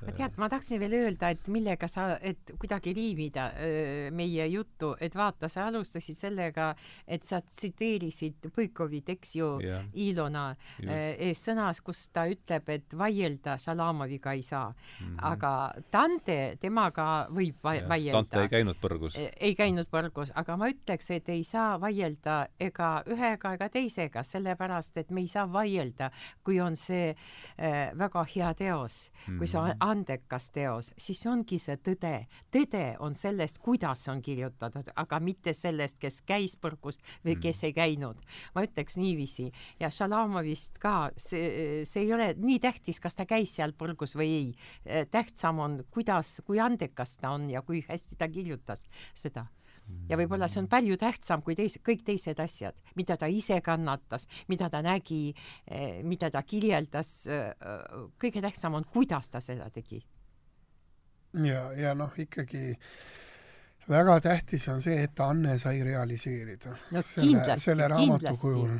ma 0.05 0.12
tead, 0.15 0.36
ma 0.40 0.48
tahtsin 0.52 0.81
veel 0.82 0.97
öelda, 0.98 1.31
et 1.35 1.48
millega 1.52 1.89
sa, 1.90 2.15
et 2.23 2.55
kuidagi 2.61 2.94
liimida 2.97 3.48
öö, 3.59 4.11
meie 4.15 4.47
juttu, 4.52 4.94
et 5.01 5.15
vaata, 5.16 5.48
sa 5.48 5.69
alustasid 5.69 6.19
sellega, 6.19 6.73
et 7.06 7.24
sa 7.24 7.40
tsiteerisid 7.40 8.51
Põikovit, 8.55 9.09
eks 9.15 9.36
ju 9.39 9.48
yeah., 9.62 9.85
Ilona 10.05 10.44
ees 10.82 11.40
sõnas, 11.47 11.81
kus 11.85 12.06
ta 12.15 12.27
ütleb, 12.31 12.69
et 12.74 12.97
vaielda 12.98 13.56
Šalamoviga 13.61 14.35
ei 14.36 14.43
saa 14.43 14.69
mm. 14.70 15.06
-hmm. 15.06 15.19
aga 15.32 15.52
Dante, 15.93 16.56
temaga 16.61 17.27
võib 17.31 17.56
va 17.65 17.74
yeah, 17.74 17.89
vaielda. 17.89 18.20
Dante 18.20 18.43
ei 18.43 18.48
käinud 18.48 18.81
põrgus. 18.82 19.19
ei 19.19 19.55
käinud 19.55 19.90
põrgus, 19.90 20.32
aga 20.35 20.56
ma 20.56 20.69
ütleks, 20.73 21.11
et 21.11 21.28
ei 21.28 21.44
saa 21.44 21.81
vaielda 21.81 22.47
ega 22.61 23.02
ühega 23.06 23.55
ega 23.55 23.69
teisega, 23.69 24.23
sellepärast 24.23 24.97
et 24.97 25.11
me 25.11 25.20
ei 25.20 25.28
saa 25.28 25.47
vaielda, 25.52 26.11
kui 26.44 26.61
on 26.61 26.77
see 26.77 27.15
äh, 27.59 27.98
väga 27.98 28.27
hea 28.35 28.55
teos 28.55 29.11
mm, 29.11 29.35
-hmm. 29.35 29.39
kui 29.39 29.47
see 29.47 29.61
on 29.61 29.69
mhm 29.69 29.73
andekas 29.80 30.51
teos, 30.55 30.92
siis 30.98 31.24
ongi 31.26 31.59
see 31.59 31.76
tõde. 31.76 32.26
tõde 32.52 32.84
on 33.01 33.14
sellest, 33.14 33.59
kuidas 33.64 34.06
on 34.09 34.22
kirjutatud, 34.22 34.90
aga 34.96 35.20
mitte 35.20 35.52
sellest, 35.52 35.98
kes 36.02 36.20
käis 36.26 36.56
põrgus 36.56 36.98
või 37.24 37.36
kes 37.40 37.62
mm. 37.62 37.66
ei 37.66 37.72
käinud. 37.72 38.22
ma 38.55 38.64
ütleks 38.66 38.96
niiviisi 39.01 39.51
ja 39.80 39.90
Šalamovist 39.90 40.78
ka, 40.78 41.10
see, 41.16 41.84
see 41.88 42.06
ei 42.06 42.12
ole 42.12 42.34
nii 42.38 42.60
tähtis, 42.60 43.01
kas 43.01 43.14
ta 43.14 43.26
käis 43.26 43.55
seal 43.56 43.72
põrgus 43.72 44.16
või 44.16 44.30
ei. 44.38 44.55
tähtsam 45.10 45.59
on, 45.59 45.80
kuidas, 45.90 46.40
kui 46.46 46.60
andekas 46.60 47.18
ta 47.18 47.34
on 47.34 47.51
ja 47.51 47.62
kui 47.62 47.84
hästi 47.88 48.16
ta 48.16 48.28
kirjutas 48.28 48.86
seda 49.14 49.46
ja 50.09 50.19
võib-olla 50.20 50.48
see 50.51 50.62
on 50.62 50.69
palju 50.70 50.97
tähtsam 51.01 51.43
kui 51.44 51.56
teis-, 51.59 51.78
kõik 51.85 52.05
teised 52.06 52.40
asjad, 52.40 52.77
mida 52.98 53.16
ta 53.20 53.28
ise 53.31 53.61
kannatas, 53.65 54.27
mida 54.48 54.70
ta 54.73 54.82
nägi, 54.85 55.35
eh, 55.66 56.02
mida 56.02 56.31
ta 56.31 56.43
kirjeldas, 56.43 57.15
eh, 57.27 57.52
kõige 58.20 58.43
tähtsam 58.44 58.74
on, 58.81 58.85
kuidas 58.85 59.31
ta 59.31 59.40
seda 59.44 59.70
tegi. 59.70 60.02
ja, 61.44 61.73
ja 61.73 61.94
noh, 61.94 62.12
ikkagi 62.19 62.77
väga 63.89 64.20
tähtis 64.24 64.69
on 64.73 64.82
see, 64.82 64.97
et 65.05 65.20
Anne 65.20 65.59
sai 65.59 65.82
realiseerida 65.85 66.77
no, 66.90 67.02
selle, 67.02 67.59
selle 67.61 67.89
raamatu 67.89 68.36
kujul 68.40 68.74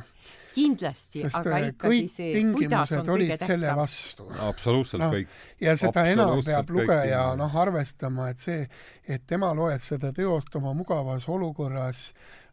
kindlasti, 0.55 1.25
aga 1.27 1.57
äh, 1.57 1.67
ikkagi 1.73 2.01
see, 2.11 2.31
tingimused 2.37 3.09
olid 3.11 3.35
selle 3.41 3.73
vastu. 3.77 4.29
absoluutselt 4.49 5.03
no, 5.03 5.11
kõik. 5.15 5.35
ja 5.63 5.75
seda 5.79 6.07
enam 6.11 6.43
peab 6.47 6.71
lugeja 6.75 7.25
noh, 7.39 7.57
arvestama, 7.65 8.29
et 8.33 8.43
see, 8.43 8.69
et 9.09 9.27
tema 9.27 9.53
loeb 9.57 9.83
seda 9.85 10.13
teost 10.15 10.55
oma 10.61 10.75
mugavas 10.77 11.27
olukorras, 11.33 12.07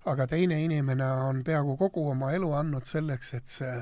aga 0.10 0.28
teine 0.30 0.58
inimene 0.66 1.08
on 1.28 1.44
peaaegu 1.46 1.78
kogu 1.80 2.08
oma 2.16 2.32
elu 2.36 2.52
andnud 2.58 2.90
selleks, 2.90 3.34
et 3.38 3.50
see 3.50 3.76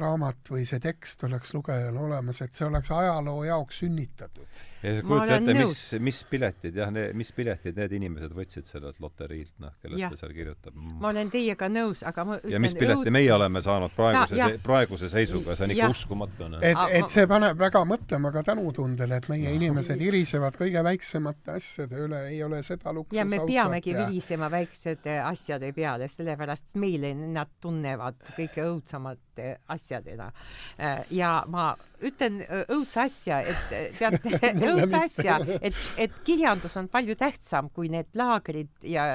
raamat 0.00 0.50
või 0.50 0.66
see 0.66 0.82
tekst 0.82 1.22
oleks 1.28 1.54
lugejal 1.54 1.96
olemas, 1.96 2.42
et 2.42 2.52
see 2.52 2.66
oleks 2.66 2.90
ajaloo 2.90 3.44
jaoks 3.46 3.84
sünnitatud. 3.84 4.62
Ja 4.84 4.94
sa 4.96 5.04
kujuta 5.06 5.36
ette, 5.38 5.54
mis, 5.58 5.82
mis 6.08 6.20
piletid 6.30 6.78
jah, 6.78 6.92
mis 7.16 7.32
piletid 7.36 7.78
need 7.80 7.94
inimesed 7.98 8.34
võtsid 8.36 8.68
sellelt 8.68 9.00
loteriilt, 9.02 9.54
noh, 9.62 9.74
kellest 9.82 10.02
ja. 10.02 10.10
ta 10.12 10.20
seal 10.20 10.34
kirjutab 10.36 10.74
mm.. 10.74 10.98
ma 11.02 11.10
olen 11.10 11.32
teiega 11.32 11.68
nõus, 11.72 12.04
aga 12.06 12.26
ma 12.28 12.38
ütlen 12.40 12.56
ja 12.56 12.62
mis 12.62 12.76
pileti 12.78 13.00
õuds... 13.00 13.14
meie 13.16 13.32
oleme 13.34 13.62
saanud 13.64 13.94
praeguse 13.96 14.38
Sa, 14.38 14.48
se, 14.50 14.60
praeguse 14.64 15.10
seisuga, 15.12 15.56
see 15.58 15.66
on 15.66 15.74
ikka 15.74 15.82
ja. 15.82 15.90
uskumatu, 15.94 16.50
et, 16.60 16.82
et 17.00 17.10
see 17.12 17.26
paneb 17.30 17.58
väga 17.60 17.84
mõtlema 17.88 18.32
ka 18.34 18.44
tänutundele, 18.50 19.20
et 19.22 19.28
meie 19.32 19.48
no. 19.48 19.56
inimesed 19.58 20.04
irisevad 20.08 20.58
kõige 20.60 20.84
väiksemate 20.86 21.58
asjade 21.58 22.04
üle, 22.06 22.24
ei 22.30 22.42
ole 22.46 22.62
seda 22.66 22.94
luksust 22.94 23.18
ja 23.18 23.26
me 23.28 23.42
peamegi 23.46 23.94
ja... 23.94 24.06
virisema 24.06 24.50
väiksete 24.52 25.18
asjade 25.24 25.72
peale, 25.76 26.08
sellepärast 26.12 26.76
meile 26.80 27.14
nad 27.14 27.56
tunnevad 27.60 28.20
kõige 28.36 28.68
õudsemate 28.68 29.54
asjade 29.68 29.94
asjadena. 29.94 30.32
Ja 31.10 31.44
ma 31.46 31.74
ütlen 32.04 32.40
õudse 32.74 33.04
asja, 33.04 33.40
et 33.42 33.74
teate 34.00 34.54
õudse 34.70 35.00
asja, 35.04 35.38
et, 35.60 35.78
et 36.00 36.18
kirjandus 36.26 36.76
on 36.80 36.90
palju 36.92 37.16
tähtsam 37.20 37.70
kui 37.74 37.90
need 37.92 38.10
laagrid 38.18 38.72
ja 38.88 39.06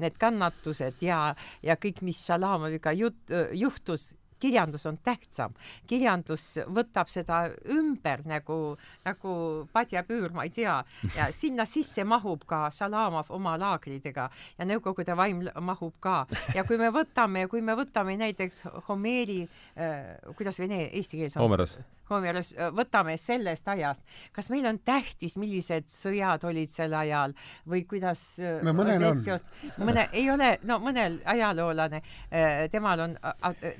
need 0.00 0.16
kannatused 0.20 1.02
ja, 1.04 1.22
ja 1.62 1.76
kõik, 1.80 2.02
mis 2.06 2.22
Šalamoviga 2.26 2.94
jut-, 2.96 3.36
juhtus 3.56 4.12
kirjandus 4.40 4.86
on 4.86 4.98
tähtsam. 5.04 5.54
kirjandus 5.86 6.58
võtab 6.72 7.10
seda 7.12 7.42
ümber 7.70 8.24
nagu, 8.28 8.76
nagu 9.04 9.34
padjapüür, 9.72 10.32
ma 10.34 10.46
ei 10.48 10.54
tea, 10.54 10.78
ja 11.16 11.28
sinna 11.42 11.66
sisse 11.68 12.04
mahub 12.08 12.46
ka 12.48 12.66
Šalamov 12.74 13.30
oma 13.36 13.56
laagridega 13.60 14.28
ja 14.58 14.68
Nõukogude 14.70 15.16
vaim 15.16 15.44
mahub 15.60 15.94
ka. 16.00 16.24
ja 16.54 16.64
kui 16.64 16.78
me 16.80 16.90
võtame, 16.94 17.46
kui 17.50 17.62
me 17.64 17.76
võtame 17.78 18.16
näiteks 18.20 18.64
Homeri 18.88 19.42
äh,, 19.44 20.16
kuidas 20.36 20.60
vene, 20.62 20.86
eesti 20.88 21.20
keeles 21.20 21.36
on? 21.36 21.44
Homeros 21.48 21.78
Homeros, 22.10 22.52
võtame 22.76 23.16
sellest 23.20 23.68
ajast, 23.70 24.04
kas 24.34 24.50
meil 24.52 24.66
on 24.70 24.80
tähtis, 24.84 25.36
millised 25.40 25.88
sõjad 25.92 26.44
olid 26.48 26.70
sel 26.70 26.94
ajal 26.96 27.34
või 27.70 27.84
kuidas 27.90 28.24
no 28.64 28.74
mõnel 28.76 29.06
on. 29.10 29.22
mõne, 29.78 30.08
ei 30.12 30.26
ole, 30.32 30.52
no 30.66 30.80
mõnel 30.82 31.20
ajaloolane, 31.30 32.02
temal 32.72 33.06
on 33.06 33.16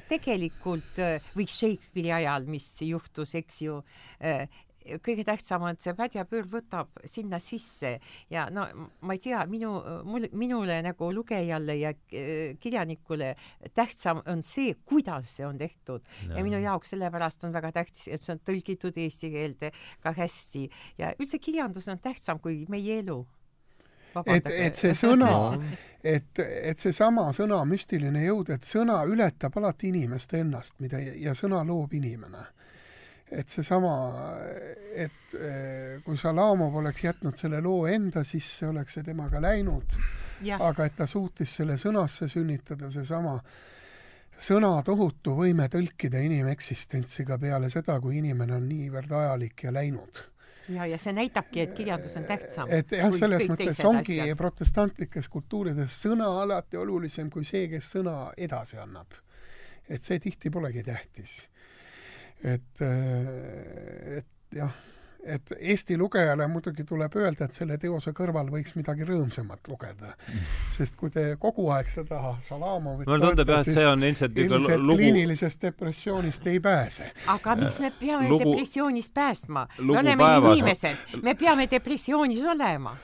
tegelikult 0.09 1.01
või 1.37 1.47
Shakespeare'i 1.51 2.15
ajal, 2.23 2.49
mis 2.51 2.67
juhtus, 2.87 3.35
eks 3.41 3.63
ju, 3.67 3.81
kõige 5.05 5.25
tähtsam 5.27 5.65
on, 5.67 5.77
et 5.77 5.85
see 5.85 5.95
pädjapöör 5.97 6.47
võtab 6.51 7.01
sinna 7.09 7.41
sisse. 7.43 7.97
Ja 8.33 8.47
no 8.53 8.67
ma 9.07 9.17
ei 9.17 9.23
tea, 9.23 9.43
minu, 9.51 9.73
mul, 10.09 10.29
minule 10.39 10.81
nagu 10.85 11.11
lugejale 11.15 11.77
ja 11.81 11.93
äh, 11.93 12.55
kirjanikule 12.61 13.35
tähtsam 13.77 14.23
on 14.31 14.45
see, 14.47 14.75
kuidas 14.85 15.37
see 15.37 15.47
on 15.47 15.59
tehtud. 15.61 16.07
Ja, 16.29 16.39
ja 16.39 16.47
minu 16.47 16.61
jaoks 16.63 16.95
sellepärast 16.95 17.45
on 17.49 17.55
väga 17.57 17.73
tähtis, 17.81 18.09
et 18.09 18.23
see 18.25 18.35
on 18.35 18.45
tõlgitud 18.47 18.97
eesti 19.01 19.33
keelde 19.35 19.73
ka 20.03 20.15
hästi. 20.17 20.69
Ja 21.01 21.13
üldse 21.19 21.43
kirjandus 21.43 21.91
on 21.93 22.01
tähtsam 22.03 22.41
kui 22.43 22.65
meie 22.69 23.01
elu. 23.05 23.21
Et, 24.27 24.47
et 24.51 24.75
see 24.75 24.91
sõna, 24.99 25.31
et, 26.15 26.41
et 26.41 26.79
seesama 26.81 27.29
sõna 27.37 27.61
müstiline 27.69 28.25
jõud, 28.25 28.51
et 28.51 28.67
sõna 28.67 29.05
ületab 29.07 29.55
alati 29.61 29.93
inimest 29.93 30.35
ennast, 30.35 30.81
mida 30.83 30.99
ja 30.99 31.37
sõna 31.39 31.63
loob 31.67 31.95
inimene 31.95 32.49
et 33.31 33.49
seesama, 33.49 33.93
et 34.99 35.35
eh, 35.39 35.99
kui 36.05 36.19
Šalamov 36.19 36.81
oleks 36.81 37.05
jätnud 37.05 37.37
selle 37.39 37.61
loo 37.63 37.87
enda 37.91 38.25
sisse, 38.27 38.67
oleks 38.69 38.99
see 38.99 39.07
temaga 39.07 39.43
läinud, 39.43 39.99
aga 40.59 40.89
et 40.89 40.97
ta 40.99 41.07
suutis 41.07 41.61
selle 41.61 41.77
sõnasse 41.79 42.29
sünnitada, 42.31 42.91
seesama 42.91 43.37
sõna 44.41 44.73
tohutu 44.83 45.37
võime 45.37 45.69
tõlkida 45.71 46.23
inimeksistentsi 46.25 47.27
ka 47.29 47.39
peale 47.39 47.71
seda, 47.71 48.01
kui 48.01 48.19
inimene 48.19 48.57
on 48.57 48.69
niivõrd 48.69 49.13
ajalik 49.21 49.67
ja 49.69 49.75
läinud 49.77 50.25
ja, 50.75 50.87
ja 50.87 50.99
see 50.99 51.15
näitabki, 51.15 51.65
et 51.65 51.75
kirjandus 51.77 52.17
on 52.17 52.27
tähtsam. 52.29 52.71
et 52.73 52.93
jah, 52.95 53.13
selles 53.17 53.47
mõttes 53.51 53.83
ongi 53.87 54.21
asjad. 54.21 54.39
protestantlikes 54.39 55.29
kultuurides 55.29 55.97
sõna 56.07 56.31
alati 56.43 56.81
olulisem 56.81 57.31
kui 57.31 57.45
see, 57.45 57.69
kes 57.73 57.95
sõna 57.97 58.17
edasi 58.37 58.81
annab. 58.81 59.19
et 59.89 60.03
see 60.03 60.19
tihti 60.19 60.51
polegi 60.51 60.83
tähtis 60.87 61.50
et, 62.45 62.83
äh, 62.83 64.19
et 64.19 64.57
jah, 64.57 64.73
et 65.25 65.53
Eesti 65.59 65.97
lugejale 65.99 66.47
muidugi 66.49 66.85
tuleb 66.85 67.15
öelda, 67.21 67.45
et 67.45 67.55
selle 67.55 67.77
teose 67.81 68.13
kõrval 68.17 68.49
võiks 68.53 68.73
midagi 68.77 69.05
rõõmsamat 69.09 69.69
lugeda. 69.69 70.15
sest 70.73 70.97
kui 70.97 71.11
te 71.11 71.37
kogu 71.41 71.69
aeg 71.75 71.91
seda 71.93 72.21
Salamovit 72.47 73.09
mulle 73.09 73.29
tundub 73.29 73.53
jah, 73.53 73.61
et 73.61 73.73
see 73.75 73.87
on 73.87 74.03
ilmselt 74.09 74.39
ilmselt 74.39 74.85
lugu... 74.85 74.97
kliinilisest 74.97 75.63
depressioonist 75.69 76.47
ei 76.47 76.61
pääse. 76.61 77.13
aga 77.29 77.57
miks 77.61 77.81
me 77.81 77.93
peame 78.01 78.29
lugu... 78.29 78.45
depressioonist 78.45 79.15
päästma? 79.15 79.67
me 79.79 79.99
oleme 79.99 80.25
päevas... 80.25 80.59
inimesed, 80.59 81.23
me 81.23 81.35
peame 81.35 81.69
depressioonis 81.71 82.45
olema 82.57 82.97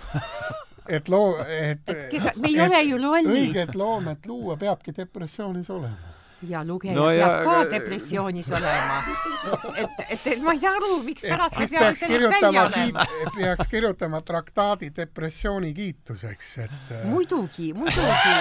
et 0.89 1.09
loo, 1.09 1.37
et, 1.45 1.89
et 1.89 2.37
me 2.37 2.49
ei 2.49 2.59
et, 2.59 2.69
ole 2.69 2.83
ju 2.83 3.01
lollid. 3.03 3.33
õiget 3.37 3.75
loomet 3.75 4.27
luua 4.27 4.57
peabki 4.57 4.97
depressioonis 4.97 5.71
olema 5.71 6.16
ja 6.43 6.65
lugeja 6.65 6.95
no, 6.95 7.07
peab 7.09 7.19
ja, 7.19 7.45
ka 7.45 7.71
depressioonis 7.71 8.51
olema. 8.53 8.97
et, 9.77 9.91
et, 10.09 10.27
et 10.33 10.43
ma 10.45 10.53
ei 10.53 10.61
saa 10.61 10.75
aru, 10.77 10.99
mikspärast 11.07 11.59
me 11.63 11.69
peame 11.71 11.95
sellest 11.97 12.35
välja 12.35 12.65
olema. 12.67 13.07
peaks 13.37 13.71
kirjutama 13.73 14.21
traktaadi 14.27 14.91
depressiooni 14.97 15.73
kiituseks, 15.75 16.51
et 16.59 16.91
äh, 16.93 17.07
muidugi, 17.09 17.71
muidugi, 17.75 18.35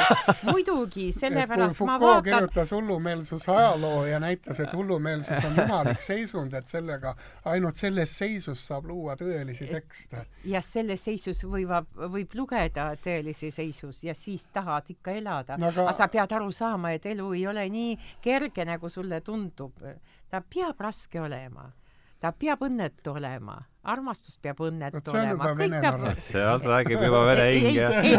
muidugi, 0.50 1.08
sellepärast 1.22 1.80
ma 1.88 2.00
vaatan 2.02 2.24
kirjutas 2.28 2.74
hullumeelsuse 2.76 3.52
ajaloo 3.52 4.06
ja 4.06 4.20
näitas, 4.20 4.60
et 4.60 4.74
hullumeelsus 4.74 5.48
on 5.48 5.56
jumalik 5.62 6.04
seisund, 6.04 6.54
et 6.54 6.68
sellega, 6.68 7.16
ainult 7.46 7.80
selles 7.80 8.18
seisus 8.18 8.68
saab 8.68 8.92
luua 8.92 9.16
tõelisi 9.20 9.70
tekste. 9.72 10.26
ja 10.44 10.62
selles 10.62 11.08
seisus 11.08 11.46
võivad, 11.48 11.88
võib 12.12 12.36
lugeda 12.36 12.92
tõelisi 13.04 13.54
seisus 13.56 14.04
ja 14.04 14.14
siis 14.14 14.48
tahad 14.52 14.92
ikka 14.92 15.16
elada 15.16 15.58
no,. 15.58 15.72
aga 15.72 15.96
sa 15.96 16.10
pead 16.12 16.36
aru 16.36 16.52
saama, 16.52 16.92
et 16.92 17.06
elu 17.06 17.32
ei 17.40 17.48
ole 17.48 17.70
nii 17.70 17.85
nii 17.86 17.95
kerge, 18.26 18.66
nagu 18.68 18.90
sulle 18.90 19.22
tundub. 19.22 19.82
ta 20.30 20.41
peab 20.41 20.80
raske 20.82 21.22
olema, 21.22 21.70
ta 22.20 22.32
peab 22.34 22.64
õnnetu 22.66 23.14
olema, 23.14 23.57
armastus 23.86 24.38
peab 24.41 24.60
õnnetu 24.66 25.12
olema, 25.14 25.52
kõik 25.57 25.76
peab. 25.84 26.06
sealt 26.26 26.66
räägib 26.66 27.03
juba 27.06 27.22
vene 27.28 27.45
hing 27.53 27.78
ja. 27.78 27.90
ei, 27.99 28.16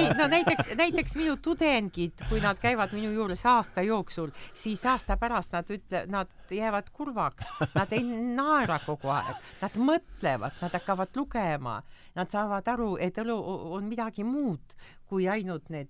ei, 0.00 0.08
no 0.18 0.26
näiteks, 0.32 0.72
näiteks 0.78 1.16
minu 1.20 1.36
tudengid, 1.42 2.24
kui 2.30 2.42
nad 2.42 2.58
käivad 2.60 2.92
minu 2.96 3.12
juures 3.14 3.44
aasta 3.46 3.84
jooksul, 3.86 4.32
siis 4.56 4.82
aasta 4.90 5.18
pärast 5.20 5.54
nad 5.54 5.70
ütle-, 5.70 6.04
nad 6.10 6.32
jäävad 6.50 6.90
kurvaks, 6.92 7.52
nad 7.76 7.94
ei 7.94 8.02
naera 8.34 8.80
kogu 8.86 9.12
aeg, 9.14 9.48
nad 9.62 9.78
mõtlevad, 9.78 10.58
nad 10.64 10.78
hakkavad 10.80 11.14
lugema, 11.20 11.78
nad 12.18 12.34
saavad 12.34 12.74
aru, 12.74 12.96
et 13.02 13.22
elu 13.22 13.38
on 13.78 13.86
midagi 13.86 14.26
muud 14.26 14.78
kui 15.08 15.28
ainult 15.30 15.70
need 15.72 15.88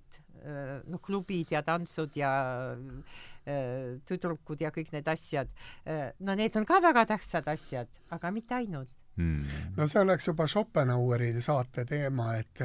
noh, 0.89 1.01
klubid 1.02 1.52
ja 1.52 1.62
tantsud 1.66 2.16
ja 2.16 2.31
äh, 2.69 3.98
tüdrukud 4.09 4.60
ja 4.62 4.70
kõik 4.74 4.93
need 4.94 5.09
asjad. 5.09 5.51
Äh, 5.86 6.12
no 6.20 6.36
need 6.39 6.56
on 6.56 6.69
ka 6.69 6.81
väga 6.85 7.06
tähtsad 7.15 7.48
asjad, 7.51 7.90
aga 8.15 8.32
mitte 8.35 8.59
ainult 8.59 8.90
hmm.. 9.19 9.74
no 9.77 9.89
see 9.90 10.01
oleks 10.02 10.31
juba 10.31 10.47
Schopenhaueri 10.47 11.35
saate 11.43 11.85
teema, 11.89 12.35
et 12.39 12.65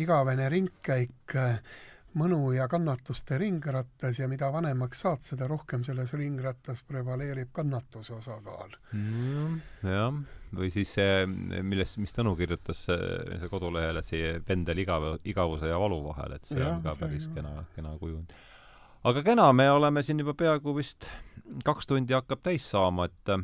igavene 0.00 0.48
ringkäik 0.52 1.34
mõnu 2.18 2.52
ja 2.56 2.66
kannatuste 2.68 3.38
ringrattas 3.38 4.18
ja 4.18 4.28
mida 4.28 4.50
vanemaks 4.52 5.04
saad, 5.04 5.22
seda 5.22 5.46
rohkem 5.50 5.84
selles 5.86 6.12
ringrattas 6.18 6.82
prevaleerib 6.88 7.52
kannatuse 7.54 8.16
osakaal 8.16 8.74
mm,. 8.92 9.60
jah, 9.86 10.18
või 10.56 10.70
siis 10.74 10.92
see, 10.96 11.24
millest, 11.26 11.98
mis 12.02 12.14
Tõnu 12.14 12.34
kirjutas 12.38 12.82
see 12.86 13.50
kodulehele, 13.50 14.02
see 14.06 14.34
pendel 14.46 14.82
igav, 14.82 15.06
igavuse 15.28 15.70
ja 15.70 15.78
valu 15.80 16.00
vahel, 16.08 16.36
et 16.38 16.48
see 16.50 16.60
ja, 16.60 16.74
on 16.74 16.82
ka 16.84 16.96
päris 16.98 17.26
see, 17.28 17.36
kena, 17.38 17.64
kena 17.76 17.94
kujund. 18.00 18.34
aga 19.06 19.22
kena, 19.26 19.50
me 19.56 19.70
oleme 19.70 20.02
siin 20.06 20.22
juba 20.22 20.34
peaaegu 20.38 20.74
vist 20.76 21.06
kaks 21.66 21.90
tundi 21.90 22.16
hakkab 22.16 22.42
täis 22.46 22.66
saama, 22.70 23.06
et 23.10 23.34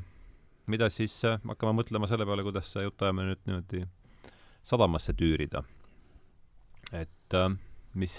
mida 0.71 0.91
siis 0.91 1.15
hakkame 1.23 1.77
mõtlema 1.81 2.11
selle 2.11 2.27
peale, 2.27 2.45
kuidas 2.47 2.73
see 2.73 2.87
jutuajamine 2.87 3.33
nüüd 3.33 3.49
niimoodi 3.51 3.87
sadamasse 4.67 5.15
tüürida. 5.15 5.63
et 6.93 7.35
mis 7.95 8.15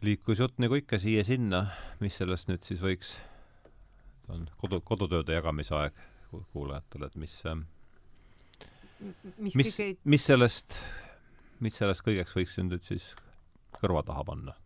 liikus 0.00 0.40
jutt 0.40 0.60
nagu 0.62 0.78
ikka 0.78 0.98
siia-sinna, 1.00 1.66
mis 2.00 2.16
sellest 2.16 2.48
nüüd 2.48 2.64
siis 2.64 2.80
võiks, 2.82 3.18
on 4.30 4.48
kodu, 4.60 4.80
kodutööde 4.86 5.36
jagamise 5.36 5.74
aeg 5.76 6.00
kuulajatele, 6.52 7.10
et 7.10 7.16
mis 7.20 7.36
mis, 9.38 9.56
mis, 9.56 9.74
kõige... 9.76 9.98
mis 10.04 10.26
sellest, 10.26 10.76
mis 11.64 11.76
sellest 11.80 12.04
kõigeks 12.06 12.36
võiks 12.36 12.58
nüüd 12.62 12.84
siis 12.86 13.10
kõrva 13.80 14.04
taha 14.06 14.24
panna? 14.28 14.56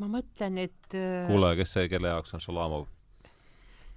ma 0.00 0.08
mõtlen, 0.08 0.56
et 0.62 0.96
äh, 0.96 1.26
kuulaja, 1.28 1.58
kes 1.60 1.76
see, 1.76 1.88
kelle 1.92 2.14
jaoks 2.14 2.32
on 2.36 2.40
Šalamov 2.40 2.86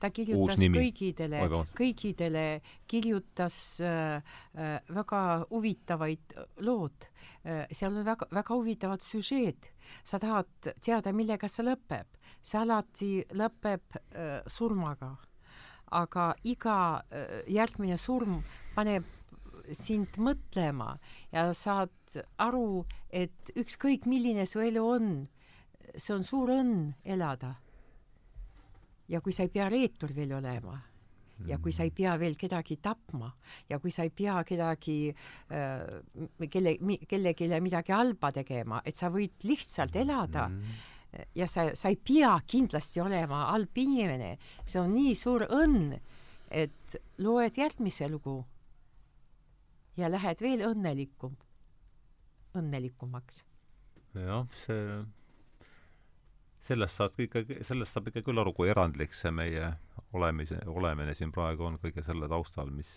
ta 0.03 0.09
kirjutas 0.11 0.59
kõigidele, 0.59 1.41
kõigidele 1.77 2.45
kirjutas 2.91 3.57
äh, 3.83 4.35
äh, 4.57 4.75
väga 4.91 5.21
huvitavaid 5.51 6.35
lood 6.65 7.07
äh,. 7.45 7.69
seal 7.71 7.95
on 7.95 8.07
väga, 8.07 8.27
väga 8.33 8.57
huvitavad 8.57 9.03
süžeed. 9.03 9.71
sa 10.03 10.19
tahad 10.19 10.73
teada, 10.83 11.13
millega 11.13 11.47
see 11.47 11.63
lõpeb. 11.63 12.19
see 12.41 12.59
alati 12.59 13.11
lõpeb 13.31 13.99
äh, 13.99 14.41
surmaga. 14.47 15.15
aga 15.91 16.33
iga 16.43 16.77
äh, 16.99 17.43
järgmine 17.47 17.97
surm 17.97 18.41
paneb 18.75 19.07
sind 19.71 20.17
mõtlema 20.19 20.97
ja 21.31 21.53
saad 21.55 22.23
aru, 22.37 22.83
et 23.09 23.53
ükskõik 23.55 24.03
milline 24.05 24.43
su 24.45 24.59
elu 24.59 24.83
on, 24.83 25.11
see 25.95 26.11
on 26.13 26.23
suur 26.27 26.51
õnn 26.51 26.91
elada 27.05 27.55
ja 29.13 29.21
kui 29.21 29.35
sa 29.35 29.45
ei 29.45 29.53
pea 29.53 29.69
reetur 29.69 30.13
veel 30.15 30.33
olema 30.39 30.79
ja 31.47 31.57
kui 31.59 31.73
sa 31.75 31.85
ei 31.85 31.91
pea 31.95 32.13
veel 32.19 32.35
kedagi 32.39 32.77
tapma 32.81 33.29
ja 33.69 33.79
kui 33.81 33.91
sa 33.91 34.05
ei 34.05 34.11
pea 34.15 34.37
kedagi 34.47 34.97
äh, 35.11 36.47
kelle, 36.49 36.75
kellelegi 37.09 37.49
midagi 37.61 37.93
halba 37.95 38.31
tegema, 38.35 38.81
et 38.85 38.95
sa 38.95 39.09
võid 39.13 39.45
lihtsalt 39.47 39.95
elada 39.99 40.47
mm. 40.49 40.75
ja 41.39 41.47
sa, 41.49 41.69
sa 41.75 41.91
ei 41.91 41.97
pea 41.97 42.35
kindlasti 42.47 43.01
olema 43.03 43.47
halb 43.51 43.77
inimene, 43.77 44.37
see 44.65 44.81
on 44.81 44.93
nii 44.95 45.15
suur 45.17 45.47
õnn, 45.49 45.97
et 46.53 46.99
loed 47.25 47.57
järgmise 47.57 48.07
lugu 48.11 48.37
ja 49.97 50.09
lähed 50.09 50.41
veel 50.41 50.63
õnnelikum, 50.69 51.35
õnnelikumaks. 52.57 53.43
jah, 54.13 54.47
see 54.63 55.03
sellest 56.63 56.99
saad 56.99 57.19
ikka, 57.19 57.43
sellest 57.61 57.95
saab 57.95 58.09
ikka 58.11 58.23
küll 58.25 58.39
aru, 58.39 58.53
kui 58.55 58.69
erandlik 58.71 59.15
see 59.17 59.31
meie 59.35 59.71
olemise, 60.15 60.59
olemine 60.71 61.15
siin 61.17 61.31
praegu 61.35 61.67
on 61.67 61.79
kõige 61.81 62.03
selle 62.05 62.29
taustal, 62.31 62.71
mis, 62.71 62.91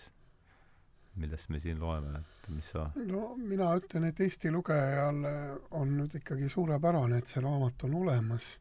millest 1.20 1.50
me 1.50 1.60
siin 1.62 1.80
loeme, 1.82 2.20
et 2.20 2.50
mis 2.54 2.72
sa 2.74 2.88
no 3.08 3.28
mina 3.40 3.72
ütlen, 3.78 4.08
et 4.10 4.20
Eesti 4.20 4.52
lugejale 4.54 5.36
on 5.78 5.96
nüüd 5.98 6.18
ikkagi 6.20 6.50
suurepärane, 6.52 7.18
et 7.18 7.32
see 7.32 7.42
raamat 7.44 7.88
on 7.88 8.02
olemas. 8.02 8.56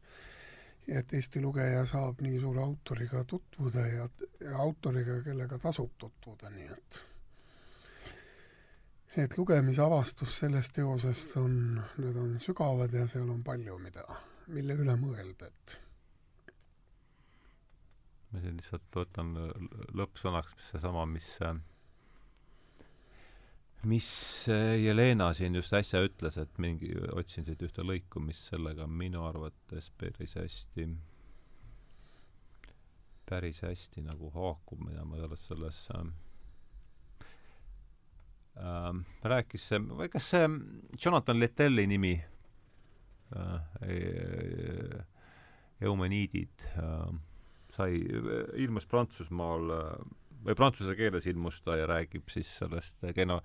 Ja 0.86 1.00
et 1.02 1.12
Eesti 1.18 1.40
lugeja 1.42 1.80
saab 1.90 2.20
nii 2.22 2.38
suure 2.38 2.62
autoriga 2.62 3.24
tutvuda 3.26 3.86
ja, 3.90 4.04
ja 4.40 4.58
autoriga, 4.62 5.18
kellega 5.24 5.58
tasub 5.58 5.96
tutvuda, 5.98 6.50
nii 6.54 6.68
et. 6.70 7.00
Et 9.16 9.34
lugemisavastus 9.38 10.38
sellest 10.44 10.76
teosest 10.76 11.34
on, 11.40 11.58
need 11.98 12.16
on 12.22 12.38
sügavad 12.38 12.94
ja 12.94 13.06
seal 13.10 13.30
on 13.32 13.42
palju, 13.42 13.78
mida, 13.82 14.04
mille 14.52 14.76
üle 14.78 14.94
mõelda, 15.00 15.48
et 15.48 15.76
ma 18.32 18.42
siin 18.42 18.58
lihtsalt 18.60 19.00
võtan 19.00 19.32
lõppsõnaks 19.96 20.70
seesama, 20.70 21.06
mis 21.10 21.30
mis 23.86 24.08
Jelena 24.82 25.30
siin 25.36 25.54
just 25.54 25.74
äsja 25.76 26.00
ütles, 26.04 26.38
et 26.40 26.58
mingi, 26.62 26.90
otsin 27.14 27.46
siit 27.46 27.62
ühte 27.62 27.84
lõiku, 27.86 28.22
mis 28.24 28.38
sellega 28.48 28.86
minu 28.90 29.22
arvates 29.28 29.90
päris 30.00 30.34
hästi, 30.38 30.88
päris 33.28 33.62
hästi 33.62 34.06
nagu 34.06 34.30
haakub, 34.34 34.82
mida 34.88 35.04
ma 35.06 35.20
selles, 35.20 35.44
selles 35.50 35.82
äh, 38.58 38.90
rääkis 39.34 39.68
see, 39.70 39.82
või 40.00 40.10
kas 40.12 40.32
see 40.34 40.48
Jonathan 41.02 41.38
Lettelli 41.40 41.86
nimi 41.90 42.16
Eumeniidid 45.80 46.66
äh, 46.78 47.08
sai, 47.76 47.90
ilmus 48.62 48.86
Prantsusmaal 48.88 49.72
või 50.46 50.54
prantsuse 50.56 50.94
keeles 50.96 51.26
ilmus 51.26 51.60
ta 51.64 51.76
ja 51.76 51.88
räägib 51.90 52.30
siis 52.32 52.48
sellest 52.60 53.02
geno-, 53.16 53.42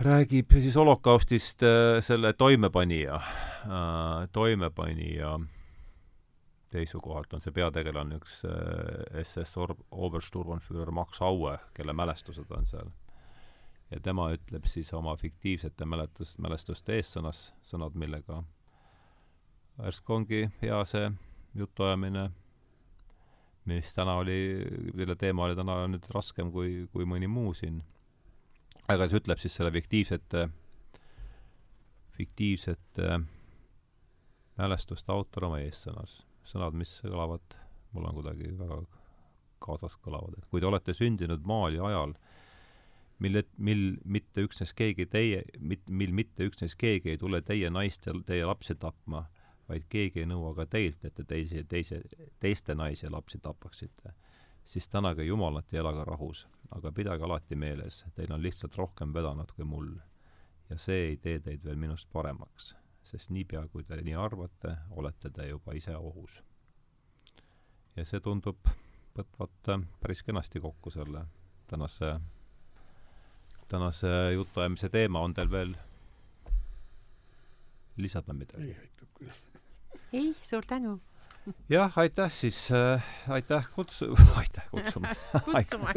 räägib 0.00 0.56
siis 0.56 0.78
holokaustist 0.80 1.62
selle 2.06 2.32
toimepanija, 2.32 3.20
toimepanija 4.32 5.34
seisukohalt 6.72 7.34
on 7.34 7.44
see 7.44 7.54
peategelane 7.54 8.18
üks 8.20 8.40
SS 9.22 9.58
Obersturmführer 9.90 10.92
Max 10.94 11.20
Aue, 11.26 11.58
kelle 11.74 11.92
mälestused 11.96 12.50
on 12.56 12.66
seal. 12.66 12.90
Ja 13.90 14.00
tema 14.00 14.30
ütleb 14.34 14.66
siis 14.70 14.92
oma 14.94 15.16
fiktiivsete 15.18 15.86
mäletust, 15.86 16.38
mälestuste 16.38 16.96
eessõnas, 16.98 17.50
sõnad, 17.66 17.96
millega 17.98 18.42
järsku 19.80 20.14
ongi 20.14 20.44
hea 20.62 20.78
see 20.86 21.10
jutuajamine, 21.58 22.28
mis 23.70 23.92
täna 23.94 24.16
oli, 24.20 24.38
mille 24.94 25.16
teema 25.18 25.46
oli 25.46 25.58
täna 25.58 25.82
nüüd 25.90 26.06
raskem 26.14 26.52
kui, 26.54 26.86
kui 26.92 27.06
mõni 27.08 27.28
muu 27.30 27.54
siin. 27.54 27.82
aga 28.88 29.06
see 29.08 29.20
ütleb 29.20 29.38
siis 29.38 29.54
selle 29.54 29.70
fiktiivsete, 29.70 30.48
fiktiivsete 32.16 33.20
mälestuste 34.58 35.12
autor 35.12 35.46
oma 35.50 35.60
eessõnas 35.62 36.20
sõnad, 36.50 36.74
mis 36.76 36.92
kõlavad, 37.04 37.56
mul 37.94 38.08
on 38.08 38.16
kuidagi 38.18 38.50
väga 38.58 38.80
kaasas 39.62 39.96
kõlavad, 40.02 40.38
et 40.38 40.46
kui 40.50 40.62
te 40.62 40.68
olete 40.68 40.94
sündinud 40.96 41.44
maal 41.46 41.76
ja 41.76 41.86
ajal, 41.90 42.14
mille, 43.20 43.44
mil 43.58 43.84
mitte 44.04 44.44
üksnes 44.46 44.72
keegi 44.76 45.06
teie, 45.06 45.42
mil 45.88 46.14
mitte 46.16 46.46
üksnes 46.48 46.76
keegi 46.80 47.14
ei 47.14 47.20
tule 47.20 47.42
teie 47.42 47.70
naist 47.70 48.06
ja 48.06 48.14
teie 48.26 48.46
lapsi 48.48 48.74
tapma, 48.74 49.24
vaid 49.68 49.86
keegi 49.88 50.24
ei 50.24 50.30
nõua 50.30 50.54
ka 50.56 50.66
teilt, 50.66 51.04
et 51.04 51.14
te 51.14 51.24
teisi, 51.24 51.64
teise, 51.64 52.02
teiste 52.40 52.74
naisi 52.74 53.06
ja 53.06 53.12
lapsi 53.14 53.38
tapaksite, 53.38 54.14
siis 54.64 54.88
tänage 54.88 55.24
Jumalat 55.24 55.72
ja 55.72 55.84
elage 55.84 56.04
rahus. 56.04 56.46
aga 56.70 56.92
pidage 56.92 57.24
alati 57.26 57.56
meeles, 57.56 58.04
teil 58.14 58.32
on 58.32 58.42
lihtsalt 58.42 58.76
rohkem 58.76 59.14
vedanud 59.14 59.50
kui 59.52 59.64
mul. 59.64 59.96
ja 60.70 60.76
see 60.78 61.08
ei 61.08 61.16
tee 61.16 61.40
teid 61.40 61.64
veel 61.64 61.76
minust 61.76 62.08
paremaks 62.12 62.74
sest 63.10 63.30
niipea, 63.34 63.64
kui 63.72 63.84
te 63.84 63.98
nii 64.02 64.14
arvate, 64.14 64.76
olete 64.90 65.30
te 65.34 65.48
juba 65.48 65.74
ise 65.76 65.96
ohus. 65.96 66.40
ja 67.96 68.04
see 68.06 68.20
tundub 68.22 68.70
võtvat 69.16 69.70
päris 70.00 70.22
kenasti 70.22 70.60
kokku 70.62 70.92
selle 70.94 71.24
tänase, 71.70 72.12
tänase 73.70 74.08
jutuajamise 74.34 74.90
teema, 74.92 75.22
on 75.26 75.34
teil 75.34 75.50
veel 75.50 75.76
lisada 77.96 78.34
midagi? 78.36 78.72
ei, 78.72 78.76
aitab 78.80 79.14
küll. 79.18 79.38
ei, 80.12 80.34
suur 80.42 80.66
tänu. 80.66 80.98
Jah, 81.68 81.92
aitäh 81.98 82.32
siis 82.32 82.72
äh,, 82.72 83.04
aitäh 83.28 83.68
kutsu-, 83.76 84.16
aitäh 84.40 84.66
kutsumast 84.70 85.20
kutsuma. 85.44 85.92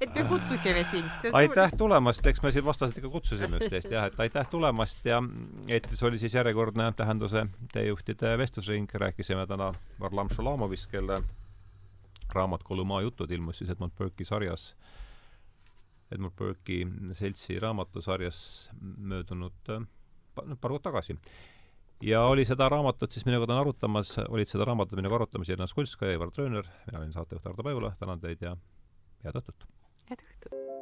Et 0.00 0.14
me 0.14 0.24
kutsusime 0.28 0.84
sind. 0.84 1.08
aitäh 1.32 1.72
tulemast, 1.78 2.26
eks 2.26 2.42
me 2.42 2.52
siin 2.52 2.64
vastased 2.64 3.00
ikka 3.00 3.08
kutsusime 3.14 3.56
üksteist 3.56 3.88
jah, 3.90 4.10
et 4.10 4.20
aitäh 4.20 4.48
tulemast! 4.50 5.06
Ja 5.08 5.22
eetris 5.68 6.02
oli 6.02 6.18
siis 6.20 6.34
järjekordne 6.34 6.92
Tähenduse 6.96 7.46
teejuhtide 7.72 8.36
vestlusring, 8.38 8.90
rääkisime 8.94 9.46
täna 9.46 9.72
Varlam 10.00 10.28
Šalamovist, 10.30 10.90
kelle 10.92 11.22
raamat 12.34 12.62
Kolumaa 12.62 13.00
jutud 13.02 13.30
ilmus 13.30 13.58
siis 13.58 13.70
Edmund 13.70 13.96
Burke'i 13.98 14.28
sarjas, 14.28 14.74
Edmund 16.14 16.36
Burke'i 16.38 16.84
seltsi 17.18 17.58
raamatusarjas 17.62 18.38
möödunud 18.80 19.74
äh, 19.74 19.84
paar 20.34 20.74
kuud 20.74 20.84
tagasi 20.84 21.18
ja 22.04 22.24
oli 22.26 22.44
seda 22.48 22.68
raamatut 22.72 23.14
siis 23.14 23.26
minuga 23.28 23.48
täna 23.48 23.62
arutamas, 23.64 24.14
olid 24.28 24.50
seda 24.50 24.66
raamatut 24.68 24.98
minuga 25.00 25.20
arutamas 25.20 25.48
Jelena 25.48 25.70
Skulska 25.70 26.10
ja 26.10 26.18
Ivar 26.18 26.32
Trööner, 26.34 26.68
mina 26.86 27.02
olin 27.02 27.16
saatejuht 27.16 27.46
Ardo 27.46 27.66
Pajula, 27.66 27.94
tänan 28.00 28.20
teid 28.20 28.44
ja 28.44 28.56
head 29.24 29.42
õhtut! 29.42 29.68
head 30.10 30.26
õhtut! 30.28 30.73